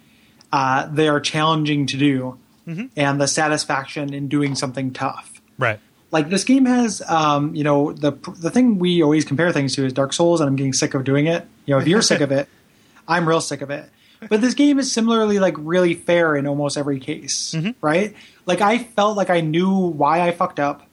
uh, 0.53 0.87
they 0.87 1.09
are 1.09 1.21
challenging 1.21 1.87
to 1.87 1.97
do, 1.97 2.39
Mm-hmm. 2.67 2.87
and 2.97 3.19
the 3.19 3.27
satisfaction 3.27 4.13
in 4.13 4.29
doing 4.29 4.55
something 4.55 4.93
tough. 4.93 5.41
Right. 5.59 5.81
Like 6.11 6.29
this 6.29 6.45
game 6.45 6.67
has, 6.67 7.01
um, 7.09 7.55
you 7.55 7.65
know, 7.65 7.93
the 7.95 8.13
the 8.41 8.51
thing 8.51 8.79
we 8.79 9.03
always 9.03 9.25
compare 9.25 9.51
things 9.53 9.75
to 9.77 9.87
is 9.87 9.95
Dark 9.95 10.13
Souls, 10.13 10.43
and 10.43 10.49
I'm 10.49 10.57
getting 10.57 10.75
sick 10.75 10.93
of 10.93 11.05
doing 11.05 11.29
it. 11.29 11.47
You 11.65 11.75
know, 11.75 11.81
if 11.81 11.89
you're 11.89 12.03
sick 12.03 12.21
of 12.21 12.31
it, 12.31 12.47
I'm 13.09 13.27
real 13.27 13.41
sick 13.41 13.63
of 13.63 13.71
it. 13.71 13.89
But 14.29 14.43
this 14.43 14.53
game 14.53 14.79
is 14.79 14.93
similarly 14.93 15.39
like 15.39 15.55
really 15.57 15.95
fair 15.95 16.37
in 16.37 16.47
almost 16.47 16.77
every 16.77 17.01
case, 17.01 17.55
right? 17.81 18.15
Like 18.45 18.61
I 18.61 18.79
felt 18.79 19.17
like 19.17 19.31
I 19.31 19.41
knew 19.41 19.75
why 19.75 20.21
I 20.21 20.33
fucked 20.33 20.61
up, 20.61 20.87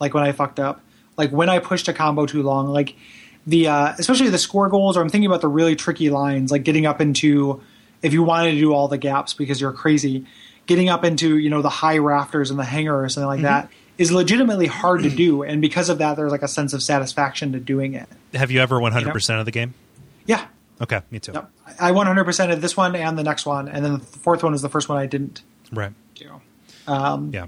like 0.00 0.14
when 0.14 0.24
I 0.24 0.32
fucked 0.32 0.58
up, 0.58 0.80
like 1.16 1.30
when 1.30 1.48
I 1.48 1.60
pushed 1.60 1.86
a 1.86 1.92
combo 1.92 2.26
too 2.26 2.42
long, 2.42 2.66
like 2.68 2.96
the 3.46 3.68
uh, 3.68 3.94
especially 3.98 4.28
the 4.30 4.38
score 4.38 4.68
goals, 4.68 4.96
or 4.96 5.00
I'm 5.02 5.08
thinking 5.08 5.26
about 5.26 5.40
the 5.40 5.48
really 5.48 5.76
tricky 5.76 6.10
lines, 6.10 6.50
like 6.50 6.64
getting 6.64 6.86
up 6.86 7.00
into 7.00 7.62
if 8.02 8.12
you 8.12 8.22
wanted 8.22 8.52
to 8.52 8.58
do 8.58 8.72
all 8.72 8.88
the 8.88 8.98
gaps 8.98 9.34
because 9.34 9.60
you're 9.60 9.72
crazy, 9.72 10.26
getting 10.66 10.88
up 10.88 11.04
into 11.04 11.36
you 11.38 11.50
know 11.50 11.62
the 11.62 11.68
high 11.70 11.98
rafters 11.98 12.50
and 12.50 12.58
the 12.58 12.64
hangar 12.64 13.02
or 13.02 13.08
something 13.08 13.26
like 13.28 13.42
that 13.42 13.70
is 13.96 14.10
legitimately 14.10 14.66
hard 14.66 15.02
to 15.04 15.10
do, 15.10 15.42
and 15.42 15.60
because 15.60 15.88
of 15.88 15.98
that, 15.98 16.16
there's 16.16 16.32
like 16.32 16.42
a 16.42 16.48
sense 16.48 16.72
of 16.72 16.82
satisfaction 16.82 17.52
to 17.52 17.60
doing 17.60 17.94
it. 17.94 18.08
Have 18.34 18.50
you 18.50 18.60
ever 18.60 18.76
100% 18.80 19.38
of 19.38 19.44
the 19.44 19.52
game? 19.52 19.74
Yeah, 20.26 20.46
Okay, 20.80 21.00
me 21.12 21.20
too. 21.20 21.30
Yep. 21.32 21.50
I 21.78 21.92
100% 21.92 22.52
of 22.52 22.60
this 22.60 22.76
one 22.76 22.96
and 22.96 23.16
the 23.16 23.22
next 23.22 23.46
one, 23.46 23.68
and 23.68 23.84
then 23.84 23.92
the 23.92 23.98
fourth 24.00 24.42
one 24.42 24.52
is 24.54 24.62
the 24.62 24.68
first 24.68 24.88
one 24.88 24.98
I 24.98 25.06
didn't 25.06 25.42
Right. 25.72 25.92
do. 26.16 26.40
Um, 26.88 27.30
Yeah. 27.32 27.46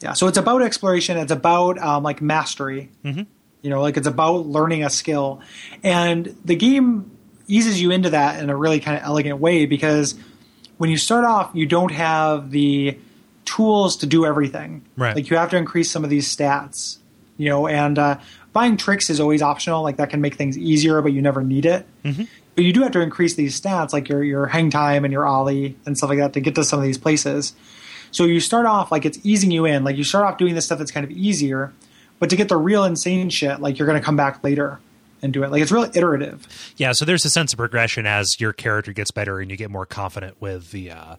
Yeah, 0.00 0.12
so 0.12 0.26
it's 0.26 0.36
about 0.36 0.60
exploration. 0.60 1.16
It's 1.16 1.32
about 1.32 1.78
um, 1.78 2.02
like 2.02 2.20
mastery. 2.20 2.90
Mm-hmm. 3.04 3.22
You 3.64 3.70
know, 3.70 3.80
like 3.80 3.96
it's 3.96 4.06
about 4.06 4.46
learning 4.46 4.84
a 4.84 4.90
skill, 4.90 5.40
and 5.82 6.36
the 6.44 6.54
game 6.54 7.10
eases 7.48 7.80
you 7.80 7.90
into 7.90 8.10
that 8.10 8.42
in 8.42 8.50
a 8.50 8.56
really 8.56 8.78
kind 8.78 8.96
of 8.96 9.02
elegant 9.04 9.40
way 9.40 9.64
because 9.64 10.14
when 10.76 10.90
you 10.90 10.98
start 10.98 11.24
off, 11.24 11.50
you 11.54 11.64
don't 11.64 11.90
have 11.90 12.50
the 12.50 12.98
tools 13.46 13.96
to 13.98 14.06
do 14.06 14.26
everything. 14.26 14.84
Right. 14.96 15.16
Like 15.16 15.30
you 15.30 15.38
have 15.38 15.48
to 15.50 15.56
increase 15.56 15.90
some 15.90 16.04
of 16.04 16.10
these 16.10 16.28
stats. 16.34 16.98
You 17.36 17.48
know, 17.48 17.66
and 17.66 17.98
uh, 17.98 18.20
buying 18.52 18.76
tricks 18.76 19.08
is 19.08 19.18
always 19.18 19.40
optional. 19.40 19.82
Like 19.82 19.96
that 19.96 20.10
can 20.10 20.20
make 20.20 20.34
things 20.34 20.58
easier, 20.58 21.00
but 21.00 21.12
you 21.12 21.22
never 21.22 21.42
need 21.42 21.64
it. 21.64 21.86
Mm-hmm. 22.04 22.24
But 22.54 22.64
you 22.64 22.72
do 22.72 22.82
have 22.82 22.92
to 22.92 23.00
increase 23.00 23.34
these 23.34 23.58
stats, 23.58 23.94
like 23.94 24.10
your 24.10 24.22
your 24.22 24.46
hang 24.46 24.68
time 24.68 25.04
and 25.04 25.12
your 25.12 25.26
ollie 25.26 25.76
and 25.86 25.96
stuff 25.96 26.10
like 26.10 26.18
that, 26.18 26.34
to 26.34 26.40
get 26.40 26.54
to 26.56 26.64
some 26.64 26.78
of 26.78 26.84
these 26.84 26.98
places. 26.98 27.54
So 28.10 28.24
you 28.24 28.40
start 28.40 28.66
off 28.66 28.92
like 28.92 29.04
it's 29.04 29.18
easing 29.24 29.50
you 29.50 29.64
in. 29.64 29.84
Like 29.84 29.96
you 29.96 30.04
start 30.04 30.26
off 30.26 30.38
doing 30.38 30.54
this 30.54 30.66
stuff 30.66 30.78
that's 30.78 30.92
kind 30.92 31.02
of 31.02 31.10
easier, 31.10 31.72
but 32.24 32.30
to 32.30 32.36
get 32.36 32.48
the 32.48 32.56
real 32.56 32.84
insane 32.84 33.28
shit, 33.28 33.60
like 33.60 33.78
you're 33.78 33.84
going 33.86 34.00
to 34.00 34.04
come 34.04 34.16
back 34.16 34.42
later 34.42 34.80
and 35.20 35.30
do 35.30 35.42
it. 35.44 35.50
Like 35.50 35.60
it's 35.60 35.70
real 35.70 35.90
iterative. 35.94 36.48
Yeah, 36.78 36.92
so 36.92 37.04
there's 37.04 37.22
a 37.26 37.28
sense 37.28 37.52
of 37.52 37.58
progression 37.58 38.06
as 38.06 38.40
your 38.40 38.54
character 38.54 38.94
gets 38.94 39.10
better 39.10 39.40
and 39.40 39.50
you 39.50 39.58
get 39.58 39.70
more 39.70 39.84
confident 39.84 40.40
with 40.40 40.70
the, 40.70 40.92
uh, 40.92 41.16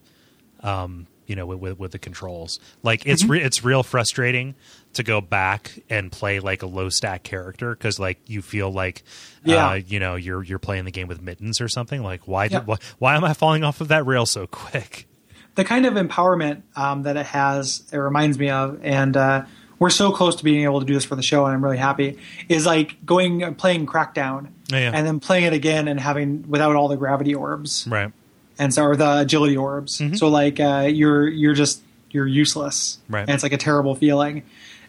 um, 0.62 1.06
you 1.28 1.36
know, 1.36 1.46
with, 1.46 1.60
with, 1.60 1.78
with 1.80 1.92
the 1.92 2.00
controls. 2.00 2.60
Like 2.82 3.06
it's 3.06 3.24
re- 3.24 3.44
it's 3.44 3.64
real 3.64 3.84
frustrating 3.84 4.56
to 4.94 5.04
go 5.04 5.22
back 5.22 5.78
and 5.92 6.12
play 6.12 6.40
like 6.40 6.64
a 6.64 6.66
low 6.66 6.90
stack 6.90 7.22
character 7.22 7.76
because 7.76 8.00
like 8.00 8.18
you 8.28 8.42
feel 8.42 8.72
like, 8.72 9.04
Yeah. 9.44 9.70
uh, 9.70 9.74
you 9.76 10.00
know, 10.00 10.16
you're 10.16 10.42
you're 10.44 10.58
playing 10.58 10.86
the 10.86 10.92
game 10.92 11.08
with 11.08 11.22
mittens 11.22 11.62
or 11.62 11.68
something. 11.68 12.02
Like 12.02 12.28
why 12.28 12.46
Yeah. 12.46 12.60
did 12.60 12.68
why, 12.68 12.78
why 12.98 13.16
am 13.16 13.24
I 13.24 13.34
falling 13.34 13.64
off 13.64 13.80
of 13.80 13.90
that 13.90 14.08
rail 14.08 14.26
so 14.26 14.48
quick? 14.48 15.08
The 15.54 15.64
kind 15.64 15.86
of 15.86 15.94
empowerment 15.94 16.64
um, 16.76 17.04
that 17.04 17.16
it 17.16 17.28
has, 17.28 17.84
it 17.94 17.98
reminds 17.98 18.38
me 18.40 18.50
of, 18.50 18.80
and 18.84 19.16
uh, 19.16 19.46
we're 19.80 19.90
so 19.90 20.12
close 20.12 20.36
to 20.38 20.44
being 20.44 20.64
able 20.64 20.80
to 20.80 20.86
do 20.86 20.94
this 20.94 21.06
for 21.06 21.16
the 21.16 21.22
show, 21.24 21.46
and 21.46 21.54
I'm 21.54 21.64
really 21.64 21.78
happy. 21.78 22.18
Is 22.50 22.66
like 22.66 23.06
going 23.06 23.44
and 23.44 23.58
playing 23.58 23.86
Crackdown, 23.88 24.48
Yeah, 24.70 24.80
yeah. 24.80 24.92
and 24.94 25.06
then 25.06 25.20
playing 25.20 25.46
it 25.46 25.54
again 25.54 25.88
and 25.88 26.00
having 26.00 26.50
without 26.50 26.76
all 26.76 26.88
the 26.88 26.98
gravity 26.98 27.36
orbs. 27.36 27.88
Right. 27.90 28.12
and 28.58 28.74
so 28.74 28.84
or 28.84 28.96
the 28.96 29.20
agility 29.20 29.58
orbs. 29.58 30.02
So 30.18 30.28
like 30.30 30.60
uh, 30.60 30.88
you're 30.92 31.28
you're 31.28 31.54
just 31.56 31.82
you're 32.12 32.28
useless, 32.28 33.00
Right. 33.10 33.22
And 33.22 33.32
it's 33.32 33.44
like 33.44 33.52
a 33.54 33.58
terrible 33.58 33.96
feeling, 33.96 34.44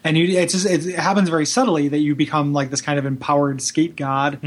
and 0.05 0.17
you 0.17 0.39
it's 0.39 0.53
just 0.53 0.67
it 0.67 0.95
happens 0.95 1.29
very 1.29 1.47
subtly 1.47 1.89
that 1.89 1.99
you 1.99 2.15
become 2.15 2.53
like 2.53 2.71
this 2.71 2.81
kind 2.81 2.99
of 3.01 3.05
empowered 3.07 3.61
skate 3.61 3.97
god 3.97 4.39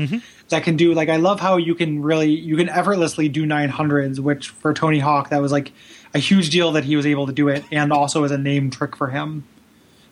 that 0.48 0.64
can 0.64 0.78
do 0.78 0.94
like 0.94 1.10
I 1.10 1.18
love 1.18 1.42
how 1.42 1.58
you 1.58 1.76
can 1.76 2.02
really 2.02 2.32
you 2.32 2.56
can 2.56 2.70
effortlessly 2.70 3.28
do 3.28 3.46
nine 3.46 3.68
hundreds, 3.70 4.22
which 4.22 4.50
for 4.50 4.74
Tony 4.74 5.00
Hawk 5.00 5.30
that 5.32 5.42
was 5.42 5.52
like 5.52 5.74
a 6.14 6.20
huge 6.20 6.50
deal 6.50 6.72
that 6.72 6.86
he 6.86 6.96
was 6.96 7.06
able 7.06 7.28
to 7.28 7.34
do 7.34 7.50
it, 7.50 7.66
and 7.72 7.92
also 7.92 8.24
as 8.24 8.32
a 8.32 8.38
name 8.38 8.70
trick 8.72 8.96
for 8.96 9.10
him. 9.10 9.44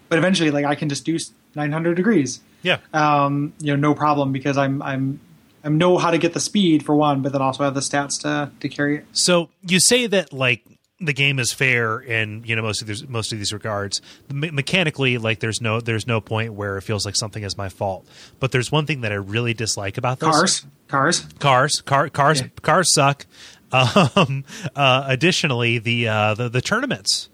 But 0.10 0.18
eventually, 0.20 0.51
like 0.51 0.66
I 0.66 0.76
can 0.76 0.89
just 0.89 1.05
do 1.05 1.18
nine 1.55 1.72
hundred 1.72 1.95
degrees 1.95 2.39
Yeah. 2.62 2.78
um, 2.93 3.53
you 3.60 3.76
know, 3.76 3.89
no 3.89 3.93
problem 3.95 4.32
because 4.32 4.58
I'm 4.58 4.82
I'm 4.82 5.20
I 5.64 5.70
know 5.70 5.97
how 5.97 6.12
to 6.12 6.18
get 6.18 6.34
the 6.34 6.39
speed 6.39 6.86
for 6.86 6.95
one, 6.95 7.22
but 7.22 7.32
then 7.34 7.41
also 7.41 7.64
have 7.64 7.74
the 7.74 7.82
stats 7.82 8.22
to 8.22 8.51
to 8.60 8.70
carry 8.70 8.97
it. 8.97 9.05
So 9.14 9.49
you 9.62 9.80
say 9.80 10.08
that 10.08 10.32
like 10.32 10.64
the 10.99 11.14
game 11.14 11.38
is 11.38 11.51
fair 11.53 11.99
in 11.99 12.43
you 12.45 12.55
know 12.55 12.62
most 12.64 12.82
of 12.82 12.88
these 12.88 13.08
most 13.08 13.32
of 13.34 13.38
these 13.38 13.51
regards. 13.53 14.01
Me- 14.34 14.49
mechanically, 14.51 15.18
like 15.18 15.39
there's 15.39 15.62
no 15.62 15.80
there's 15.82 16.08
no 16.08 16.22
point 16.22 16.53
where 16.53 16.78
it 16.78 16.82
feels 16.82 17.05
like 17.05 17.16
something 17.16 17.43
is 17.43 17.58
my 17.58 17.70
fault. 17.70 18.08
But 18.39 18.51
there's 18.51 18.72
one 18.72 18.86
thing 18.86 19.01
that 19.01 19.12
I 19.12 19.16
really 19.16 19.53
dislike 19.53 19.97
about 19.97 20.20
this. 20.20 20.30
Cars, 20.30 20.66
cars. 20.88 21.20
cars, 21.39 21.82
car, 21.82 22.10
cars, 22.10 22.41
Yeah. 22.41 22.47
cars 22.62 22.93
suck. 22.93 23.26
Um, 23.70 24.45
uh, 24.78 25.03
additionally, 25.08 25.78
the, 25.78 26.08
uh, 26.08 26.34
the 26.36 26.47
the 26.47 26.62
tournaments, 26.62 27.28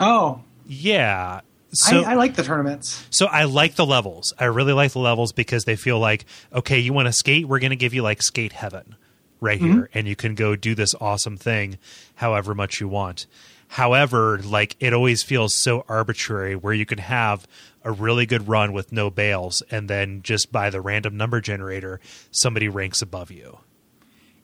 Oh, 0.00 0.40
yeah. 0.66 1.40
So 1.72 2.02
I, 2.02 2.12
I 2.12 2.14
like 2.14 2.34
the 2.34 2.42
tournaments. 2.42 3.06
so 3.10 3.26
I 3.26 3.44
like 3.44 3.74
the 3.74 3.84
levels. 3.84 4.32
I 4.38 4.46
really 4.46 4.72
like 4.72 4.92
the 4.92 5.00
levels 5.00 5.32
because 5.32 5.64
they 5.64 5.76
feel 5.76 5.98
like 5.98 6.24
okay, 6.52 6.78
you 6.78 6.92
want 6.92 7.06
to 7.06 7.12
skate, 7.12 7.46
we're 7.46 7.58
going 7.58 7.70
to 7.70 7.76
give 7.76 7.92
you 7.92 8.02
like 8.02 8.22
skate 8.22 8.52
heaven 8.52 8.96
right 9.40 9.60
here, 9.60 9.88
and 9.94 10.08
you 10.08 10.16
can 10.16 10.34
go 10.34 10.56
do 10.56 10.74
this 10.74 10.94
awesome 11.00 11.36
thing 11.36 11.78
however 12.16 12.54
much 12.54 12.80
you 12.80 12.88
want. 12.88 13.26
However, 13.68 14.38
like 14.42 14.76
it 14.80 14.94
always 14.94 15.22
feels 15.22 15.54
so 15.54 15.84
arbitrary 15.88 16.56
where 16.56 16.72
you 16.72 16.86
can 16.86 16.98
have 16.98 17.46
a 17.84 17.92
really 17.92 18.24
good 18.24 18.48
run 18.48 18.72
with 18.72 18.90
no 18.90 19.10
bails 19.10 19.62
and 19.70 19.88
then 19.90 20.22
just 20.22 20.50
by 20.50 20.70
the 20.70 20.80
random 20.80 21.16
number 21.16 21.40
generator 21.40 22.00
somebody 22.30 22.68
ranks 22.68 23.00
above 23.02 23.30
you. 23.30 23.58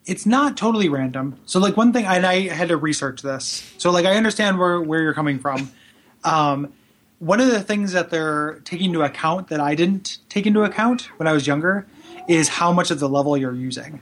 it's 0.07 0.27
not 0.27 0.57
totally 0.59 0.89
random. 0.91 1.39
So 1.47 1.59
like 1.59 1.77
one 1.77 1.93
thing, 1.93 2.05
and 2.05 2.27
I 2.27 2.49
had 2.49 2.69
to 2.69 2.77
research 2.77 3.23
this. 3.23 3.73
So 3.79 3.91
like 3.91 4.05
I 4.05 4.15
understand 4.17 4.59
where 4.59 4.81
where 4.81 5.01
you're 5.03 5.15
coming 5.15 5.39
from. 5.39 5.71
Um, 6.23 6.73
one 7.25 7.41
of 7.41 7.49
the 7.49 7.61
things 7.63 7.93
that 7.93 8.11
they're 8.11 8.61
taking 8.65 8.87
into 8.87 9.03
account 9.03 9.49
that 9.49 9.61
I 9.61 9.75
didn't 9.75 10.19
take 10.29 10.47
into 10.47 10.63
account 10.63 11.03
when 11.19 11.27
I 11.27 11.33
was 11.33 11.47
younger 11.47 11.87
is 12.29 12.49
how 12.49 12.73
much 12.73 12.91
of 12.91 12.99
the 13.01 13.09
level 13.09 13.37
you're 13.37 13.55
using. 13.55 14.01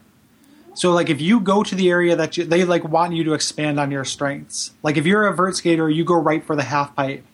So 0.75 0.93
like 0.93 1.11
if 1.11 1.21
you 1.21 1.39
go 1.41 1.63
to 1.63 1.75
the 1.75 1.91
area 1.91 2.17
that 2.17 2.37
you, 2.37 2.45
they 2.45 2.65
like 2.65 2.85
want 2.85 3.13
you 3.15 3.25
to 3.25 3.35
expand 3.35 3.79
on 3.79 3.91
your 3.91 4.05
strengths. 4.05 4.73
Like 4.83 4.97
if 4.97 5.05
you're 5.07 5.27
a 5.27 5.35
vert 5.35 5.57
skater, 5.57 5.89
you 5.91 6.05
go 6.05 6.15
right 6.15 6.43
for 6.45 6.57
the 6.57 6.63
half 6.63 6.97
pipe 6.97 7.25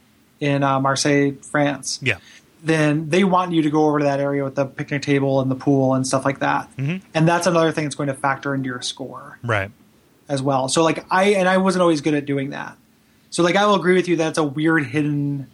in 0.41 0.63
uh, 0.63 0.81
Marseille, 0.81 1.33
France 1.43 2.01
Yeah. 2.03 2.19
then 2.63 3.09
they 3.11 3.25
want 3.25 3.53
you 3.53 3.63
to 3.63 3.71
go 3.71 3.87
over 3.87 3.99
to 4.01 4.05
that 4.05 4.19
area 4.21 4.43
with 4.45 4.57
the 4.57 4.67
picnic 4.67 5.03
table 5.03 5.41
and 5.41 5.51
the 5.51 5.55
pool 5.57 5.95
and 5.95 6.07
stuff 6.07 6.25
like 6.25 6.41
that. 6.41 6.69
Mm-hmm. 6.77 7.07
And 7.15 7.29
that's 7.29 7.47
another 7.47 7.71
thing 7.73 7.85
that's 7.85 7.95
going 7.97 8.09
to 8.09 8.15
factor 8.15 8.55
into 8.55 8.67
your 8.67 8.83
score 8.83 9.39
Right. 9.45 9.71
as 10.29 10.43
well. 10.43 10.69
So 10.69 10.83
like 10.83 11.05
I 11.11 11.35
and 11.35 11.49
I 11.49 11.57
wasn't 11.59 11.83
always 11.83 12.01
good 12.01 12.15
at 12.15 12.25
doing 12.27 12.51
that. 12.51 12.77
So 13.31 13.43
like 13.43 13.57
I 13.57 13.67
will 13.67 13.75
agree 13.77 13.95
with 13.95 14.09
you 14.09 14.17
that 14.17 14.29
it's 14.31 14.39
a 14.39 14.45
weird 14.45 14.87
hidden 14.87 15.49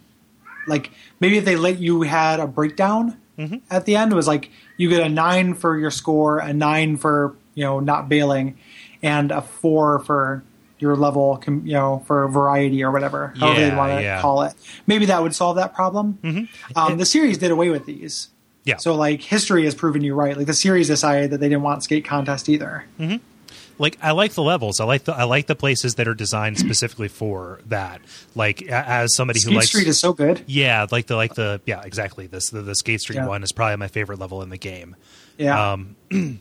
like 0.67 0.91
maybe 1.21 1.39
if 1.39 1.45
they 1.45 1.57
let 1.57 1.79
you 1.79 2.03
had 2.03 2.41
a 2.41 2.47
breakdown 2.47 3.19
Mm-hmm. 3.37 3.57
at 3.69 3.85
the 3.85 3.97
end 3.97 4.12
it 4.12 4.15
was 4.15 4.29
like 4.29 4.49
you 4.77 4.89
get 4.89 5.01
a 5.05 5.09
9 5.09 5.55
for 5.55 5.77
your 5.77 5.91
score, 5.91 6.39
a 6.39 6.53
9 6.53 6.97
for, 6.99 7.35
you 7.55 7.65
know, 7.65 7.81
not 7.81 8.09
bailing 8.09 8.57
and 9.03 9.33
a 9.33 9.43
4 9.43 9.99
for 10.01 10.45
your 10.79 10.95
level, 10.95 11.39
com- 11.39 11.67
you 11.67 11.73
know, 11.73 12.05
for 12.07 12.29
variety 12.29 12.85
or 12.85 12.93
whatever, 12.93 13.35
however 13.41 13.61
Yeah, 13.61 13.71
they 13.71 13.77
want 13.77 13.93
to 13.99 14.03
yeah. 14.05 14.21
call 14.21 14.43
it. 14.43 14.55
Maybe 14.87 15.07
that 15.07 15.21
would 15.21 15.35
solve 15.35 15.57
that 15.57 15.75
problem. 15.75 16.49
Um, 16.77 16.97
the 16.99 17.05
series 17.05 17.37
did 17.39 17.51
away 17.51 17.71
with 17.71 17.87
these. 17.87 18.29
Yeah. 18.62 18.77
So 18.77 18.95
like 18.95 19.21
history 19.21 19.65
has 19.65 19.75
proven 19.75 20.03
you 20.03 20.15
right. 20.15 20.37
Like 20.37 20.47
the 20.47 20.55
series 20.55 20.87
decided 20.87 21.31
that 21.33 21.39
they 21.41 21.49
didn't 21.49 21.62
want 21.65 21.83
skate 21.83 22.05
contest 22.05 22.49
either. 22.49 22.85
Like 23.79 23.99
I 24.03 24.12
like 24.12 24.33
the 24.35 24.43
levels. 24.43 24.81
I 24.81 24.85
like 24.85 25.05
the 25.05 25.12
I 25.14 25.25
like 25.25 25.47
the 25.47 25.55
places 25.55 25.97
that 25.97 26.07
are 26.09 26.14
designed 26.14 26.59
specifically 26.59 27.09
for 27.09 27.61
that. 27.66 28.01
Like 28.35 28.62
as 28.62 29.14
somebody 29.14 29.39
who 29.41 29.43
Skate 29.47 29.55
likes 29.57 29.68
Street 29.68 29.89
is 29.89 29.99
so 30.01 30.12
good. 30.12 30.43
yeah, 30.47 30.87
like 30.91 31.07
the 31.07 31.16
like 31.16 31.35
the 31.35 31.61
yeah 31.66 31.83
exactly 31.85 32.27
this 32.27 32.51
the, 32.51 32.62
the 32.62 32.75
Skate 32.75 33.01
Street 33.01 33.16
Yeah. 33.16 33.27
one 33.27 33.43
is 33.43 33.53
probably 33.53 33.77
my 33.77 33.89
favorite 33.89 34.18
level 34.18 34.43
in 34.43 34.49
the 34.51 34.59
game. 34.59 34.97
Yeah. 35.39 35.72
Um, 35.72 35.97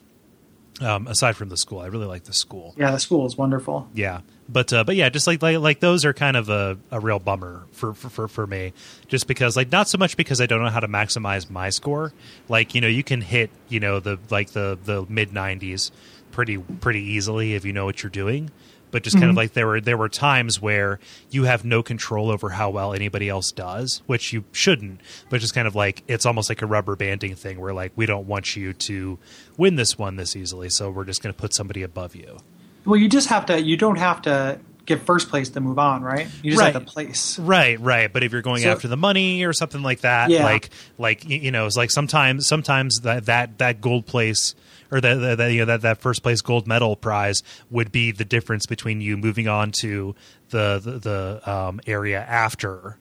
Um, 0.82 1.06
aside 1.06 1.38
from 1.38 1.50
the 1.50 1.56
school, 1.56 1.80
I 1.80 1.86
really 1.86 2.08
like 2.08 2.24
the 2.24 2.34
school. 2.34 2.74
yeah, 2.76 2.90
the 2.90 2.98
school 2.98 3.28
is 3.28 3.38
wonderful. 3.38 3.88
Yeah, 3.94 4.22
but 4.50 4.74
uh, 4.74 4.84
but 4.84 4.96
yeah, 4.96 5.10
just 5.10 5.28
like 5.28 5.40
like 5.40 5.60
like 5.60 5.80
those 5.82 6.04
are 6.04 6.14
kind 6.14 6.36
of 6.36 6.50
a, 6.50 6.80
a 6.90 7.00
real 7.00 7.20
bummer 7.20 7.68
for, 7.74 7.94
for 7.94 8.10
for 8.10 8.28
for 8.28 8.48
me, 8.48 8.74
just 9.08 9.28
because 9.28 9.56
like 9.56 9.72
not 9.72 9.88
so 9.88 10.00
much 10.00 10.18
because 10.18 10.42
I 10.42 10.48
don't 10.48 10.64
know 10.64 10.70
how 10.72 10.80
to 10.80 10.88
maximize 10.88 11.48
my 11.48 11.70
score. 11.70 12.12
Like 12.50 12.74
you 12.74 12.82
know 12.82 12.88
you 12.88 13.04
can 13.04 13.22
hit 13.22 13.52
you 13.70 13.80
know 13.80 14.00
the 14.00 14.18
like 14.32 14.50
the 14.50 14.78
the 14.84 15.06
mid 15.08 15.32
nineties 15.32 15.92
pretty 16.34 16.58
pretty 16.58 17.02
easily 17.02 17.54
if 17.54 17.64
you 17.64 17.72
know 17.72 17.86
what 17.86 18.04
you're 18.04 18.10
doing. 18.10 18.52
But 18.92 19.02
just 19.02 19.16
kind 19.16 19.30
of 19.30 19.34
mhm. 19.34 19.38
like 19.38 19.54
there 19.54 19.66
were 19.66 19.82
there 19.82 19.98
were 19.98 20.10
times 20.10 20.62
where 20.62 21.00
you 21.32 21.46
have 21.46 21.66
no 21.66 21.82
control 21.82 22.30
over 22.30 22.50
how 22.50 22.70
well 22.70 22.94
anybody 22.94 23.28
else 23.28 23.52
does, 23.52 24.04
which 24.06 24.34
you 24.34 24.44
shouldn't. 24.52 25.02
But 25.32 25.42
just 25.42 25.56
kind 25.56 25.68
of 25.68 25.74
like 25.74 26.04
it's 26.08 26.28
almost 26.28 26.48
like 26.48 26.62
a 26.62 26.68
rubber 26.68 26.96
banding 26.96 27.34
thing 27.34 27.60
where 27.60 27.74
like 27.74 27.92
we 27.96 28.06
don't 28.06 28.28
want 28.28 28.56
you 28.56 28.74
to 28.74 29.18
win 29.58 29.78
this 29.78 29.98
one 29.98 30.16
this 30.18 30.36
easily, 30.36 30.70
so 30.70 30.92
we're 30.92 31.06
just 31.06 31.24
going 31.24 31.34
to 31.34 31.40
put 31.42 31.56
somebody 31.56 31.82
above 31.82 32.16
you. 32.16 32.38
Well, 32.86 32.98
you 33.00 33.10
just 33.10 33.30
have 33.30 33.48
to. 33.48 33.60
You 33.60 33.78
don't 33.78 33.96
have 33.96 34.22
to 34.24 34.60
get 34.86 35.02
first 35.02 35.30
place 35.30 35.50
to 35.50 35.62
move 35.62 35.80
on, 35.80 36.04
right? 36.04 36.28
You 36.44 36.52
just 36.52 36.62
have 36.62 36.76
Right. 36.76 36.86
to 36.86 36.94
place. 36.94 37.40
Right, 37.40 37.80
right. 37.80 38.12
But 38.12 38.24
if 38.24 38.32
you're 38.32 38.42
going 38.42 38.62
So- 38.64 38.72
after 38.72 38.88
the 38.88 38.98
money 38.98 39.44
or 39.44 39.54
something 39.54 39.82
like 39.82 40.02
that, 40.02 40.30
Yeah. 40.30 40.44
like 40.44 40.70
like 40.98 41.28
you 41.28 41.52
know, 41.52 41.66
it's 41.66 41.78
like 41.78 41.90
sometimes 41.90 42.46
sometimes 42.46 43.00
that 43.00 43.26
that 43.26 43.58
that 43.60 43.82
gold 43.82 44.06
place 44.06 44.54
or 44.94 45.02
that 45.02 45.38
that 45.38 45.52
you 45.52 45.60
know, 45.60 45.66
that 45.66 45.82
that 45.82 45.98
first 46.00 46.24
place 46.24 46.42
gold 46.42 46.68
medal 46.68 46.96
prize 46.96 47.42
would 47.70 47.92
be 47.92 48.12
the 48.12 48.24
difference 48.26 48.66
between 48.66 49.02
you 49.02 49.18
moving 49.18 49.48
on 49.48 49.72
to 49.82 50.16
the 50.52 50.80
the, 50.80 51.00
the 51.00 51.52
um, 51.52 51.82
area 51.88 52.22
after. 52.22 52.98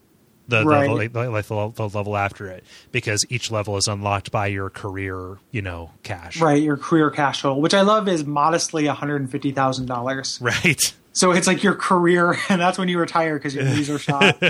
The, 0.48 0.64
Right. 0.66 0.86
the, 1.12 1.30
like, 1.30 1.46
the, 1.46 1.68
the 1.68 1.88
level 1.88 2.16
after 2.16 2.48
it 2.48 2.64
because 2.90 3.24
each 3.30 3.52
level 3.52 3.76
is 3.76 3.86
unlocked 3.86 4.32
by 4.32 4.48
your 4.48 4.70
career 4.70 5.38
you 5.52 5.62
know 5.62 5.92
cash 6.02 6.40
Right, 6.40 6.60
your 6.60 6.76
career 6.76 7.10
cash 7.10 7.42
total, 7.42 7.60
which 7.62 7.72
I 7.72 7.82
love, 7.82 8.08
is 8.08 8.26
modestly 8.26 8.86
one 8.86 8.96
hundred 8.96 9.20
and 9.22 9.30
fifty 9.30 9.52
thousand 9.52 9.86
dollars. 9.86 10.38
right 10.42 10.92
So 11.12 11.30
it's 11.30 11.46
like 11.46 11.62
your 11.62 11.74
career, 11.76 12.36
and 12.48 12.60
that's 12.60 12.76
when 12.76 12.88
you 12.88 12.98
retire 12.98 13.38
because 13.38 13.54
your 13.54 13.64
knees 13.64 13.88
are 13.88 13.98
shot, 14.00 14.42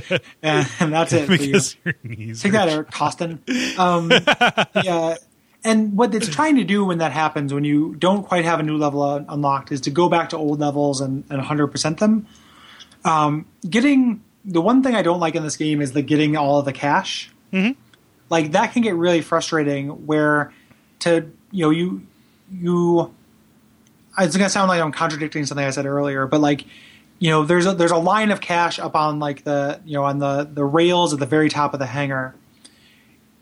and, 0.43 0.69
and 0.81 0.93
that's 0.93 1.13
it. 1.13 1.27
for 1.27 1.35
you. 1.35 1.39
because 1.39 1.77
your 1.85 1.95
knees 2.03 2.41
Take 2.43 2.53
are 2.55 2.67
that, 2.67 2.69
Eric 2.71 2.91
Koston. 2.91 3.41
Um, 3.79 4.11
yeah, 4.83 5.17
and 5.65 5.97
what 5.97 6.15
it's 6.15 6.29
trying 6.29 6.57
to 6.57 6.65
do 6.65 6.85
when 6.85 6.99
that 6.99 7.13
happens, 7.13 7.55
when 7.55 7.65
you 7.65 7.95
don't 7.95 8.25
quite 8.27 8.45
have 8.45 8.61
a 8.61 8.63
new 8.63 8.77
level 8.77 9.03
un- 9.03 9.27
unlocked, 9.29 9.71
is 9.71 9.81
to 9.83 9.91
go 9.91 10.09
back 10.09 10.31
to 10.31 10.37
old 10.37 10.61
levels 10.61 11.01
and, 11.01 11.25
and 11.31 11.41
100% 11.41 11.99
them. 11.99 12.27
Um, 13.05 13.47
getting 13.69 14.23
the 14.45 14.61
one 14.61 14.83
thing 14.83 14.95
I 14.95 15.03
don't 15.03 15.21
like 15.21 15.35
in 15.35 15.43
this 15.43 15.57
game 15.57 15.81
is 15.81 15.93
the 15.93 16.03
getting 16.03 16.37
all 16.37 16.59
of 16.59 16.65
the 16.65 16.73
cash. 16.73 17.31
Mm-hmm. 17.53 17.79
Like 18.29 18.53
that 18.53 18.73
can 18.73 18.83
get 18.83 18.95
really 18.95 19.21
frustrating. 19.21 20.07
Where 20.07 20.53
to 21.01 21.31
you 21.51 21.65
know 21.65 21.71
you 21.71 22.07
you 22.51 23.15
it's 24.19 24.37
gonna 24.37 24.51
sound 24.51 24.69
like 24.69 24.81
I'm 24.81 24.93
contradicting 24.93 25.47
something 25.47 25.65
I 25.65 25.71
said 25.71 25.87
earlier, 25.87 26.27
but 26.27 26.41
like, 26.41 26.65
you 27.19 27.31
know, 27.31 27.45
there's 27.45 27.67
a 27.67 27.75
there's 27.75 27.91
a 27.91 27.97
line 27.97 28.31
of 28.31 28.41
cash 28.41 28.79
up 28.79 28.95
on 28.97 29.19
like 29.19 29.45
the 29.45 29.81
you 29.85 29.95
know 29.95 30.05
on 30.05 30.19
the 30.19 30.49
the 30.53 30.65
rails 30.65 31.13
at 31.13 31.21
the 31.21 31.27
very 31.27 31.49
top 31.49 31.75
of 31.75 31.81
the 31.81 31.87
hangar. 31.87 32.35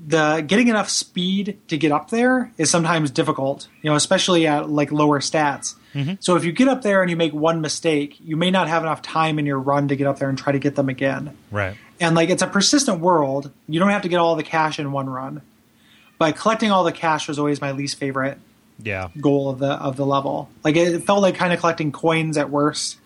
The 0.06 0.42
getting 0.46 0.68
enough 0.68 0.88
speed 0.88 1.58
to 1.68 1.76
get 1.76 1.92
up 1.92 2.10
there 2.10 2.52
is 2.56 2.70
sometimes 2.70 3.10
difficult, 3.10 3.68
you 3.82 3.90
know, 3.90 3.96
especially 3.96 4.46
at 4.46 4.70
like 4.70 4.90
lower 4.92 5.20
stats. 5.20 5.74
So 6.20 6.36
if 6.36 6.44
you 6.44 6.52
get 6.52 6.68
up 6.68 6.82
there 6.82 7.02
and 7.02 7.10
you 7.10 7.16
make 7.16 7.32
one 7.34 7.60
mistake, 7.60 8.16
you 8.20 8.36
may 8.36 8.50
not 8.50 8.68
have 8.68 8.82
enough 8.82 9.02
time 9.02 9.38
in 9.38 9.46
your 9.46 9.58
run 9.58 9.88
to 9.88 9.96
get 9.96 10.06
up 10.06 10.18
there 10.18 10.28
and 10.28 10.38
try 10.38 10.52
to 10.52 10.58
get 10.58 10.76
them 10.76 10.88
again. 10.88 11.36
right 11.50 11.76
And 11.98 12.14
like 12.14 12.30
it's 12.30 12.42
a 12.42 12.46
persistent 12.46 13.00
world. 13.00 13.50
You 13.68 13.80
don't 13.80 13.90
have 13.90 14.02
to 14.02 14.08
get 14.08 14.18
all 14.18 14.36
the 14.36 14.42
cash 14.42 14.78
in 14.78 14.92
one 14.92 15.10
run. 15.10 15.42
But 16.18 16.36
collecting 16.36 16.70
all 16.70 16.84
the 16.84 16.92
cash 16.92 17.26
was 17.28 17.38
always 17.38 17.60
my 17.60 17.72
least 17.72 17.96
favorite 17.98 18.38
yeah 18.82 19.08
goal 19.20 19.50
of 19.50 19.58
the 19.58 19.72
of 19.72 19.96
the 19.96 20.06
level. 20.06 20.48
Like 20.64 20.76
it 20.76 21.00
felt 21.04 21.20
like 21.22 21.34
kind 21.34 21.52
of 21.52 21.60
collecting 21.60 21.92
coins 21.92 22.38
at 22.38 22.50
worst, 22.50 22.98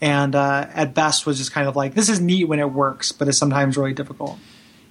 and 0.00 0.34
uh, 0.34 0.66
at 0.72 0.94
best 0.94 1.26
was 1.26 1.38
just 1.38 1.52
kind 1.52 1.68
of 1.68 1.76
like 1.76 1.94
this 1.94 2.08
is 2.08 2.20
neat 2.20 2.48
when 2.48 2.58
it 2.60 2.72
works, 2.72 3.12
but 3.12 3.28
it's 3.28 3.38
sometimes 3.38 3.76
really 3.76 3.92
difficult. 3.92 4.38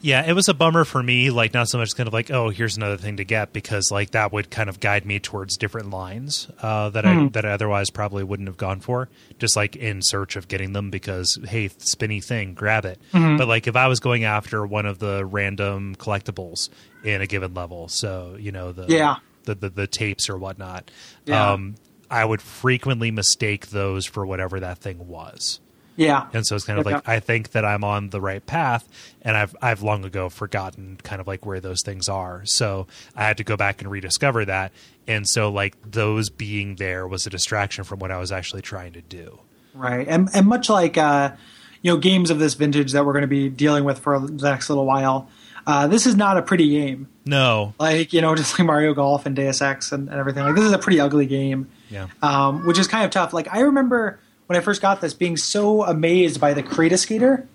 Yeah, 0.04 0.24
it 0.28 0.34
was 0.34 0.50
a 0.50 0.54
bummer 0.56 0.84
for 0.84 1.02
me. 1.04 1.30
Like, 1.30 1.54
not 1.54 1.70
so 1.70 1.78
much 1.78 1.96
kind 1.96 2.08
of 2.08 2.14
like, 2.14 2.32
oh, 2.32 2.50
here's 2.50 2.76
another 2.76 2.98
thing 2.98 3.18
to 3.18 3.24
get, 3.24 3.54
because 3.54 3.92
like 3.92 4.12
that 4.12 4.34
would 4.34 4.50
kind 4.50 4.68
of 4.68 4.80
guide 4.80 5.06
me 5.06 5.20
towards 5.20 5.58
different 5.58 5.92
lines 5.92 6.50
uh, 6.62 6.90
that 6.90 7.06
I 7.06 7.28
that 7.30 7.46
I 7.46 7.52
otherwise 7.52 7.90
probably 7.92 8.24
wouldn't 8.24 8.50
have 8.50 8.58
gone 8.58 8.80
for. 8.80 9.10
Just 9.40 9.56
like 9.56 9.76
in 9.76 10.02
search 10.02 10.36
of 10.36 10.48
getting 10.48 10.74
them, 10.74 10.90
because 10.90 11.38
hey, 11.48 11.70
spinny 11.78 12.20
thing, 12.20 12.54
grab 12.56 12.84
it. 12.86 13.00
But 13.14 13.48
like 13.48 13.68
if 13.68 13.76
I 13.76 13.88
was 13.88 14.00
going 14.00 14.24
after 14.24 14.66
one 14.66 14.86
of 14.88 15.00
the 15.00 15.24
random 15.26 15.96
collectibles 15.96 16.70
in 17.04 17.22
a 17.22 17.28
given 17.28 17.54
level, 17.54 17.88
so 17.88 18.36
you 18.40 18.52
know 18.52 18.72
the 18.72 18.88
Yeah. 18.90 19.18
the 19.44 19.56
the, 19.56 19.70
the 19.70 19.88
tapes 19.88 20.30
or 20.30 20.38
whatnot, 20.38 20.92
Yeah. 21.26 21.52
um, 21.54 21.76
I 22.10 22.26
would 22.26 22.42
frequently 22.42 23.10
mistake 23.10 23.68
those 23.68 24.06
for 24.06 24.26
whatever 24.26 24.60
that 24.60 24.80
thing 24.80 25.08
was. 25.08 25.61
Yeah, 25.98 26.28
And 26.34 26.48
so 26.48 26.56
it's 26.56 26.66
kind 26.66 26.80
of 26.80 26.86
Okay. 26.88 26.96
like 26.96 27.08
I 27.08 27.20
think 27.20 27.52
that 27.52 27.66
I'm 27.66 27.84
on 27.84 28.10
the 28.10 28.22
right 28.22 28.44
path, 28.46 28.88
and 29.22 29.36
I've 29.38 29.56
I've 29.62 29.82
long 29.84 30.06
ago 30.06 30.30
forgotten 30.30 30.98
kind 31.04 31.20
of 31.20 31.28
like 31.28 31.46
where 31.46 31.60
those 31.60 31.82
things 31.84 32.08
are. 32.10 32.42
So 32.46 32.88
I 33.16 33.24
had 33.24 33.38
to 33.38 33.44
go 33.44 33.58
back 33.58 33.82
and 33.82 33.92
rediscover 33.92 34.46
that. 34.46 34.72
And 35.08 35.28
so 35.28 35.52
like 35.52 35.76
those 35.90 36.30
being 36.30 36.76
there 36.76 37.06
was 37.08 37.28
a 37.28 37.30
distraction 37.30 37.84
from 37.84 38.00
what 38.00 38.10
I 38.12 38.18
was 38.20 38.32
actually 38.32 38.62
trying 38.62 38.94
to 38.94 39.02
do. 39.02 39.40
right. 39.74 40.08
And 40.08 40.30
and 40.34 40.48
much 40.48 40.70
like 40.70 40.98
uh, 40.98 41.32
you 41.82 41.92
know 41.92 41.98
games 41.98 42.30
of 42.30 42.40
this 42.40 42.54
vintage 42.54 42.94
that 42.94 43.06
we're 43.06 43.14
going 43.14 43.24
to 43.24 43.28
be 43.28 43.50
dealing 43.50 43.84
with 43.84 44.00
for 44.00 44.18
the 44.20 44.32
next 44.50 44.70
little 44.70 44.86
while, 44.86 45.28
uh, 45.68 45.88
this 45.88 46.06
is 46.08 46.16
not 46.16 46.38
a 46.38 46.42
pretty 46.42 46.70
game. 46.70 47.10
No, 47.26 47.74
Like 47.80 48.14
you 48.14 48.22
know, 48.22 48.34
just 48.42 48.58
like 48.58 48.66
Mario 48.66 48.94
Golf 48.94 49.26
and 49.26 49.36
Deus 49.36 49.62
Ex 49.62 49.92
and, 49.92 50.08
and 50.10 50.18
everything. 50.18 50.44
Like 50.46 50.56
this 50.56 50.66
is 50.66 50.72
a 50.72 50.80
pretty 50.80 51.00
ugly 51.02 51.26
game. 51.26 51.70
yeah, 51.90 52.08
um, 52.24 52.66
which 52.66 52.80
is 52.80 52.88
kind 52.88 53.04
of 53.04 53.12
tough. 53.12 53.34
Like 53.34 53.54
I 53.54 53.60
remember 53.62 54.20
when 54.48 54.58
I 54.58 54.62
first 54.62 54.82
got 54.82 55.02
this, 55.02 55.14
being 55.14 55.38
so 55.38 55.84
amazed 55.84 56.40
by 56.42 56.54
the 56.54 56.64
Create 56.64 56.92
a 56.92 56.98
Skater, 56.98 57.48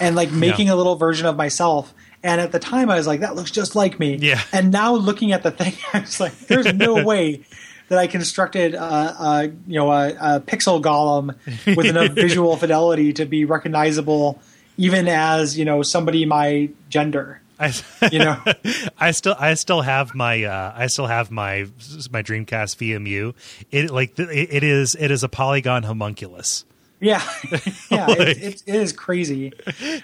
and 0.00 0.16
like 0.16 0.30
making 0.32 0.68
Yeah. 0.68 0.74
a 0.74 0.76
little 0.76 0.96
version 0.96 1.26
of 1.26 1.36
myself. 1.36 1.92
And 2.22 2.40
at 2.40 2.52
the 2.52 2.58
time, 2.58 2.90
I 2.90 2.96
was 2.96 3.06
like, 3.06 3.20
"That 3.20 3.34
looks 3.36 3.50
just 3.50 3.74
like 3.74 3.98
me." 3.98 4.16
Yeah. 4.16 4.40
And 4.52 4.70
now 4.70 4.94
looking 4.94 5.32
at 5.32 5.42
the 5.42 5.50
thing, 5.50 5.74
I 5.94 6.00
was 6.00 6.20
like, 6.20 6.38
"There's 6.46 6.72
no 6.74 7.04
way." 7.04 7.42
That 7.88 7.98
I 7.98 8.06
constructed, 8.06 8.76
uh, 8.76 9.14
uh, 9.18 9.48
you 9.66 9.74
know, 9.80 9.90
a, 9.90 10.10
a 10.10 10.40
pixel 10.40 10.80
golem 10.80 11.34
with 11.76 11.86
enough 11.86 12.12
visual 12.14 12.56
fidelity 12.56 13.12
to 13.14 13.24
be 13.24 13.44
recognizable, 13.44 14.40
even 14.76 15.08
as 15.08 15.58
you 15.58 15.64
know 15.64 15.82
somebody 15.82 16.24
my 16.24 16.70
gender. 16.88 17.40
I 17.60 17.72
You 18.10 18.18
know, 18.20 18.42
I 18.98 19.10
still 19.10 19.36
I 19.38 19.54
still 19.54 19.82
have 19.82 20.14
my 20.14 20.44
uh, 20.44 20.72
I 20.74 20.86
still 20.86 21.06
have 21.06 21.30
my 21.30 21.66
my 22.10 22.22
Dreamcast 22.22 22.76
VMU. 22.78 23.34
It 23.70 23.90
like 23.90 24.18
it 24.18 24.30
it 24.30 24.64
is 24.64 24.96
it 24.98 25.10
is 25.10 25.22
a 25.22 25.28
polygon 25.28 25.82
homunculus. 25.84 26.64
Yeah, 27.02 27.22
yeah, 27.90 28.06
Like- 28.06 28.18
it, 28.20 28.38
it, 28.42 28.62
it 28.66 28.74
is 28.74 28.92
crazy. 28.92 29.52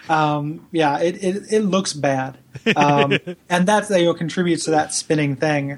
Um, 0.09 0.67
yeah, 0.73 0.99
it, 1.01 1.23
it 1.23 1.43
it 1.53 1.61
looks 1.61 1.93
bad, 1.93 2.39
um, 2.77 3.19
and 3.49 3.67
that's 3.67 3.91
you 3.91 4.05
know 4.05 4.15
contributes 4.15 4.65
to 4.67 4.71
that 4.73 4.93
spinning 4.95 5.37
thing. 5.37 5.73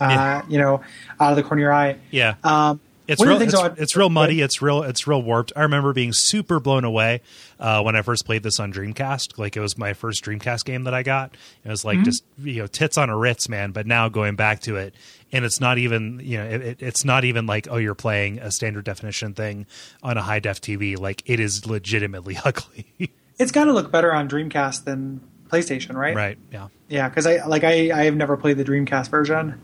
Uh, 0.00 0.08
Yeah. 0.08 0.42
You 0.48 0.58
know, 0.58 0.80
out 1.20 1.30
of 1.32 1.36
the 1.36 1.42
corner 1.42 1.60
of 1.60 1.64
your 1.64 1.72
eye. 1.72 1.96
Yeah. 2.10 2.34
Um, 2.42 2.80
It's 3.10 3.24
real. 3.24 3.40
It's, 3.42 3.54
I 3.54 3.66
it's 3.76 3.96
real 3.96 4.08
muddy. 4.10 4.40
It's 4.40 4.62
real. 4.62 4.82
It's 4.82 5.06
real 5.06 5.22
warped. 5.22 5.52
I 5.56 5.62
remember 5.62 5.92
being 5.92 6.12
super 6.14 6.60
blown 6.60 6.84
away 6.84 7.20
uh, 7.58 7.82
when 7.82 7.96
I 7.96 8.02
first 8.02 8.24
played 8.24 8.42
this 8.42 8.58
on 8.60 8.72
Dreamcast. 8.72 9.38
Like 9.38 9.56
it 9.56 9.60
was 9.60 9.76
my 9.76 9.92
first 9.92 10.24
Dreamcast 10.24 10.64
game 10.64 10.84
that 10.84 10.94
I 10.94 11.02
got. 11.02 11.36
It 11.64 11.68
was 11.68 11.80
Mm-hmm. 11.80 11.98
like 11.98 12.04
just 12.04 12.24
you 12.38 12.60
know 12.62 12.66
tits 12.66 12.96
on 12.96 13.10
a 13.10 13.16
Ritz, 13.16 13.48
man. 13.48 13.72
But 13.72 13.86
now 13.86 14.08
going 14.08 14.36
back 14.36 14.60
to 14.62 14.76
it, 14.76 14.94
and 15.32 15.44
it's 15.44 15.60
not 15.60 15.78
even 15.78 16.20
you 16.22 16.38
know 16.38 16.44
it, 16.46 16.60
it- 16.62 16.82
it's 16.82 17.04
not 17.04 17.24
even 17.24 17.46
like 17.46 17.66
oh 17.70 17.76
you're 17.76 17.94
playing 17.94 18.38
a 18.38 18.50
standard 18.50 18.84
definition 18.84 19.34
thing 19.34 19.66
on 20.02 20.16
a 20.16 20.22
high 20.22 20.38
def 20.40 20.60
TV. 20.60 20.98
Like 20.98 21.22
it 21.26 21.40
is 21.40 21.66
legitimately 21.66 22.38
ugly. 22.44 23.12
It's 23.38 23.52
got 23.52 23.64
to 23.64 23.72
look 23.72 23.90
better 23.90 24.12
on 24.12 24.28
Dreamcast 24.28 24.84
than 24.84 25.20
PlayStation, 25.48 25.94
right? 25.96 26.14
right. 26.14 26.38
Yeah. 26.52 26.68
Yeah, 26.88 27.08
because 27.08 27.26
I 27.26 27.44
like 27.46 27.64
I 27.64 27.90
I 27.90 28.04
have 28.04 28.14
never 28.14 28.36
played 28.36 28.56
the 28.58 28.64
Dreamcast 28.64 29.08
version 29.08 29.60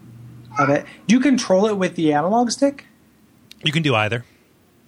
of 0.59 0.71
it. 0.71 0.87
Do 1.07 1.15
you 1.15 1.21
control 1.21 1.67
it 1.67 1.77
with 1.77 1.95
the 1.95 2.13
analog 2.15 2.51
stick? 2.51 2.86
You 3.67 3.73
can 3.73 3.83
do 3.83 3.95
either. 3.95 4.25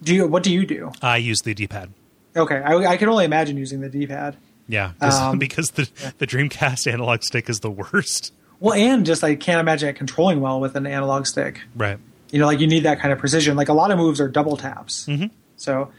Do 0.01 0.15
you? 0.15 0.27
What 0.27 0.43
do 0.43 0.51
you 0.53 0.65
do? 0.65 0.91
I 1.01 1.17
use 1.17 1.41
the 1.41 1.53
D 1.53 1.67
pad. 1.67 1.89
Okay, 2.35 2.55
I, 2.57 2.75
I 2.91 2.97
can 2.97 3.09
only 3.09 3.25
imagine 3.25 3.57
using 3.57 3.81
the 3.81 3.89
D-pad. 3.89 4.37
Yeah, 4.67 4.91
'cause- 4.99 5.19
Um, 5.19 5.39
because 5.45 5.71
the 5.71 5.89
the 6.19 6.27
Dreamcast 6.27 6.91
analog 6.91 7.23
stick 7.23 7.49
is 7.49 7.59
the 7.59 7.71
worst. 7.71 8.31
Well, 8.59 8.73
and 8.75 9.05
just 9.05 9.23
I 9.23 9.35
can't 9.35 9.59
imagine 9.59 9.89
it 9.89 9.95
controlling 9.95 10.39
well 10.41 10.59
with 10.59 10.75
an 10.75 10.85
analog 10.85 11.25
stick. 11.25 11.61
Right. 11.75 11.97
You 12.31 12.39
know, 12.39 12.45
like 12.45 12.59
you 12.59 12.67
need 12.67 12.83
that 12.83 12.99
kind 12.99 13.11
of 13.11 13.17
precision. 13.19 13.57
Like 13.57 13.67
a 13.69 13.73
lot 13.73 13.89
of 13.91 13.97
moves 13.97 14.21
are 14.21 14.27
double 14.29 14.57
taps. 14.57 15.05
Mm-hmm. 15.07 15.27
So, 15.57 15.91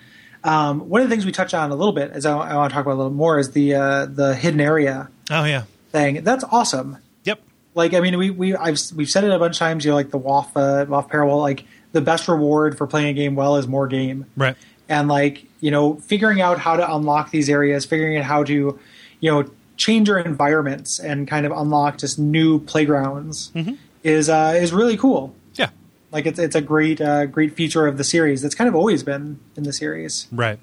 um, 0.45 0.89
one 0.89 1.03
of 1.03 1.09
the 1.09 1.13
things 1.15 1.27
we 1.27 1.33
touched 1.33 1.53
on 1.55 1.71
a 1.71 1.75
little 1.75 1.93
bit, 1.93 2.11
as 2.13 2.25
I, 2.25 2.33
I 2.39 2.55
want 2.57 2.71
to 2.71 2.75
talk 2.75 2.87
about 2.87 2.95
a 2.95 3.01
little 3.03 3.13
more, 3.13 3.39
is 3.39 3.51
the 3.51 3.75
uh, 3.75 4.07
the 4.07 4.35
hidden 4.35 4.61
area 4.61 5.09
Oh 5.31 5.45
yeah. 5.45 5.65
thing. 5.91 6.23
That's 6.23 6.45
awesome. 6.51 6.99
Yep. 7.25 7.41
Like, 7.75 7.93
I 7.93 8.01
mean, 8.01 8.17
we 8.19 8.31
we 8.31 8.55
I've 8.55 8.79
we've 8.95 9.11
said 9.11 9.25
it 9.25 9.31
a 9.33 9.39
bunch 9.39 9.57
of 9.57 9.59
times. 9.59 9.85
You 9.85 9.91
know, 9.91 9.97
like 9.97 10.11
the 10.11 10.19
WAF 10.21 10.47
uh, 10.55 10.87
WAF 10.87 11.09
parallel. 11.09 11.39
Like 11.39 11.65
the 11.93 12.01
best 12.01 12.29
reward 12.29 12.77
for 12.79 12.87
playing 12.87 13.09
a 13.09 13.13
game 13.13 13.35
well 13.35 13.57
is 13.57 13.67
more 13.67 13.87
game. 13.87 14.27
Right. 14.37 14.57
and 14.89 15.09
like 15.09 15.45
you 15.61 15.71
know 15.71 15.95
figuring 15.97 16.41
out 16.41 16.59
how 16.59 16.77
to 16.77 16.95
unlock 16.95 17.31
these 17.31 17.49
areas 17.51 17.85
figuring 17.85 18.17
out 18.17 18.25
how 18.25 18.45
to 18.45 18.79
you 19.21 19.31
know 19.31 19.49
change 19.77 20.09
your 20.09 20.19
environments 20.19 20.99
and 20.99 21.27
kind 21.29 21.47
of 21.47 21.53
unlock 21.53 21.99
just 21.99 22.19
new 22.19 22.59
playgrounds 22.61 23.53
is 24.03 24.29
uh, 24.29 24.53
is 24.57 24.73
really 24.73 24.97
cool 24.97 25.35
Yeah. 25.55 25.71
like 26.13 26.27
it's 26.27 26.39
it's 26.39 26.55
a 26.57 26.61
great 26.61 27.01
uh, 27.01 27.27
great 27.27 27.55
feature 27.55 27.87
of 27.87 27.97
the 27.99 28.05
series 28.05 28.43
that's 28.43 28.55
kind 28.55 28.69
of 28.69 28.75
always 28.75 29.03
been 29.03 29.39
in 29.57 29.63
the 29.65 29.73
series 29.73 30.27
Right. 30.33 30.59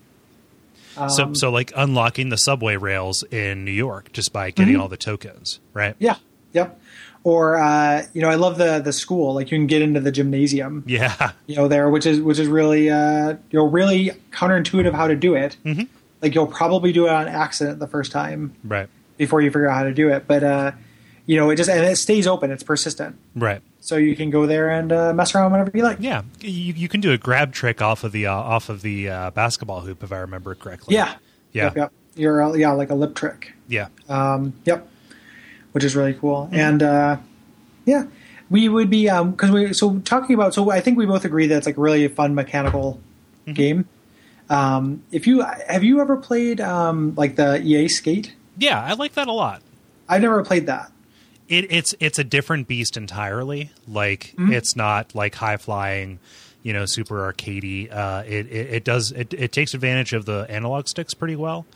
so, 1.10 1.24
Um, 1.26 1.36
so 1.36 1.50
like 1.52 1.72
unlocking 1.76 2.30
the 2.30 2.38
subway 2.38 2.76
rails 2.76 3.24
in 3.32 3.64
New 3.66 3.72
York 3.72 4.12
just 4.14 4.34
by 4.34 4.52
getting 4.52 4.74
Mm-hmm. 4.74 4.82
all 4.82 4.88
the 4.88 4.98
tokens, 4.98 5.60
right? 5.74 5.96
yeah 6.00 6.16
yep 6.54 6.80
or 7.28 7.58
uh, 7.58 8.06
you 8.14 8.22
know 8.22 8.30
i 8.30 8.36
love 8.36 8.58
the 8.58 8.80
the 8.80 8.94
school 8.94 9.34
like 9.34 9.52
you 9.52 9.58
can 9.58 9.68
get 9.68 9.82
into 9.82 10.00
the 10.00 10.12
gymnasium 10.12 10.84
Yeah. 10.88 11.32
you 11.46 11.56
know 11.58 11.68
there 11.68 11.90
which 11.90 12.06
is 12.06 12.22
which 12.22 12.40
is 12.40 12.48
really 12.48 12.90
uh 12.90 13.30
you 13.52 13.60
know 13.60 13.66
really 13.66 14.12
counterintuitive 14.32 14.94
how 14.94 15.08
to 15.08 15.16
do 15.16 15.36
it 15.36 15.58
Mm-hmm. 15.66 15.84
like 16.22 16.34
you'll 16.36 16.48
probably 16.62 16.92
do 16.94 17.06
it 17.08 17.12
on 17.12 17.28
accident 17.28 17.80
the 17.80 17.88
first 17.88 18.12
time 18.12 18.56
Right. 18.64 18.88
before 19.18 19.42
you 19.42 19.50
figure 19.50 19.68
out 19.70 19.76
how 19.78 19.84
to 19.84 19.94
do 19.94 20.10
it. 20.10 20.26
But 20.28 20.44
uh, 20.44 20.72
you 21.26 21.36
know, 21.36 21.50
it 21.50 21.58
just 21.58 21.70
and 21.70 21.84
it 21.84 21.98
stays 21.98 22.26
open. 22.26 22.52
It's 22.52 22.64
persistent, 22.64 23.18
Right. 23.36 23.62
so 23.82 23.98
you 23.98 24.16
can 24.16 24.30
go 24.30 24.46
there 24.48 24.70
and 24.70 24.94
uh, 24.94 25.12
mess 25.14 25.36
around 25.36 25.52
whenever 25.52 25.72
you 25.76 25.84
like. 25.84 25.98
Yeah. 26.00 26.22
You, 26.40 26.74
you 26.74 26.88
can 26.88 27.02
do 27.02 27.12
a 27.12 27.18
grab 27.18 27.52
trick 27.52 27.82
off 27.82 28.06
of 28.06 28.14
the 28.14 28.28
uh, 28.28 28.34
off 28.34 28.70
of 28.70 28.82
the 28.82 29.10
uh, 29.10 29.32
basketball 29.32 29.82
hoop 29.82 30.04
if 30.04 30.12
I 30.14 30.20
remember 30.20 30.56
correctly. 30.56 30.96
Yeah, 30.96 31.16
Yeah. 31.52 31.66
Yep, 31.66 31.76
yep. 31.76 31.92
You're 32.16 32.42
uh, 32.42 32.54
yeah, 32.54 32.72
like 32.72 32.90
a 32.92 32.96
lip 32.96 33.14
trick. 33.16 33.52
Yeah. 33.68 33.88
Um, 34.08 34.54
yep, 34.64 34.88
which 35.78 35.84
is 35.84 35.96
really 35.96 36.16
cool. 36.16 36.46
Mm-hmm. 36.48 36.56
And 36.56 36.82
uh, 36.82 37.18
yeah, 37.86 38.06
we 38.50 38.68
would 38.68 38.90
be 38.90 39.04
because 39.06 39.52
we 39.52 39.74
so 39.74 40.00
talking 40.00 40.34
about. 40.34 40.56
So 40.56 40.72
I 40.72 40.82
think 40.82 40.98
we 40.98 41.06
both 41.06 41.24
agree 41.24 41.46
that 41.46 41.56
it's 41.56 41.68
like 41.68 41.78
really 41.78 42.04
a 42.04 42.10
fun 42.10 42.34
mechanical 42.34 43.00
Mm-hmm. 43.46 43.54
game. 43.54 43.86
Um, 44.50 45.04
if 45.12 45.28
you 45.28 45.42
have 45.42 45.84
you 45.84 46.02
ever 46.02 46.18
played 46.18 46.60
um, 46.60 47.14
like 47.16 47.36
the 47.36 47.62
EA 47.62 47.88
Skate? 47.90 48.34
Yeah. 48.58 48.84
I 48.84 48.94
like 48.94 49.14
that 49.14 49.28
a 49.28 49.32
lot. 49.32 49.62
I've 50.10 50.24
never 50.24 50.44
played 50.44 50.66
that. 50.66 50.92
It, 51.48 51.72
it's 51.72 51.94
it's 52.00 52.18
a 52.18 52.24
different 52.24 52.68
beast 52.68 52.98
entirely. 52.98 53.70
Like 53.88 54.34
Mm-hmm. 54.36 54.52
it's 54.54 54.76
not 54.76 55.14
like 55.14 55.36
high 55.36 55.58
flying, 55.58 56.18
you 56.64 56.74
know, 56.74 56.86
super 56.88 57.32
arcadey. 57.32 57.94
Uh, 57.94 58.24
it, 58.26 58.48
it 58.48 58.74
it 58.78 58.84
does 58.84 59.12
it, 59.12 59.32
it 59.36 59.52
takes 59.52 59.76
advantage 59.76 60.14
of 60.14 60.26
the 60.26 60.48
analog 60.50 60.88
sticks 60.88 61.14
pretty 61.14 61.36
well. 61.36 61.68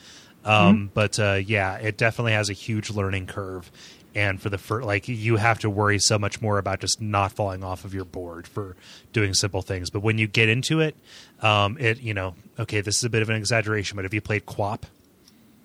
Um, 0.43 0.75
Mm-hmm. 0.75 0.85
But 0.93 1.19
uh, 1.19 1.33
yeah, 1.45 1.75
it 1.77 1.97
definitely 1.97 2.33
has 2.33 2.49
a 2.49 2.53
huge 2.53 2.89
learning 2.89 3.27
curve. 3.27 3.71
And 4.13 4.41
for 4.41 4.49
the 4.49 4.57
first, 4.57 4.85
like 4.85 5.07
you 5.07 5.37
have 5.37 5.59
to 5.59 5.69
worry 5.69 5.97
so 5.99 6.19
much 6.19 6.41
more 6.41 6.57
about 6.57 6.81
just 6.81 6.99
not 6.99 7.31
falling 7.31 7.63
off 7.63 7.85
of 7.85 7.93
your 7.93 8.03
board 8.03 8.45
for 8.45 8.75
doing 9.13 9.33
simple 9.33 9.61
things. 9.61 9.89
But 9.89 10.01
when 10.01 10.17
you 10.17 10.27
get 10.27 10.49
into 10.49 10.81
it, 10.81 10.97
um, 11.41 11.77
it 11.79 12.01
you 12.01 12.13
know, 12.13 12.35
okay, 12.59 12.81
this 12.81 12.97
is 12.97 13.03
a 13.05 13.09
bit 13.09 13.21
of 13.21 13.29
an 13.29 13.37
exaggeration, 13.37 13.95
but 13.95 14.03
if 14.03 14.13
you 14.13 14.19
played 14.19 14.45
QWOP, 14.45 14.83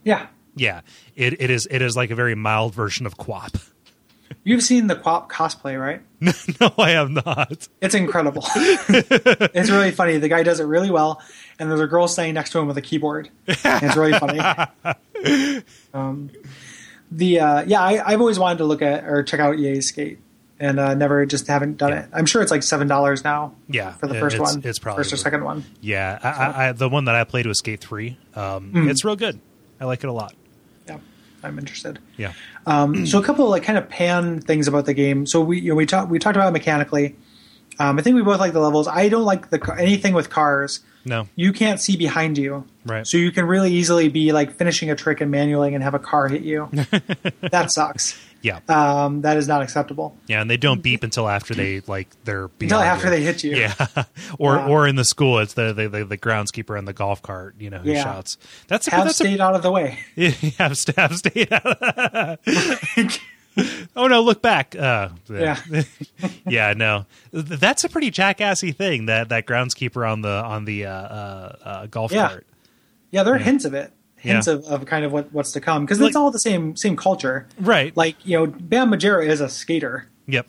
Yeah, 0.05 0.29
yeah, 0.55 0.83
it, 1.17 1.41
it 1.41 1.51
is 1.51 1.67
it 1.71 1.83
is 1.83 1.97
like 1.97 2.11
a 2.11 2.15
very 2.15 2.37
mild 2.37 2.73
version 2.73 3.05
of 3.07 3.17
QWOP. 3.17 3.71
you've 4.45 4.63
seen 4.63 4.87
the 4.87 4.97
QWOP 4.97 5.29
cosplay, 5.29 5.81
right? 5.81 6.01
no, 6.61 6.73
I 6.79 6.91
have 6.91 7.11
not. 7.11 7.69
It's 7.81 7.95
incredible. 7.95 8.43
it's 8.57 9.71
really 9.71 9.91
funny. 9.91 10.19
The 10.19 10.29
guy 10.29 10.43
does 10.43 10.61
it 10.61 10.65
really 10.65 10.91
well, 10.91 11.21
and 11.59 11.71
there's 11.71 11.81
a 11.81 11.87
girl 11.87 12.09
standing 12.09 12.35
next 12.35 12.51
to 12.51 12.59
him 12.59 12.67
with 12.67 12.77
a 12.79 12.83
keyboard. 12.83 13.29
It's 13.47 13.97
really 13.97 14.19
funny. 14.19 14.41
um, 15.95 16.31
the 17.11 17.41
uh, 17.41 17.65
yeah, 17.67 17.81
I, 17.83 18.13
I've 18.13 18.21
always 18.21 18.39
wanted 18.39 18.59
to 18.59 18.65
look 18.65 18.83
at 18.83 19.05
or 19.05 19.23
check 19.23 19.41
out 19.41 19.59
EA 19.59 19.81
Skate, 19.81 20.19
and 20.59 20.81
uh, 20.81 20.95
never 20.95 21.27
just 21.27 21.47
haven't 21.47 21.77
done 21.77 21.93
it. 21.93 22.09
I'm 22.13 22.27
sure 22.27 22.43
it's 22.43 22.51
like 22.51 22.63
seven 22.63 22.89
dollars 22.89 23.23
now. 23.25 23.55
Yeah, 23.69 23.93
for 23.93 24.07
the 24.07 24.15
first 24.15 24.37
it's- 24.37 24.55
one. 24.55 24.63
it's 24.65 24.79
probably 24.79 25.05
first 25.05 25.13
or 25.13 25.17
second 25.17 25.45
one. 25.45 25.65
Yeah, 25.81 26.19
I, 26.23 26.69
I, 26.69 26.73
the 26.73 26.89
one 26.89 27.05
that 27.05 27.15
I 27.15 27.25
played 27.25 27.47
was 27.47 27.59
Skate 27.59 27.81
Three. 27.81 28.19
Um, 28.35 28.71
Hmm. 28.73 28.89
It's 28.89 29.05
real 29.05 29.17
good. 29.17 29.39
I 29.81 29.85
like 29.85 30.03
it 30.03 30.09
a 30.09 30.13
lot. 30.13 30.35
I'm 31.47 31.59
interested. 31.59 31.99
Yeah, 32.17 32.33
Um, 32.67 33.07
so 33.07 33.19
a 33.19 33.23
couple 33.25 33.45
of 33.45 33.51
like 33.51 33.63
kind 33.63 33.79
of 33.79 33.89
pan 33.89 34.41
things 34.41 34.69
about 34.69 34.87
the 34.87 34.95
game. 34.95 35.27
So 35.27 35.41
we 35.41 35.61
you 35.61 35.71
know, 35.71 35.75
we 35.75 35.87
talked 35.87 36.11
we 36.11 36.19
talked 36.19 36.37
about 36.37 36.49
it 36.49 36.53
mechanically. 36.53 37.17
Um, 37.79 37.99
I 37.99 38.03
think 38.03 38.17
we 38.17 38.23
both 38.23 38.41
like 38.41 38.53
the 38.53 38.61
levels. 38.61 38.89
I 38.89 39.09
don't 39.09 39.25
like 39.25 39.51
the 39.51 39.77
anything 39.79 40.15
with 40.15 40.31
cars. 40.31 40.81
no, 41.05 41.29
you 41.37 41.53
can't 41.53 41.81
see 41.81 41.97
behind 41.97 42.39
you. 42.39 42.65
Right. 42.85 43.07
So 43.07 43.19
you 43.19 43.31
can 43.31 43.47
really 43.47 43.73
easily 43.73 44.09
be 44.09 44.33
like 44.33 44.57
finishing 44.57 44.91
a 44.91 44.97
trick 44.97 45.21
and 45.21 45.33
manualing 45.33 45.75
and 45.75 45.83
have 45.83 45.95
a 45.95 45.99
car 45.99 46.29
hit 46.29 46.43
you. 46.43 46.69
that 47.41 47.71
sucks. 47.71 48.19
Yeah, 48.47 48.61
Um, 48.69 49.23
that 49.23 49.37
is 49.37 49.49
not 49.49 49.61
acceptable. 49.63 50.17
yeah, 50.29 50.41
and 50.41 50.49
they 50.49 50.57
don't 50.57 50.83
beep 50.83 51.03
until 51.03 51.29
after 51.29 51.53
they 51.55 51.81
like 51.87 52.09
they're 52.25 52.49
beyond 52.49 52.73
Until 52.73 52.81
after 52.81 53.07
you. 53.07 53.11
they 53.11 53.23
hit 53.23 53.43
you. 53.45 53.57
Yeah, 53.57 53.75
or 54.39 54.57
Wow. 54.57 54.69
or 54.69 54.87
in 54.87 54.97
the 54.97 55.05
school, 55.05 55.39
it's 55.41 55.55
the 55.55 55.73
the, 55.73 55.89
the 55.89 56.05
the 56.05 56.19
groundskeeper 56.19 56.79
on 56.79 56.85
the 56.85 56.93
golf 56.93 57.21
cart, 57.23 57.55
you 57.59 57.71
know, 57.71 57.79
who 57.79 57.91
Yeah. 57.91 58.05
shouts. 58.05 58.39
That's 58.69 58.87
Have 58.89 59.05
that's 59.05 59.17
stayed 59.17 59.41
out 59.41 59.55
of 59.55 59.63
the 59.63 59.73
way. 59.73 59.99
a 60.17 60.31
have, 60.59 60.77
st- 60.77 60.97
have 60.97 61.17
stayed. 61.17 61.49
oh 63.97 64.07
no, 64.07 64.21
look 64.23 64.43
back. 64.43 64.77
Uh, 64.77 65.09
Yeah. 65.31 65.59
yeah, 66.47 66.75
no, 66.77 67.07
that's 67.33 67.85
a 67.85 67.89
pretty 67.89 68.11
jackassy 68.11 68.73
thing. 68.75 69.07
That 69.07 69.31
that 69.31 69.47
groundskeeper 69.47 70.09
on 70.11 70.21
the 70.23 70.29
on 70.45 70.65
the 70.67 70.87
uh, 70.87 70.91
uh, 70.93 71.57
uh, 71.65 71.87
golf 71.87 72.13
Yeah. 72.13 72.29
cart. 72.29 72.47
Yeah, 73.11 73.23
there 73.23 73.35
are 73.35 73.39
hints 73.39 73.65
of 73.65 73.73
it. 73.75 73.93
Hints 74.19 74.47
Yeah. 74.47 74.55
of, 74.55 74.65
of 74.65 74.87
kind 74.87 75.05
of 75.05 75.13
what, 75.13 75.33
what's 75.33 75.53
to 75.53 75.61
come 75.61 75.85
because 75.85 76.01
Like- 76.01 76.09
it's 76.09 76.17
all 76.17 76.31
the 76.31 76.39
same 76.39 76.75
same 76.77 76.97
culture. 76.97 77.47
Right. 77.61 77.97
Like 77.97 78.17
you 78.25 78.39
know, 78.39 78.47
Bam 78.47 78.91
Margera 78.93 79.27
is 79.27 79.41
a 79.41 79.49
skater. 79.49 80.09
Yep. 80.27 80.47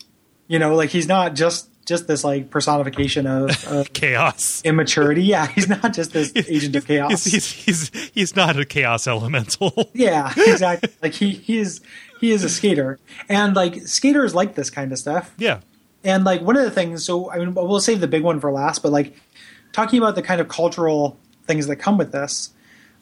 You 0.48 0.60
know, 0.60 0.76
like 0.76 0.90
he's 0.90 1.08
not 1.08 1.36
just 1.36 1.70
just 1.86 2.08
this 2.08 2.24
like 2.24 2.50
personification 2.50 3.26
of, 3.28 3.66
of 3.72 3.94
Chaos. 3.94 4.62
immaturity. 4.66 5.24
Yeah, 5.24 5.48
he's 5.48 5.70
not 5.70 5.94
just 5.94 6.12
this 6.12 6.34
agent 6.36 6.76
of 6.76 6.86
chaos. 6.86 7.24
He's, 7.24 7.46
he's 7.52 7.90
he's 7.90 8.10
he's 8.14 8.36
not 8.36 8.60
a 8.60 8.66
chaos 8.66 9.08
elemental. 9.08 9.90
Yeah, 9.94 10.34
exactly. 10.38 10.90
like 11.02 11.14
he 11.14 11.32
he 11.32 11.58
is 11.60 11.80
he 12.20 12.32
is 12.32 12.44
a 12.44 12.50
skater, 12.50 13.00
and 13.30 13.56
like 13.56 13.88
skaters 13.88 14.34
like 14.36 14.56
this 14.56 14.70
kind 14.70 14.92
of 14.92 14.98
stuff. 14.98 15.34
yeah. 15.38 15.60
And 16.04 16.24
like 16.24 16.42
one 16.42 16.56
of 16.56 16.64
the 16.64 16.72
things, 16.72 17.04
so 17.06 17.30
I 17.32 17.38
mean, 17.40 17.54
we'll 17.54 17.80
save 17.82 18.00
the 18.00 18.08
big 18.08 18.24
one 18.24 18.40
for 18.40 18.52
last, 18.52 18.82
but 18.82 18.92
like 18.92 19.14
talking 19.74 19.98
about 20.00 20.16
the 20.16 20.22
kind 20.22 20.40
of 20.40 20.48
cultural 20.48 21.18
things 21.46 21.68
that 21.68 21.76
come 21.78 21.98
with 21.98 22.12
this 22.14 22.52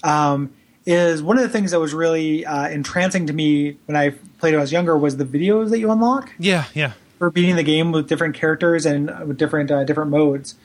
um, 0.05 0.51
is 0.85 1.21
one 1.23 1.37
of 1.37 1.43
the 1.43 1.49
things 1.49 1.71
that 1.71 1.79
was 1.79 1.93
really 1.93 2.45
uh, 2.45 2.67
entrancing 2.69 3.27
to 3.27 3.33
me 3.33 3.77
when 3.85 3.95
I 3.95 4.11
played 4.39 4.51
when 4.53 4.59
I 4.59 4.61
was 4.61 4.71
younger 4.71 4.97
was 4.97 5.17
the 5.17 5.25
videos 5.25 5.69
that 5.71 5.79
you 5.79 5.91
unlock 5.91 6.31
Yeah. 6.37 6.65
Yeah. 6.73 6.93
for 7.17 7.31
beating 7.31 7.55
the 7.55 7.63
game 7.63 7.91
with 7.91 8.07
different 8.07 8.35
characters 8.35 8.85
and 8.85 9.07
with 9.27 9.37
different 9.37 9.71
uh, 9.71 9.83
different 9.83 10.11
modes. 10.11 10.55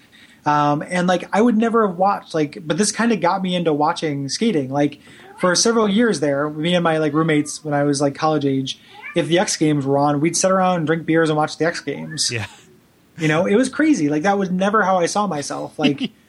Um, 0.46 0.82
and 0.86 1.06
like 1.06 1.28
I 1.32 1.40
would 1.42 1.56
never 1.56 1.86
have 1.86 1.96
watched 1.96 2.34
like, 2.34 2.58
but 2.66 2.76
this 2.78 2.92
kind 2.92 3.12
of 3.12 3.20
got 3.20 3.42
me 3.42 3.54
into 3.54 3.72
watching 3.72 4.28
skating. 4.28 4.70
Like 4.70 5.00
for 5.38 5.54
several 5.54 5.88
years 5.88 6.20
there, 6.20 6.48
me 6.50 6.74
and 6.74 6.84
my 6.84 6.98
like 6.98 7.12
roommates 7.12 7.64
when 7.64 7.72
I 7.74 7.82
was 7.84 8.00
like 8.00 8.14
college 8.14 8.44
age, 8.44 8.78
if 9.14 9.26
the 9.26 9.38
X 9.38 9.56
Games 9.56 9.86
were 9.86 9.98
on, 9.98 10.20
we'd 10.20 10.36
sit 10.36 10.50
around 10.50 10.78
and 10.78 10.86
drink 10.86 11.06
beers 11.06 11.28
and 11.30 11.36
watch 11.36 11.56
the 11.56 11.64
X 11.66 11.80
Games. 11.80 12.30
Yeah. 12.30 12.46
You 13.18 13.28
know, 13.28 13.44
it 13.46 13.54
was 13.56 13.68
crazy. 13.68 14.08
Like 14.08 14.22
that 14.22 14.38
was 14.38 14.50
never 14.50 14.82
how 14.82 14.98
I 14.98 15.06
saw 15.06 15.26
myself. 15.26 15.78
Like, 15.78 16.10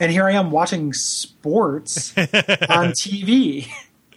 and 0.00 0.10
here 0.10 0.24
I 0.24 0.32
am 0.32 0.50
watching 0.50 0.92
sports 0.92 2.16
on 2.18 2.92
TV. 2.92 3.68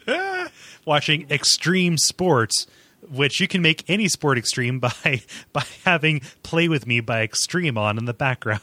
watching 0.86 1.30
extreme 1.30 1.98
sports, 1.98 2.66
which 3.10 3.40
you 3.40 3.48
can 3.48 3.62
make 3.62 3.84
any 3.90 4.08
sport 4.08 4.38
extreme 4.38 4.80
by 4.80 5.22
by 5.54 5.66
having 5.86 6.22
"Play 6.42 6.68
with 6.70 6.88
Me" 6.88 7.02
by 7.02 7.22
Extreme 7.22 7.78
on 7.78 7.98
in 7.98 8.06
the 8.06 8.14
background. 8.14 8.62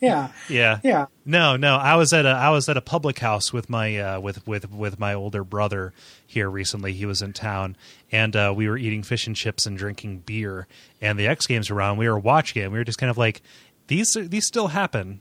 yeah, 0.00 0.32
yeah, 0.48 0.80
yeah. 0.84 1.06
No, 1.24 1.56
no. 1.56 1.76
I 1.76 1.96
was 1.96 2.12
at 2.12 2.26
a 2.26 2.30
I 2.30 2.50
was 2.50 2.68
at 2.68 2.76
a 2.76 2.82
public 2.82 3.18
house 3.18 3.52
with 3.52 3.70
my 3.70 3.96
uh, 3.98 4.20
with 4.20 4.46
with 4.46 4.70
with 4.70 4.98
my 4.98 5.14
older 5.14 5.44
brother 5.44 5.94
here 6.26 6.50
recently. 6.50 6.92
He 6.92 7.06
was 7.06 7.22
in 7.22 7.32
town, 7.32 7.76
and 8.12 8.36
uh, 8.36 8.52
we 8.54 8.68
were 8.68 8.76
eating 8.76 9.02
fish 9.02 9.26
and 9.26 9.34
chips 9.34 9.64
and 9.64 9.78
drinking 9.78 10.18
beer. 10.26 10.66
And 11.00 11.18
the 11.18 11.26
X 11.26 11.46
Games 11.46 11.70
were 11.70 11.80
on. 11.80 11.96
We 11.96 12.08
were 12.08 12.18
watching 12.18 12.60
it. 12.62 12.66
And 12.66 12.72
we 12.72 12.78
were 12.78 12.84
just 12.84 12.98
kind 12.98 13.10
of 13.10 13.18
like, 13.18 13.42
these 13.86 14.14
these 14.14 14.46
still 14.46 14.68
happen. 14.68 15.20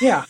Yeah. 0.00 0.24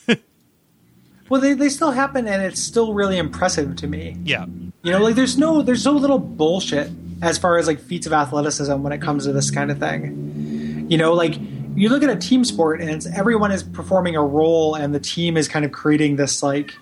well, 1.29 1.41
they, 1.41 1.53
they 1.55 1.69
still 1.69 1.91
happen, 1.91 2.27
and 2.27 2.43
it's 2.43 2.63
still 2.63 2.95
really 2.95 3.19
impressive 3.19 3.77
to 3.77 3.87
me. 3.87 4.17
Yeah, 4.25 4.47
You 4.83 4.93
know, 4.93 5.03
like 5.03 5.15
there's 5.15 5.37
no 5.39 5.63
there's 5.63 5.83
so 5.83 5.93
little 5.93 6.19
bullshit 6.19 6.91
as 7.21 7.37
far 7.39 7.59
as 7.59 7.67
like 7.67 7.81
feats 7.81 8.07
of 8.07 8.13
athleticism 8.13 8.75
when 8.83 8.93
it 8.93 9.03
comes 9.03 9.25
to 9.25 9.33
this 9.33 9.51
kind 9.51 9.71
of 9.71 9.79
thing. 9.79 10.87
You 10.89 10.97
know, 10.97 11.13
like 11.13 11.35
you 11.75 11.89
look 11.91 12.03
at 12.03 12.11
a 12.11 12.17
team 12.17 12.45
sport 12.45 12.81
and 12.81 12.89
it's 12.89 13.07
everyone 13.07 13.53
is 13.53 13.63
performing 13.63 14.17
a 14.17 14.23
role 14.25 14.75
and 14.75 14.95
the 14.95 15.01
team 15.01 15.37
is 15.37 15.49
kind 15.49 15.65
of 15.65 15.73
creating 15.73 16.17
this 16.17 16.43
like 16.43 16.75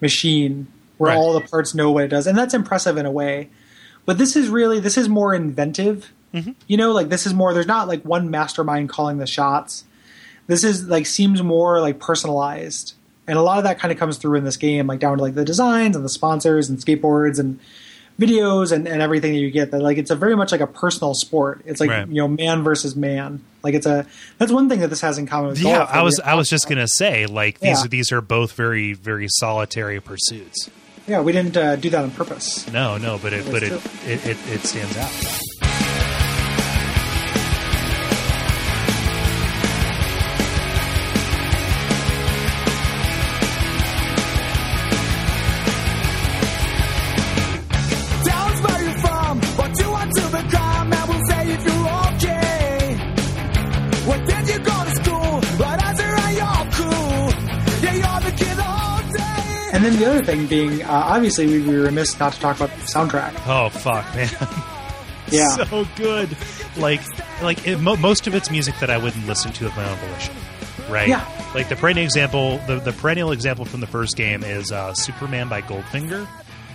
machine 0.00 0.66
where 0.98 1.10
Right. 1.10 1.16
all 1.18 1.32
the 1.32 1.40
parts 1.40 1.74
know 1.74 1.90
what 1.90 2.04
it 2.04 2.08
does. 2.08 2.26
And 2.26 2.36
that's 2.36 2.54
impressive 2.54 2.96
in 2.96 3.06
a 3.06 3.10
way. 3.10 3.50
But 4.04 4.18
this 4.18 4.34
is 4.36 4.48
really 4.48 4.80
this 4.80 4.96
is 4.98 5.08
more 5.08 5.34
inventive. 5.34 6.12
Mm-hmm. 6.34 6.52
You 6.66 6.76
know, 6.76 6.92
like 6.92 7.08
this 7.08 7.26
is 7.26 7.34
more 7.34 7.54
there's 7.54 7.66
not 7.66 7.86
like 7.88 8.02
one 8.04 8.30
mastermind 8.30 8.88
calling 8.88 9.18
the 9.18 9.26
shots. 9.26 9.84
This 10.46 10.64
is 10.64 10.88
like 10.88 11.06
seems 11.06 11.42
more 11.42 11.80
like 11.80 11.98
personalized. 11.98 12.94
And 13.28 13.38
a 13.38 13.42
lot 13.42 13.58
of 13.58 13.64
that 13.64 13.78
kind 13.78 13.92
of 13.92 13.98
comes 13.98 14.18
through 14.18 14.36
in 14.38 14.44
this 14.44 14.56
game, 14.56 14.86
like 14.88 14.98
down 15.00 15.16
to 15.18 15.22
like 15.22 15.34
the 15.34 15.44
designs 15.44 15.94
and 15.94 16.04
the 16.04 16.08
sponsors 16.08 16.68
and 16.68 16.78
skateboards 16.78 17.38
and 17.38 17.60
videos 18.20 18.72
and, 18.72 18.86
and 18.86 19.00
everything 19.00 19.32
that 19.32 19.38
you 19.38 19.50
get 19.50 19.70
that 19.70 19.80
like 19.80 19.96
it's 19.96 20.10
a 20.10 20.14
very 20.14 20.36
much 20.36 20.52
like 20.52 20.60
a 20.60 20.66
personal 20.66 21.14
sport 21.14 21.62
it's 21.64 21.80
like 21.80 21.88
Right. 21.88 22.06
you 22.06 22.16
know 22.16 22.28
man 22.28 22.62
versus 22.62 22.94
man 22.94 23.42
like 23.62 23.72
it's 23.74 23.86
a 23.86 24.06
that's 24.36 24.52
one 24.52 24.68
thing 24.68 24.80
that 24.80 24.88
this 24.90 25.00
has 25.00 25.16
in 25.16 25.26
common 25.26 25.48
with 25.50 25.60
yeah. 25.60 25.78
golf 25.78 25.90
I 25.90 26.02
was 26.02 26.20
I 26.20 26.34
was 26.34 26.48
just 26.50 26.68
gonna 26.68 26.86
say 26.86 27.24
like 27.24 27.58
these 27.60 27.80
Yeah. 27.80 27.88
these 27.88 28.12
are 28.12 28.20
both 28.20 28.52
very 28.52 28.92
very 28.92 29.28
solitary 29.30 29.98
pursuits. 29.98 30.68
yeah 31.08 31.22
we 31.22 31.32
didn't 31.32 31.56
uh, 31.56 31.76
do 31.76 31.88
that 31.88 32.04
on 32.04 32.10
purpose 32.10 32.70
No, 32.70 32.98
no, 32.98 33.18
but 33.18 33.32
it 33.32 33.50
but 33.50 33.62
it, 33.62 33.72
it 34.06 34.26
it 34.26 34.36
it 34.50 34.60
stands 34.60 34.96
out. 34.98 35.10
And 59.84 59.92
then 59.92 59.98
the 60.00 60.06
other 60.08 60.24
thing 60.24 60.46
being 60.46 60.82
uh, 60.84 60.88
obviously 60.90 61.46
we'd 61.46 61.64
be 61.64 61.74
remiss 61.74 62.16
not 62.20 62.32
to 62.32 62.38
talk 62.40 62.54
about 62.56 62.70
the 62.70 62.82
soundtrack 62.84 63.32
Oh 63.46 63.68
fuck, 63.68 64.04
man. 64.14 64.28
yeah 65.30 65.48
so 65.64 65.84
good. 65.96 66.36
Like, 66.76 67.00
like 67.42 67.66
it, 67.66 67.78
mo- 67.80 67.96
most 67.96 68.26
of 68.28 68.34
it's 68.34 68.48
music 68.50 68.78
that 68.80 68.90
I 68.90 68.98
wouldn't 68.98 69.26
listen 69.26 69.52
to 69.54 69.66
of 69.66 69.74
my 69.76 69.88
own 69.90 69.96
volition, 69.98 70.34
right? 70.88 71.08
Yeah. 71.08 71.50
Like 71.54 71.68
the 71.68 71.74
perennial 71.76 72.04
example, 72.04 72.58
the, 72.66 72.76
the 72.76 72.92
perennial 72.92 73.32
example 73.32 73.64
from 73.64 73.80
the 73.80 73.86
first 73.88 74.16
game 74.16 74.44
is 74.44 74.70
uh, 74.70 74.94
Superman 74.94 75.48
by 75.48 75.62
Goldfinger. 75.62 76.28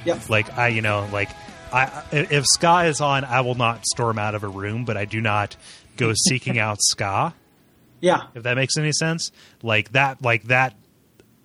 yep 0.06 0.30
Like 0.30 0.58
I, 0.58 0.68
you 0.68 0.82
know, 0.82 1.08
like 1.14 1.30
I, 1.72 2.04
if 2.12 2.46
ska 2.46 2.82
is 2.88 3.00
on, 3.00 3.24
I 3.24 3.42
will 3.42 3.56
not 3.56 3.86
storm 3.86 4.20
out 4.20 4.36
of 4.36 4.44
a 4.44 4.50
room, 4.50 4.84
but 4.86 4.98
I 4.98 5.06
do 5.06 5.22
not 5.22 5.56
go 5.96 6.12
seeking 6.28 6.60
out 6.68 6.78
ska. 6.82 7.34
yeah 8.02 8.24
If 8.36 8.44
that 8.44 8.56
makes 8.56 8.76
any 8.78 8.92
sense, 8.92 9.32
like 9.64 9.94
that, 9.94 10.22
like 10.22 10.44
that. 10.46 10.74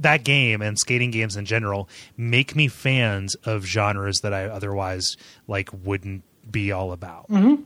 That 0.03 0.25
game 0.25 0.63
and 0.63 0.79
skating 0.79 1.11
games 1.11 1.37
in 1.37 1.45
general 1.45 1.89
make 2.17 2.55
me 2.55 2.69
fans 2.69 3.35
of 3.45 3.65
genres 3.65 4.21
that 4.21 4.33
I 4.33 4.45
otherwise 4.47 5.17
like 5.49 5.71
wouldn't 5.73 6.23
be 6.51 6.73
all 6.73 6.93
about 6.93 7.29
Mm-hmm. 7.29 7.63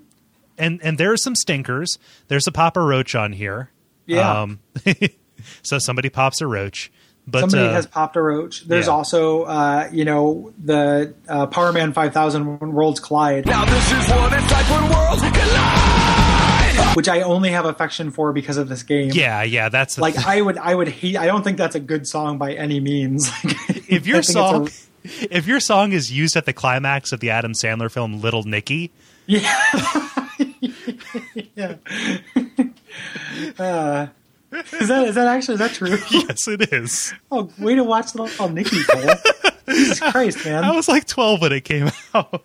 and 0.59 0.81
and 0.83 0.99
there 0.99 1.13
are 1.13 1.17
some 1.17 1.35
stinkers. 1.35 1.99
There's 2.29 2.47
a 2.47 2.53
Papa 2.53 2.81
Roach 2.81 3.15
on 3.15 3.33
here. 3.33 3.71
Yeah. 4.07 4.43
Um, 4.43 4.61
so 5.63 5.79
somebody 5.79 6.09
pops 6.09 6.41
a 6.41 6.47
roach, 6.47 6.93
but 7.27 7.41
somebody 7.41 7.69
uh, 7.69 7.73
has 7.73 7.87
popped 7.87 8.17
a 8.17 8.23
roach 8.23 8.63
there's 8.67 8.87
yeah. 8.87 8.93
also 8.93 9.43
uh, 9.43 9.89
you 9.93 10.05
know 10.05 10.53
the 10.63 11.15
uh, 11.29 11.47
Powerman 11.47 11.93
5000 11.93 12.61
worlds 12.61 13.01
collide 13.01 13.47
Now 13.47 13.65
this 13.65 13.93
is 13.93 14.09
what 14.11 14.33
it's 14.33 14.53
like 14.53 14.71
when 14.71 14.91
worlds 14.91 15.23
collide. 15.23 16.06
Which 16.94 17.09
i 17.09 17.20
only 17.23 17.51
have 17.51 17.65
affection 17.65 18.11
for 18.11 18.32
because 18.32 18.57
of 18.57 18.69
this 18.69 18.82
game 18.82 19.11
yeah, 19.12 19.43
yeah, 19.43 19.69
that's 19.69 19.98
like 19.98 20.15
thing. 20.15 20.24
i 20.27 20.40
would 20.40 20.59
i 20.59 20.74
would 20.74 20.89
hate 20.89 21.16
i 21.16 21.27
don't 21.27 21.43
think 21.43 21.57
that's 21.59 21.74
a 21.74 21.81
good 21.81 22.07
song 22.07 22.39
by 22.39 22.53
any 22.55 22.81
means 22.81 23.31
if 23.89 24.07
your 24.07 24.19
it's 24.19 24.28
a- 24.31 24.32
song 24.32 24.69
if 25.31 25.47
your 25.47 25.61
song 25.61 25.93
is 25.93 26.11
used 26.11 26.35
at 26.36 26.47
the 26.47 26.53
climax 26.53 27.12
of 27.12 27.20
the 27.20 27.31
Adam 27.31 27.53
Sandler 27.53 27.89
film 27.89 28.20
Little 28.20 28.43
Nicky, 28.43 28.90
yeah 29.27 29.47
uh, 33.59 34.07
is 34.73 34.89
that 34.89 35.09
is 35.09 35.15
that 35.15 35.27
actually 35.28 35.55
is 35.55 35.59
that 35.61 35.73
true 35.73 35.90
yes, 36.11 36.48
it 36.48 36.73
is. 36.73 37.15
oh 37.31 37.48
way 37.59 37.74
to 37.74 37.85
watch 37.85 38.15
little 38.15 38.48
nicky 38.48 38.78
jesus 39.69 40.01
christ 40.01 40.44
man! 40.44 40.65
I 40.65 40.74
was 40.74 40.89
like 40.89 41.07
12 41.07 41.40
when 41.40 41.53
it 41.53 41.65
came 41.65 41.90
out. 42.15 42.43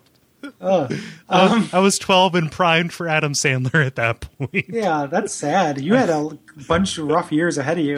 Ugh. 0.62 0.92
I 1.28 1.40
Um, 1.46 1.60
was- 1.62 1.74
I 1.74 1.78
was 1.80 1.98
12 1.98 2.34
and 2.36 2.50
primed 2.52 2.92
for 2.92 3.08
Adam 3.08 3.32
Sandler 3.34 3.84
at 3.84 3.96
that 3.96 4.20
point. 4.38 4.66
yeah 4.68 5.06
that's 5.06 5.34
sad 5.34 5.80
you 5.80 5.94
had 5.94 6.08
a 6.08 6.30
bunch 6.68 6.96
of 6.98 7.08
rough 7.08 7.32
years 7.32 7.58
ahead 7.58 7.78
of 7.78 7.84
you 7.84 7.96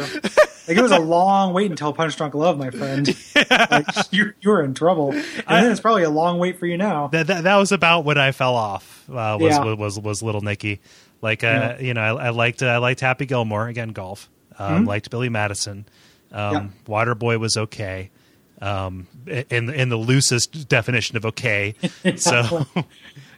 like 0.66 0.76
it 0.78 0.82
was 0.82 0.90
a 0.92 0.98
long 0.98 1.52
wait 1.52 1.70
until 1.70 1.92
punch 1.92 2.16
drunk 2.16 2.34
love 2.34 2.56
my 2.58 2.70
friend 2.70 3.14
like, 3.70 3.86
you, 4.12 4.32
you 4.40 4.50
were 4.50 4.62
in 4.62 4.72
trouble 4.72 5.12
and 5.12 5.22
then 5.46 5.70
it's 5.70 5.80
probably 5.80 6.04
a 6.04 6.10
long 6.10 6.38
wait 6.38 6.58
for 6.58 6.66
you 6.66 6.76
now 6.78 7.08
that, 7.08 7.26
that 7.26 7.44
that 7.44 7.56
was 7.56 7.70
about 7.72 8.04
when 8.04 8.16
I 8.18 8.32
fell 8.32 8.54
off. 8.54 9.04
Uh, 9.10 9.36
was, 9.38 9.52
Yeah. 9.52 9.74
was 9.74 10.00
was 10.00 10.22
Little 10.22 10.40
Nicky. 10.40 10.80
Like 11.20 11.44
uh, 11.44 11.46
Yeah. 11.46 11.78
you 11.80 11.94
know, 11.94 12.00
I, 12.18 12.26
I 12.26 12.30
liked 12.30 12.62
uh, 12.62 12.66
I 12.66 12.78
liked 12.78 13.00
Happy 13.00 13.26
Gilmore 13.26 13.68
again, 13.68 13.90
golf. 13.90 14.30
Um, 14.58 14.84
Liked 14.86 15.10
Billy 15.10 15.28
Madison. 15.28 15.84
Um, 16.32 16.52
Yeah. 16.54 16.66
Waterboy 16.86 17.38
was 17.38 17.56
okay. 17.56 18.10
Um, 18.60 19.06
in 19.26 19.68
in 19.70 19.88
the 19.88 19.96
loosest 19.96 20.68
definition 20.68 21.16
of 21.16 21.26
okay. 21.26 21.74
So, 22.16 22.66
like 22.74 22.86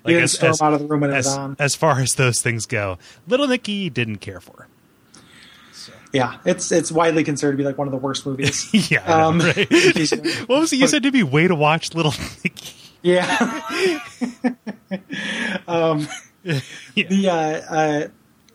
you 0.05 0.21
didn't 0.27 0.63
out 0.63 0.73
of 0.75 0.81
the 0.81 0.87
room 0.87 1.01
when 1.01 1.11
it 1.11 1.17
was 1.17 1.27
as, 1.27 1.37
on 1.37 1.57
as 1.59 1.75
far 1.75 2.01
as 2.01 2.11
those 2.11 2.41
things 2.41 2.67
go, 2.67 2.99
Little 3.27 3.47
Nicky 3.49 3.89
didn't 3.91 4.19
care 4.19 4.41
for. 4.41 4.69
yeah 6.13 6.37
it's 6.45 6.71
it's 6.71 6.93
widely 6.93 7.25
considered 7.25 7.53
to 7.53 7.57
be 7.59 7.65
like 7.65 7.77
one 7.79 7.89
of 7.89 7.93
the 7.93 7.99
worst 7.99 8.25
movies 8.27 8.69
yeah, 8.91 9.03
I 9.05 9.09
know, 9.19 9.29
Um, 9.29 9.41
right? 9.41 9.71
what 10.49 10.61
was 10.61 10.73
it? 10.73 10.77
You 10.77 10.87
said 10.87 11.03
to 11.03 11.11
be 11.13 11.23
way 11.23 11.49
to 11.49 11.55
watch 11.55 11.95
Little 11.95 12.15
Nicky. 12.45 12.75
Yeah. 13.03 13.61
um, 15.67 16.09
Yeah. 16.45 16.61
the 17.09 17.29
uh, 17.29 17.35
uh, 17.75 18.09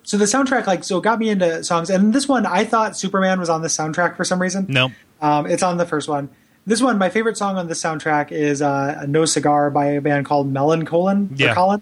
so 0.04 0.18
the 0.18 0.26
soundtrack 0.26 0.66
like 0.68 0.84
so 0.84 1.00
got 1.02 1.20
me 1.20 1.30
into 1.30 1.64
songs, 1.64 1.90
and 1.90 2.14
this 2.14 2.28
one 2.28 2.46
I 2.46 2.64
thought 2.66 2.98
Superman 2.98 3.40
was 3.40 3.50
on 3.50 3.62
the 3.62 3.68
soundtrack 3.68 4.16
for 4.16 4.24
some 4.24 4.42
reason. 4.42 4.66
No, 4.70 4.90
Um, 5.22 5.46
it's 5.46 5.64
on 5.64 5.78
the 5.78 5.86
first 5.86 6.08
one. 6.10 6.30
This 6.66 6.82
one, 6.82 6.98
my 7.00 7.10
favorite 7.10 7.38
song 7.38 7.58
on 7.58 7.68
the 7.68 7.74
soundtrack 7.74 8.32
is 8.32 8.62
uh, 8.62 9.06
"No 9.08 9.26
Cigar" 9.26 9.72
by 9.72 9.86
a 9.98 10.02
band 10.02 10.26
called 10.26 10.54
Millencolin. 10.54 11.30
Yeah. 11.40 11.56
Colin, 11.56 11.82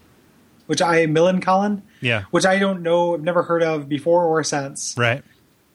which 0.68 0.82
I 0.82 1.06
Millencolin, 1.06 1.82
yeah, 2.00 2.24
which 2.32 2.46
I 2.46 2.60
don't 2.60 2.82
know, 2.82 3.14
I've 3.14 3.22
never 3.24 3.44
heard 3.44 3.62
of 3.62 3.90
before 3.90 4.24
or 4.26 4.44
since, 4.44 4.96
right. 4.98 5.22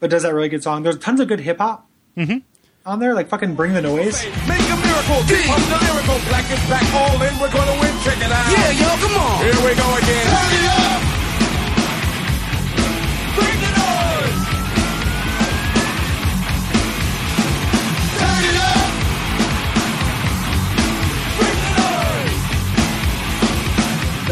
but 0.01 0.09
does 0.09 0.23
that 0.23 0.33
really 0.33 0.49
good 0.49 0.63
song. 0.63 0.83
There's 0.85 0.99
tons 0.99 1.21
of 1.21 1.29
good 1.29 1.41
hip 1.41 1.59
hop 1.59 1.87
Mm-hmm. 2.17 2.39
on 2.87 2.99
there, 3.01 3.13
like 3.15 3.29
fucking 3.29 3.55
"Bring 3.57 3.75
the 3.75 3.83
Noise." 3.83 4.25
Make 4.49 4.65
a 4.73 4.77
miracle, 4.81 5.21
keep 5.29 5.51
up 5.53 5.61
the 5.69 5.79
lyrical. 5.85 6.17
Black 6.31 6.49
is 6.51 6.63
back, 6.71 6.87
all 6.95 7.21
in, 7.21 7.39
we're 7.39 7.53
gonna 7.53 7.77
win. 7.81 7.93
Check 8.03 8.17
it 8.19 8.33
out. 8.33 8.49
Yeah, 8.51 8.71
yo, 8.73 8.89
come 9.05 9.17
on. 9.21 9.45
Here 9.45 9.53
we 9.61 9.75
go 9.77 9.89
again. 10.01 10.27
Turn 10.33 10.53
it 10.57 10.65
up. 10.81 11.04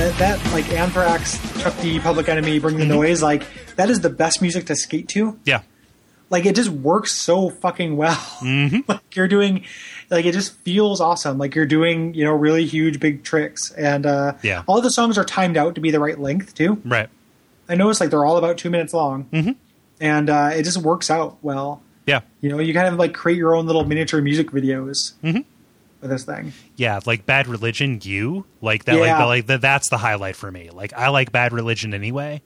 That, 0.02 0.18
that 0.18 0.52
like 0.52 0.68
Anthrax, 0.72 1.38
Chuck 1.62 1.74
D, 1.80 2.00
Public 2.00 2.28
Enemy, 2.28 2.58
Bring 2.58 2.76
the 2.76 2.84
Noise, 2.84 3.22
like 3.22 3.44
that 3.76 3.88
is 3.88 4.00
the 4.00 4.10
best 4.10 4.42
music 4.42 4.66
to 4.66 4.74
skate 4.74 5.06
to. 5.10 5.38
Yeah, 5.44 5.62
Like 6.28 6.44
it 6.44 6.56
just 6.56 6.70
works 6.70 7.12
so 7.12 7.50
fucking 7.50 7.96
well. 7.96 8.16
Mm-hmm. 8.40 8.78
like 8.88 9.14
you're 9.14 9.28
doing, 9.28 9.64
like 10.10 10.24
it 10.24 10.32
just 10.32 10.54
feels 10.60 11.00
awesome. 11.00 11.38
Like 11.38 11.54
you're 11.54 11.66
doing, 11.66 12.14
you 12.14 12.24
know, 12.24 12.32
really 12.32 12.64
huge 12.66 12.98
big 12.98 13.22
tricks, 13.22 13.70
and 13.72 14.04
uh, 14.04 14.34
Yeah. 14.42 14.64
all 14.66 14.80
the 14.80 14.90
songs 14.90 15.16
are 15.18 15.24
timed 15.24 15.56
out 15.56 15.76
to 15.76 15.80
be 15.80 15.90
the 15.92 16.00
right 16.00 16.18
length 16.18 16.54
too. 16.54 16.80
right. 16.84 17.08
I 17.68 17.76
noticed 17.76 18.00
like 18.00 18.10
they're 18.10 18.24
all 18.24 18.36
about 18.38 18.58
two 18.58 18.70
minutes 18.70 18.92
long, 18.92 19.26
Mm-hmm. 19.32 19.52
and 20.00 20.28
uh, 20.30 20.50
it 20.52 20.64
just 20.64 20.78
works 20.78 21.10
out 21.10 21.38
well. 21.42 21.80
Yeah. 22.06 22.22
You 22.40 22.48
know, 22.50 22.58
you 22.58 22.74
kind 22.74 22.88
of 22.88 22.94
like 22.94 23.14
create 23.14 23.38
your 23.38 23.54
own 23.54 23.66
little 23.66 23.84
miniature 23.84 24.20
music 24.20 24.50
videos 24.50 25.12
Mm-hmm. 25.22 25.42
With 26.02 26.10
this 26.10 26.24
thing. 26.24 26.52
Yeah, 26.76 27.00
like 27.06 27.24
Bad 27.24 27.46
Religion, 27.48 27.98
you 28.02 28.44
like 28.60 28.84
that. 28.84 28.96
Like, 28.96 29.06
Yeah. 29.06 29.18
the, 29.18 29.26
like 29.26 29.46
the, 29.46 29.58
that's 29.58 29.88
the 29.88 29.96
highlight 29.96 30.36
for 30.36 30.50
me. 30.50 30.68
Like 30.70 30.92
I 30.92 31.08
like 31.08 31.32
Bad 31.32 31.52
Religion 31.54 31.94
anyway. 31.94 32.42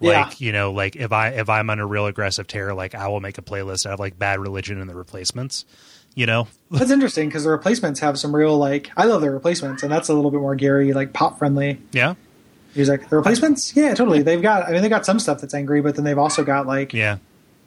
Like 0.00 0.38
Yeah. 0.40 0.46
you 0.46 0.52
know, 0.52 0.70
like 0.72 0.94
if 0.94 1.10
I 1.10 1.30
if 1.30 1.48
I'm 1.48 1.68
on 1.70 1.80
a 1.80 1.86
real 1.86 2.06
aggressive 2.06 2.46
tear, 2.46 2.72
like 2.74 2.94
I 2.94 3.08
will 3.08 3.20
make 3.20 3.38
a 3.38 3.42
playlist 3.42 3.84
out 3.86 3.94
of 3.94 3.98
like 3.98 4.16
Bad 4.18 4.38
Religion 4.38 4.80
and 4.80 4.88
the 4.88 4.94
replacements. 4.94 5.64
You 6.14 6.26
know, 6.26 6.48
That's 6.70 6.90
interesting 6.90 7.28
because 7.28 7.44
the 7.44 7.50
replacements 7.50 8.00
have 8.00 8.18
some 8.18 8.34
real 8.34 8.56
like 8.56 8.90
I 8.96 9.04
love 9.06 9.20
the 9.22 9.30
replacements, 9.30 9.82
and 9.82 9.90
that's 9.90 10.08
a 10.08 10.14
little 10.14 10.30
bit 10.30 10.40
more 10.40 10.54
Gary 10.54 10.92
like 10.92 11.12
pop 11.12 11.38
friendly 11.38 11.80
yeah, 11.92 12.14
music. 12.74 13.08
The 13.08 13.16
replacements, 13.16 13.74
yeah, 13.76 13.94
totally. 13.94 14.22
They've 14.22 14.42
got 14.42 14.68
I 14.68 14.72
mean 14.72 14.82
they 14.82 14.88
got 14.88 15.06
some 15.06 15.18
stuff 15.20 15.40
that's 15.40 15.54
angry, 15.54 15.80
but 15.80 15.94
then 15.96 16.04
they've 16.04 16.18
also 16.18 16.42
got 16.44 16.66
like 16.66 16.92
yeah, 16.92 17.18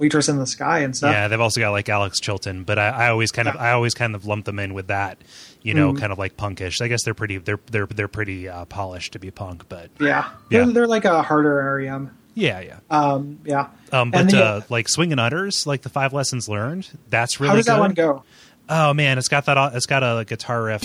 Waitress 0.01 0.27
in 0.27 0.37
the 0.39 0.47
Sky 0.47 0.79
and 0.79 0.95
stuff. 0.97 1.13
yeah. 1.13 1.27
They've 1.27 1.39
also 1.39 1.61
got 1.61 1.69
like 1.71 1.87
Alex 1.87 2.19
Chilton, 2.19 2.63
but 2.63 2.77
I, 2.79 2.89
I 2.89 3.09
always 3.09 3.31
kind 3.31 3.47
of 3.47 3.55
Yeah. 3.55 3.61
I 3.61 3.71
always 3.71 3.93
kind 3.93 4.15
of 4.15 4.25
lump 4.25 4.45
them 4.45 4.59
in 4.59 4.73
with 4.73 4.87
that. 4.87 5.19
You 5.61 5.75
know, 5.75 5.93
Mhm. 5.93 5.99
kind 5.99 6.11
of 6.11 6.17
like 6.17 6.35
punkish. 6.37 6.81
I 6.81 6.87
guess 6.87 7.03
they're 7.03 7.13
pretty 7.13 7.37
they're 7.37 7.59
they're 7.69 7.85
they're 7.85 8.07
pretty 8.07 8.49
uh, 8.49 8.65
polished 8.65 9.13
to 9.13 9.19
be 9.19 9.29
punk, 9.31 9.65
but 9.69 9.91
Yeah, 9.99 10.25
Yeah. 10.49 10.63
They're, 10.65 10.73
they're 10.73 10.87
like 10.87 11.05
a 11.05 11.21
harder 11.21 11.75
REM. 11.77 12.09
yeah, 12.33 12.59
yeah. 12.61 12.77
Um, 12.89 13.39
yeah. 13.45 13.67
Um, 13.91 14.09
but 14.09 14.29
the- 14.31 14.43
uh, 14.43 14.61
like 14.69 14.87
Swingin' 14.89 15.19
Utters, 15.19 15.67
like 15.67 15.83
the 15.83 15.89
five 15.89 16.13
lessons 16.13 16.49
learned, 16.49 16.87
that's 17.09 17.39
really 17.39 17.49
how 17.51 17.55
does 17.57 17.65
that 17.67 17.75
good. 17.75 17.79
one 17.79 17.93
go? 17.93 18.23
Oh 18.69 18.93
man, 18.95 19.17
it's 19.19 19.27
got 19.27 19.45
that. 19.45 19.75
It's 19.75 19.85
got 19.85 20.01
a 20.01 20.25
guitar 20.25 20.63
riff. 20.63 20.81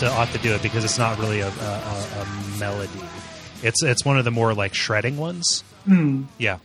Well, 0.00 0.12
I'll, 0.12 0.18
I'll 0.20 0.26
have 0.26 0.32
to 0.32 0.38
I'll 0.40 0.42
to 0.42 0.48
do 0.48 0.54
it 0.54 0.62
because 0.62 0.84
it's 0.84 0.98
not 0.98 1.18
really 1.18 1.40
a, 1.40 1.48
a, 1.48 1.50
a, 1.50 2.22
a 2.22 2.58
melody. 2.60 2.90
It's 3.62 3.82
it's 3.82 4.04
one 4.04 4.18
of 4.18 4.24
the 4.24 4.30
more 4.30 4.54
like 4.54 4.74
shredding 4.74 5.16
ones. 5.16 5.62
Hmm. 5.84 6.24
Yeah. 6.38 6.58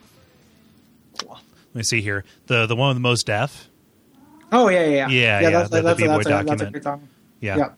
Let 1.22 1.74
me 1.74 1.82
see 1.82 2.00
here. 2.02 2.24
The 2.46 2.66
the 2.66 2.76
one 2.76 2.88
with 2.90 2.96
the 2.96 3.00
most 3.00 3.26
deaf. 3.26 3.68
Oh 4.52 4.68
yeah, 4.68 4.84
yeah, 4.84 5.08
Yeah, 5.08 5.40
yeah, 5.40 5.50
That's, 5.50 5.70
the- 5.70 5.76
the 5.76 5.82
that's, 5.82 6.00
that's, 6.00 6.02
a, 6.02 6.06
that's 6.08 6.26
a 6.26 6.30
document. 6.30 6.72
good 6.74 6.82
song. 6.84 7.08
Yeah. 7.40 7.56
Yeah. 7.56 7.68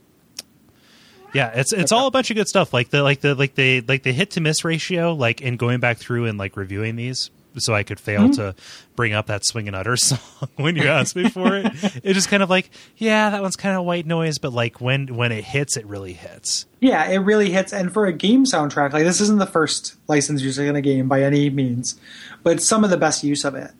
Yeah, 1.35 1.51
it's 1.55 1.73
it's 1.73 1.93
all 1.93 2.07
a 2.07 2.11
bunch 2.11 2.31
of 2.31 2.37
good 2.37 2.49
stuff. 2.49 2.73
Like 2.73 2.91
the 2.91 3.03
like 3.03 3.20
the 3.20 3.35
like 3.35 3.55
the 3.55 3.81
like 3.83 4.03
the 4.03 4.12
hit 4.12 4.31
to 4.33 4.41
miss 4.41 4.65
ratio. 4.65 5.12
Like 5.15 5.41
in 5.43 5.57
going 5.57 5.81
back 5.81 5.99
through 5.99 6.27
and 6.27 6.39
like 6.39 6.57
reviewing 6.57 6.97
these, 6.97 7.31
so 7.59 7.74
I 7.74 7.83
could 7.83 8.01
fail 8.01 8.23
Mm-hmm. 8.23 8.33
to 8.33 8.55
bring 8.95 9.12
up 9.12 9.27
that 9.27 9.45
swing 9.45 9.66
and 9.66 9.77
utter 9.77 9.97
song 9.97 10.19
when 10.57 10.77
you 10.77 10.85
asked 10.89 11.16
me 11.16 11.28
for 11.28 11.57
it. 11.57 11.66
It's 12.03 12.15
just 12.15 12.28
kind 12.28 12.43
of 12.43 12.51
like, 12.51 12.70
yeah, 12.97 13.31
that 13.31 13.43
one's 13.43 13.57
kind 13.57 13.77
of 13.77 13.85
white 13.85 14.07
noise, 14.07 14.39
but 14.39 14.53
like 14.53 14.81
when 14.81 15.15
when 15.16 15.33
it 15.33 15.45
hits, 15.45 15.77
it 15.77 15.87
really 15.87 16.12
hits. 16.12 16.66
Yeah, 16.81 17.09
it 17.09 17.19
really 17.19 17.51
hits. 17.51 17.73
And 17.73 17.93
for 17.93 18.07
a 18.07 18.12
game 18.12 18.45
soundtrack, 18.45 18.93
like 18.93 19.05
this 19.05 19.20
isn't 19.20 19.39
the 19.39 19.47
first 19.47 19.97
license 20.09 20.43
using 20.43 20.66
in 20.66 20.77
a 20.77 20.81
game 20.83 21.09
by 21.09 21.23
any 21.23 21.51
means, 21.51 21.99
but 22.43 22.62
some 22.62 22.85
of 22.85 22.91
the 22.91 22.97
best 22.97 23.23
use 23.24 23.45
of 23.45 23.55
it. 23.55 23.73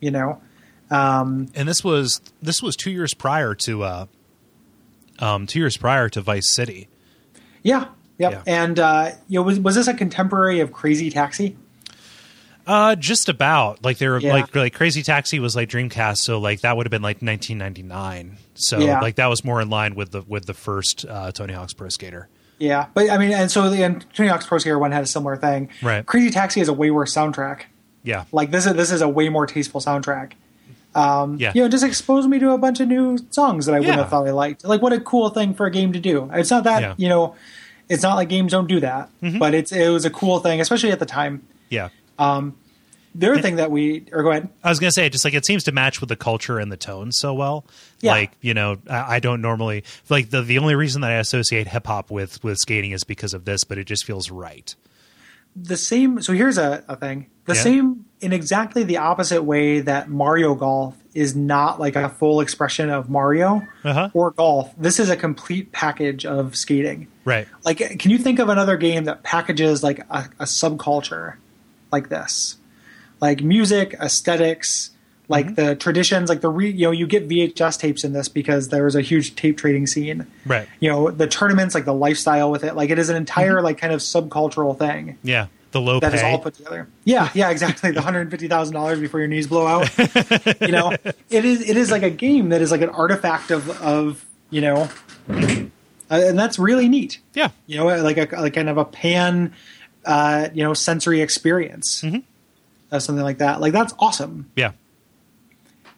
You 0.00 0.10
know, 0.10 0.42
um, 0.90 1.48
and 1.54 1.68
this 1.68 1.82
was 1.82 2.20
this 2.42 2.62
was 2.62 2.76
two 2.76 2.90
years 2.90 3.14
prior 3.14 3.54
to 3.54 3.82
uh 3.84 4.06
um 5.18 5.46
two 5.46 5.58
years 5.60 5.76
prior 5.76 6.08
to 6.10 6.20
vice 6.20 6.54
city 6.54 6.88
yeah, 7.62 7.86
yep. 8.18 8.32
Yeah. 8.32 8.42
And 8.46 8.78
uh, 8.78 9.12
you 9.26 9.38
know, 9.38 9.42
was 9.42 9.58
was 9.58 9.74
this 9.74 9.88
a 9.88 9.94
contemporary 9.94 10.60
of 10.60 10.70
Crazy 10.72 11.10
Taxi? 11.10 11.56
Uh 12.66 12.96
just 12.96 13.28
about 13.28 13.84
like 13.84 13.98
they 13.98 14.08
were 14.08 14.18
Yeah. 14.18 14.32
like 14.34 14.54
like 14.56 14.72
crazy 14.74 15.02
taxi 15.02 15.38
was 15.38 15.54
like 15.54 15.68
dreamcast 15.68 16.18
so 16.18 16.38
like 16.38 16.60
that 16.62 16.76
would 16.76 16.86
have 16.86 16.90
been 16.90 17.02
like 17.02 17.20
1999 17.22 18.38
so 18.54 18.78
Yeah. 18.78 19.00
like 19.00 19.16
that 19.16 19.26
was 19.26 19.44
more 19.44 19.60
in 19.60 19.70
line 19.70 19.94
with 19.94 20.12
the 20.12 20.22
with 20.22 20.46
the 20.46 20.54
first 20.54 21.04
uh 21.08 21.32
tony 21.32 21.52
hawk's 21.52 21.72
pro 21.74 21.88
skater 21.88 22.28
Yeah, 22.58 22.86
but 22.94 23.10
I 23.10 23.18
mean, 23.18 23.32
and 23.32 23.50
so 23.50 23.68
the 23.68 23.82
and 23.82 24.04
Tony 24.14 24.28
Hawk's 24.28 24.46
Pro 24.46 24.58
Skater 24.58 24.78
one 24.78 24.92
had 24.92 25.02
a 25.02 25.06
similar 25.08 25.36
thing. 25.36 25.68
Right. 25.82 26.06
Crazy 26.06 26.30
Taxi 26.30 26.60
is 26.60 26.68
a 26.68 26.72
way 26.72 26.88
worse 26.92 27.12
soundtrack. 27.12 27.62
yeah 28.04 28.24
Like 28.30 28.52
this 28.52 28.64
is 28.66 28.74
this 28.74 28.92
is 28.92 29.02
a 29.02 29.08
way 29.08 29.28
more 29.28 29.44
tasteful 29.46 29.80
soundtrack. 29.80 30.32
Um, 30.94 31.36
Yeah. 31.40 31.50
You 31.54 31.62
know, 31.62 31.68
just 31.68 31.82
exposed 31.84 32.30
me 32.30 32.38
to 32.38 32.50
a 32.52 32.58
bunch 32.58 32.78
of 32.78 32.86
new 32.86 33.18
songs 33.30 33.66
that 33.66 33.74
I 33.74 33.80
wouldn't 33.80 33.98
have 33.98 34.08
thought 34.08 34.28
I 34.28 34.30
liked. 34.30 34.64
Like, 34.64 34.80
what 34.80 34.92
a 34.92 35.00
cool 35.00 35.30
thing 35.30 35.52
for 35.54 35.66
a 35.66 35.70
game 35.70 35.92
to 35.94 35.98
do. 35.98 36.30
It's 36.32 36.50
not 36.50 36.62
that 36.64 36.80
Yeah. 36.82 36.88
Mm-hmm. 36.92 37.02
you 37.02 37.08
know, 37.08 37.34
it's 37.88 38.04
not 38.04 38.14
like 38.14 38.28
games 38.28 38.52
don't 38.52 38.68
do 38.68 38.78
that, 38.80 39.10
but 39.20 39.52
it's 39.52 39.72
it 39.72 39.88
was 39.90 40.04
a 40.04 40.10
cool 40.10 40.38
thing, 40.38 40.60
especially 40.60 40.92
at 40.92 41.00
the 41.00 41.06
time. 41.06 41.42
yeah 41.70 41.88
The 43.16 43.30
other 43.30 43.40
thing 43.40 43.56
that 43.56 43.70
we 43.70 44.06
or 44.10 44.24
go 44.24 44.30
ahead. 44.32 44.48
I 44.64 44.68
was 44.70 44.80
gonna 44.80 44.90
say, 44.90 45.08
just 45.08 45.24
like 45.24 45.34
it 45.34 45.46
seems 45.46 45.62
to 45.64 45.72
match 45.72 46.00
with 46.00 46.08
the 46.08 46.16
culture 46.16 46.58
and 46.58 46.72
the 46.72 46.76
tone 46.76 47.12
so 47.12 47.32
well. 47.32 47.64
Yeah. 48.00 48.10
Like 48.12 48.32
you 48.40 48.54
know, 48.54 48.78
I, 48.90 49.16
I 49.16 49.20
don't 49.20 49.40
normally 49.40 49.84
like 50.10 50.30
the 50.30 50.42
the 50.42 50.58
only 50.58 50.74
reason 50.74 51.02
that 51.02 51.12
I 51.12 51.14
associate 51.16 51.68
hip 51.68 51.86
hop 51.86 52.10
with 52.10 52.42
with 52.42 52.58
skating 52.58 52.90
is 52.90 53.04
because 53.04 53.32
of 53.32 53.44
this, 53.44 53.62
but 53.62 53.78
it 53.78 53.84
just 53.84 54.04
feels 54.04 54.30
right. 54.32 54.74
the 55.54 55.76
same 55.76 56.20
so 56.20 56.32
here's 56.32 56.58
a, 56.58 56.82
a 56.88 56.96
thing 56.96 57.30
the 57.44 57.54
Yeah. 57.54 57.60
same 57.62 58.04
in 58.20 58.32
exactly 58.32 58.82
the 58.82 58.96
opposite 58.96 59.44
way 59.44 59.78
that 59.82 60.08
mario 60.08 60.56
golf 60.56 60.96
is 61.14 61.36
not 61.36 61.78
like 61.78 61.94
a 61.94 62.08
full 62.08 62.40
expression 62.40 62.90
of 62.90 63.08
mario 63.08 63.62
Uh-huh. 63.84 64.10
or 64.14 64.32
golf 64.32 64.74
this 64.76 64.98
is 64.98 65.10
a 65.10 65.16
complete 65.16 65.70
package 65.70 66.26
of 66.26 66.56
skating 66.56 67.06
Right. 67.24 67.46
like 67.64 67.76
can 68.00 68.10
you 68.10 68.18
think 68.18 68.40
of 68.40 68.48
another 68.48 68.76
game 68.76 69.04
that 69.04 69.22
packages 69.22 69.84
like 69.84 70.00
a, 70.10 70.28
a 70.40 70.44
subculture 70.44 71.34
like 71.96 72.08
this 72.10 72.56
like 73.20 73.38
music 73.42 73.94
aesthetics 74.00 74.90
like 75.28 75.46
Mm-hmm. 75.46 75.54
the 75.54 75.74
traditions 75.76 76.28
like 76.28 76.42
the 76.42 76.50
re, 76.50 76.70
you 76.70 76.84
know 76.86 76.90
you 76.90 77.06
get 77.06 77.26
vhs 77.28 77.78
tapes 77.78 78.04
in 78.04 78.12
this 78.12 78.28
because 78.28 78.68
there 78.68 78.84
was 78.84 78.94
a 78.94 79.00
huge 79.00 79.34
tape 79.36 79.56
trading 79.56 79.86
scene 79.86 80.26
Right. 80.44 80.68
you 80.80 80.90
know 80.90 81.10
the 81.10 81.26
tournaments 81.26 81.74
like 81.74 81.86
the 81.86 81.94
lifestyle 81.94 82.50
with 82.50 82.62
it 82.62 82.74
like 82.76 82.90
it 82.90 82.98
is 82.98 83.08
an 83.08 83.16
entire 83.16 83.62
like 83.62 83.78
kind 83.78 83.92
of 83.94 84.00
subcultural 84.00 84.78
thing 84.78 85.16
Yeah. 85.22 85.46
The 85.72 85.80
low 85.80 85.98
that 85.98 86.14
is 86.14 86.22
all 86.22 86.38
put 86.38 86.54
together. 86.54 86.86
Yeah, 87.02 87.30
yeah, 87.34 87.50
exactly. 87.50 87.90
The 87.90 88.00
hundred 88.00 88.30
fifty 88.30 88.46
thousand 88.46 88.74
dollars 88.74 89.00
before 89.00 89.18
your 89.18 89.26
knees 89.28 89.48
blow 89.48 89.66
out. 89.66 89.90
you 90.60 90.70
know, 90.70 90.92
it 91.30 91.44
is 91.44 91.68
it 91.68 91.76
is 91.76 91.90
like 91.90 92.04
a 92.04 92.10
game 92.10 92.50
that 92.50 92.62
is 92.62 92.70
like 92.70 92.80
an 92.80 92.90
artifact 92.90 93.50
of 93.50 93.68
of 93.82 94.24
you 94.50 94.60
know, 94.60 94.88
uh, 95.28 95.66
and 96.10 96.38
that's 96.38 96.60
really 96.60 96.88
neat. 96.88 97.18
yeah. 97.34 97.48
You 97.66 97.78
know, 97.78 97.86
like 97.86 98.18
a 98.18 98.28
like 98.40 98.54
kind 98.54 98.68
of 98.68 98.78
a 98.78 98.84
pan, 98.84 99.52
uh, 100.06 100.48
you 100.54 100.62
know, 100.62 100.74
sensory 100.74 101.20
experience 101.20 102.02
Mm-hmm. 102.02 102.18
of 102.90 103.02
something 103.02 103.24
like 103.24 103.38
that. 103.38 103.60
Like 103.60 103.72
that's 103.72 103.94
awesome. 103.98 104.50
Yeah. 104.56 104.72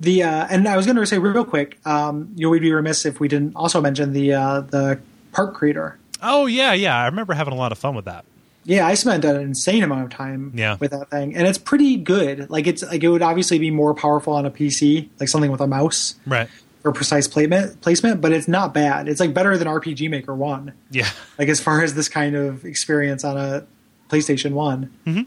The 0.00 0.24
uh, 0.24 0.46
and 0.50 0.68
I 0.68 0.76
was 0.76 0.84
going 0.84 0.96
to 0.96 1.06
say 1.06 1.18
real 1.18 1.44
quick, 1.44 1.78
um, 1.86 2.32
you 2.36 2.46
know, 2.46 2.50
we'd 2.50 2.60
be 2.60 2.72
remiss 2.72 3.06
if 3.06 3.18
we 3.18 3.28
didn't 3.28 3.56
also 3.56 3.80
mention 3.80 4.12
the 4.12 4.34
uh, 4.34 4.60
the 4.60 5.00
park 5.32 5.54
creator. 5.54 5.98
Oh 6.22 6.46
yeah, 6.46 6.72
yeah. 6.74 6.96
I 6.96 7.06
remember 7.06 7.32
having 7.34 7.54
a 7.54 7.56
lot 7.56 7.72
of 7.72 7.78
fun 7.78 7.94
with 7.94 8.04
that. 8.04 8.24
Yeah, 8.64 8.86
I 8.86 8.94
spent 8.94 9.24
an 9.24 9.36
insane 9.40 9.82
amount 9.84 10.04
of 10.04 10.10
time 10.10 10.52
Yeah. 10.54 10.76
with 10.80 10.90
that 10.90 11.08
thing, 11.08 11.34
and 11.36 11.46
it's 11.46 11.56
pretty 11.56 11.96
good. 11.96 12.50
Like 12.50 12.66
it's 12.66 12.82
like 12.82 13.02
it 13.02 13.08
would 13.08 13.22
obviously 13.22 13.58
be 13.58 13.70
more 13.70 13.94
powerful 13.94 14.34
on 14.34 14.44
a 14.44 14.50
PC, 14.50 15.08
like 15.20 15.28
something 15.28 15.50
with 15.52 15.60
a 15.60 15.66
mouse 15.68 16.16
Right. 16.26 16.48
for 16.82 16.92
precise 16.92 17.26
placement. 17.28 17.80
Placement, 17.80 18.20
but 18.20 18.32
it's 18.32 18.48
not 18.48 18.74
bad. 18.74 19.08
It's 19.08 19.20
like 19.20 19.32
better 19.32 19.56
than 19.56 19.66
RPG 19.68 20.10
Maker 20.10 20.34
One. 20.34 20.72
Yeah. 20.90 21.08
Like 21.38 21.48
as 21.48 21.60
far 21.60 21.80
as 21.82 21.94
this 21.94 22.08
kind 22.10 22.34
of 22.36 22.64
experience 22.66 23.24
on 23.24 23.38
a 23.38 23.66
PlayStation 24.08 24.52
One. 24.52 24.92
Mm-hmm. 25.06 25.22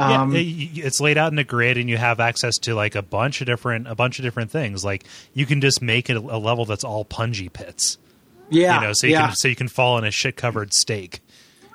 Um, 0.00 0.32
yeah, 0.32 0.40
it's 0.86 1.00
laid 1.00 1.18
out 1.18 1.30
in 1.32 1.38
a 1.38 1.44
grid, 1.44 1.76
and 1.76 1.88
you 1.90 1.98
have 1.98 2.20
access 2.20 2.56
to 2.58 2.74
like 2.74 2.94
a 2.94 3.02
bunch 3.02 3.40
of 3.42 3.46
different 3.46 3.86
a 3.86 3.94
bunch 3.94 4.18
of 4.18 4.24
different 4.24 4.50
things. 4.50 4.84
Like 4.84 5.04
you 5.34 5.44
can 5.44 5.60
just 5.60 5.82
make 5.82 6.08
it 6.08 6.16
a, 6.16 6.20
a 6.20 6.38
level 6.38 6.64
that's 6.64 6.84
all 6.84 7.04
punji 7.04 7.52
pits. 7.52 7.98
yeah, 8.48 8.76
You 8.80 8.86
know, 8.86 8.92
so 8.94 9.06
you 9.06 9.12
yeah, 9.14 9.26
can 9.26 9.36
so 9.36 9.48
you 9.48 9.56
can 9.56 9.68
fall 9.68 9.98
in 9.98 10.04
a 10.04 10.10
shit 10.10 10.36
covered 10.36 10.72
stake. 10.72 11.20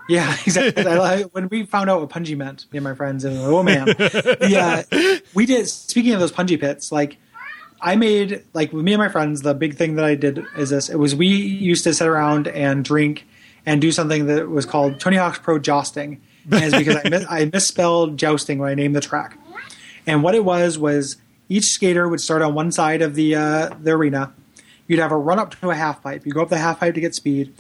yeah, 0.10 0.34
exactly. 0.46 0.86
I, 0.88 1.24
when 1.24 1.50
we 1.50 1.66
found 1.68 1.90
out 1.92 2.00
what 2.02 2.10
punji 2.10 2.36
meant, 2.36 2.66
me 2.72 2.78
and 2.78 2.84
my 2.84 2.96
friends, 2.96 3.26
and 3.26 3.38
oh 3.38 3.62
man, 3.62 3.94
yeah, 4.42 4.82
we 5.36 5.46
did. 5.46 5.68
Speaking 5.68 6.14
of 6.14 6.20
those 6.20 6.32
punji 6.32 6.60
pits, 6.60 6.92
like 6.92 7.18
I 7.80 7.96
made 7.96 8.44
like 8.56 8.74
with 8.74 8.84
me 8.84 8.94
and 8.94 9.00
my 9.00 9.10
friends, 9.10 9.42
the 9.42 9.54
big 9.54 9.76
thing 9.76 9.96
that 9.98 10.06
I 10.06 10.16
did 10.16 10.44
is 10.58 10.72
this. 10.72 10.90
It 10.90 10.96
was 10.98 11.14
we 11.14 11.28
used 11.28 11.84
to 11.84 11.94
sit 11.94 12.08
around 12.08 12.48
and 12.48 12.84
drink 12.84 13.28
and 13.68 13.80
do 13.80 13.92
something 13.92 14.26
that 14.28 14.50
was 14.50 14.66
called 14.66 15.00
Tony 15.00 15.18
Hawk's 15.18 15.38
Pro 15.38 15.60
Jousting. 15.60 16.22
And 16.52 16.64
it's 16.64 16.78
because 16.78 16.98
I, 17.04 17.10
mis- 17.10 17.26
I 17.30 17.50
misspelled 17.52 18.18
jousting 18.18 18.60
when 18.60 18.70
I 18.70 18.76
named 18.76 18.96
the 18.96 19.02
track. 19.02 19.38
And 20.08 20.22
what 20.24 20.36
it 20.36 20.46
was 20.46 20.78
was 20.78 21.18
each 21.50 21.66
skater 21.66 22.08
would 22.08 22.22
start 22.22 22.42
on 22.42 22.54
one 22.54 22.72
side 22.72 23.02
of 23.02 23.16
the 23.16 23.36
uh, 23.36 23.70
the 23.82 23.92
arena. 23.92 24.34
You'd 24.88 25.00
have 25.00 25.12
a 25.12 25.18
run 25.18 25.40
up 25.40 25.60
to 25.62 25.72
a 25.72 25.76
half 25.76 26.04
pipe. 26.04 26.26
You 26.26 26.32
go 26.32 26.42
up 26.44 26.50
the 26.50 26.58
half 26.58 26.80
pipe 26.80 26.94
to 26.96 27.02
get 27.02 27.16
speed. 27.16 27.54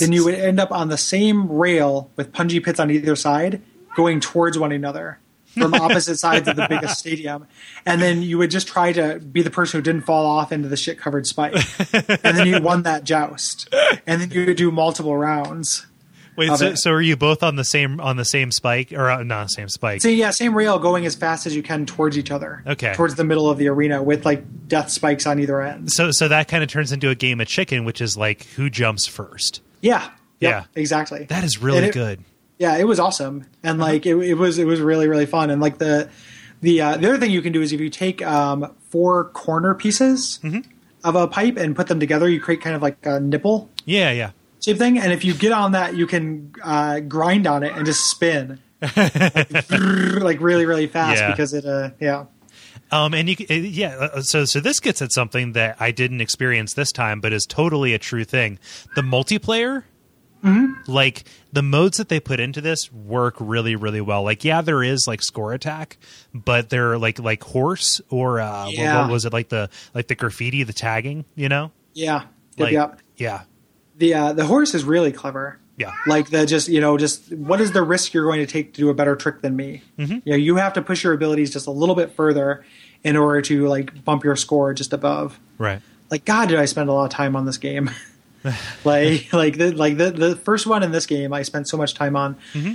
Then 0.00 0.10
you 0.12 0.24
would 0.24 0.34
end 0.34 0.58
up 0.58 0.72
on 0.72 0.88
the 0.88 0.96
same 0.98 1.48
rail 1.50 2.10
with 2.16 2.32
punji 2.32 2.64
pits 2.64 2.80
on 2.80 2.90
either 2.90 3.14
side, 3.14 3.62
going 3.94 4.18
towards 4.20 4.58
one 4.58 4.72
another. 4.72 5.18
from 5.52 5.74
opposite 5.80 6.16
sides 6.16 6.48
of 6.48 6.56
the 6.56 6.66
biggest 6.66 6.98
stadium, 6.98 7.46
and 7.84 8.00
then 8.00 8.22
you 8.22 8.38
would 8.38 8.50
just 8.50 8.66
try 8.66 8.90
to 8.92 9.18
be 9.18 9.42
the 9.42 9.50
person 9.50 9.78
who 9.78 9.82
didn't 9.82 10.00
fall 10.06 10.24
off 10.24 10.50
into 10.50 10.66
the 10.66 10.78
shit 10.78 10.98
covered 10.98 11.26
spike, 11.26 11.54
and 11.92 12.36
then 12.36 12.46
you 12.46 12.60
won 12.62 12.82
that 12.84 13.04
joust, 13.04 13.68
and 14.06 14.20
then 14.20 14.30
you 14.30 14.46
would 14.46 14.56
do 14.56 14.70
multiple 14.70 15.14
rounds. 15.16 15.86
Wait, 16.36 16.50
so, 16.56 16.74
so 16.74 16.90
are 16.92 17.02
you 17.02 17.16
both 17.16 17.42
on 17.42 17.56
the 17.56 17.64
same 17.64 18.00
on 18.00 18.16
the 18.16 18.24
same 18.24 18.50
spike 18.50 18.92
or 18.92 19.10
uh, 19.10 19.22
not 19.22 19.50
same 19.50 19.68
spike? 19.68 20.00
See, 20.00 20.14
yeah, 20.14 20.30
same 20.30 20.54
rail 20.54 20.78
going 20.78 21.04
as 21.04 21.14
fast 21.14 21.46
as 21.46 21.54
you 21.54 21.62
can 21.62 21.84
towards 21.84 22.16
each 22.16 22.30
other. 22.30 22.62
Okay. 22.66 22.94
Towards 22.94 23.16
the 23.16 23.24
middle 23.24 23.50
of 23.50 23.58
the 23.58 23.68
arena 23.68 24.02
with 24.02 24.24
like 24.24 24.42
death 24.68 24.88
spikes 24.90 25.26
on 25.26 25.38
either 25.40 25.60
end. 25.60 25.92
So 25.92 26.10
so 26.10 26.28
that 26.28 26.48
kind 26.48 26.62
of 26.62 26.70
turns 26.70 26.90
into 26.90 27.10
a 27.10 27.14
game 27.14 27.40
of 27.40 27.48
chicken, 27.48 27.84
which 27.84 28.00
is 28.00 28.16
like 28.16 28.44
who 28.56 28.70
jumps 28.70 29.06
first. 29.06 29.60
Yeah. 29.82 30.02
Yep, 30.40 30.50
Yeah. 30.50 30.64
Exactly. 30.74 31.24
That 31.24 31.44
is 31.44 31.58
really 31.58 31.88
it- 31.88 31.94
good. 31.94 32.20
Yeah, 32.58 32.76
it 32.76 32.84
was 32.86 33.00
awesome, 33.00 33.44
and 33.64 33.80
Uh-huh. 33.82 33.90
like 33.92 34.06
it, 34.06 34.14
it 34.16 34.34
was 34.34 34.58
it 34.58 34.66
was 34.66 34.80
really 34.80 35.08
really 35.08 35.26
fun, 35.26 35.50
and 35.50 35.60
like 35.60 35.78
the 35.78 36.08
the 36.60 36.80
uh, 36.80 36.96
the 36.96 37.08
other 37.08 37.18
thing 37.18 37.30
you 37.32 37.42
can 37.42 37.52
do 37.52 37.60
is 37.60 37.72
if 37.72 37.80
you 37.80 37.90
take 37.90 38.24
um, 38.24 38.72
four 38.90 39.24
corner 39.30 39.74
pieces 39.74 40.38
Mm-hmm. 40.44 40.60
of 41.02 41.16
a 41.16 41.26
pipe 41.26 41.56
and 41.56 41.74
put 41.74 41.88
them 41.88 41.98
together, 41.98 42.28
you 42.28 42.40
create 42.40 42.60
kind 42.60 42.76
of 42.76 42.80
like 42.82 42.96
a 43.04 43.18
nipple 43.18 43.68
Yeah, 43.84 44.12
yeah. 44.12 44.30
Shape 44.62 44.78
thing, 44.78 44.98
and 44.98 45.12
if 45.12 45.24
you 45.24 45.34
get 45.34 45.52
on 45.52 45.72
that, 45.72 45.96
you 45.96 46.06
can 46.06 46.52
uh, 46.62 47.00
grind 47.00 47.46
on 47.46 47.62
it 47.62 47.72
and 47.76 47.84
just 47.86 48.04
spin 48.10 48.60
like, 48.80 49.70
like 49.70 50.40
really 50.40 50.66
really 50.66 50.86
fast 50.86 51.20
Yeah. 51.20 51.30
because 51.30 51.52
it 51.54 51.64
uh 51.64 51.90
yeah 52.00 52.24
Um, 52.90 53.14
and 53.14 53.28
you, 53.28 53.36
uh, 53.48 53.54
yeah. 53.54 53.96
uh, 53.96 54.20
So, 54.22 54.44
so 54.44 54.60
this 54.60 54.78
gets 54.80 55.00
at 55.00 55.12
something 55.12 55.52
that 55.52 55.76
I 55.80 55.92
didn't 55.92 56.20
experience 56.20 56.74
this 56.74 56.92
time, 56.92 57.20
but 57.22 57.32
is 57.32 57.46
totally 57.46 57.94
a 57.94 57.98
true 57.98 58.24
thing. 58.24 58.58
The 58.96 59.00
multiplayer, 59.02 59.84
like 60.86 61.24
the 61.52 61.62
modes 61.62 61.96
that 61.98 62.08
they 62.10 62.20
put 62.20 62.38
into 62.40 62.60
this, 62.60 62.92
work 62.92 63.36
really, 63.38 63.76
really 63.76 64.00
well. 64.00 64.22
Like, 64.24 64.44
yeah, 64.44 64.60
there 64.60 64.82
is 64.82 65.06
like 65.06 65.22
score 65.22 65.52
attack, 65.54 65.96
but 66.34 66.68
they're 66.68 66.98
like 66.98 67.18
like 67.18 67.42
horse 67.44 68.00
or 68.10 68.40
uh, 68.40 68.64
what- 68.66 68.74
Yeah. 68.74 69.02
what, 69.02 69.10
was 69.10 69.24
it 69.24 69.32
like 69.32 69.48
the 69.48 69.70
like 69.94 70.08
the 70.08 70.14
graffiti, 70.16 70.62
the 70.64 70.72
tagging, 70.74 71.24
you 71.34 71.48
know? 71.48 71.70
yeah 71.94 72.24
Like, 72.58 72.72
yep. 72.72 72.98
yeah, 73.16 73.42
the 74.02 74.14
uh, 74.14 74.32
the 74.32 74.44
horse 74.44 74.74
is 74.74 74.82
really 74.84 75.12
clever. 75.12 75.58
yeah, 75.76 75.92
Like 76.08 76.28
the 76.28 76.44
just 76.44 76.68
you 76.68 76.80
know 76.80 76.98
just 76.98 77.32
what 77.32 77.60
is 77.60 77.70
the 77.70 77.82
risk 77.82 78.12
you're 78.12 78.24
going 78.24 78.40
to 78.40 78.46
take 78.46 78.74
to 78.74 78.80
do 78.80 78.90
a 78.90 78.94
better 78.94 79.14
trick 79.14 79.40
than 79.42 79.54
me? 79.54 79.82
Mm-hmm. 79.96 80.18
You 80.24 80.32
know 80.32 80.36
you 80.36 80.56
have 80.56 80.72
to 80.72 80.82
push 80.82 81.04
your 81.04 81.12
abilities 81.12 81.52
just 81.52 81.68
a 81.68 81.70
little 81.70 81.94
bit 81.94 82.10
further 82.12 82.64
in 83.04 83.16
order 83.16 83.40
to 83.42 83.68
like 83.68 84.04
bump 84.04 84.24
your 84.24 84.36
score 84.36 84.74
just 84.74 84.92
above. 84.92 85.38
right. 85.58 85.80
Like 86.10 86.24
God, 86.24 86.48
did 86.48 86.58
I 86.58 86.66
spend 86.66 86.90
a 86.90 86.92
lot 86.92 87.04
of 87.04 87.10
time 87.10 87.36
on 87.36 87.46
this 87.46 87.58
game? 87.58 87.90
like 88.84 89.32
like 89.32 89.56
the 89.56 89.70
like 89.72 89.96
the 89.96 90.10
the 90.10 90.34
first 90.36 90.66
one 90.66 90.82
in 90.82 90.90
this 90.90 91.06
game 91.06 91.32
I 91.32 91.42
spent 91.42 91.68
so 91.68 91.76
much 91.76 91.94
time 91.94 92.16
on. 92.16 92.34
Mm-hmm. 92.52 92.74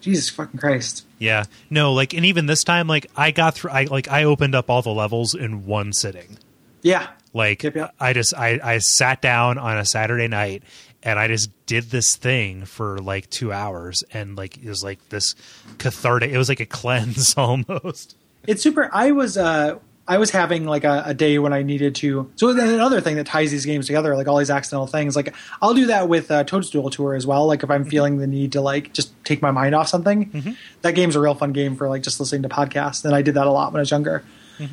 Jesus 0.00 0.28
fucking 0.30 0.58
Christ! 0.60 1.06
Yeah, 1.18 1.44
no, 1.70 1.94
like, 1.94 2.12
and 2.12 2.26
even 2.26 2.44
this 2.44 2.62
time, 2.62 2.86
like, 2.88 3.06
I 3.16 3.30
got 3.30 3.54
through. 3.54 3.70
I 3.70 3.84
like, 3.84 4.06
I 4.06 4.24
opened 4.24 4.54
up 4.54 4.68
all 4.68 4.82
the 4.82 4.90
levels 4.92 5.34
in 5.34 5.64
one 5.64 5.94
sitting. 5.94 6.36
Yeah, 6.82 7.08
Like 7.34 7.62
Yep, 7.62 7.74
yep. 7.74 7.94
I 8.00 8.12
just 8.12 8.32
I, 8.34 8.60
I 8.62 8.78
sat 8.78 9.20
down 9.20 9.58
on 9.58 9.76
a 9.76 9.84
Saturday 9.84 10.28
night 10.28 10.62
and 11.02 11.18
I 11.18 11.28
just 11.28 11.50
did 11.66 11.84
this 11.84 12.16
thing 12.16 12.64
for 12.64 12.98
like 12.98 13.28
two 13.28 13.52
hours 13.52 14.02
and 14.12 14.36
like 14.36 14.56
it 14.56 14.68
was 14.68 14.82
like 14.82 15.06
this 15.10 15.34
cathartic 15.78 16.30
it 16.30 16.38
was 16.38 16.48
like 16.48 16.60
a 16.60 16.66
cleanse 16.80 17.34
almost. 17.36 18.16
it's 18.46 18.62
super. 18.62 18.88
I 18.92 19.10
was 19.10 19.36
uh 19.36 19.78
I 20.06 20.18
was 20.18 20.30
having 20.30 20.66
like 20.66 20.84
a, 20.84 21.02
a 21.06 21.14
day 21.14 21.38
when 21.38 21.54
I 21.54 21.62
needed 21.62 21.94
to. 21.96 22.30
So 22.36 22.52
then 22.52 22.68
another 22.68 23.00
thing 23.00 23.16
that 23.16 23.26
ties 23.26 23.50
these 23.50 23.64
games 23.64 23.86
together, 23.86 24.14
like 24.16 24.28
all 24.28 24.36
these 24.36 24.50
accidental 24.50 24.86
things, 24.86 25.16
like 25.16 25.34
I'll 25.62 25.72
do 25.72 25.86
that 25.86 26.10
with 26.10 26.30
uh, 26.30 26.44
Toadstool 26.44 26.90
Tour 26.90 27.14
as 27.14 27.26
well. 27.26 27.46
Like 27.46 27.62
if 27.62 27.70
I'm 27.70 27.86
feeling 27.86 28.18
the 28.18 28.26
need 28.26 28.52
to 28.52 28.60
like 28.60 28.92
just 28.92 29.12
take 29.24 29.40
my 29.40 29.50
mind 29.50 29.74
off 29.74 29.88
something, 29.88 30.56
that 30.82 30.94
game's 30.94 31.16
a 31.16 31.20
real 31.20 31.34
fun 31.34 31.52
game 31.52 31.74
for 31.74 31.88
like 31.88 32.02
just 32.02 32.20
listening 32.20 32.42
to 32.42 32.50
podcasts. 32.50 33.04
And 33.04 33.14
I 33.14 33.22
did 33.22 33.34
that 33.34 33.46
a 33.46 33.50
lot 33.50 33.72
when 33.72 33.80
I 33.80 33.82
was 33.82 33.90
younger, 33.90 34.22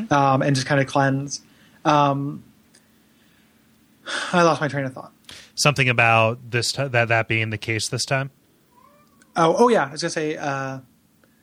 um, 0.09 0.41
and 0.41 0.53
just 0.53 0.67
kind 0.67 0.81
of 0.81 0.87
cleanse. 0.87 1.41
Um, 1.85 2.43
I 4.33 4.43
lost 4.43 4.61
my 4.61 4.67
train 4.67 4.85
of 4.85 4.93
thought. 4.93 5.13
Something 5.55 5.89
about 5.89 6.51
this 6.51 6.71
t- 6.71 6.87
that 6.87 7.07
that 7.09 7.27
being 7.27 7.49
the 7.49 7.57
case 7.57 7.87
this 7.89 8.05
time. 8.05 8.31
Oh, 9.35 9.55
oh 9.57 9.67
yeah. 9.69 9.85
I 9.85 9.91
was 9.91 10.01
gonna 10.01 10.11
say, 10.11 10.37
uh, 10.37 10.79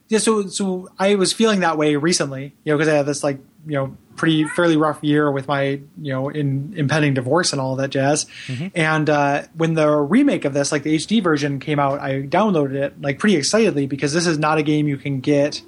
yeah. 0.08 0.18
So, 0.18 0.46
so 0.48 0.88
I 0.98 1.14
was 1.14 1.32
feeling 1.32 1.60
that 1.60 1.78
way 1.78 1.96
recently, 1.96 2.54
you 2.64 2.72
know, 2.72 2.78
because 2.78 2.92
I 2.92 2.96
had 2.96 3.06
this 3.06 3.22
like, 3.22 3.38
you 3.66 3.74
know, 3.74 3.96
pretty 4.16 4.44
fairly 4.44 4.76
rough 4.76 5.02
year 5.02 5.30
with 5.30 5.46
my, 5.46 5.62
you 5.62 6.12
know, 6.12 6.28
in 6.28 6.74
impending 6.76 7.14
divorce 7.14 7.52
and 7.52 7.60
all 7.60 7.76
that 7.76 7.90
jazz. 7.90 8.26
And 8.74 9.08
uh, 9.08 9.42
when 9.54 9.74
the 9.74 9.88
remake 9.96 10.44
of 10.44 10.54
this, 10.54 10.72
like 10.72 10.82
the 10.82 10.96
HD 10.96 11.22
version, 11.22 11.60
came 11.60 11.78
out, 11.78 12.00
I 12.00 12.22
downloaded 12.22 12.74
it 12.74 13.00
like 13.00 13.18
pretty 13.18 13.36
excitedly 13.36 13.86
because 13.86 14.12
this 14.12 14.26
is 14.26 14.38
not 14.38 14.58
a 14.58 14.62
game 14.62 14.88
you 14.88 14.96
can 14.96 15.20
get 15.20 15.62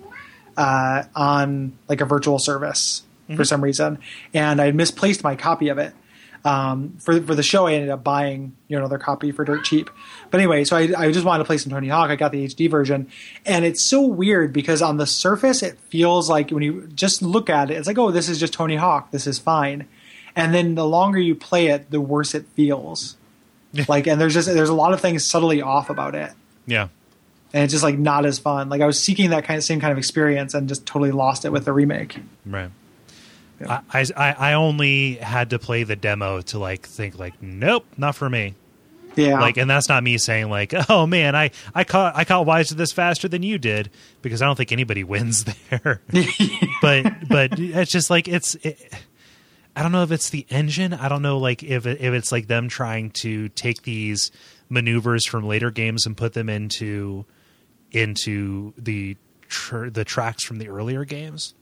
uh, 0.57 1.05
on 1.15 1.79
like 1.89 2.01
a 2.01 2.05
virtual 2.05 2.39
service 2.39 3.03
for 3.37 3.45
some 3.45 3.63
reason, 3.63 3.99
and 4.35 4.61
I 4.61 4.73
misplaced 4.73 5.23
my 5.23 5.37
copy 5.37 5.69
of 5.69 5.79
it. 5.79 5.95
Um, 6.45 6.97
for 7.01 7.21
for 7.21 7.35
the 7.35 7.43
show, 7.43 7.67
I 7.67 7.75
ended 7.75 7.91
up 7.91 8.03
buying 8.03 8.57
you 8.69 8.77
know 8.77 8.83
another 8.85 8.99
copy 8.99 9.31
for 9.31 9.45
dirt 9.45 9.65
cheap. 9.65 9.91
But 10.31 10.39
anyway, 10.41 10.65
so 10.65 10.77
I, 10.77 10.89
I 10.97 11.13
just 11.13 11.27
wanted 11.27 11.41
to 11.43 11.47
play 11.47 11.59
some 11.59 11.71
Tony 11.71 11.89
Hawk. 11.89 12.09
I 12.11 12.17
got 12.17 12.33
the 12.33 12.47
HD 12.47 12.71
version, 12.71 13.09
and 13.45 13.65
it's 13.65 13.83
so 13.85 14.01
weird 14.07 14.53
because 14.53 14.81
on 14.81 14.97
the 14.97 15.07
surface 15.07 15.63
it 15.63 15.79
feels 15.91 16.31
like 16.31 16.51
when 16.51 16.63
you 16.63 16.87
just 16.95 17.21
look 17.21 17.51
at 17.51 17.71
it, 17.71 17.75
it's 17.75 17.87
like 17.87 17.99
oh 17.99 18.11
this 18.11 18.29
is 18.29 18.41
just 18.41 18.53
Tony 18.55 18.77
Hawk. 18.77 19.11
This 19.11 19.27
is 19.27 19.39
fine. 19.39 19.87
And 20.35 20.55
then 20.55 20.77
the 20.77 20.87
longer 20.87 21.19
you 21.19 21.35
play 21.35 21.67
it, 21.67 21.91
the 21.91 22.01
worse 22.01 22.35
it 22.35 22.47
feels. 22.55 23.17
like 23.89 24.07
and 24.07 24.21
there's 24.21 24.33
just 24.35 24.47
there's 24.49 24.69
a 24.71 24.75
lot 24.75 24.93
of 24.95 25.01
things 25.01 25.25
subtly 25.25 25.61
off 25.63 25.91
about 25.91 26.15
it 26.17 26.33
Yeah. 26.67 26.89
and 27.53 27.63
it's 27.65 27.73
just 27.73 27.85
like 27.85 27.99
not 27.99 28.25
as 28.27 28.39
fun. 28.39 28.69
Like 28.69 28.81
I 28.81 28.87
was 28.87 29.01
seeking 29.01 29.31
that 29.31 29.45
kind 29.45 29.59
of 29.59 29.63
same 29.65 29.79
kind 29.81 29.93
of 29.93 29.99
experience 29.99 30.55
and 30.55 30.69
just 30.69 30.87
totally 30.87 31.13
lost 31.13 31.45
it 31.45 31.53
with 31.53 31.65
the 31.67 31.73
remake. 31.73 32.19
Right. 32.47 32.71
Yeah. 33.61 33.83
I, 33.93 34.07
I 34.17 34.33
I 34.33 34.53
only 34.55 35.17
had 35.17 35.51
to 35.51 35.59
play 35.59 35.83
the 35.83 35.97
demo 35.97 36.41
to 36.43 36.59
like 36.59 36.87
think 36.87 37.19
like 37.19 37.43
nope 37.43 37.85
not 37.97 38.15
for 38.15 38.29
me. 38.29 38.55
Yeah, 39.17 39.41
like 39.41 39.57
and 39.57 39.69
that's 39.69 39.89
not 39.89 40.03
me 40.03 40.19
saying 40.19 40.49
like 40.49 40.73
oh 40.89 41.07
man 41.07 41.37
I 41.37 41.51
I 41.75 41.85
caught 41.85 42.17
I 42.17 42.25
caught 42.25 42.47
wise 42.47 42.69
to 42.69 42.75
this 42.75 42.93
faster 42.93 43.29
than 43.29 43.43
you 43.43 43.59
did 43.59 43.91
because 44.23 44.41
I 44.41 44.47
don't 44.47 44.57
think 44.57 44.73
anybody 44.73 45.05
wins 45.05 45.45
there. 45.45 46.01
But 46.83 47.29
but 47.29 47.59
it's 47.59 47.91
just 47.91 48.09
like 48.09 48.27
it's 48.27 48.55
it, 48.57 48.81
I 49.77 49.83
don't 49.83 49.93
know 49.93 50.03
if 50.03 50.11
it's 50.11 50.31
the 50.31 50.47
engine. 50.49 50.95
I 50.95 51.09
don't 51.09 51.23
know 51.23 51.39
like 51.39 51.63
if 51.63 51.87
it, 51.87 52.01
if 52.01 52.15
it's 52.15 52.33
like 52.33 52.47
them 52.47 52.69
trying 52.69 53.11
to 53.21 53.51
take 53.51 53.83
these 53.83 54.31
maneuvers 54.71 55.27
from 55.27 55.47
later 55.47 55.71
games 55.71 56.07
and 56.07 56.17
put 56.17 56.33
them 56.33 56.49
into 56.49 57.27
into 57.93 58.73
the 58.79 59.17
tr- 59.49 59.91
the 59.91 60.05
tracks 60.05 60.45
from 60.45 60.59
the 60.59 60.69
earlier 60.69 61.05
games 61.05 61.55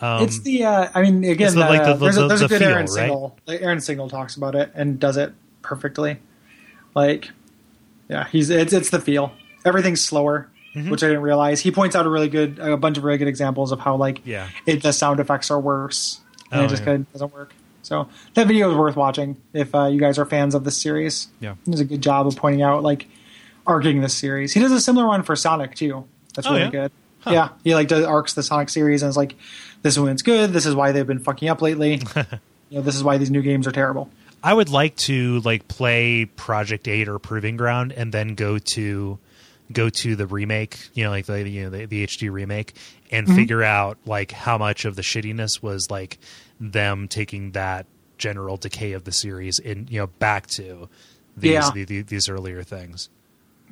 um, 0.00 0.22
it's 0.24 0.40
the. 0.40 0.64
Uh, 0.64 0.88
I 0.94 1.02
mean, 1.02 1.24
again, 1.24 1.54
the- 1.54 1.60
like 1.60 1.82
the- 1.82 1.90
uh, 1.90 1.94
there's, 1.94 2.16
the- 2.16 2.24
a, 2.24 2.28
there's 2.28 2.42
a 2.42 2.48
good 2.48 2.58
feel, 2.60 2.68
Aaron 2.68 2.80
right? 2.86 2.88
Single. 2.88 3.36
Like 3.46 3.60
Errant 3.62 3.82
Signal 3.82 4.08
talks 4.08 4.36
about 4.36 4.54
it 4.54 4.72
and 4.74 4.98
does 5.00 5.16
it 5.16 5.32
perfectly. 5.62 6.18
Like, 6.94 7.30
yeah, 8.08 8.26
he's 8.28 8.50
it's 8.50 8.72
it's 8.72 8.90
the 8.90 9.00
feel. 9.00 9.32
Everything's 9.64 10.00
slower, 10.02 10.48
Mm-hmm. 10.74 10.90
which 10.90 11.02
I 11.02 11.08
didn't 11.08 11.22
realize. 11.22 11.60
He 11.60 11.72
points 11.72 11.96
out 11.96 12.06
a 12.06 12.08
really 12.08 12.28
good, 12.28 12.60
a 12.60 12.76
bunch 12.76 12.96
of 12.96 13.02
really 13.02 13.18
good 13.18 13.26
examples 13.28 13.72
of 13.72 13.80
how 13.80 13.96
like 13.96 14.20
Yeah. 14.24 14.48
it, 14.66 14.82
the 14.84 14.92
sound 14.92 15.18
effects 15.18 15.50
are 15.50 15.58
worse 15.58 16.20
and 16.52 16.60
Oh, 16.60 16.64
it 16.64 16.68
just 16.68 16.82
yeah. 16.82 16.86
kind 16.86 17.00
of 17.06 17.12
doesn't 17.12 17.34
work. 17.34 17.52
So 17.82 18.08
that 18.34 18.46
video 18.46 18.70
is 18.70 18.76
worth 18.76 18.94
watching 18.94 19.36
if 19.52 19.74
uh, 19.74 19.86
you 19.86 19.98
guys 19.98 20.16
are 20.16 20.24
fans 20.24 20.54
of 20.54 20.62
this 20.62 20.76
series. 20.76 21.26
Yeah. 21.40 21.56
he 21.64 21.72
does 21.72 21.80
a 21.80 21.84
good 21.84 22.00
job 22.00 22.28
of 22.28 22.36
pointing 22.36 22.62
out 22.62 22.84
like 22.84 23.08
arcing 23.66 24.00
this 24.00 24.14
series. 24.14 24.52
He 24.54 24.60
does 24.60 24.70
a 24.70 24.80
similar 24.80 25.08
one 25.08 25.24
for 25.24 25.34
Sonic 25.34 25.74
too. 25.74 26.06
That's 26.36 26.46
Oh, 26.46 26.52
really 26.52 26.64
yeah? 26.66 26.70
good. 26.70 26.92
Yeah, 27.26 27.48
he 27.64 27.74
like 27.74 27.88
does 27.88 28.04
arcs 28.04 28.34
the 28.34 28.42
Sonic 28.44 28.68
series 28.70 29.02
and 29.02 29.10
is 29.10 29.16
like, 29.16 29.34
this 29.82 29.98
one's 29.98 30.22
good. 30.22 30.52
This 30.52 30.66
is 30.66 30.74
why 30.74 30.92
they've 30.92 31.06
been 31.06 31.18
fucking 31.20 31.48
up 31.48 31.62
lately. 31.62 32.00
you 32.68 32.78
know, 32.78 32.82
this 32.82 32.94
is 32.96 33.02
why 33.04 33.18
these 33.18 33.30
new 33.30 33.42
games 33.42 33.66
are 33.66 33.72
terrible. 33.72 34.10
I 34.42 34.54
would 34.54 34.68
like 34.70 34.96
to 34.96 35.40
like 35.40 35.68
play 35.68 36.24
Project 36.24 36.88
Eight 36.88 37.08
or 37.08 37.18
Proving 37.18 37.56
Ground 37.56 37.92
and 37.92 38.12
then 38.12 38.34
go 38.34 38.58
to 38.74 39.18
go 39.72 39.88
to 39.88 40.16
the 40.16 40.26
remake, 40.26 40.88
you 40.94 41.04
know, 41.04 41.10
like 41.10 41.26
the 41.26 41.48
you 41.48 41.64
know 41.64 41.70
the, 41.70 41.86
the 41.86 42.06
HD 42.06 42.30
remake, 42.30 42.74
and 43.10 43.26
Mm-hmm. 43.26 43.36
figure 43.36 43.62
out 43.62 43.98
like 44.06 44.32
how 44.32 44.56
much 44.58 44.84
of 44.84 44.96
the 44.96 45.02
shittiness 45.02 45.62
was 45.62 45.90
like 45.90 46.18
them 46.58 47.06
taking 47.08 47.52
that 47.52 47.86
general 48.18 48.56
decay 48.56 48.92
of 48.92 49.04
the 49.04 49.12
series 49.12 49.58
and 49.58 49.88
you 49.90 49.98
know 49.98 50.06
back 50.06 50.46
to 50.46 50.88
these 51.36 51.52
Yeah. 51.52 51.70
the, 51.72 51.84
the, 51.84 52.02
these 52.02 52.28
earlier 52.28 52.62
things. 52.62 53.08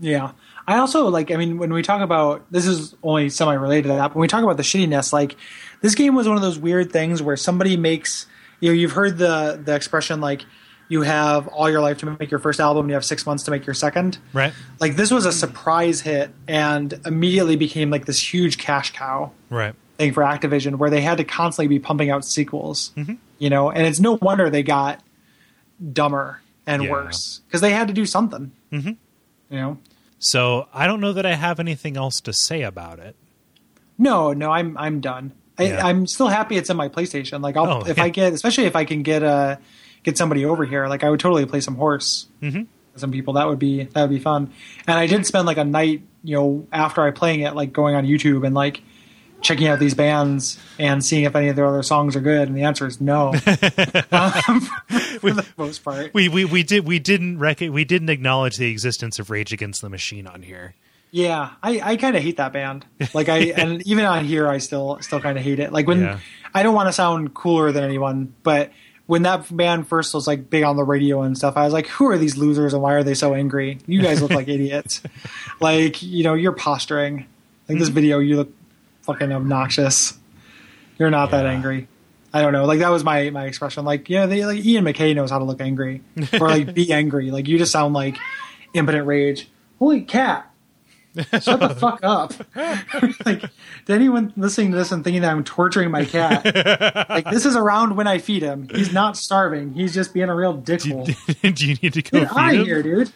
Yeah. 0.00 0.32
I 0.68 0.78
also 0.78 1.08
like 1.08 1.30
I 1.30 1.36
mean 1.36 1.56
when 1.58 1.72
we 1.72 1.82
talk 1.82 2.02
about 2.02 2.44
this 2.52 2.66
is 2.66 2.94
only 3.02 3.30
semi 3.30 3.54
related 3.54 3.84
to 3.84 3.88
that, 3.94 4.08
but 4.08 4.16
when 4.16 4.20
we 4.22 4.28
talk 4.28 4.42
about 4.44 4.56
the 4.58 4.62
shittiness, 4.62 5.12
like 5.12 5.34
this 5.80 5.94
game 5.94 6.14
was 6.14 6.28
one 6.28 6.36
of 6.36 6.42
those 6.42 6.58
weird 6.58 6.92
things 6.92 7.22
where 7.22 7.36
somebody 7.36 7.76
makes 7.76 8.26
you 8.60 8.68
know, 8.68 8.74
you've 8.74 8.92
heard 8.92 9.16
the 9.18 9.60
the 9.64 9.74
expression 9.74 10.20
like 10.20 10.44
you 10.90 11.02
have 11.02 11.48
all 11.48 11.70
your 11.70 11.80
life 11.80 11.98
to 11.98 12.16
make 12.18 12.30
your 12.30 12.40
first 12.40 12.60
album, 12.60 12.88
you 12.88 12.94
have 12.94 13.04
six 13.04 13.24
months 13.26 13.44
to 13.44 13.50
make 13.50 13.66
your 13.66 13.74
second. 13.74 14.18
Right. 14.32 14.52
Like 14.80 14.96
this 14.96 15.10
was 15.10 15.24
a 15.26 15.32
surprise 15.32 16.00
hit 16.02 16.30
and 16.46 16.98
immediately 17.06 17.56
became 17.56 17.90
like 17.90 18.04
this 18.06 18.20
huge 18.32 18.58
cash 18.58 18.92
cow 18.92 19.32
Right. 19.50 19.74
thing 19.98 20.12
for 20.12 20.22
Activision 20.22 20.76
where 20.76 20.90
they 20.90 21.00
had 21.00 21.18
to 21.18 21.24
constantly 21.24 21.68
be 21.68 21.78
pumping 21.78 22.10
out 22.10 22.24
sequels. 22.24 22.92
You 23.38 23.48
know, 23.50 23.70
and 23.70 23.86
it's 23.86 24.00
no 24.00 24.18
wonder 24.20 24.50
they 24.50 24.62
got 24.62 25.00
dumber 25.92 26.40
and 26.66 26.82
Yeah. 26.84 26.90
worse 26.90 27.40
because 27.46 27.60
they 27.60 27.70
had 27.72 27.88
to 27.88 27.94
do 27.94 28.04
something. 28.06 28.52
Mm-hmm. 28.72 28.88
You 29.50 29.56
know, 29.60 29.78
So 30.18 30.68
I 30.72 30.86
don't 30.86 31.00
know 31.00 31.12
that 31.12 31.26
I 31.26 31.34
have 31.34 31.60
anything 31.60 31.96
else 31.96 32.20
to 32.22 32.32
say 32.32 32.62
about 32.62 32.98
it. 32.98 33.16
No, 33.96 34.32
no, 34.32 34.50
I'm 34.50 34.76
I'm 34.78 35.00
done. 35.00 35.32
I, 35.58 35.64
Yeah. 35.64 35.86
I'm 35.86 36.06
still 36.06 36.28
happy 36.28 36.56
it's 36.56 36.70
in 36.70 36.76
my 36.76 36.88
PlayStation. 36.88 37.40
Like 37.40 37.56
I'll 37.56 37.82
Oh, 37.82 37.84
if 37.86 37.98
yeah. 37.98 38.04
I 38.04 38.08
get, 38.10 38.32
especially 38.32 38.64
if 38.64 38.76
I 38.76 38.84
can 38.84 39.02
get 39.02 39.22
uh 39.22 39.56
get 40.02 40.16
somebody 40.16 40.44
over 40.44 40.64
here. 40.64 40.86
Like 40.88 41.04
I 41.04 41.10
would 41.10 41.20
totally 41.20 41.46
play 41.46 41.60
some 41.60 41.74
horse. 41.76 42.26
Mm-hmm. 42.42 42.62
Some 42.96 43.12
people 43.12 43.34
that 43.34 43.46
would 43.46 43.58
be 43.58 43.84
that 43.84 44.00
would 44.02 44.10
be 44.10 44.18
fun. 44.18 44.52
And 44.86 44.98
I 44.98 45.06
did 45.06 45.24
spend 45.26 45.46
like 45.46 45.56
a 45.56 45.64
night, 45.64 46.02
you 46.24 46.36
know, 46.36 46.66
after 46.72 47.02
I 47.02 47.10
playing 47.12 47.40
it, 47.40 47.54
like 47.54 47.72
going 47.72 47.94
on 47.94 48.04
YouTube 48.04 48.44
and 48.46 48.54
like 48.54 48.82
checking 49.40 49.68
out 49.68 49.78
these 49.78 49.94
bands 49.94 50.58
and 50.78 51.04
seeing 51.04 51.24
if 51.24 51.34
any 51.36 51.48
of 51.48 51.56
their 51.56 51.66
other 51.66 51.82
songs 51.82 52.16
are 52.16 52.20
good. 52.20 52.48
And 52.48 52.56
the 52.56 52.62
answer 52.62 52.86
is 52.86 53.00
no, 53.00 53.28
um, 54.12 54.60
for 55.20 55.30
the 55.32 55.46
most 55.56 55.84
part. 55.84 56.12
We 56.14 56.28
we 56.28 56.44
we 56.44 56.62
did 56.62 56.86
we 56.86 56.98
didn't 56.98 57.38
rec- 57.38 57.60
we 57.60 57.84
didn't 57.84 58.08
acknowledge 58.08 58.56
the 58.56 58.70
existence 58.70 59.18
of 59.18 59.30
Rage 59.30 59.52
Against 59.52 59.80
the 59.82 59.88
Machine 59.88 60.26
on 60.26 60.42
here. 60.42 60.74
Yeah, 61.10 61.50
I, 61.62 61.80
I 61.82 61.96
kind 61.96 62.16
of 62.16 62.22
hate 62.22 62.36
that 62.36 62.52
band. 62.52 62.84
Like 63.14 63.28
I 63.28 63.38
and 63.56 63.80
even 63.86 64.04
on 64.04 64.24
here, 64.24 64.46
I 64.48 64.58
still 64.58 64.98
still 65.00 65.20
kind 65.20 65.38
of 65.38 65.44
hate 65.44 65.58
it. 65.58 65.72
Like 65.72 65.86
when 65.86 66.00
Yeah. 66.02 66.18
I 66.54 66.62
don't 66.62 66.74
want 66.74 66.88
to 66.88 66.92
sound 66.92 67.32
cooler 67.34 67.72
than 67.72 67.82
anyone, 67.84 68.34
but 68.42 68.72
when 69.06 69.22
that 69.22 69.46
band 69.56 69.88
first 69.88 70.12
was 70.12 70.26
like 70.26 70.50
big 70.50 70.64
on 70.64 70.76
the 70.76 70.84
radio 70.84 71.22
and 71.22 71.34
stuff, 71.36 71.56
I 71.56 71.64
was 71.64 71.72
like, 71.72 71.86
who 71.86 72.08
are 72.10 72.18
these 72.18 72.36
losers 72.36 72.74
and 72.74 72.82
why 72.82 72.92
are 72.92 73.02
they 73.02 73.14
so 73.14 73.32
angry? 73.32 73.78
You 73.86 74.02
guys 74.02 74.20
look 74.20 74.32
like 74.32 74.48
idiots. 74.48 75.00
Like 75.60 76.02
you 76.02 76.24
know, 76.24 76.34
you're 76.34 76.52
posturing. 76.52 77.26
Like 77.70 77.78
this 77.78 77.88
video, 77.88 78.18
you 78.18 78.36
look 78.36 78.50
fucking 79.08 79.32
obnoxious. 79.32 80.18
You're 80.98 81.10
not 81.10 81.30
that 81.30 81.46
angry. 81.46 81.88
I 82.32 82.42
don't 82.42 82.52
know. 82.52 82.66
Like 82.66 82.80
that 82.80 82.90
was 82.90 83.02
my 83.04 83.30
my 83.30 83.46
expression. 83.46 83.84
Like 83.86 84.10
yeah, 84.10 84.26
they 84.26 84.44
like 84.44 84.64
Ian 84.64 84.84
MacKaye 84.84 85.14
knows 85.14 85.30
how 85.30 85.38
to 85.38 85.44
look 85.44 85.62
angry 85.62 86.02
or 86.40 86.48
like 86.48 86.74
be 86.74 86.92
angry. 86.92 87.30
Like 87.30 87.48
you 87.48 87.56
just 87.56 87.72
sound 87.72 87.94
like 87.94 88.16
impotent 88.74 89.06
rage. 89.06 89.48
Holy 89.78 90.02
cat! 90.02 90.52
Shut 91.40 91.60
the 91.60 91.74
fuck 91.78 92.00
up. 92.02 92.34
like, 93.26 93.40
to 93.86 93.92
anyone 93.92 94.32
listening 94.36 94.72
to 94.72 94.76
this 94.76 94.92
and 94.92 95.02
thinking 95.02 95.22
that 95.22 95.30
I'm 95.30 95.44
torturing 95.44 95.90
my 95.90 96.04
cat, 96.04 96.44
like, 97.08 97.30
this 97.30 97.46
is 97.46 97.54
around 97.56 97.96
when 97.96 98.06
I 98.06 98.18
feed 98.18 98.42
him. 98.42 98.68
He's 98.68 98.92
not 98.92 99.16
starving. 99.16 99.72
He's 99.72 99.94
just 99.94 100.12
being 100.12 100.28
a 100.28 100.34
real 100.34 100.60
dickhole. 100.60 101.06
do 101.54 101.66
you 101.66 101.76
need 101.80 101.92
to 101.94 102.02
go 102.02 102.20
Get 102.20 102.28
feed 102.28 102.36
out 102.36 102.54
of 102.56 102.66
here, 102.66 102.82
dude. 102.82 103.12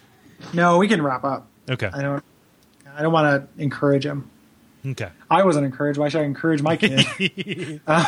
No, 0.54 0.78
we 0.78 0.86
can 0.86 1.02
wrap 1.02 1.24
up. 1.24 1.48
Okay. 1.68 1.90
I 1.92 2.00
don't. 2.00 2.24
I 2.94 3.02
don't 3.02 3.12
want 3.12 3.56
to 3.56 3.62
encourage 3.62 4.06
him. 4.06 4.30
Okay. 4.84 5.08
I 5.30 5.44
wasn't 5.44 5.64
encouraged. 5.66 5.98
Why 5.98 6.08
should 6.08 6.22
I 6.22 6.24
encourage 6.24 6.60
my 6.62 6.76
kid? 6.76 7.06
You 7.18 7.80
uh, 7.86 8.04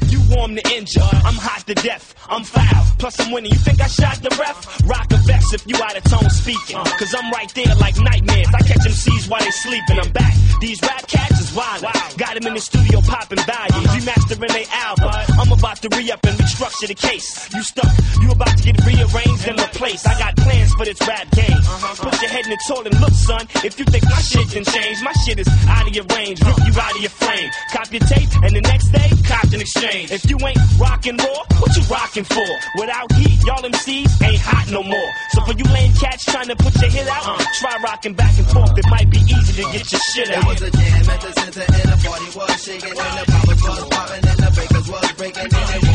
warm 0.28 0.56
to 0.56 0.62
injure, 0.74 1.00
I'm 1.00 1.34
hot 1.34 1.66
to 1.66 1.74
death, 1.74 2.14
I'm 2.28 2.44
foul. 2.44 2.88
Plus 2.98 3.20
I'm 3.20 3.30
winning. 3.30 3.52
You 3.52 3.58
think 3.58 3.80
I 3.80 3.86
shot 3.86 4.18
the 4.22 4.30
ref? 4.34 4.58
Rock 4.84 5.06
a 5.12 5.18
vest 5.22 5.54
if 5.54 5.62
you 5.66 5.76
out 5.78 5.96
of 5.96 6.02
tone 6.04 6.28
speaking. 6.30 6.76
Uh. 6.76 6.84
Cause 6.98 7.14
I'm 7.14 7.30
right 7.30 7.48
there 7.54 7.74
like 7.76 7.94
nightmares. 7.98 8.48
I 8.48 8.60
catch 8.66 8.82
MCs 8.82 9.30
while 9.30 9.40
they 9.40 9.54
sleeping. 9.54 9.98
I'm 10.02 10.10
back. 10.10 10.34
These 10.60 10.82
rap 10.82 11.06
cats 11.06 11.40
is 11.40 11.54
wild. 11.54 11.86
Got 12.18 12.34
them 12.34 12.46
in 12.50 12.54
the 12.54 12.60
studio 12.60 13.00
popping 13.06 13.38
volumes. 13.46 13.86
Uh-huh. 13.86 13.98
Remastering 14.02 14.50
they 14.50 14.66
album. 14.74 15.14
I'm 15.38 15.52
about 15.52 15.78
to 15.82 15.88
re-up 15.94 16.18
and 16.26 16.36
restructure 16.38 16.88
the 16.88 16.98
case. 16.98 17.48
You 17.54 17.62
stuck. 17.62 17.92
You 18.20 18.32
about 18.32 18.58
to 18.58 18.62
get 18.66 18.76
rearranged 18.82 19.46
and 19.46 19.58
replaced. 19.58 20.06
I 20.08 20.18
got 20.18 20.36
plans 20.36 20.74
for 20.74 20.84
this 20.84 20.98
rap 21.06 21.30
game. 21.30 21.54
Uh-huh. 21.54 22.10
Put 22.10 22.20
your 22.20 22.30
head 22.30 22.44
in 22.46 22.50
the 22.50 22.60
toilet 22.66 22.90
and 22.90 23.00
look, 23.00 23.14
son. 23.14 23.46
If 23.62 23.78
you 23.78 23.86
think 23.86 24.04
my 24.10 24.18
shit 24.18 24.50
can 24.50 24.64
change, 24.66 24.98
my 25.06 25.14
shit 25.22 25.38
is 25.38 25.48
out 25.70 25.86
of 25.86 25.94
your 25.94 26.04
range. 26.18 26.42
Rip 26.42 26.58
you 26.66 26.74
out 26.74 26.94
of 26.98 27.00
your 27.00 27.14
frame. 27.14 27.50
Cop 27.70 27.92
your 27.94 28.02
tape 28.10 28.30
and 28.42 28.56
the 28.58 28.62
next 28.62 28.90
day, 28.90 29.10
cop 29.22 29.46
an 29.54 29.60
exchange. 29.62 30.10
If 30.18 30.30
you 30.30 30.38
ain't 30.48 30.58
rockin' 30.80 31.16
raw, 31.16 31.42
what 31.62 31.76
you 31.76 31.82
rockin' 31.84 32.24
for? 32.24 32.50
Without 32.74 33.12
heat, 33.12 33.38
y'all 33.46 33.62
MCs 33.62 34.20
ain't 34.26 34.40
hot 34.42 34.66
no 34.68 34.82
more. 34.82 35.10
So 35.30 35.44
for 35.44 35.52
you 35.52 35.62
lame 35.70 35.92
cats 35.94 36.24
trying 36.24 36.48
to 36.48 36.56
put 36.56 36.74
your 36.82 36.90
hit 36.90 37.06
out, 37.06 37.38
uh, 37.38 37.44
try 37.60 37.78
rockin' 37.84 38.14
back 38.14 38.36
and 38.36 38.46
forth. 38.48 38.76
It 38.76 38.86
might 38.90 39.08
be 39.10 39.18
easy 39.18 39.62
to 39.62 39.70
get 39.70 39.92
your 39.92 40.00
shit 40.10 40.30
out. 40.34 40.42
It 40.42 40.48
was 40.48 40.62
a 40.62 40.70
jam 40.72 41.10
at 41.10 41.20
the 41.20 41.32
center 41.38 41.60
and 41.62 41.86
the 41.86 42.08
party 42.08 42.26
was 42.34 42.64
shaking 42.64 42.98
and 42.98 43.14
the 43.14 43.24
poppers 43.30 43.62
was 43.62 43.88
popping 43.94 44.26
and 44.26 44.38
the 44.42 44.50
breakers 44.56 44.88
was 44.90 45.12
breaking 45.12 45.54
and 45.54 45.87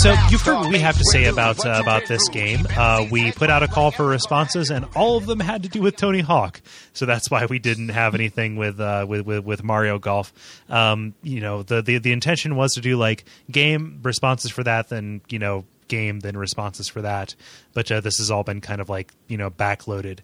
So 0.00 0.14
you've 0.30 0.42
heard 0.42 0.56
what 0.56 0.70
we 0.70 0.78
have 0.80 0.98
to 0.98 1.04
say 1.12 1.26
about 1.26 1.64
uh, 1.64 1.78
about 1.80 2.06
this 2.06 2.28
game. 2.28 2.66
Uh, 2.76 3.06
we 3.10 3.30
put 3.32 3.48
out 3.48 3.62
a 3.62 3.68
call 3.68 3.90
for 3.90 4.04
responses, 4.06 4.70
and 4.70 4.84
all 4.96 5.16
of 5.16 5.26
them 5.26 5.38
had 5.38 5.62
to 5.62 5.68
do 5.68 5.80
with 5.80 5.96
Tony 5.96 6.20
Hawk. 6.20 6.60
So 6.92 7.06
that's 7.06 7.30
why 7.30 7.46
we 7.46 7.58
didn't 7.58 7.90
have 7.90 8.14
anything 8.14 8.56
with 8.56 8.80
uh, 8.80 9.06
with, 9.08 9.24
with 9.24 9.44
with 9.44 9.62
Mario 9.62 9.98
Golf. 9.98 10.32
Um, 10.68 11.14
you 11.22 11.40
know, 11.40 11.62
the, 11.62 11.80
the 11.80 11.98
the 11.98 12.12
intention 12.12 12.56
was 12.56 12.74
to 12.74 12.80
do 12.80 12.96
like 12.96 13.24
game 13.50 14.00
responses 14.02 14.50
for 14.50 14.64
that, 14.64 14.88
then 14.88 15.20
you 15.28 15.38
know 15.38 15.64
game, 15.88 16.20
then 16.20 16.36
responses 16.36 16.88
for 16.88 17.02
that. 17.02 17.34
But 17.72 17.90
uh, 17.90 18.00
this 18.00 18.18
has 18.18 18.30
all 18.30 18.42
been 18.42 18.60
kind 18.60 18.80
of 18.80 18.88
like 18.88 19.12
you 19.28 19.36
know 19.36 19.50
backloaded. 19.50 20.20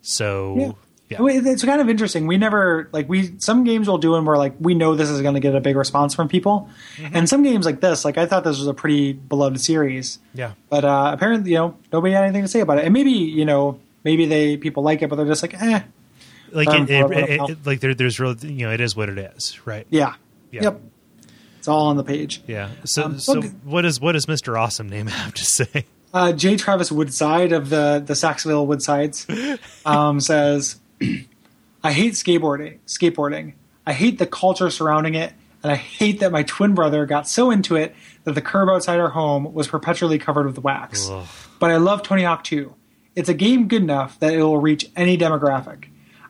So 0.00 0.56
yeah, 0.58 0.72
Well, 1.18 1.28
It's 1.46 1.62
kind 1.64 1.80
of 1.80 1.90
interesting. 1.90 2.26
We 2.26 2.38
never 2.38 2.88
like 2.92 3.08
we 3.08 3.38
some 3.38 3.64
games 3.64 3.86
we'll 3.86 3.98
do 3.98 4.14
and 4.14 4.26
we're 4.26 4.38
like 4.38 4.54
we 4.58 4.74
know 4.74 4.94
this 4.94 5.10
is 5.10 5.20
going 5.20 5.34
to 5.34 5.40
get 5.40 5.54
a 5.54 5.60
big 5.60 5.76
response 5.76 6.14
from 6.14 6.28
people, 6.28 6.70
Mm-hmm. 6.96 7.14
and 7.16 7.28
some 7.28 7.42
games 7.42 7.66
like 7.66 7.80
this, 7.80 8.04
like 8.04 8.16
I 8.16 8.24
thought 8.26 8.44
this 8.44 8.58
was 8.58 8.66
a 8.66 8.72
pretty 8.74 9.12
beloved 9.12 9.60
series. 9.60 10.18
yeah. 10.34 10.52
But 10.70 10.84
uh, 10.86 11.10
apparently, 11.12 11.50
you 11.50 11.58
know, 11.58 11.76
nobody 11.92 12.14
had 12.14 12.24
anything 12.24 12.42
to 12.42 12.48
say 12.48 12.60
about 12.60 12.78
it, 12.78 12.84
and 12.84 12.94
maybe 12.94 13.10
you 13.10 13.44
know, 13.44 13.78
maybe 14.04 14.24
they 14.26 14.56
people 14.56 14.82
like 14.82 15.02
it, 15.02 15.08
but 15.10 15.16
they're 15.16 15.26
just 15.26 15.42
like, 15.42 15.60
eh, 15.60 15.82
Like 16.50 16.68
it, 16.68 16.90
it, 16.90 17.10
it- 17.10 17.50
it- 17.50 17.66
like 17.66 17.80
there, 17.80 17.94
there's 17.94 18.18
really 18.18 18.48
you 18.50 18.66
know 18.66 18.72
it 18.72 18.80
is 18.80 18.96
what 18.96 19.08
it 19.10 19.18
is, 19.18 19.66
right? 19.66 19.86
yeah, 19.90 20.14
Yeah. 20.50 20.62
yep, 20.62 20.80
it's 21.58 21.68
all 21.68 21.88
on 21.88 21.98
the 21.98 22.04
page. 22.04 22.42
Yeah. 22.46 22.70
So 22.84 23.04
Um, 23.04 23.18
so 23.18 23.34
look- 23.34 23.52
what 23.64 23.82
does 23.82 24.00
what 24.00 24.12
does 24.12 24.24
Mr. 24.24 24.58
Awesome 24.58 24.88
name 24.88 25.06
have 25.08 25.34
to 25.34 25.44
say? 25.44 25.84
Uh, 26.14 26.32
J. 26.32 26.56
Travis 26.56 26.90
Woodside 26.92 27.52
of 27.52 27.68
the 27.68 28.02
the 28.04 28.14
Saxville 28.14 28.66
Woodsides 28.66 29.26
um, 29.86 30.20
says, 30.20 30.76
"I 31.82 31.92
hate 31.92 32.14
skateboarding. 32.14 32.78
Skateboarding. 32.86 33.54
I 33.86 33.92
hate 33.92 34.18
the 34.18 34.26
culture 34.26 34.70
surrounding 34.70 35.14
it, 35.14 35.32
and 35.62 35.72
I 35.72 35.76
hate 35.76 36.20
that 36.20 36.32
my 36.32 36.42
twin 36.42 36.74
brother 36.74 37.06
got 37.06 37.28
so 37.28 37.50
into 37.50 37.76
it 37.76 37.94
that 38.24 38.34
the 38.34 38.42
curb 38.42 38.68
outside 38.68 39.00
our 39.00 39.10
home 39.10 39.52
was 39.52 39.68
perpetually 39.68 40.18
covered 40.18 40.46
with 40.46 40.58
wax. 40.58 41.08
Ugh. 41.10 41.26
But 41.58 41.70
I 41.70 41.76
love 41.76 42.02
Tony 42.02 42.22
Hawk 42.22 42.44
2. 42.44 42.74
It's 43.14 43.28
a 43.28 43.34
game 43.34 43.68
good 43.68 43.82
enough 43.82 44.18
that 44.20 44.32
it 44.32 44.42
will 44.42 44.60
reach 44.60 44.90
any 44.96 45.18
demographic. 45.18 45.84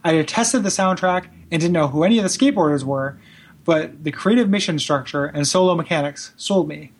I 0.04 0.12
detested 0.12 0.62
the 0.62 0.68
soundtrack 0.68 1.26
and 1.50 1.60
didn't 1.60 1.72
know 1.72 1.88
who 1.88 2.02
any 2.02 2.18
of 2.18 2.24
the 2.24 2.28
skateboarders 2.28 2.82
were, 2.84 3.18
but 3.64 4.02
the 4.02 4.10
creative 4.10 4.48
mission 4.48 4.78
structure 4.78 5.26
and 5.26 5.46
solo 5.46 5.74
mechanics 5.74 6.32
sold 6.36 6.68
me. 6.68 6.92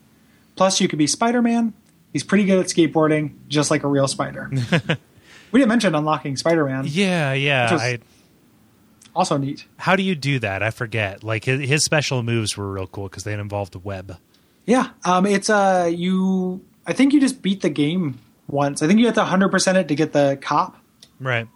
Plus, 0.55 0.81
you 0.81 0.89
could 0.89 0.99
be 0.99 1.07
Spider 1.07 1.43
Man. 1.43 1.73
He's 2.13 2.23
pretty 2.23 2.45
good 2.45 2.59
at 2.59 2.67
skateboarding, 2.67 3.33
just 3.49 3.71
like 3.71 3.83
a 3.83 3.89
real 3.89 4.07
spider. 4.07 4.51
we 5.53 5.61
didn't 5.61 5.69
mention 5.69 5.95
unlocking 5.95 6.37
Spider 6.37 6.65
Man. 6.67 6.85
Yeah, 6.89 7.33
yeah. 7.35 7.69
I, 7.79 7.99
Also 9.15 9.37
neat. 9.37 9.67
how 9.77 9.95
do 9.97 10.03
you 10.03 10.15
do 10.15 10.39
that? 10.39 10.63
I 10.63 10.71
forget. 10.71 11.23
Like 11.23 11.45
his, 11.45 11.61
his 11.69 11.85
special 11.85 12.23
moves 12.23 12.57
were 12.57 12.71
real 12.73 12.87
cool 12.87 13.09
because 13.09 13.25
they 13.25 13.35
involved 13.35 13.73
the 13.73 13.79
web. 13.79 14.17
Yeah, 14.67 14.89
um, 15.05 15.27
it's 15.27 15.51
uh, 15.51 15.91
you. 15.93 16.65
I 16.87 16.93
think 16.93 17.13
you 17.13 17.21
just 17.21 17.43
beat 17.43 17.61
the 17.63 17.71
game 17.71 18.19
once. 18.49 18.83
I 18.83 18.87
think 18.87 19.01
you 19.01 19.07
have 19.07 19.15
to 19.17 19.25
hundred 19.25 19.51
percent 19.51 19.77
it 19.79 19.89
to 19.89 19.95
get 19.95 20.13
the 20.13 20.39
cop, 20.41 20.77
Right. 21.21 21.47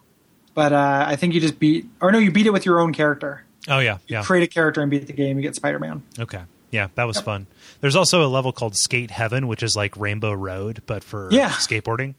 but 0.54 0.72
uh, 0.72 1.04
I 1.08 1.16
think 1.16 1.32
you 1.34 1.40
just 1.40 1.58
beat, 1.58 1.86
or 2.00 2.10
no, 2.12 2.18
you 2.18 2.30
beat 2.30 2.46
it 2.46 2.52
with 2.52 2.66
your 2.66 2.80
own 2.80 2.92
character. 2.92 3.44
Oh 3.68 3.78
yeah, 3.78 3.98
yeah. 4.08 4.22
Create 4.22 4.42
a 4.44 4.46
character 4.48 4.80
and 4.82 4.90
beat 4.90 5.06
the 5.06 5.12
game. 5.12 5.36
You 5.38 5.42
get 5.42 5.54
Spider 5.54 5.78
Man. 5.78 6.02
Okay. 6.18 6.42
Yeah, 6.72 6.88
that 6.96 7.04
was 7.04 7.20
fun. 7.20 7.46
There's 7.80 7.94
also 7.96 8.24
a 8.24 8.28
level 8.28 8.52
called 8.52 8.76
Skate 8.76 9.10
Heaven, 9.12 9.46
which 9.46 9.62
is 9.62 9.76
like 9.76 9.96
Rainbow 9.96 10.32
Road, 10.32 10.82
but 10.86 11.02
for 11.04 11.28
Yeah. 11.30 11.50
skateboarding. 11.50 12.14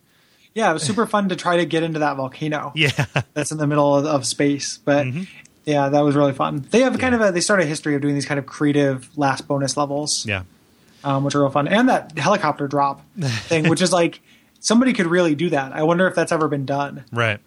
Yeah, 0.58 0.72
it 0.72 0.74
was 0.74 0.82
super 0.84 1.06
fun 1.06 1.30
to 1.30 1.36
try 1.36 1.58
to 1.58 1.66
get 1.68 1.84
into 1.84 2.00
that 2.00 2.18
volcano. 2.18 2.72
Yeah. 2.76 2.90
that's 3.36 3.52
in 3.52 3.60
the 3.60 3.68
middle 3.68 3.96
of, 3.96 4.06
of 4.08 4.26
space. 4.26 4.80
But 4.80 5.06
Mm-hmm. 5.06 5.24
yeah, 5.66 5.90
that 5.90 6.02
was 6.02 6.16
really 6.16 6.34
fun. 6.34 6.66
They 6.72 6.80
have 6.82 6.98
kind 6.98 7.14
of 7.14 7.22
a 7.22 7.32
they 7.32 7.42
start 7.42 7.60
a 7.62 7.66
history 7.66 7.94
of 7.94 8.02
doing 8.02 8.16
these 8.16 8.26
kind 8.26 8.40
of 8.40 8.48
creative 8.48 9.16
last 9.16 9.48
bonus 9.48 9.78
levels, 9.78 10.26
yeah. 10.26 10.44
um, 11.04 11.24
which 11.24 11.36
are 11.36 11.42
real 11.42 11.52
fun. 11.52 11.68
And 11.68 11.90
that 11.90 12.18
helicopter 12.18 12.68
drop 12.68 13.04
thing, 13.20 13.70
which 13.70 13.82
is 13.84 13.94
like 13.94 14.20
somebody 14.60 14.94
could 14.94 15.06
really 15.06 15.36
do 15.36 15.52
that. 15.52 15.74
I 15.74 15.84
wonder 15.84 16.08
if 16.08 16.16
that's 16.16 16.32
ever 16.32 16.48
been 16.48 16.66
done. 16.66 17.06
Right. 17.12 17.40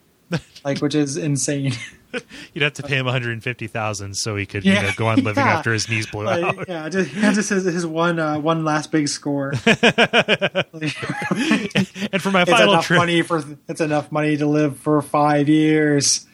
Like, 0.65 0.79
which 0.79 0.95
is 0.95 1.17
insane. 1.17 1.73
You'd 2.55 2.63
have 2.63 2.73
to 2.75 2.83
pay 2.83 2.97
him 2.97 3.05
150,000 3.07 4.15
so 4.17 4.37
he 4.37 4.47
could 4.47 4.65
you 4.65 4.75
know, 4.75 4.91
go 4.97 5.07
on 5.07 5.23
living 5.23 5.45
Yeah. 5.45 5.53
after 5.59 5.73
his 5.73 5.89
knees 5.89 6.07
blew 6.07 6.25
Like, 6.25 6.43
out. 6.59 6.69
yeah, 6.69 6.89
just, 6.89 7.15
yeah, 7.15 7.33
just 7.33 7.51
his, 7.51 7.65
his 7.65 7.87
one 7.87 8.19
uh, 8.19 8.39
one 8.39 8.65
last 8.65 8.91
big 8.91 9.09
score. 9.09 9.53
And 12.13 12.21
for 12.23 12.31
my 12.31 12.43
It's 12.43 12.51
final 12.51 12.83
trick, 12.83 12.99
money 12.99 13.23
for 13.23 13.43
it's 13.69 13.81
enough 13.81 14.11
money 14.11 14.37
to 14.37 14.47
live 14.47 14.79
for 14.79 15.01
five 15.03 15.49
years. 15.49 16.27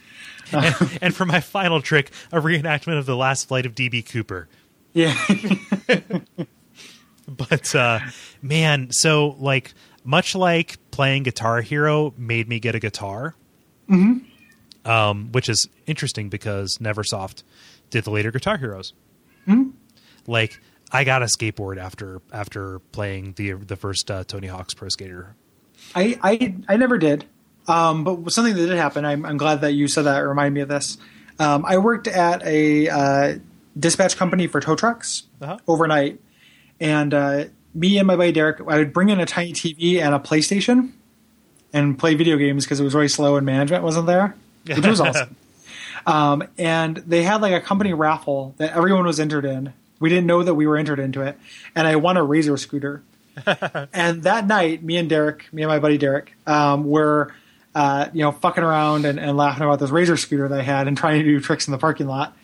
and 0.52 1.14
for 1.14 1.26
my 1.26 1.40
final 1.40 1.80
trick, 1.82 2.10
a 2.32 2.40
reenactment 2.40 2.98
of 2.98 3.06
the 3.06 3.16
last 3.16 3.48
flight 3.48 3.66
of 3.66 3.74
DB 3.74 4.08
Cooper. 4.08 4.48
Yeah, 4.92 5.14
But 7.28 7.74
uh, 7.74 7.98
man, 8.40 8.88
so 8.92 9.36
like 9.40 9.74
much 10.04 10.34
like 10.34 10.76
playing 10.92 11.24
Guitar 11.24 11.60
Hero 11.60 12.14
made 12.16 12.48
me 12.48 12.60
get 12.60 12.74
a 12.76 12.78
guitar, 12.78 13.34
mm-hmm. 13.90 14.18
Um, 14.86 15.30
which 15.32 15.48
is 15.48 15.68
interesting 15.86 16.28
because 16.28 16.78
NeverSoft 16.78 17.42
did 17.90 18.04
the 18.04 18.10
later 18.10 18.30
Guitar 18.30 18.56
Heroes. 18.56 18.92
Mm-hmm. 19.46 19.70
Like 20.26 20.60
I 20.92 21.04
got 21.04 21.22
a 21.22 21.26
skateboard 21.26 21.78
after 21.78 22.20
after 22.32 22.78
playing 22.92 23.34
the 23.36 23.52
the 23.52 23.76
first 23.76 24.10
uh, 24.10 24.24
Tony 24.24 24.46
Hawk's 24.46 24.74
Pro 24.74 24.88
Skater. 24.88 25.34
I, 25.94 26.18
I 26.22 26.54
I 26.68 26.76
never 26.76 26.98
did. 26.98 27.24
Um, 27.68 28.04
but 28.04 28.30
something 28.32 28.54
that 28.54 28.66
did 28.66 28.76
happen, 28.76 29.04
I'm, 29.04 29.26
I'm 29.26 29.36
glad 29.36 29.60
that 29.62 29.72
you 29.72 29.88
said 29.88 30.02
that. 30.02 30.18
It 30.22 30.24
reminded 30.26 30.54
me 30.54 30.60
of 30.60 30.68
this. 30.68 30.98
Um, 31.40 31.64
I 31.66 31.78
worked 31.78 32.06
at 32.06 32.40
a 32.44 32.88
uh, 32.88 33.38
dispatch 33.78 34.16
company 34.16 34.46
for 34.46 34.60
tow 34.60 34.76
trucks 34.76 35.24
Uh-huh. 35.40 35.58
overnight, 35.66 36.20
and 36.80 37.12
uh, 37.12 37.44
me 37.74 37.98
and 37.98 38.06
my 38.06 38.14
buddy 38.16 38.30
Derek, 38.32 38.60
I 38.60 38.78
would 38.78 38.92
bring 38.92 39.08
in 39.08 39.18
a 39.18 39.26
tiny 39.26 39.52
TV 39.52 40.00
and 40.00 40.14
a 40.14 40.18
PlayStation 40.20 40.92
and 41.72 41.98
play 41.98 42.14
video 42.14 42.36
games 42.36 42.64
because 42.64 42.78
it 42.80 42.84
was 42.84 42.94
really 42.94 43.08
slow 43.08 43.36
and 43.36 43.44
management 43.44 43.82
wasn't 43.82 44.06
there, 44.06 44.36
which 44.66 44.86
was 44.86 45.00
awesome. 45.00 45.36
Um, 46.06 46.44
and 46.56 46.98
they 46.98 47.24
had 47.24 47.42
like 47.42 47.52
a 47.52 47.60
company 47.60 47.92
raffle 47.92 48.54
that 48.58 48.76
everyone 48.76 49.06
was 49.06 49.18
entered 49.18 49.44
in. 49.44 49.72
We 49.98 50.08
didn't 50.08 50.26
know 50.26 50.44
that 50.44 50.54
we 50.54 50.68
were 50.68 50.76
entered 50.76 51.00
into 51.00 51.22
it, 51.22 51.36
and 51.74 51.84
I 51.84 51.96
won 51.96 52.16
a 52.16 52.22
Razor 52.22 52.56
scooter. 52.58 53.02
and 53.92 54.22
that 54.22 54.46
night, 54.46 54.84
me 54.84 54.98
and 54.98 55.08
Derek, 55.08 55.52
me 55.52 55.62
and 55.62 55.68
my 55.68 55.80
buddy 55.80 55.98
Derek, 55.98 56.32
um, 56.46 56.84
were 56.84 57.34
uh, 57.74 58.08
you 58.12 58.22
know 58.22 58.30
fucking 58.30 58.62
around 58.62 59.04
and, 59.04 59.18
and 59.18 59.36
laughing 59.36 59.64
about 59.64 59.80
this 59.80 59.90
Razor 59.90 60.16
scooter 60.16 60.46
that 60.46 60.60
I 60.60 60.62
had 60.62 60.86
and 60.86 60.96
trying 60.96 61.24
to 61.24 61.24
do 61.24 61.40
tricks 61.40 61.66
in 61.66 61.72
the 61.72 61.78
parking 61.78 62.06
lot. 62.06 62.36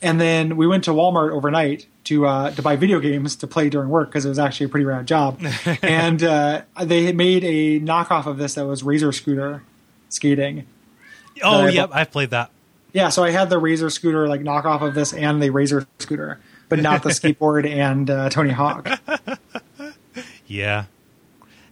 And 0.00 0.20
then 0.20 0.56
we 0.56 0.66
went 0.66 0.84
to 0.84 0.90
Walmart 0.90 1.30
overnight 1.32 1.86
to 2.04 2.26
uh, 2.26 2.50
to 2.52 2.62
buy 2.62 2.76
video 2.76 3.00
games 3.00 3.36
to 3.36 3.46
play 3.46 3.68
during 3.70 3.88
work 3.88 4.08
because 4.08 4.24
it 4.24 4.28
was 4.28 4.38
actually 4.38 4.66
a 4.66 4.68
pretty 4.68 4.86
rad 4.86 5.06
job. 5.06 5.40
and 5.82 6.22
uh, 6.22 6.62
they 6.82 7.04
had 7.04 7.16
made 7.16 7.44
a 7.44 7.80
knockoff 7.80 8.26
of 8.26 8.38
this 8.38 8.54
that 8.54 8.66
was 8.66 8.82
Razor 8.82 9.12
scooter 9.12 9.62
skating. 10.10 10.66
Oh, 11.42 11.66
yep, 11.66 11.90
I've 11.92 12.10
played 12.10 12.30
that. 12.30 12.50
Yeah, 12.92 13.08
so 13.08 13.24
I 13.24 13.30
had 13.30 13.50
the 13.50 13.58
Razor 13.58 13.90
scooter 13.90 14.28
like 14.28 14.42
knockoff 14.42 14.80
of 14.80 14.94
this 14.94 15.12
and 15.12 15.42
the 15.42 15.50
Razor 15.50 15.86
scooter, 15.98 16.38
but 16.68 16.78
not 16.78 17.02
the 17.02 17.08
skateboard 17.10 17.68
and 17.68 18.08
uh, 18.08 18.28
Tony 18.30 18.50
Hawk. 18.50 18.88
Yeah. 20.46 20.84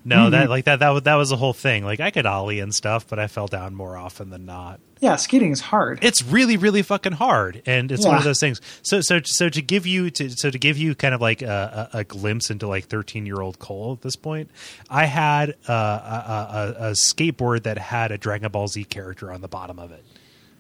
No, 0.05 0.31
that 0.31 0.49
like 0.51 0.65
that 0.65 0.81
that 0.81 0.89
was 0.91 1.03
that 1.03 1.15
was 1.15 1.29
the 1.29 1.37
whole 1.37 1.53
thing. 1.53 1.85
Like 1.85 2.01
I 2.01 2.11
could 2.11 2.27
ollie 2.27 2.59
and 2.59 2.75
stuff, 2.75 3.07
but 3.07 3.19
I 3.19 3.29
fell 3.29 3.47
down 3.47 3.75
more 3.75 3.97
often 3.97 4.31
than 4.31 4.45
not. 4.45 4.81
Yeah, 5.03 5.17
skating 5.17 5.51
is 5.51 5.61
hard. 5.61 5.99
It's 6.01 6.23
really 6.23 6.57
really 6.57 6.83
fucking 6.83 7.15
hard, 7.15 7.61
and 7.67 7.91
it's 7.91 8.07
one 8.07 8.17
of 8.17 8.23
those 8.23 8.39
things. 8.39 8.61
So 8.83 9.01
so 9.01 9.21
so 9.25 9.49
to 9.49 9.61
give 9.61 9.85
you 9.85 10.11
to 10.13 10.31
so 10.31 10.49
to 10.49 10.59
give 10.59 10.79
you 10.79 10.95
kind 10.95 11.13
of 11.13 11.21
like 11.21 11.43
a, 11.43 11.89
a, 11.93 11.99
a 11.99 12.05
glimpse 12.05 12.51
into 12.51 12.69
like 12.69 12.85
thirteen 12.85 13.27
year 13.27 13.41
old 13.41 13.59
Kole 13.59 13.95
at 13.95 14.03
this 14.03 14.15
point, 14.15 14.49
I 14.89 15.07
had 15.07 15.57
uh, 15.69 15.73
a, 15.73 15.75
a, 15.75 16.85
a, 16.85 16.89
a 16.89 16.91
skateboard 16.93 17.65
that 17.65 17.79
had 17.79 18.13
a 18.13 18.17
Dragon 18.17 18.49
Ball 18.53 18.69
Z 18.69 18.85
character 18.85 19.33
on 19.33 19.41
the 19.41 19.49
bottom 19.49 19.81
of 19.81 19.91
it. 19.91 20.05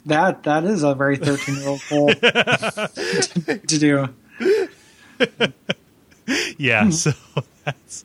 That 0.06 0.42
that 0.42 0.64
is 0.64 0.82
a 0.82 0.96
very 0.96 1.18
thirteen 1.18 1.54
year 1.60 1.68
old 1.68 1.80
Kole 1.82 2.12
to, 3.46 3.58
to 3.58 3.78
do. 3.78 4.08
Yeah, 6.58 6.90
so 6.90 7.12
that's 7.64 8.04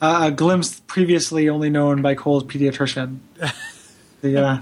Uh, 0.00 0.20
a 0.24 0.30
glimpse 0.30 0.80
previously 0.86 1.48
only 1.50 1.68
known 1.68 2.00
by 2.00 2.14
Kole's 2.14 2.44
pediatrician. 2.44 3.18
The 4.22 4.42
uh, 4.42 4.60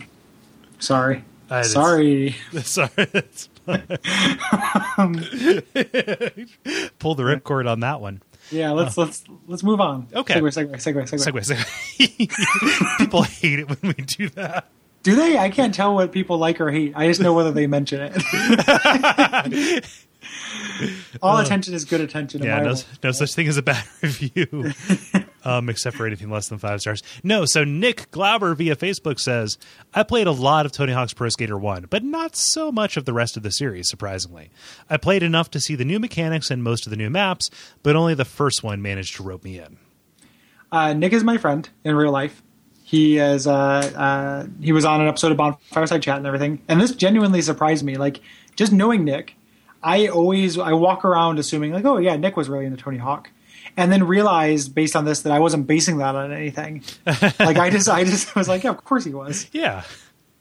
sorry, 0.82 1.24
Uh, 1.50 1.56
it's- 1.64 1.72
sorry. 1.72 2.36
sorry. 2.62 2.90
Pull 6.98 7.14
the 7.14 7.22
ripcord 7.22 7.68
on 7.70 7.80
that 7.80 8.00
one. 8.00 8.22
Yeah, 8.50 8.72
let's 8.72 8.98
let's 8.98 9.22
let's 9.46 9.62
move 9.62 9.80
on. 9.80 10.08
Okay. 10.12 10.34
segue, 10.34 10.48
segue, 10.48 10.72
segue, 10.74 11.04
segue. 11.04 11.32
Segue, 11.32 11.56
segue. 11.98 12.98
People 12.98 13.22
hate 13.22 13.60
it 13.60 13.68
when 13.68 13.78
we 13.96 14.04
do 14.04 14.28
that. 14.30 14.68
Do 15.04 15.14
they? 15.16 15.38
I 15.38 15.48
can't 15.50 15.74
tell 15.74 15.94
what 15.94 16.12
people 16.12 16.38
like 16.38 16.60
or 16.60 16.70
hate. 16.70 16.92
I 16.94 17.06
just 17.08 17.20
know 17.20 17.32
whether 17.34 17.50
they 17.52 17.66
mention 17.66 18.00
it. 18.12 19.84
All 21.20 21.38
attention 21.38 21.74
is 21.74 21.84
good 21.84 22.00
attention. 22.00 22.42
Yeah, 22.42 22.60
no, 22.60 22.74
no 23.02 23.10
such 23.12 23.34
thing 23.34 23.48
as 23.48 23.56
a 23.56 23.62
bad 23.62 23.84
review, 24.02 24.72
um, 25.44 25.68
except 25.68 25.96
for 25.96 26.06
anything 26.06 26.30
less 26.30 26.48
than 26.48 26.58
five 26.58 26.80
stars. 26.80 27.02
No, 27.22 27.44
so 27.44 27.64
Nick 27.64 28.10
Glauber 28.10 28.54
via 28.54 28.76
Facebook 28.76 29.18
says, 29.18 29.58
I 29.94 30.02
played 30.02 30.26
a 30.26 30.32
lot 30.32 30.66
of 30.66 30.72
Tony 30.72 30.92
Hawk's 30.92 31.12
Pro 31.12 31.28
Skater 31.28 31.58
1, 31.58 31.86
but 31.90 32.04
not 32.04 32.36
so 32.36 32.72
much 32.72 32.96
of 32.96 33.04
the 33.04 33.12
rest 33.12 33.36
of 33.36 33.42
the 33.42 33.50
series, 33.50 33.88
surprisingly. 33.88 34.50
I 34.88 34.96
played 34.96 35.22
enough 35.22 35.50
to 35.52 35.60
see 35.60 35.74
the 35.74 35.84
new 35.84 35.98
mechanics 35.98 36.50
and 36.50 36.62
most 36.62 36.86
of 36.86 36.90
the 36.90 36.96
new 36.96 37.10
maps, 37.10 37.50
but 37.82 37.96
only 37.96 38.14
the 38.14 38.24
first 38.24 38.62
one 38.62 38.82
managed 38.82 39.16
to 39.16 39.22
rope 39.22 39.44
me 39.44 39.58
in. 39.58 39.78
Uh, 40.70 40.94
Nick 40.94 41.12
is 41.12 41.22
my 41.22 41.36
friend 41.36 41.68
in 41.84 41.94
real 41.94 42.12
life. 42.12 42.42
He 42.82 43.18
is. 43.18 43.46
Uh, 43.46 43.52
uh, 43.54 44.46
he 44.60 44.72
was 44.72 44.84
on 44.84 45.00
an 45.00 45.08
episode 45.08 45.32
of 45.32 45.38
Bonfireside 45.38 46.02
Chat 46.02 46.18
and 46.18 46.26
everything, 46.26 46.60
and 46.68 46.80
this 46.80 46.92
genuinely 46.94 47.40
surprised 47.40 47.84
me. 47.84 47.96
Like 47.96 48.20
just 48.54 48.72
knowing 48.72 49.04
Nick, 49.04 49.36
I 49.82 50.08
always 50.08 50.58
I 50.58 50.72
walk 50.72 51.04
around 51.04 51.38
assuming 51.38 51.72
like, 51.72 51.84
oh 51.84 51.98
yeah, 51.98 52.16
Nick 52.16 52.36
was 52.36 52.48
really 52.48 52.66
into 52.66 52.76
Tony 52.76 52.98
Hawk, 52.98 53.30
and 53.76 53.90
then 53.92 54.04
realized 54.04 54.74
based 54.74 54.94
on 54.96 55.04
this 55.04 55.22
that 55.22 55.32
I 55.32 55.38
wasn't 55.38 55.66
basing 55.66 55.98
that 55.98 56.14
on 56.14 56.32
anything. 56.32 56.82
like 57.06 57.56
I 57.58 57.70
just 57.70 57.88
I 57.88 58.04
just 58.04 58.34
was 58.36 58.48
like, 58.48 58.64
yeah, 58.64 58.70
of 58.70 58.84
course 58.84 59.04
he 59.04 59.12
was, 59.14 59.48
Yeah. 59.52 59.82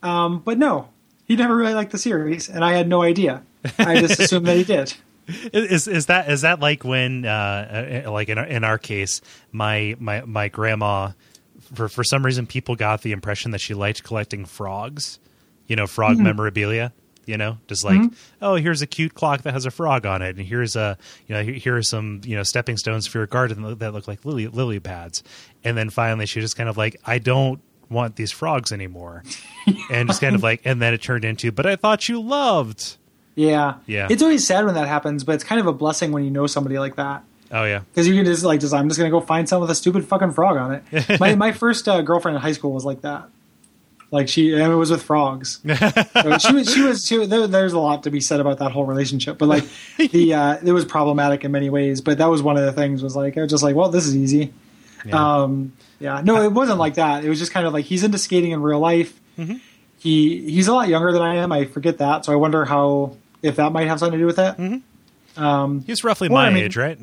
um, 0.04 0.40
but 0.40 0.58
no, 0.58 0.90
he 1.26 1.36
never 1.36 1.56
really 1.56 1.74
liked 1.74 1.92
the 1.92 1.98
series, 1.98 2.50
and 2.50 2.64
I 2.66 2.74
had 2.74 2.88
no 2.88 3.02
idea. 3.02 3.44
I 3.78 4.00
just 4.00 4.20
assumed 4.20 4.48
that 4.48 4.58
he 4.58 4.64
did. 4.64 4.94
Is 5.54 5.88
is 5.88 6.08
that 6.08 6.30
is 6.30 6.42
that 6.42 6.60
like 6.60 6.84
when 6.84 7.26
uh, 7.26 8.04
uh, 8.06 8.12
like 8.12 8.28
in 8.28 8.38
our, 8.38 8.46
in 8.46 8.64
our 8.66 8.78
case 8.78 9.22
my 9.52 9.96
my 10.00 10.22
my 10.26 10.50
grandma 10.50 11.12
for 11.76 11.88
for 11.88 12.04
some 12.04 12.26
reason 12.26 12.48
people 12.48 12.76
got 12.76 13.02
the 13.04 13.14
impression 13.14 13.52
that 13.52 13.62
she 13.62 13.74
liked 13.74 14.04
collecting 14.04 14.44
frogs, 14.46 15.20
you 15.68 15.76
know, 15.78 15.88
frog 15.88 16.18
memorabilia, 16.18 16.92
you 17.32 17.38
know, 17.38 17.58
just 17.68 17.86
like 17.86 18.02
oh 18.42 18.56
here's 18.56 18.82
a 18.82 18.88
cute 18.88 19.14
clock 19.14 19.44
that 19.44 19.54
has 19.54 19.66
a 19.66 19.72
frog 19.72 20.06
on 20.06 20.22
it, 20.22 20.36
and 20.36 20.46
here's 20.46 20.76
a 20.76 20.98
you 21.28 21.34
know 21.34 21.42
here, 21.42 21.54
here 21.54 21.78
are 21.78 21.82
some 21.82 22.20
you 22.26 22.36
know 22.36 22.44
stepping 22.44 22.76
stones 22.76 23.08
for 23.08 23.20
your 23.20 23.28
garden 23.28 23.78
that 23.80 23.94
look 23.94 24.06
like 24.06 24.26
lily 24.26 24.48
lily 24.48 24.82
pads, 24.82 25.24
and 25.64 25.78
then 25.78 25.90
finally 25.90 26.26
she 26.26 26.42
just 26.42 26.58
kind 26.58 26.68
of 26.68 26.76
like 26.76 26.98
I 27.06 27.20
don't 27.20 27.62
want 27.90 28.18
these 28.18 28.32
frogs 28.32 28.74
anymore, 28.74 29.24
and 29.90 30.10
just 30.10 30.20
kind 30.20 30.36
of 30.36 30.44
like 30.44 30.62
and 30.66 30.82
then 30.82 30.94
it 30.94 31.02
turned 31.02 31.24
into 31.24 31.54
but 31.54 31.66
I 31.66 31.78
thought 31.78 32.10
you 32.10 32.22
loved. 32.22 32.98
Yeah, 33.34 33.76
Yeah. 33.88 34.08
It's 34.10 34.22
always 34.22 34.46
sad 34.46 34.66
when 34.66 34.74
that 34.76 34.90
happens, 34.90 35.24
but 35.24 35.36
it's 35.36 35.46
kind 35.46 35.62
of 35.62 35.66
a 35.66 35.72
blessing 35.74 36.12
when 36.12 36.26
you 36.26 36.32
know 36.32 36.48
somebody 36.48 36.78
like 36.78 36.98
that. 36.98 37.24
Oh 37.50 37.64
yeah. 37.64 37.80
Because 37.80 38.10
you 38.10 38.14
can 38.14 38.26
just 38.26 38.44
like 38.44 38.60
just 38.60 38.74
I'm 38.74 38.90
just 38.90 39.00
gonna 39.00 39.10
go 39.10 39.22
find 39.22 39.48
some 39.48 39.62
with 39.62 39.72
a 39.72 39.76
stupid 39.76 40.06
fucking 40.06 40.32
frog 40.32 40.58
on 40.58 40.74
it. 40.74 41.20
my 41.20 41.36
my 41.36 41.54
first 41.54 41.88
uh, 41.88 42.02
girlfriend 42.02 42.36
in 42.36 42.42
high 42.42 42.52
school 42.52 42.74
was 42.74 42.84
like 42.84 43.02
that. 43.02 43.30
Like 44.12 44.28
she, 44.28 44.54
and 44.54 44.72
it 44.72 44.76
was 44.76 44.92
with 44.92 45.02
frogs. 45.04 45.62
So 46.22 46.38
she 46.38 46.54
was, 46.54 46.74
she 46.74 46.82
was, 46.82 47.08
she 47.08 47.18
was 47.18 47.30
there, 47.30 47.48
there's 47.48 47.72
a 47.74 47.80
lot 47.80 48.04
to 48.04 48.12
be 48.12 48.20
said 48.20 48.40
about 48.42 48.58
that 48.60 48.72
whole 48.74 48.86
relationship, 48.86 49.38
but 49.38 49.48
like 49.48 49.64
the, 49.98 50.34
uh, 50.34 50.58
it 50.64 50.74
was 50.74 50.84
problematic 50.86 51.46
in 51.46 51.52
many 51.52 51.70
ways. 51.70 52.02
But 52.02 52.18
that 52.18 52.28
was 52.28 52.44
one 52.44 52.58
of 52.58 52.64
the 52.66 52.74
things. 52.74 53.02
Was 53.02 53.16
like 53.16 53.38
I 53.38 53.42
was 53.42 53.50
just 53.52 53.64
like, 53.64 53.76
well, 53.76 53.90
this 53.90 54.06
is 54.06 54.16
easy. 54.18 54.54
Yeah. 55.06 55.42
Um, 55.44 55.74
yeah, 56.00 56.22
no, 56.24 56.44
it 56.44 56.52
wasn't 56.52 56.78
like 56.78 56.96
that. 56.96 57.24
It 57.24 57.30
was 57.30 57.40
just 57.40 57.52
kind 57.54 57.66
of 57.66 57.74
like 57.74 57.86
he's 57.86 58.04
into 58.04 58.18
skating 58.18 58.52
in 58.52 58.62
real 58.62 58.80
life. 58.80 59.18
He 59.98 60.50
he's 60.52 60.68
a 60.68 60.74
lot 60.74 60.88
younger 60.90 61.12
than 61.12 61.22
I 61.22 61.36
am. 61.38 61.52
I 61.52 61.66
forget 61.66 62.00
that, 62.00 62.26
so 62.26 62.34
I 62.34 62.36
wonder 62.36 62.66
how 62.66 63.16
if 63.42 63.56
that 63.56 63.72
might 63.72 63.88
have 63.88 64.00
something 64.00 64.20
to 64.20 64.22
do 64.22 64.26
with 64.28 64.40
it. 64.40 64.82
Um, 65.38 65.84
He's 65.86 66.04
roughly 66.04 66.28
Well, 66.28 66.42
my 66.42 66.48
I 66.48 66.54
mean- 66.54 66.64
age, 66.66 66.76
right? 66.76 67.00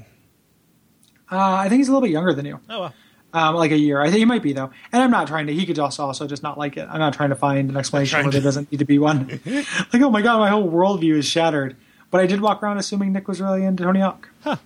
uh, 1.31 1.37
I 1.55 1.69
think 1.69 1.79
he's 1.81 1.89
a 1.89 1.93
little 1.93 2.03
bit 2.07 2.11
younger 2.13 2.33
than 2.35 2.45
you. 2.45 2.61
Oh 2.69 2.81
well. 2.81 2.95
Um, 3.33 3.55
like 3.55 3.71
a 3.71 3.77
year. 3.77 4.01
I 4.01 4.07
think 4.07 4.19
he 4.19 4.25
might 4.25 4.43
be 4.43 4.53
though, 4.53 4.71
and 4.93 5.03
I'm 5.03 5.11
not 5.11 5.29
trying 5.29 5.47
to. 5.49 5.55
He 5.55 5.67
could 5.67 5.79
also 5.79 6.05
also 6.05 6.27
just 6.27 6.43
not 6.43 6.59
like 6.59 6.77
it. 6.77 6.89
I'm 6.91 6.99
not 6.99 7.13
trying 7.15 7.31
to 7.31 7.37
find 7.37 7.71
an 7.71 7.77
explanation 7.77 8.23
where 8.23 8.33
there 8.33 8.41
doesn't 8.41 8.71
need 8.73 8.79
to 8.79 8.85
be 8.85 8.99
one. 8.99 9.41
like, 9.47 10.03
oh 10.03 10.11
my 10.11 10.23
god, 10.23 10.39
my 10.39 10.49
whole 10.49 10.71
worldview 10.71 11.17
is 11.17 11.27
shattered. 11.27 11.77
But 12.11 12.23
I 12.23 12.27
did 12.27 12.41
walk 12.41 12.63
around 12.63 12.79
assuming 12.79 13.13
Nick 13.13 13.29
was 13.29 13.41
really 13.41 13.65
into 13.65 13.85
Tony 13.85 14.01
Hawk. 14.01 14.31
Huh. 14.43 14.57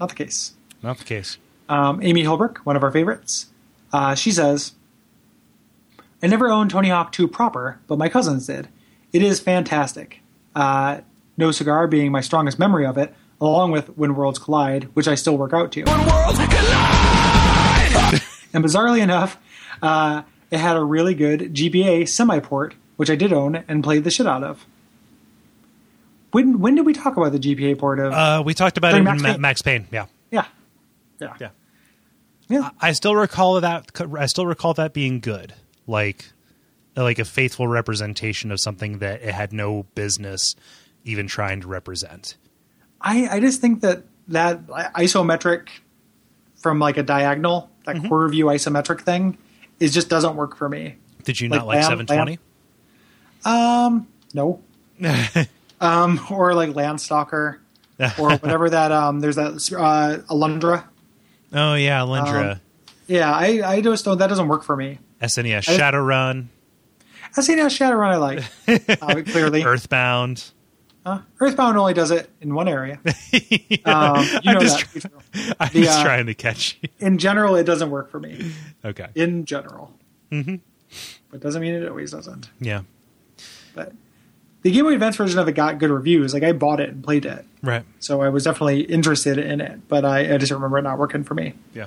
Not 0.00 0.08
the 0.08 0.14
case. 0.14 0.54
Not 0.82 0.98
the 0.98 1.04
case. 1.04 1.36
Um, 1.68 2.02
Amy 2.02 2.22
Hilbrook, 2.22 2.58
one 2.58 2.76
of 2.76 2.82
our 2.82 2.90
favorites, 2.90 3.46
uh, 3.92 4.14
she 4.14 4.30
says, 4.30 4.72
"I 6.22 6.28
never 6.28 6.48
owned 6.48 6.70
Tony 6.70 6.88
Hawk 6.88 7.12
2 7.12 7.28
proper, 7.28 7.78
but 7.86 7.98
my 7.98 8.08
cousins 8.08 8.46
did. 8.46 8.68
It 9.12 9.22
is 9.22 9.38
fantastic. 9.40 10.22
Uh, 10.54 11.00
no 11.36 11.50
Cigar 11.50 11.86
being 11.86 12.10
my 12.10 12.20
strongest 12.20 12.58
memory 12.58 12.86
of 12.86 12.96
it, 12.96 13.14
along 13.40 13.70
with 13.70 13.88
When 13.96 14.14
Worlds 14.14 14.38
Collide, 14.38 14.84
which 14.94 15.06
I 15.06 15.14
still 15.14 15.36
work 15.36 15.52
out 15.52 15.72
to. 15.72 15.84
And 18.52 18.64
bizarrely 18.64 19.00
enough, 19.00 19.38
uh, 19.82 20.22
it 20.50 20.58
had 20.58 20.76
a 20.76 20.82
really 20.82 21.14
good 21.14 21.54
GBA 21.54 22.08
semi 22.08 22.40
port, 22.40 22.74
which 22.96 23.10
I 23.10 23.16
did 23.16 23.32
own 23.32 23.64
and 23.68 23.84
played 23.84 24.04
the 24.04 24.10
shit 24.10 24.26
out 24.26 24.42
of. 24.42 24.64
When 26.30 26.60
when 26.60 26.74
did 26.74 26.84
we 26.84 26.92
talk 26.92 27.16
about 27.16 27.32
the 27.32 27.38
GBA 27.38 27.78
port 27.78 27.98
of? 27.98 28.12
Uh, 28.12 28.42
we 28.44 28.54
talked 28.54 28.76
about 28.76 28.94
it 28.94 28.98
in 28.98 29.04
Max 29.04 29.22
Ma- 29.22 29.32
Payne. 29.32 29.40
Max 29.40 29.62
Payne. 29.62 29.86
Yeah, 29.90 30.06
yeah, 30.30 30.46
yeah, 31.20 31.36
yeah. 31.40 31.48
yeah. 32.48 32.70
I 32.80 32.92
still 32.92 33.16
recall 33.16 33.60
that. 33.60 33.90
I 34.16 34.26
still 34.26 34.46
recall 34.46 34.74
that 34.74 34.92
being 34.92 35.20
good, 35.20 35.54
like 35.86 36.26
like 36.96 37.18
a 37.18 37.24
faithful 37.24 37.66
representation 37.66 38.50
of 38.50 38.60
something 38.60 38.98
that 38.98 39.22
it 39.22 39.32
had 39.32 39.52
no 39.52 39.84
business 39.94 40.54
even 41.04 41.26
trying 41.26 41.62
to 41.62 41.66
represent. 41.66 42.36
I 43.00 43.28
I 43.28 43.40
just 43.40 43.60
think 43.60 43.80
that 43.80 44.04
that 44.28 44.66
isometric 44.66 45.68
from 46.58 46.78
like 46.78 46.96
a 46.96 47.02
diagonal, 47.02 47.70
that 47.86 47.96
Mm-hmm. 47.96 48.08
quarter 48.08 48.28
view 48.28 48.46
isometric 48.46 49.00
thing, 49.00 49.38
is 49.80 49.94
just 49.94 50.08
doesn't 50.08 50.36
work 50.36 50.56
for 50.56 50.68
me. 50.68 50.96
Did 51.24 51.40
you 51.40 51.48
Like 51.48 51.58
not 51.60 51.66
like 51.66 51.84
seven 51.84 52.06
twenty? 52.06 52.38
No. 53.44 54.60
um, 55.80 56.20
or 56.30 56.54
like 56.54 56.70
Landstalker, 56.70 57.58
or 58.18 58.30
whatever 58.38 58.70
that. 58.70 58.92
Um, 58.92 59.20
there's 59.20 59.36
that 59.36 59.52
uh, 59.76 60.22
Alundra. 60.32 60.84
Oh 61.52 61.74
yeah, 61.74 62.00
Lindra. 62.00 62.52
Um, 62.52 62.60
Yeah, 63.06 63.32
I, 63.32 63.62
I 63.64 63.80
just 63.80 64.04
don't. 64.04 64.18
That 64.18 64.26
doesn't 64.26 64.48
work 64.48 64.64
for 64.64 64.76
me. 64.76 64.98
SNES 65.22 65.64
Shadowrun, 65.64 66.46
SNES 67.36 67.76
Shadowrun 67.78 68.08
I 68.08 68.16
like. 68.16 68.44
uh, 69.02 69.22
clearly, 69.30 69.62
Earthbound. 69.64 70.50
Uh, 71.08 71.20
Earthbound 71.40 71.76
only 71.78 71.94
does 71.94 72.10
it 72.10 72.28
in 72.40 72.54
one 72.54 72.68
area. 72.68 73.00
um, 73.04 73.12
you 73.72 73.78
know 73.84 74.14
I'm 74.44 74.60
just, 74.60 74.92
that. 74.92 75.00
true. 75.00 75.10
I'm 75.60 75.70
The, 75.72 75.82
just 75.82 76.00
uh, 76.00 76.04
trying 76.04 76.26
to 76.26 76.34
catch 76.34 76.78
you. 76.82 76.88
In 76.98 77.18
general, 77.18 77.56
it 77.56 77.64
doesn't 77.64 77.90
work 77.90 78.10
for 78.10 78.20
me. 78.20 78.52
Okay. 78.84 79.08
In 79.14 79.44
general, 79.44 79.94
mm-hmm. 80.30 80.56
but 81.30 81.40
doesn't 81.40 81.62
mean 81.62 81.74
it 81.74 81.88
always 81.88 82.10
doesn't. 82.10 82.50
Yeah. 82.60 82.82
But 83.74 83.92
the 84.62 84.70
Game 84.70 84.84
Boy 84.84 84.94
Advance 84.94 85.16
version 85.16 85.38
of 85.38 85.48
it 85.48 85.52
got 85.52 85.78
good 85.78 85.90
reviews. 85.90 86.34
Like 86.34 86.42
I 86.42 86.52
bought 86.52 86.80
it 86.80 86.88
and 86.90 87.02
played 87.04 87.24
it, 87.24 87.44
Right. 87.62 87.84
so 88.00 88.22
I 88.22 88.28
was 88.28 88.44
definitely 88.44 88.80
interested 88.82 89.38
in 89.38 89.60
it. 89.60 89.86
But 89.88 90.04
I, 90.04 90.34
I 90.34 90.38
just 90.38 90.50
remember 90.52 90.78
it 90.78 90.82
not 90.82 90.98
working 90.98 91.24
for 91.24 91.34
me. 91.34 91.54
Yeah. 91.74 91.86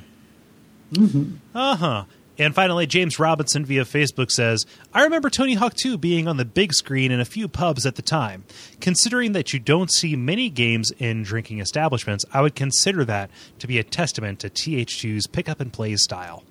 Uh 1.55 1.75
huh. 1.75 2.03
And 2.37 2.55
finally, 2.55 2.87
James 2.87 3.19
Robinson 3.19 3.65
via 3.65 3.83
Facebook 3.83 4.31
says, 4.31 4.65
I 4.93 5.03
remember 5.03 5.29
Tony 5.29 5.53
Hawk 5.55 5.73
2 5.75 5.97
being 5.97 6.27
on 6.27 6.37
the 6.37 6.45
big 6.45 6.73
screen 6.73 7.11
in 7.11 7.19
a 7.19 7.25
few 7.25 7.47
pubs 7.47 7.85
at 7.85 7.95
the 7.95 8.01
time. 8.01 8.45
Considering 8.79 9.33
that 9.33 9.53
you 9.53 9.59
don't 9.59 9.91
see 9.91 10.15
many 10.15 10.49
games 10.49 10.91
in 10.97 11.23
drinking 11.23 11.59
establishments, 11.59 12.25
I 12.33 12.41
would 12.41 12.55
consider 12.55 13.05
that 13.05 13.29
to 13.59 13.67
be 13.67 13.77
a 13.77 13.83
testament 13.83 14.39
to 14.39 14.49
TH2's 14.49 15.27
pick 15.27 15.47
up 15.49 15.59
and 15.59 15.71
play 15.71 15.95
style. 15.97 16.43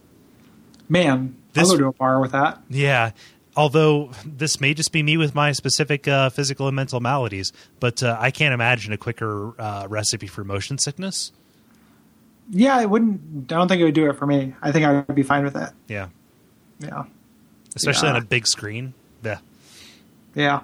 Man, 0.88 1.34
This- 1.54 1.70
I'll 1.70 1.76
go 1.76 1.82
to 1.84 1.88
a 1.88 1.92
bar 1.92 2.20
with 2.20 2.32
that. 2.32 2.62
Yeah. 2.68 3.10
Although 3.56 4.12
this 4.24 4.60
may 4.60 4.74
just 4.74 4.92
be 4.92 5.02
me 5.02 5.16
with 5.16 5.34
my 5.34 5.50
specific 5.52 6.06
uh, 6.06 6.30
physical 6.30 6.68
and 6.68 6.76
mental 6.76 7.00
maladies, 7.00 7.52
but 7.80 8.00
uh, 8.02 8.16
I 8.18 8.30
can't 8.30 8.54
imagine 8.54 8.92
a 8.92 8.96
quicker 8.96 9.60
uh, 9.60 9.86
recipe 9.88 10.28
for 10.28 10.44
motion 10.44 10.78
sickness. 10.78 11.32
Yeah, 12.50 12.76
I 12.76 12.84
wouldn't. 12.86 13.20
I 13.52 13.54
don't 13.56 13.68
think 13.68 13.80
it 13.80 13.84
would 13.84 13.94
do 13.94 14.10
it 14.10 14.14
for 14.18 14.26
me. 14.26 14.54
I 14.60 14.72
think 14.72 14.84
I 14.84 14.92
would 15.06 15.14
be 15.14 15.22
fine 15.22 15.44
with 15.44 15.56
it. 15.56 15.70
Yeah. 15.88 16.08
Yeah, 16.80 17.04
Especially 17.76 18.08
Yeah. 18.08 18.14
on 18.16 18.22
a 18.22 18.24
big 18.24 18.46
screen. 18.46 18.94
Yeah. 19.22 19.38
yeah. 20.34 20.60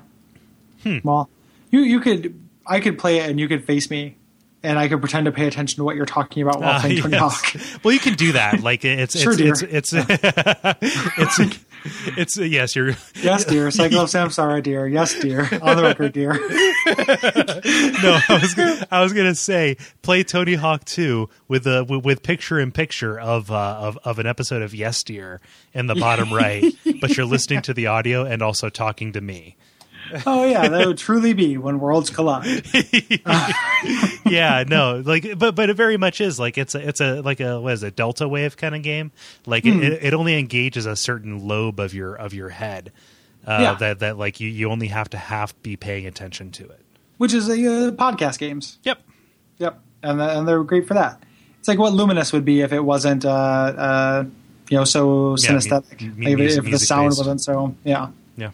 Hmm. 0.83 0.99
Well, 1.05 1.29
you 1.71 1.81
you 1.81 2.01
could 2.01 2.39
I 2.67 2.81
could 2.81 2.99
play 2.99 3.19
it 3.19 3.31
and 3.31 3.39
you 3.39 3.49
could 3.49 3.65
face 3.67 3.91
me, 3.91 4.17
and 4.63 4.79
I 4.79 4.89
could 4.89 5.01
pretend 5.01 5.27
to 5.27 5.33
pay 5.33 5.47
attention 5.47 5.77
to 5.77 5.85
what 5.85 5.97
you're 5.97 6.07
talking 6.07 6.43
about 6.43 6.61
while 6.61 6.71
Uh, 6.77 6.81
playing 6.81 7.03
Tony 7.03 7.13
yes. 7.15 7.21
Hawk. 7.21 7.63
Well, 7.85 7.93
you 7.95 8.01
can 8.01 8.15
do 8.15 8.33
that. 8.33 8.61
Like 8.63 8.85
it's 8.85 9.19
Sure, 9.19 9.33
it's, 9.33 9.61
dear. 9.61 9.69
it's 9.71 9.93
it's 9.93 11.39
it's 11.39 11.59
it's 12.17 12.37
yes, 12.37 12.75
you're 12.75 12.89
Yes, 13.23 13.45
dear. 13.45 13.71
Cyclops, 13.71 14.15
I'm 14.15 14.31
sorry, 14.31 14.63
dear. 14.63 14.87
Yes, 14.89 15.15
dear. 15.21 15.49
On 15.63 15.77
the 15.77 15.83
record, 15.83 16.13
dear. 16.13 16.33
no. 18.03 18.19
I 18.29 18.39
was 18.41 18.85
I 18.91 19.01
was 19.03 19.13
gonna 19.13 19.35
say 19.35 19.77
play 20.03 20.23
Tony 20.25 20.55
Hawk 20.55 20.85
two 20.85 21.29
with 21.49 21.67
a 21.67 21.85
with, 21.85 22.05
with 22.05 22.23
picture 22.23 22.59
in 22.59 22.73
picture 22.73 23.19
of 23.21 23.51
uh, 23.51 23.55
of 23.79 23.99
of 24.05 24.19
an 24.19 24.27
episode 24.27 24.63
of 24.63 24.75
Yes 24.75 25.03
Dear 25.03 25.41
in 25.75 25.87
the 25.87 25.95
bottom 25.95 26.33
right, 26.33 26.65
but 27.01 27.17
you're 27.17 27.27
listening 27.27 27.63
to 27.63 27.75
the 27.75 27.87
audio 27.87 28.25
and 28.25 28.43
also 28.43 28.69
talking 28.69 29.13
to 29.13 29.21
me. 29.21 29.57
Oh 30.27 30.45
yeah, 30.45 30.69
that 30.69 30.87
would 30.87 30.99
truly 30.99 31.33
be 31.33 31.57
when 31.59 31.81
worlds 31.81 32.11
collide. 32.11 32.65
yeah, 34.25 34.65
no, 34.67 35.03
like, 35.05 35.39
but 35.39 35.55
but 35.55 35.71
it 35.71 35.75
very 35.75 35.97
much 35.97 36.21
is 36.21 36.39
like 36.39 36.59
it's 36.59 36.75
a 36.75 36.89
it's 36.89 37.01
a 37.01 37.21
like 37.23 37.41
a 37.41 37.61
what 37.61 37.73
is 37.75 37.83
it 37.83 37.97
delta 37.97 38.29
wave 38.29 38.57
kind 38.57 38.75
of 38.75 38.83
game. 38.83 39.13
Like 39.47 39.65
Hmm. 39.65 39.83
it, 39.83 40.05
it 40.05 40.15
only 40.15 40.39
engages 40.39 40.87
a 40.87 40.97
certain 40.97 41.47
lobe 41.47 41.81
of 41.81 41.95
your 41.95 42.15
of 42.15 42.35
your 42.35 42.49
head. 42.51 42.93
Uh, 43.47 43.59
Yeah. 43.61 43.75
That 43.75 43.99
that 44.01 44.19
like 44.19 44.41
you 44.41 44.49
you 44.49 44.71
only 44.71 44.89
have 44.89 45.11
to 45.11 45.19
half 45.19 45.61
be 45.63 45.77
paying 45.77 46.07
attention 46.07 46.51
to 46.53 46.65
it. 46.65 46.81
Which 47.19 47.33
is 47.33 47.49
a 47.49 47.53
uh, 47.55 47.91
podcast 47.93 48.39
games. 48.39 48.79
Yep. 48.85 49.01
Yep, 49.59 49.81
and 50.03 50.19
th- 50.19 50.31
and 50.37 50.47
they're 50.47 50.63
great 50.65 50.87
for 50.87 50.95
that. 50.95 51.23
It's 51.59 51.69
like 51.69 51.79
what 51.79 51.95
Lumines 51.95 52.33
would 52.33 52.45
be 52.45 52.61
if 52.61 52.73
it 52.73 52.81
wasn't, 52.81 53.25
uh, 53.25 53.31
uh, 53.31 54.25
you 54.69 54.77
know, 54.77 54.85
so 54.85 55.35
Yeah, 55.39 55.53
mu- 55.53 55.59
synesthetic. 55.59 56.01
mu- 56.17 56.25
Like, 56.25 56.33
if- 56.33 56.39
music- 56.39 56.65
if 56.65 56.71
the 56.73 56.79
sound 56.79 57.09
based. 57.09 57.19
wasn't 57.19 57.41
so, 57.41 57.75
yeah. 57.85 58.09
Yeah. 58.37 58.51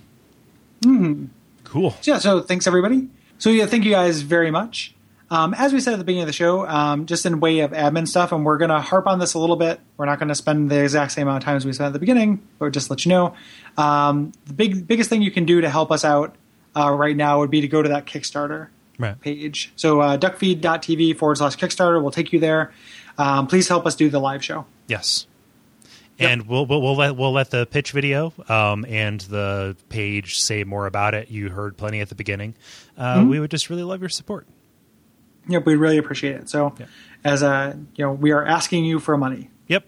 Mm-hmm. 0.83 1.24
Cool. 1.73 1.93
So, 2.03 2.12
yeah, 2.12 2.19
so 2.19 2.40
thanks 2.43 2.66
everybody. 2.66 3.09
So 3.39 3.49
yeah, 3.51 3.65
thank 3.66 3.85
you 3.85 3.90
guys 3.90 4.20
very 4.20 4.51
much. 4.51 4.94
Um, 5.31 5.55
as 5.55 5.73
we 5.73 5.81
said 5.81 5.94
at 5.94 5.99
the 5.99 6.05
beginning 6.05 6.24
of 6.24 6.27
the 6.27 6.32
show, 6.35 6.66
um, 6.69 7.07
just 7.07 7.24
in 7.24 7.40
way 7.40 7.61
of 7.61 7.70
admin 7.70 8.07
stuff, 8.07 8.31
and 8.32 8.44
we're 8.44 8.59
going 8.59 8.69
to 8.70 8.81
harp 8.81 9.07
on 9.07 9.19
this 9.19 9.32
a 9.32 9.39
little 9.39 9.57
bit. 9.57 9.81
We're 9.97 10.05
not 10.05 10.19
going 10.19 10.28
to 10.28 10.35
spend 10.35 10.70
the 10.70 10.82
exact 10.82 11.12
same 11.12 11.27
amount 11.27 11.43
of 11.43 11.47
time 11.47 11.57
as 11.57 11.65
we 11.65 11.73
spent 11.73 11.86
at 11.86 11.93
the 11.94 11.99
beginning, 11.99 12.47
but 12.59 12.70
just 12.73 12.90
let 12.90 13.07
you 13.07 13.09
know. 13.09 13.35
Um, 13.78 14.32
the 14.44 14.53
big 14.53 14.86
biggest 14.86 15.09
thing 15.09 15.23
you 15.23 15.31
can 15.31 15.47
do 15.47 15.62
to 15.62 15.70
help 15.70 15.90
us 15.90 16.05
out 16.05 16.36
uh, 16.77 16.93
right 16.93 17.16
now 17.16 17.39
would 17.39 17.51
be 17.51 17.62
to 17.62 17.69
go 17.69 17.81
to 17.82 17.89
that 17.89 18.05
Kickstarter 18.05 18.69
Right. 18.99 19.19
page. 19.19 19.73
So 19.74 20.01
uh, 20.03 20.19
duckfeed.tv 20.19 21.16
forward 21.16 21.39
slash 21.39 21.57
Kickstarter 21.57 22.03
will 22.03 22.11
take 22.11 22.32
you 22.35 22.39
there. 22.39 22.70
Um, 23.16 23.47
please 23.47 23.66
help 23.69 23.86
us 23.86 23.94
do 23.97 24.11
the 24.11 24.20
live 24.20 24.44
show. 24.44 24.66
Yes. 24.86 25.27
And 26.18 26.47
we'll, 26.47 26.66
we'll 26.66 26.80
we'll 26.80 26.94
let 26.97 27.16
we'll 27.16 27.32
let 27.32 27.51
the 27.51 27.66
pitch 27.66 27.90
video 27.93 28.32
um, 28.48 28.84
and 28.89 29.20
the 29.22 29.76
page 29.89 30.39
say 30.39 30.62
more 30.62 30.86
about 30.86 31.14
it. 31.14 31.30
You 31.30 31.48
heard 31.48 31.76
plenty 31.76 32.01
at 32.01 32.09
the 32.10 32.14
beginning. 32.14 32.55
Uh, 32.97 33.16
Mm-hmm. 33.16 33.28
We 33.30 33.40
would 33.40 33.51
just 33.51 33.68
really 33.70 33.82
love 33.82 34.01
your 34.01 34.09
support. 34.09 34.47
Yep, 35.48 35.66
we 35.66 35.74
really 35.74 35.98
appreciate 35.98 36.36
it. 36.36 36.48
So, 36.48 36.74
as 37.24 37.43
a 37.43 37.76
you 37.97 38.05
know, 38.05 38.12
we 38.12 38.30
are 38.30 38.44
asking 38.44 38.84
you 38.84 39.01
for 39.01 39.16
money. 39.16 39.51
Yep. 39.66 39.84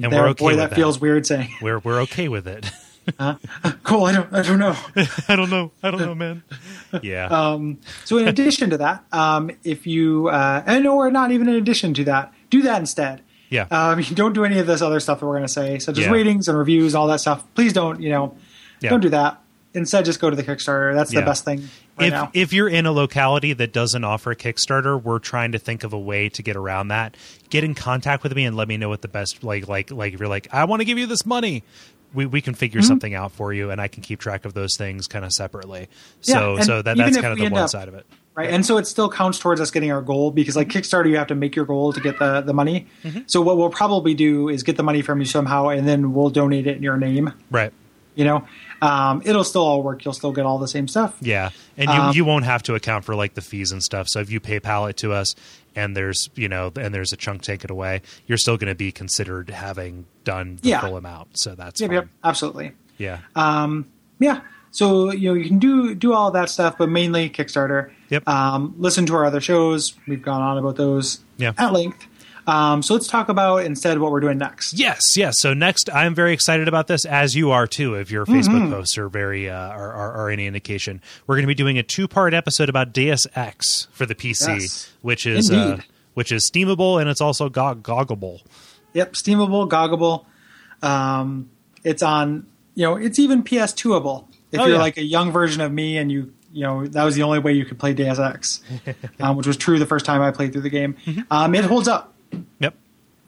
And 0.00 0.12
There- 0.12 0.22
we're 0.22 0.28
okay 0.28 0.44
boy, 0.44 0.46
with 0.52 0.56
that 0.58 0.70
that. 0.70 0.76
feels 0.76 1.00
weird 1.00 1.26
saying. 1.26 1.50
We're 1.62 1.80
we're 1.80 2.00
okay 2.02 2.28
with 2.28 2.46
it. 2.46 2.70
cool. 3.82 4.04
I 4.04 4.12
don't. 4.12 4.32
I 4.32 4.42
don't 4.42 4.58
know. 4.60 4.76
I 5.28 5.34
don't 5.34 5.50
know. 5.50 5.72
I 5.82 5.90
don't 5.90 6.00
know, 6.00 6.14
man. 6.14 6.44
Yeah. 7.02 7.26
Um, 7.26 7.78
so 8.04 8.18
in 8.18 8.28
addition 8.28 8.70
to 8.70 8.78
that, 8.78 9.04
um, 9.10 9.50
if 9.64 9.86
you 9.88 10.28
uh, 10.28 10.62
and 10.64 10.86
or 10.86 11.10
not 11.10 11.32
even 11.32 11.48
in 11.48 11.56
addition 11.56 11.92
to 11.94 12.04
that, 12.04 12.32
do 12.50 12.62
that 12.62 12.78
instead. 12.78 13.22
Yeah. 13.50 13.66
Um, 13.70 14.00
don't 14.14 14.32
do 14.32 14.44
any 14.44 14.58
of 14.58 14.66
this 14.66 14.80
other 14.80 15.00
stuff 15.00 15.20
that 15.20 15.26
we're 15.26 15.32
going 15.36 15.46
to 15.46 15.52
say, 15.52 15.78
such 15.78 15.98
as 15.98 16.04
Yeah. 16.06 16.10
ratings 16.10 16.48
and 16.48 16.56
reviews, 16.56 16.94
all 16.94 17.06
that 17.08 17.20
stuff. 17.20 17.44
Please 17.54 17.72
don't. 17.74 18.00
You 18.00 18.08
know, 18.10 18.36
Yeah. 18.80 18.90
don't 18.90 19.00
do 19.00 19.10
that. 19.10 19.40
Instead, 19.74 20.04
just 20.04 20.18
go 20.20 20.30
to 20.30 20.34
the 20.34 20.42
Kickstarter. 20.42 20.94
That's 20.94 21.12
Yeah. 21.12 21.20
the 21.20 21.26
best 21.26 21.44
thing 21.44 21.68
right 21.96 22.06
if 22.08 22.12
now. 22.12 22.30
if 22.34 22.52
you're 22.52 22.68
in 22.68 22.86
a 22.86 22.92
locality 22.92 23.52
that 23.52 23.72
doesn't 23.72 24.02
offer 24.02 24.32
a 24.32 24.36
Kickstarter, 24.36 25.00
we're 25.00 25.20
trying 25.20 25.52
to 25.52 25.58
think 25.58 25.84
of 25.84 25.92
a 25.92 25.98
way 25.98 26.28
to 26.30 26.42
get 26.42 26.56
around 26.56 26.88
that. 26.88 27.16
Get 27.50 27.62
in 27.62 27.74
contact 27.76 28.22
with 28.24 28.34
me 28.34 28.44
and 28.46 28.56
let 28.56 28.66
me 28.66 28.76
know 28.78 28.88
what 28.88 29.02
the 29.02 29.08
best 29.08 29.44
like 29.44 29.68
like 29.68 29.90
like 29.92 30.14
if 30.14 30.18
you're 30.18 30.28
like 30.28 30.48
I 30.52 30.64
want 30.64 30.80
to 30.80 30.84
give 30.84 30.98
you 30.98 31.06
this 31.06 31.24
money. 31.26 31.62
We, 32.12 32.26
we 32.26 32.40
can 32.40 32.54
Mm-hmm. 32.54 32.58
figure 32.58 32.82
something 32.82 33.14
out 33.14 33.30
for 33.30 33.52
you, 33.52 33.70
and 33.70 33.80
I 33.80 33.86
can 33.86 34.02
keep 34.02 34.18
track 34.18 34.44
of 34.44 34.52
those 34.52 34.74
things 34.76 35.06
kind 35.06 35.24
of 35.24 35.30
separately. 35.30 35.88
Yeah, 36.24 36.34
So, 36.34 36.58
so 36.60 36.82
that 36.82 36.96
that's 36.96 37.16
kind 37.16 37.32
of 37.32 37.38
the 37.38 37.48
one 37.48 37.62
up- 37.62 37.70
side 37.70 37.86
of 37.86 37.94
it. 37.94 38.04
Right? 38.40 38.50
And 38.50 38.64
so 38.66 38.76
it 38.76 38.86
still 38.86 39.08
counts 39.10 39.38
towards 39.38 39.60
us 39.60 39.70
getting 39.70 39.90
our 39.92 40.02
goal 40.02 40.30
because, 40.30 40.56
like 40.56 40.68
Kickstarter, 40.68 41.08
you 41.08 41.16
have 41.16 41.28
to 41.28 41.34
make 41.34 41.54
your 41.56 41.64
goal 41.64 41.92
to 41.92 42.00
get 42.00 42.18
the 42.18 42.40
the 42.40 42.52
money. 42.52 42.86
Mm-hmm. 43.04 43.20
So 43.26 43.40
what 43.40 43.56
we'll 43.56 43.70
probably 43.70 44.14
do 44.14 44.48
is 44.48 44.62
get 44.62 44.76
the 44.76 44.82
money 44.82 45.02
from 45.02 45.20
you 45.20 45.26
somehow, 45.26 45.68
and 45.68 45.86
then 45.86 46.12
we'll 46.12 46.30
donate 46.30 46.66
it 46.66 46.76
in 46.76 46.82
your 46.82 46.96
name. 46.96 47.32
Right. 47.50 47.72
You 48.16 48.24
know, 48.24 48.44
um, 48.82 49.22
it'll 49.24 49.44
still 49.44 49.62
all 49.62 49.82
work. 49.82 50.04
You'll 50.04 50.14
still 50.14 50.32
get 50.32 50.44
all 50.44 50.58
the 50.58 50.66
same 50.68 50.88
stuff. 50.88 51.16
Yeah, 51.20 51.50
and 51.78 51.88
you 51.88 51.96
Um, 51.96 52.14
you 52.16 52.24
won't 52.24 52.44
have 52.44 52.62
to 52.64 52.74
account 52.74 53.04
for 53.04 53.14
like 53.14 53.34
the 53.34 53.40
fees 53.40 53.70
and 53.72 53.82
stuff. 53.82 54.08
So 54.08 54.18
if 54.18 54.30
you 54.30 54.40
PayPal 54.40 54.90
it 54.90 54.96
to 54.98 55.12
us, 55.12 55.34
and 55.76 55.96
there's 55.96 56.28
you 56.34 56.48
know 56.48 56.72
and 56.76 56.92
there's 56.92 57.12
a 57.12 57.16
chunk 57.16 57.42
taken 57.42 57.70
away, 57.70 58.02
you're 58.26 58.36
still 58.36 58.56
going 58.56 58.68
to 58.68 58.74
be 58.74 58.90
considered 58.90 59.50
having 59.50 60.06
done 60.24 60.58
the 60.60 60.70
Yeah. 60.70 60.80
full 60.80 60.96
amount. 60.96 61.38
So 61.38 61.54
that's 61.54 61.80
Yep, 61.80 61.88
fine. 61.88 61.94
yep, 61.94 62.08
absolutely. 62.24 62.72
Yeah. 62.98 63.18
Um, 63.36 63.86
Yeah. 64.18 64.40
So 64.72 65.10
you 65.12 65.28
know 65.30 65.34
you 65.34 65.46
can 65.48 65.58
do 65.58 65.94
do 65.94 66.12
all 66.12 66.30
that 66.32 66.48
stuff, 66.48 66.76
but 66.78 66.88
mainly 66.88 67.28
Kickstarter. 67.30 67.90
Yep. 68.08 68.28
Um, 68.28 68.74
listen 68.78 69.06
to 69.06 69.14
our 69.14 69.24
other 69.24 69.40
shows. 69.40 69.94
We've 70.06 70.22
gone 70.22 70.42
on 70.42 70.58
about 70.58 70.76
those 70.76 71.20
Yeah. 71.38 71.52
at 71.58 71.72
length. 71.72 72.06
Um, 72.46 72.82
so 72.82 72.94
let's 72.94 73.06
talk 73.06 73.28
about 73.28 73.64
instead 73.64 73.98
what 73.98 74.10
we're 74.10 74.18
doing 74.20 74.38
next. 74.38 74.72
Yes, 74.72 75.00
yes. 75.16 75.36
So 75.40 75.54
next, 75.54 75.88
I'm 75.92 76.14
very 76.14 76.32
excited 76.32 76.66
about 76.68 76.86
this, 76.88 77.04
as 77.04 77.36
you 77.36 77.50
are 77.52 77.66
too. 77.66 77.94
If 77.94 78.10
your 78.10 78.24
Mm-hmm. 78.26 78.34
Facebook 78.40 78.70
posts 78.70 78.98
are 78.98 79.08
very 79.08 79.48
uh, 79.50 79.54
are, 79.56 79.92
are, 79.92 80.12
are 80.12 80.30
any 80.30 80.46
indication, 80.46 81.00
we're 81.26 81.36
going 81.36 81.44
to 81.44 81.48
be 81.48 81.54
doing 81.54 81.78
a 81.78 81.82
two 81.82 82.08
part 82.08 82.32
episode 82.34 82.68
about 82.68 82.92
Deus 82.92 83.26
Ex 83.36 83.86
for 83.92 84.06
the 84.06 84.14
PC, 84.14 84.60
Yes. 84.60 84.90
which 85.02 85.26
is 85.26 85.50
uh, 85.50 85.80
which 86.14 86.32
is 86.32 86.50
steamable 86.50 87.00
and 87.00 87.08
it's 87.10 87.20
also 87.20 87.48
go- 87.48 87.74
goggable. 87.76 88.40
Yep, 88.94 89.12
steamable, 89.12 89.68
goggable. 89.68 90.24
Um, 90.82 91.50
it's 91.84 92.02
on. 92.02 92.46
You 92.74 92.84
know, 92.86 92.96
it's 92.96 93.18
even 93.18 93.42
PS2able. 93.44 94.26
If 94.52 94.60
Oh, 94.60 94.64
you're 94.66 94.74
yeah. 94.76 94.80
like 94.80 94.96
a 94.98 95.04
young 95.04 95.30
version 95.32 95.60
of 95.60 95.70
me, 95.72 95.96
and 95.98 96.10
you, 96.10 96.32
you 96.52 96.62
know, 96.62 96.86
that 96.86 97.04
was 97.04 97.14
the 97.14 97.22
only 97.22 97.38
way 97.38 97.52
you 97.52 97.64
could 97.64 97.78
play 97.78 97.92
Deus 97.94 98.18
Ex, 98.18 98.62
um, 99.20 99.36
which 99.36 99.46
was 99.46 99.56
true 99.56 99.78
the 99.78 99.86
first 99.86 100.04
time 100.04 100.20
I 100.22 100.30
played 100.30 100.52
through 100.52 100.62
the 100.62 100.70
game. 100.70 100.96
Mm-hmm. 101.06 101.20
Um, 101.30 101.54
it 101.54 101.64
holds 101.64 101.86
up. 101.88 102.14
Yep. 102.60 102.74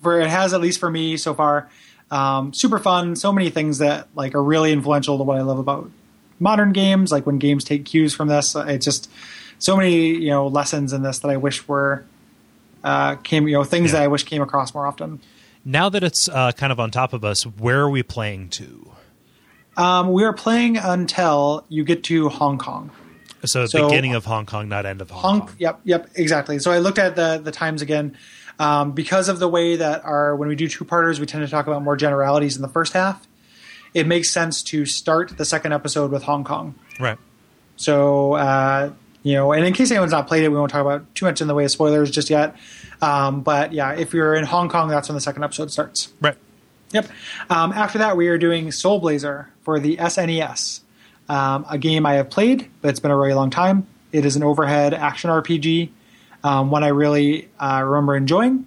for 0.03 0.21
it 0.21 0.29
has 0.29 0.53
at 0.55 0.61
least 0.61 0.79
for 0.81 0.91
me 0.91 1.17
so 1.17 1.35
far. 1.35 1.69
Um, 2.11 2.53
super 2.53 2.79
fun. 2.79 3.17
So 3.17 3.33
many 3.33 3.51
things 3.51 3.79
that 3.79 4.09
like 4.15 4.35
are 4.35 4.43
really 4.43 4.73
influential 4.73 5.17
to 5.19 5.25
what 5.25 5.39
I 5.39 5.43
love 5.43 5.59
about 5.59 5.91
modern 6.39 6.73
games. 6.73 7.11
Like 7.11 7.25
when 7.27 7.39
games 7.39 7.65
take 7.65 7.85
cues 7.85 8.15
from 8.15 8.29
this, 8.29 8.55
it's 8.55 8.85
just 8.85 9.11
so 9.59 9.77
many 9.77 10.09
you 10.09 10.31
know 10.31 10.47
lessons 10.49 10.93
in 10.93 11.03
this 11.03 11.21
that 11.21 11.29
I 11.29 11.37
wish 11.37 11.67
were 11.69 12.05
uh, 12.85 13.15
came 13.17 13.47
you 13.49 13.55
know 13.55 13.65
things 13.65 13.93
Yeah. 13.93 13.99
that 14.01 14.03
I 14.05 14.09
wish 14.09 14.25
came 14.25 14.43
across 14.43 14.75
more 14.75 14.87
often. 14.87 15.21
Now 15.65 15.89
that 15.89 16.03
it's 16.05 16.29
uh, 16.29 16.53
kind 16.53 16.73
of 16.73 16.79
on 16.81 16.91
top 16.91 17.13
of 17.13 17.25
us, 17.25 17.45
where 17.45 17.81
are 17.81 17.91
we 17.91 18.03
playing 18.03 18.49
to? 18.51 18.91
Um, 19.77 20.13
we 20.13 20.25
are 20.25 20.33
playing 20.33 20.77
until 20.77 21.65
you 21.69 21.85
get 21.85 22.05
to 22.05 22.29
Hong 22.29 22.59
Kong. 22.59 22.91
So, 23.45 23.67
So- 23.67 23.89
beginning 23.89 24.15
of 24.15 24.25
Hong 24.25 24.47
Kong, 24.47 24.69
not 24.69 24.87
end 24.87 25.01
of 25.01 25.11
Hong, 25.11 25.21
Hong, 25.21 25.41
Kong. 25.49 25.57
yep, 25.59 25.81
yep, 25.85 26.11
exactly. 26.15 26.59
So 26.59 26.71
I 26.71 26.79
looked 26.79 26.99
at 26.99 27.17
the 27.17 27.41
the 27.43 27.51
times 27.53 27.83
again. 27.83 28.17
um, 28.59 28.93
because 28.93 29.29
of 29.31 29.39
the 29.41 29.49
way 29.49 29.77
that 29.77 30.05
our 30.05 30.37
when 30.37 30.49
we 30.49 30.55
do 30.55 30.69
two 30.69 30.85
parters, 30.85 31.19
we 31.19 31.27
tend 31.27 31.45
to 31.45 31.51
talk 31.51 31.67
about 31.67 31.83
more 31.83 31.97
generalities 31.97 32.55
in 32.55 32.63
the 32.63 32.69
first 32.69 32.93
half. 32.93 33.27
It 33.95 34.07
makes 34.07 34.31
sense 34.31 34.63
to 34.65 34.85
start 34.87 35.37
the 35.39 35.45
second 35.45 35.73
episode 35.73 36.11
with 36.13 36.23
Hong 36.25 36.45
Kong. 36.45 36.75
Right. 37.01 37.19
So, 37.77 38.35
uh, 38.35 38.91
you 39.23 39.35
know, 39.35 39.53
and 39.53 39.65
in 39.67 39.73
case 39.73 39.91
anyone's 39.91 40.13
not 40.13 40.29
played 40.29 40.45
it, 40.45 40.49
we 40.51 40.57
won't 40.57 40.71
talk 40.71 40.83
about 40.83 41.13
too 41.15 41.25
much 41.27 41.41
in 41.41 41.49
the 41.49 41.55
way 41.55 41.65
of 41.65 41.71
spoilers 41.71 42.11
just 42.11 42.31
yet. 42.31 42.55
Um, 43.01 43.41
but 43.43 43.73
yeah, 43.73 43.93
if 43.93 44.13
you're 44.15 44.35
in 44.35 44.45
Hong 44.45 44.69
Kong, 44.69 44.89
that's 44.89 45.09
when 45.09 45.15
the 45.15 45.21
second 45.21 45.43
episode 45.45 45.71
starts. 45.73 46.13
Right. 46.21 46.37
Yep. 46.93 47.09
Um, 47.51 47.73
after 47.73 47.99
that, 47.99 48.17
we 48.17 48.29
are 48.29 48.39
doing 48.39 48.71
Soul 48.73 48.99
Blazer 48.99 49.49
for 49.63 49.81
the 49.81 49.97
SNES, 49.97 50.81
um, 51.29 51.65
a 51.69 51.79
game 51.79 52.07
I 52.07 52.15
have 52.15 52.31
played, 52.31 52.71
but 52.81 52.89
it's 52.89 53.01
been 53.01 53.11
a 53.11 53.17
really 53.17 53.35
long 53.35 53.51
time. 53.51 53.87
It 54.13 54.27
is 54.27 54.37
an 54.37 54.43
overhead 54.43 54.93
action 54.95 55.31
RPG, 55.31 55.91
um, 56.45 56.71
one 56.71 56.85
I 56.85 56.89
really 56.89 57.49
uh, 57.59 57.83
remember 57.85 58.17
enjoying. 58.17 58.67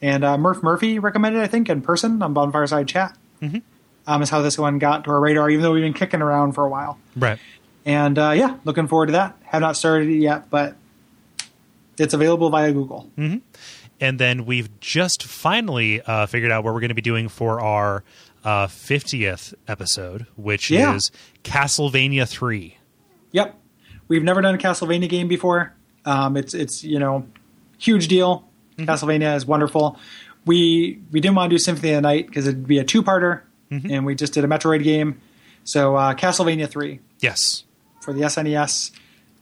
And 0.00 0.24
uh, 0.24 0.38
Murph 0.38 0.62
Murphy 0.62 0.98
recommended, 0.98 1.42
I 1.42 1.46
think, 1.48 1.68
in 1.68 1.82
person 1.82 2.22
on 2.22 2.34
Bonfireside 2.34 2.86
Chat. 2.86 3.16
Mm-hmm. 3.42 3.58
Um, 4.06 4.22
is 4.22 4.30
how 4.30 4.40
this 4.40 4.56
one 4.56 4.78
got 4.78 5.04
to 5.04 5.10
our 5.10 5.20
radar, 5.20 5.50
even 5.50 5.62
though 5.62 5.72
we've 5.72 5.82
been 5.82 5.92
kicking 5.92 6.22
around 6.22 6.52
for 6.52 6.64
a 6.64 6.68
while. 6.68 6.98
Right. 7.14 7.38
And 7.84 8.18
uh, 8.18 8.30
yeah, 8.30 8.56
looking 8.64 8.88
forward 8.88 9.06
to 9.06 9.12
that. 9.12 9.36
Have 9.44 9.60
not 9.60 9.76
started 9.76 10.08
it 10.08 10.18
yet, 10.18 10.48
but 10.48 10.76
it's 11.98 12.14
available 12.14 12.48
via 12.48 12.72
Google. 12.72 13.10
And 14.00 14.18
then 14.18 14.44
we've 14.46 14.78
just 14.80 15.24
finally 15.24 16.00
uh, 16.02 16.26
figured 16.26 16.50
out 16.52 16.62
what 16.64 16.72
we're 16.74 16.80
going 16.80 16.90
to 16.90 16.94
be 16.94 17.02
doing 17.02 17.28
for 17.28 17.60
our 17.60 18.04
uh, 18.44 18.66
50th 18.68 19.54
episode, 19.66 20.26
which 20.36 20.70
Yeah. 20.70 20.94
is 20.94 21.10
Castlevania 21.44 22.26
3. 22.28 22.76
Yep, 23.32 23.58
we've 24.06 24.22
never 24.22 24.40
done 24.40 24.54
a 24.54 24.58
Castlevania 24.58 25.08
game 25.08 25.26
before. 25.28 25.74
Um, 26.04 26.36
it's 26.36 26.54
it's 26.54 26.82
you 26.84 26.98
know 26.98 27.26
huge 27.78 28.08
deal. 28.08 28.48
Castlevania 28.78 29.34
is 29.36 29.44
wonderful. 29.44 29.98
We 30.46 31.00
we 31.10 31.20
didn't 31.20 31.34
want 31.34 31.50
to 31.50 31.54
do 31.54 31.58
Symphony 31.58 31.90
of 31.92 31.96
the 31.96 32.00
Night 32.02 32.26
because 32.28 32.46
it'd 32.46 32.66
be 32.66 32.78
a 32.78 32.84
two 32.84 33.02
parter, 33.02 33.42
and 33.70 34.06
we 34.06 34.14
just 34.14 34.32
did 34.32 34.44
a 34.44 34.46
Metroid 34.46 34.82
game. 34.84 35.20
So 35.64 35.96
uh, 35.96 36.14
Castlevania 36.14 36.68
three 36.70 37.00
Yes. 37.20 37.64
for 38.00 38.14
the 38.14 38.22
SNES, 38.22 38.92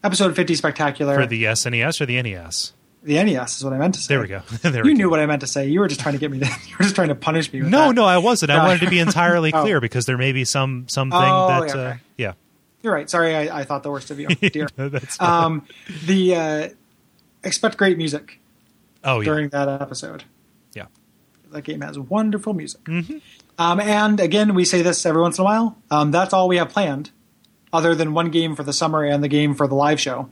episode 0.02 0.34
fifty 0.34 0.54
spectacular. 0.56 1.14
For 1.14 1.26
the 1.26 1.44
SNES 1.44 2.00
or 2.00 2.06
the 2.06 2.20
NES? 2.20 2.72
The 3.06 3.22
NES 3.22 3.56
is 3.58 3.64
what 3.64 3.72
I 3.72 3.78
meant 3.78 3.94
to 3.94 4.00
say. 4.00 4.14
There 4.14 4.20
we 4.20 4.28
go. 4.28 4.40
there 4.62 4.84
You 4.84 4.90
we 4.90 4.94
knew 4.94 5.04
go. 5.04 5.10
what 5.10 5.20
I 5.20 5.26
meant 5.26 5.40
to 5.40 5.46
say. 5.46 5.68
You 5.68 5.80
were 5.80 5.88
just 5.88 6.00
trying 6.00 6.14
to 6.14 6.18
get 6.18 6.30
me. 6.30 6.40
To, 6.40 6.46
you 6.68 6.74
were 6.78 6.82
just 6.82 6.94
trying 6.94 7.08
to 7.08 7.14
punish 7.14 7.52
me. 7.52 7.60
No, 7.60 7.88
that. 7.88 7.94
no, 7.94 8.04
I 8.04 8.18
wasn't. 8.18 8.50
I 8.50 8.66
wanted 8.66 8.80
to 8.80 8.90
be 8.90 8.98
entirely 9.08 9.52
Oh. 9.54 9.62
clear 9.62 9.80
because 9.80 10.04
there 10.06 10.18
may 10.18 10.32
be 10.32 10.44
some 10.44 10.86
something 10.88 11.18
Oh, 11.18 11.48
that, 11.48 11.68
yeah, 11.74 11.80
uh, 11.82 11.96
yeah. 12.18 12.32
You're 12.82 12.92
right. 12.92 13.08
Sorry, 13.08 13.34
I, 13.34 13.60
I 13.60 13.64
thought 13.64 13.82
the 13.82 13.90
worst 13.90 14.10
of 14.10 14.20
you, 14.20 14.28
dear. 14.28 14.68
That's 14.76 15.20
um, 15.20 15.66
the 16.04 16.34
uh, 16.36 16.68
expect 17.42 17.76
great 17.78 17.96
music 17.96 18.38
oh, 19.04 19.20
yeah. 19.20 19.24
during 19.24 19.48
that 19.50 19.68
episode. 19.68 20.24
yeah. 20.74 20.86
That 21.52 21.62
game 21.62 21.80
has 21.80 21.98
wonderful 21.98 22.54
music. 22.54 22.80
Um, 23.58 23.80
and 23.80 24.20
again, 24.20 24.54
we 24.54 24.64
say 24.64 24.82
this 24.82 25.06
every 25.06 25.22
once 25.22 25.38
in 25.38 25.42
a 25.42 25.44
while. 25.44 25.78
Um, 25.90 26.10
that's 26.10 26.32
all 26.34 26.48
we 26.48 26.56
have 26.58 26.68
planned, 26.68 27.10
other 27.72 27.94
than 27.94 28.12
one 28.14 28.30
game 28.30 28.54
for 28.56 28.62
the 28.64 28.72
summer 28.72 29.04
and 29.04 29.22
the 29.24 29.28
game 29.28 29.54
for 29.54 29.66
the 29.68 29.74
live 29.76 30.00
show. 30.00 30.28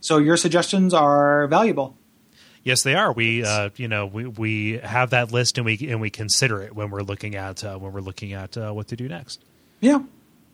So 0.00 0.18
your 0.18 0.36
suggestions 0.36 0.94
are 0.94 1.46
valuable. 1.48 1.96
Yes, 2.64 2.82
they 2.82 2.94
are. 2.94 3.12
We, 3.12 3.44
uh, 3.44 3.70
you 3.76 3.88
know, 3.88 4.06
we, 4.06 4.26
we 4.26 4.78
have 4.78 5.10
that 5.10 5.30
list 5.30 5.58
and 5.58 5.66
we 5.66 5.78
and 5.88 6.00
we 6.00 6.10
consider 6.10 6.62
it 6.62 6.74
when 6.74 6.90
we're 6.90 7.02
looking 7.02 7.36
at 7.36 7.62
uh, 7.62 7.76
when 7.78 7.92
we're 7.92 8.00
looking 8.00 8.32
at 8.32 8.56
uh, 8.56 8.72
what 8.72 8.88
to 8.88 8.96
do 8.96 9.06
next. 9.06 9.44
Yeah. 9.80 10.00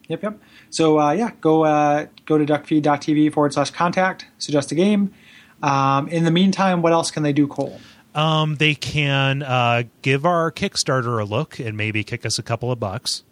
Yep, 0.09 0.25
yep. 0.25 0.41
So 0.71 0.99
uh, 0.99 1.13
yeah, 1.13 1.31
go 1.41 1.65
uh, 1.65 2.07
go 2.27 2.37
to 2.37 2.45
duckfeed.tv 2.45 3.33
forward 3.33 3.55
slash 3.55 3.71
contact, 3.71 4.27
suggest 4.39 4.73
a 4.73 4.75
game. 4.75 5.15
Um, 5.63 6.09
in 6.09 6.25
the 6.25 6.33
meantime, 6.33 6.83
what 6.83 6.93
else 6.93 7.13
can 7.13 7.23
they 7.23 7.33
do, 7.33 7.47
Kole? 7.47 7.79
Um, 8.13 8.57
they 8.57 8.75
can 8.75 9.45
uh, 9.45 9.85
give 10.03 10.27
our 10.27 10.51
Kickstarter 10.51 11.21
a 11.21 11.25
look 11.25 11.61
and 11.61 11.77
maybe 11.77 12.03
kick 12.03 12.27
us 12.27 12.41
a 12.41 12.43
couple 12.43 12.73
of 12.73 12.81
bucks. 12.81 13.23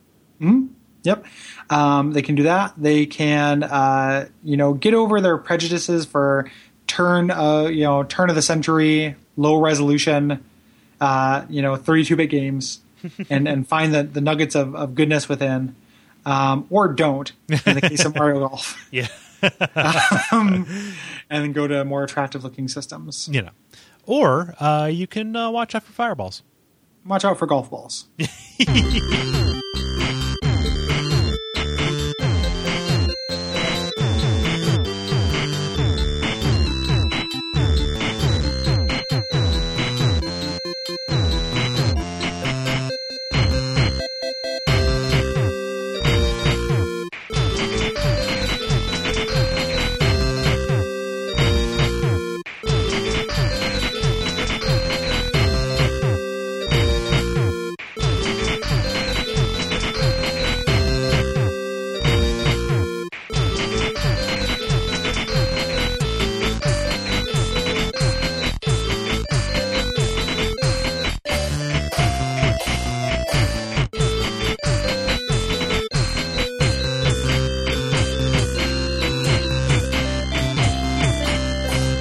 Yep. 1.02 1.26
Um, 1.70 2.12
they 2.12 2.22
can 2.22 2.34
do 2.34 2.44
that. 2.44 2.74
They 2.76 3.06
can, 3.06 3.62
uh, 3.62 4.28
you 4.44 4.56
know, 4.56 4.74
get 4.74 4.94
over 4.94 5.20
their 5.20 5.38
prejudices 5.38 6.04
for 6.06 6.50
turn, 6.88 7.30
uh, 7.30 7.66
you 7.66 7.84
know, 7.84 8.02
turn 8.02 8.28
of 8.30 8.34
the 8.34 8.42
century, 8.42 9.14
low 9.36 9.60
resolution, 9.60 10.44
uh, 11.00 11.44
you 11.48 11.62
know, 11.62 11.76
32-bit 11.76 12.28
games, 12.28 12.80
and 13.30 13.46
and 13.46 13.68
find 13.68 13.94
the, 13.94 14.02
the 14.02 14.20
nuggets 14.20 14.56
of, 14.56 14.74
of 14.74 14.96
goodness 14.96 15.28
within, 15.28 15.76
um, 16.26 16.66
or 16.70 16.88
don't. 16.88 17.30
In 17.48 17.74
the 17.76 17.80
case 17.80 18.04
of 18.04 18.16
Mario 18.16 18.40
Golf, 18.48 18.76
Yeah, 18.90 19.06
um, 20.32 20.66
and 21.30 21.44
then 21.44 21.52
go 21.52 21.68
to 21.68 21.84
more 21.84 22.02
attractive-looking 22.02 22.66
systems. 22.66 23.28
you 23.30 23.42
know, 23.42 23.50
or 24.04 24.54
uh, 24.58 24.86
you 24.86 25.06
can 25.06 25.36
uh, 25.36 25.48
watch 25.50 25.76
out 25.76 25.84
for 25.84 25.92
fireballs. 25.92 26.42
Watch 27.06 27.24
out 27.24 27.38
for 27.38 27.46
golf 27.46 27.70
balls. 27.70 28.06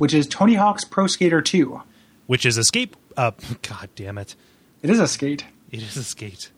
Which 0.07 0.13
is 0.13 0.25
Tony 0.25 0.53
Hawk's 0.53 0.85
Pro 0.85 1.05
Skater 1.05 1.41
2. 1.41 1.81
Which 2.27 2.45
is 2.45 2.57
escape. 2.57 2.95
Uh, 3.17 3.31
God 3.61 3.89
damn 3.97 4.17
it! 4.17 4.38
It 4.81 4.89
is 4.89 5.01
a 5.01 5.07
skate. 5.09 5.43
It 5.69 5.81
is 5.81 5.97
a 5.97 6.03
skate. 6.05 6.49